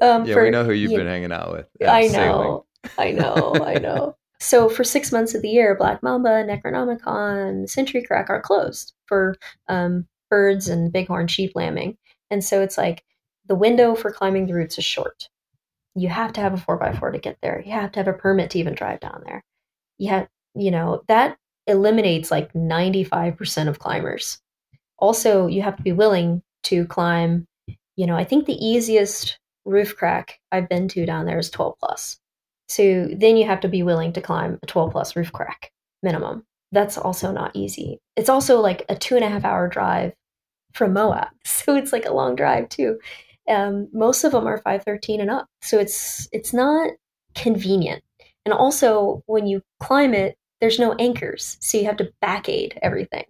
um, 0.00 0.24
yeah, 0.24 0.32
for, 0.32 0.44
we 0.44 0.48
know 0.48 0.64
who 0.64 0.72
you've 0.72 0.92
been 0.92 1.06
hanging 1.06 1.32
out 1.32 1.52
with. 1.52 1.66
I 1.86 2.06
know, 2.06 2.64
I 2.96 3.12
know, 3.12 3.52
I 3.62 3.74
know. 3.74 4.16
So 4.40 4.70
for 4.70 4.84
six 4.84 5.12
months 5.12 5.34
of 5.34 5.42
the 5.42 5.50
year, 5.50 5.76
Black 5.76 6.02
Mamba, 6.02 6.42
Necronomicon, 6.44 7.68
Century 7.68 8.02
Crack 8.02 8.30
are 8.30 8.40
closed 8.40 8.94
for 9.04 9.36
um, 9.68 10.06
birds 10.30 10.68
and 10.68 10.92
bighorn 10.92 11.28
sheep 11.28 11.52
lambing. 11.54 11.96
And 12.30 12.42
so 12.42 12.60
it's 12.62 12.78
like 12.78 13.04
the 13.46 13.54
window 13.54 13.94
for 13.94 14.10
climbing 14.10 14.46
the 14.46 14.54
routes 14.54 14.78
is 14.78 14.84
short. 14.84 15.28
You 15.94 16.08
have 16.08 16.32
to 16.34 16.40
have 16.40 16.54
a 16.54 16.56
4x4 16.56 17.12
to 17.12 17.18
get 17.18 17.38
there. 17.42 17.62
You 17.64 17.72
have 17.72 17.92
to 17.92 18.00
have 18.00 18.08
a 18.08 18.12
permit 18.12 18.50
to 18.50 18.58
even 18.58 18.74
drive 18.74 19.00
down 19.00 19.22
there. 19.24 19.42
You 19.98 20.10
have, 20.10 20.28
you 20.54 20.70
know, 20.70 21.02
that 21.08 21.38
eliminates 21.66 22.30
like 22.30 22.52
95% 22.52 23.68
of 23.68 23.78
climbers. 23.78 24.38
Also, 24.98 25.46
you 25.46 25.62
have 25.62 25.76
to 25.76 25.82
be 25.82 25.92
willing 25.92 26.42
to 26.64 26.86
climb, 26.86 27.46
you 27.96 28.06
know, 28.06 28.16
I 28.16 28.24
think 28.24 28.46
the 28.46 28.64
easiest 28.64 29.38
roof 29.64 29.96
crack 29.96 30.38
I've 30.52 30.68
been 30.68 30.88
to 30.88 31.06
down 31.06 31.26
there 31.26 31.38
is 31.38 31.50
12 31.50 31.74
plus. 31.78 32.18
So 32.68 33.08
then 33.12 33.36
you 33.36 33.46
have 33.46 33.60
to 33.60 33.68
be 33.68 33.82
willing 33.82 34.12
to 34.14 34.20
climb 34.20 34.58
a 34.62 34.66
12 34.66 34.92
plus 34.92 35.16
roof 35.16 35.32
crack 35.32 35.72
minimum. 36.02 36.44
That's 36.76 36.98
also 36.98 37.32
not 37.32 37.52
easy. 37.54 38.02
It's 38.16 38.28
also 38.28 38.60
like 38.60 38.84
a 38.90 38.94
two 38.94 39.16
and 39.16 39.24
a 39.24 39.30
half 39.30 39.46
hour 39.46 39.66
drive 39.66 40.12
from 40.74 40.92
Moab. 40.92 41.28
So 41.46 41.74
it's 41.74 41.90
like 41.90 42.04
a 42.04 42.12
long 42.12 42.36
drive 42.36 42.68
too. 42.68 42.98
Um, 43.48 43.88
most 43.94 44.24
of 44.24 44.32
them 44.32 44.46
are 44.46 44.58
513 44.58 45.22
and 45.22 45.30
up. 45.30 45.46
So 45.62 45.78
it's 45.78 46.28
it's 46.32 46.52
not 46.52 46.90
convenient. 47.34 48.02
And 48.44 48.52
also 48.52 49.22
when 49.24 49.46
you 49.46 49.62
climb 49.80 50.12
it, 50.12 50.36
there's 50.60 50.78
no 50.78 50.92
anchors. 50.98 51.56
So 51.62 51.78
you 51.78 51.86
have 51.86 51.96
to 51.96 52.12
back 52.20 52.46
aid 52.50 52.78
everything. 52.82 53.24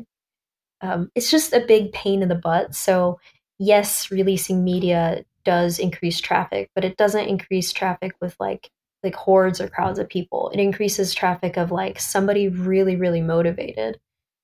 Um, 0.81 1.13
it's 1.15 1.31
just 1.31 1.53
a 1.53 1.65
big 1.69 1.93
pain 1.93 2.23
in 2.23 2.29
the 2.29 2.35
butt. 2.35 2.75
So 2.75 3.21
yes, 3.61 4.11
releasing 4.11 4.65
media 4.65 5.25
does 5.45 5.79
increase 5.79 6.21
traffic, 6.21 6.69
but 6.75 6.85
it 6.85 6.97
doesn't 6.97 7.29
increase 7.29 7.73
traffic 7.73 8.13
with 8.21 8.35
like 8.41 8.71
like 9.07 9.15
hordes 9.15 9.61
or 9.61 9.69
crowds 9.69 9.99
of 9.99 10.09
people. 10.09 10.51
It 10.53 10.61
increases 10.61 11.15
traffic 11.15 11.57
of 11.57 11.71
like 11.71 11.99
somebody 11.99 12.49
really, 12.49 12.97
really 12.97 13.23
motivated 13.23 13.99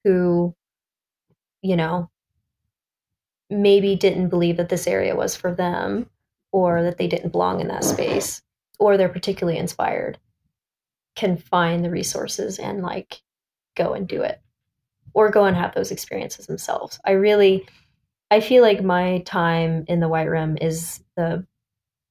who, 0.05 0.55
you 1.61 1.77
know, 1.77 2.11
maybe 3.51 3.97
didn't 3.97 4.31
believe 4.31 4.57
that 4.57 4.71
this 4.71 4.87
area 4.87 5.15
was 5.15 5.37
for 5.37 5.55
them 5.55 6.09
or 6.53 6.83
that 6.83 6.97
they 6.97 7.07
didn't 7.07 7.33
belong 7.33 7.61
in 7.61 7.69
that 7.69 7.85
space 7.85 8.43
or 8.79 8.97
they're 8.97 9.09
particularly 9.09 9.59
inspired 9.59 10.19
can 11.15 11.37
find 11.37 11.85
the 11.85 11.91
resources 11.91 12.59
and 12.59 12.83
like 12.83 13.21
go 13.77 13.93
and 13.93 14.09
do 14.09 14.23
it 14.23 14.41
or 15.13 15.31
go 15.31 15.45
and 15.45 15.57
have 15.57 15.75
those 15.75 15.91
experiences 15.91 16.47
themselves. 16.47 16.99
I 17.05 17.13
really 17.13 17.67
I 18.31 18.41
feel 18.41 18.63
like 18.63 18.83
my 18.83 19.19
time 19.27 19.85
in 19.89 20.01
the 20.01 20.09
White 20.09 20.31
Rim 20.31 20.57
is 20.59 21.03
the 21.17 21.47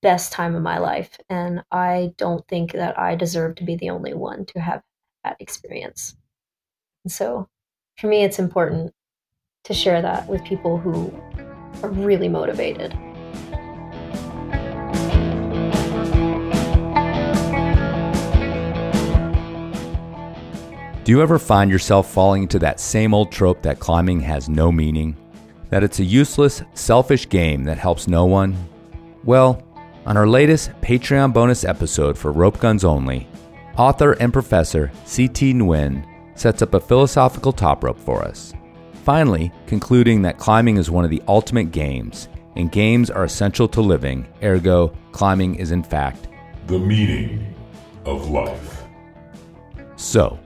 best 0.02 0.32
time 0.32 0.56
of 0.56 0.64
my 0.64 0.78
life. 0.78 1.18
And 1.30 1.64
I 1.72 2.14
don't 2.18 2.48
think 2.48 2.73
that 2.73 2.98
I 2.99 3.15
deserve 3.15 3.56
to 3.56 3.64
be 3.64 3.76
the 3.76 3.91
only 3.91 4.14
one 4.14 4.45
to 4.48 4.60
have 4.60 4.82
that 5.23 5.38
experience. 5.40 6.15
And 7.03 7.11
so 7.11 7.48
for 7.98 8.07
me, 8.07 8.23
it's 8.23 8.40
important 8.40 8.94
to 9.64 9.73
share 9.73 10.02
that 10.02 10.28
with 10.28 10.44
people 10.44 10.78
who 10.78 11.14
are 11.84 11.90
really 11.90 12.28
motivated. 12.28 12.98
Do 21.03 21.11
you 21.11 21.22
ever 21.22 21.40
find 21.40 21.69
yourself 21.72 22.11
falling 22.11 22.44
into 22.44 22.60
that 22.60 22.80
same 22.80 23.14
old 23.14 23.32
trope 23.32 23.64
that 23.64 23.80
climbing 23.80 24.19
has 24.22 24.48
no 24.48 24.72
meaning? 24.72 25.18
That 25.69 25.84
it's 25.84 25.99
a 25.99 26.03
useless, 26.03 26.61
selfish 26.73 27.28
game 27.28 27.64
that 27.64 27.78
helps 27.78 28.07
no 28.07 28.26
one? 28.26 28.56
Well, 29.23 29.64
on 30.06 30.18
our 30.18 30.28
latest 30.28 30.72
Patreon 30.82 31.34
bonus 31.34 31.64
episode 31.64 32.18
for 32.18 32.32
Rope 32.32 32.60
Guns 32.60 32.84
Only, 32.84 33.28
author 33.78 34.14
and 34.14 34.34
professor 34.34 34.91
C. 35.06 35.28
Thi 35.28 35.53
Nguyen 35.53 36.06
sets 36.36 36.61
up 36.61 36.73
a 36.73 36.80
philosophical 36.80 37.52
top 37.52 37.84
rope 37.84 37.99
for 37.99 38.23
us. 38.23 38.53
Finally, 39.03 39.52
concluding 39.68 40.22
that 40.22 40.38
climbing 40.38 40.78
is 40.78 40.90
one 40.90 41.03
of 41.03 41.11
the 41.11 41.22
ultimate 41.28 41.72
games, 41.72 42.30
and 42.56 42.72
games 42.72 43.10
are 43.10 43.23
essential 43.23 43.68
to 43.68 43.82
living, 43.82 44.28
ergo, 44.44 44.94
climbing 45.11 45.56
is 45.56 45.72
in 45.72 45.84
fact 45.84 46.28
the 46.68 46.80
meaning 46.80 47.53
of 48.06 48.30
life. 48.30 48.84
So, 49.95 50.40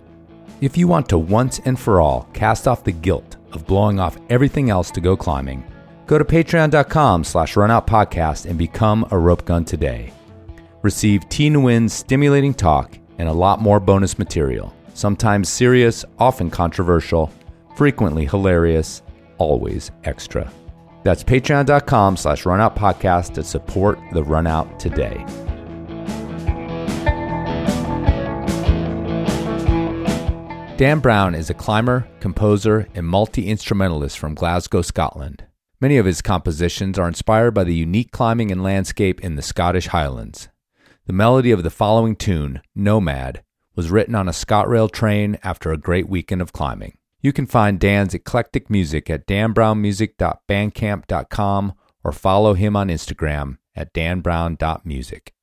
if 0.61 0.77
you 0.77 0.87
want 0.87 1.07
to 1.09 1.17
once 1.17 1.59
and 1.65 1.79
for 1.79 2.01
all 2.01 2.27
cast 2.33 2.67
off 2.67 2.83
the 2.83 2.91
guilt 2.91 3.37
of 3.51 3.67
blowing 3.67 3.99
off 3.99 4.17
everything 4.29 4.69
else 4.69 4.91
to 4.91 5.01
go 5.01 5.15
climbing, 5.15 5.63
Go 6.05 6.19
to 6.19 6.25
patreon.com 6.25 7.23
slash 7.23 7.55
runoutpodcast 7.55 8.45
and 8.45 8.57
become 8.57 9.07
a 9.11 9.17
rope 9.17 9.45
gun 9.45 9.65
today. 9.65 10.13
Receive 10.83 11.23
Thi 11.29 11.49
Nguyen's 11.49 11.93
stimulating 11.93 12.53
talk 12.53 12.97
and 13.17 13.27
a 13.27 13.33
lot 13.33 13.59
more 13.59 13.79
bonus 13.79 14.19
material, 14.19 14.73
sometimes 14.93 15.49
serious, 15.49 16.05
often 16.19 16.51
controversial, 16.51 17.31
frequently 17.75 18.25
hilarious, 18.25 19.01
always 19.39 19.89
extra. 20.03 20.51
That's 21.03 21.23
patreon.com 21.23 22.17
slash 22.17 22.43
runoutpodcast 22.43 23.33
to 23.35 23.43
support 23.43 23.99
the 24.11 24.23
Runout 24.23 24.77
today. 24.79 25.23
Dan 30.77 30.99
Brown 30.99 31.35
is 31.35 31.49
a 31.49 31.53
climber, 31.53 32.05
composer, 32.19 32.87
and 32.95 33.07
multi 33.07 33.47
instrumentalist 33.47 34.19
from 34.19 34.35
Glasgow, 34.35 34.81
Scotland. 34.81 35.45
Many 35.81 35.97
of 35.97 36.05
his 36.05 36.21
compositions 36.21 36.97
are 36.97 37.07
inspired 37.07 37.51
by 37.51 37.65
the 37.65 37.75
unique 37.75 38.11
climbing 38.11 38.51
and 38.51 38.63
landscape 38.63 39.19
in 39.21 39.35
the 39.35 39.41
Scottish 39.41 39.87
Highlands. 39.87 40.47
The 41.05 41.11
melody 41.13 41.51
of 41.51 41.63
the 41.63 41.69
following 41.69 42.15
tune, 42.15 42.61
Nomad, 42.73 43.43
was 43.75 43.91
written 43.91 44.15
on 44.15 44.29
a 44.29 44.31
ScotRail 44.31 44.89
train 44.89 45.37
after 45.43 45.71
a 45.71 45.77
great 45.77 46.09
weekend 46.09 46.41
of 46.41 46.53
climbing. 46.53 46.97
You 47.21 47.33
can 47.33 47.45
find 47.45 47.77
Dan's 47.79 48.13
eclectic 48.13 48.69
music 48.69 49.09
at 49.09 49.27
danbrownmusic.bandcamp.com 49.27 51.73
or 52.03 52.11
follow 52.11 52.53
him 52.53 52.75
on 52.75 52.87
Instagram 52.87 53.57
at 53.75 53.93
danbrown.music. 53.93 55.34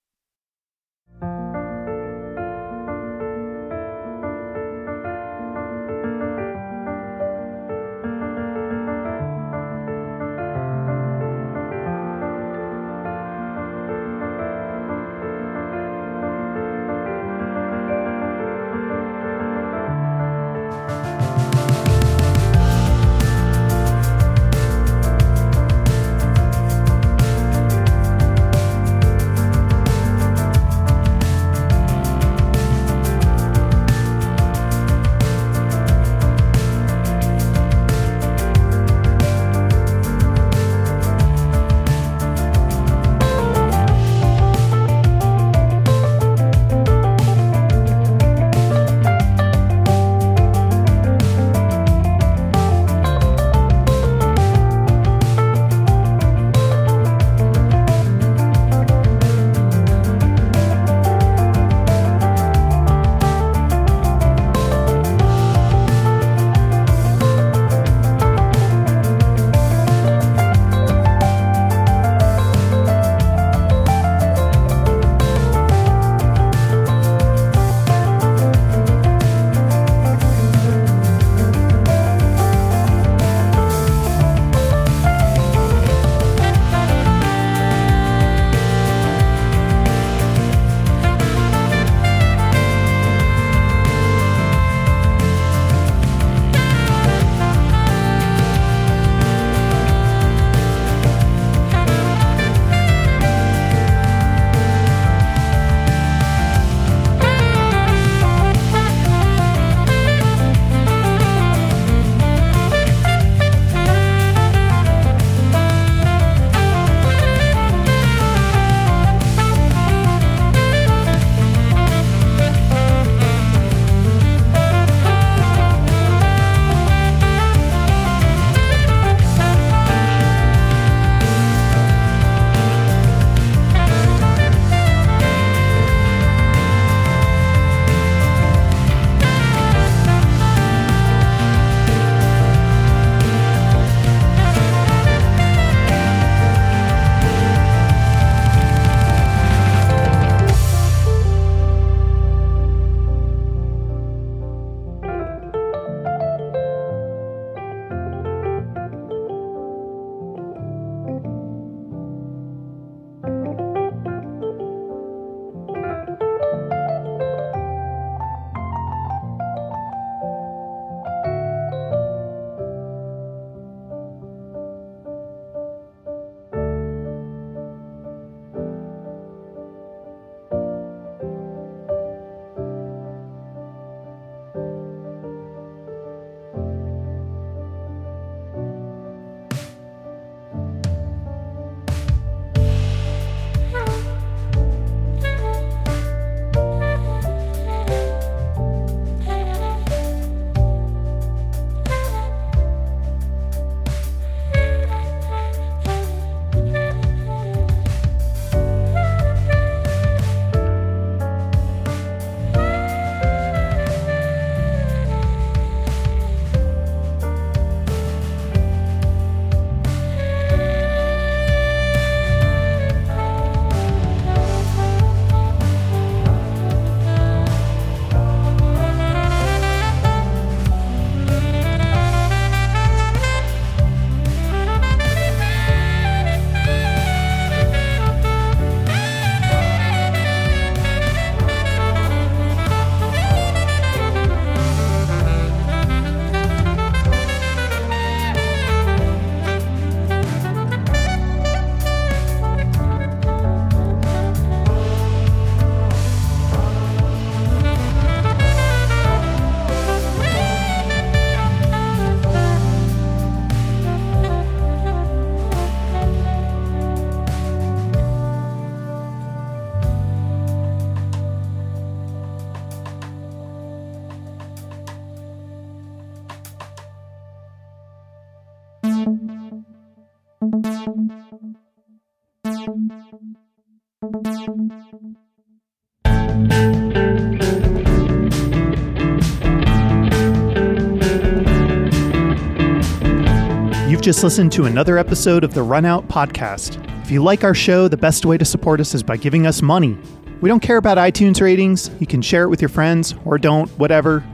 just 294.03 294.25
listened 294.25 294.51
to 294.51 294.65
another 294.65 294.99
episode 294.99 295.45
of 295.45 295.55
the 295.55 295.63
Run 295.63 295.85
Out 295.85 296.09
Podcast. 296.09 296.85
If 297.05 297.11
you 297.13 297.23
like 297.23 297.45
our 297.45 297.55
show, 297.55 297.87
the 297.87 297.97
best 297.97 298.27
way 298.27 298.37
to 298.37 298.45
support 298.45 298.81
us 298.81 298.95
is 298.95 299.03
by 299.05 299.17
giving 299.17 299.47
us 299.47 299.63
money. 299.63 299.97
We 300.41 300.49
don't 300.49 300.59
care 300.59 300.77
about 300.77 300.99
iTunes 300.99 301.41
ratings. 301.41 301.89
You 302.01 302.09
can 302.09 302.21
share 302.21 302.43
it 302.43 302.49
with 302.49 302.61
your 302.61 302.69
friends 302.69 303.15
or 303.25 303.39
don't, 303.39 303.71
whatever. 303.79 304.25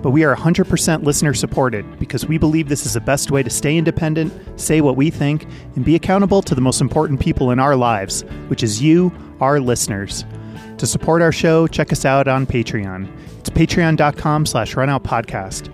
But 0.00 0.12
we 0.12 0.24
are 0.24 0.34
100% 0.34 1.02
listener 1.02 1.34
supported 1.34 1.98
because 1.98 2.24
we 2.24 2.38
believe 2.38 2.70
this 2.70 2.86
is 2.86 2.94
the 2.94 3.00
best 3.02 3.30
way 3.30 3.42
to 3.42 3.50
stay 3.50 3.76
independent, 3.76 4.32
say 4.58 4.80
what 4.80 4.96
we 4.96 5.10
think, 5.10 5.46
and 5.76 5.84
be 5.84 5.96
accountable 5.96 6.40
to 6.40 6.54
the 6.54 6.62
most 6.62 6.80
important 6.80 7.20
people 7.20 7.50
in 7.50 7.58
our 7.58 7.76
lives, 7.76 8.22
which 8.48 8.62
is 8.62 8.80
you, 8.80 9.12
our 9.42 9.60
listeners. 9.60 10.24
To 10.78 10.86
support 10.86 11.20
our 11.20 11.32
show, 11.32 11.66
check 11.66 11.92
us 11.92 12.06
out 12.06 12.26
on 12.26 12.46
Patreon. 12.46 13.06
It's 13.40 13.50
patreon.com 13.50 14.46
slash 14.46 14.76
runoutpodcast. 14.76 15.70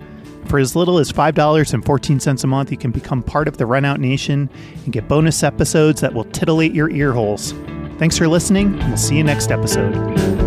For 0.47 0.59
as 0.59 0.75
little 0.75 0.97
as 0.97 1.11
$5.14 1.11 2.43
a 2.43 2.47
month, 2.47 2.71
you 2.71 2.77
can 2.77 2.91
become 2.91 3.21
part 3.21 3.47
of 3.47 3.57
the 3.57 3.65
Runout 3.65 3.99
Nation 3.99 4.49
and 4.85 4.93
get 4.93 5.07
bonus 5.07 5.43
episodes 5.43 5.99
that 6.01 6.13
will 6.13 6.25
titillate 6.25 6.73
your 6.73 6.89
ear 6.89 7.11
holes. 7.11 7.53
Thanks 7.97 8.17
for 8.17 8.27
listening, 8.27 8.79
and 8.79 8.87
we'll 8.87 8.97
see 8.97 9.17
you 9.17 9.23
next 9.23 9.51
episode. 9.51 10.46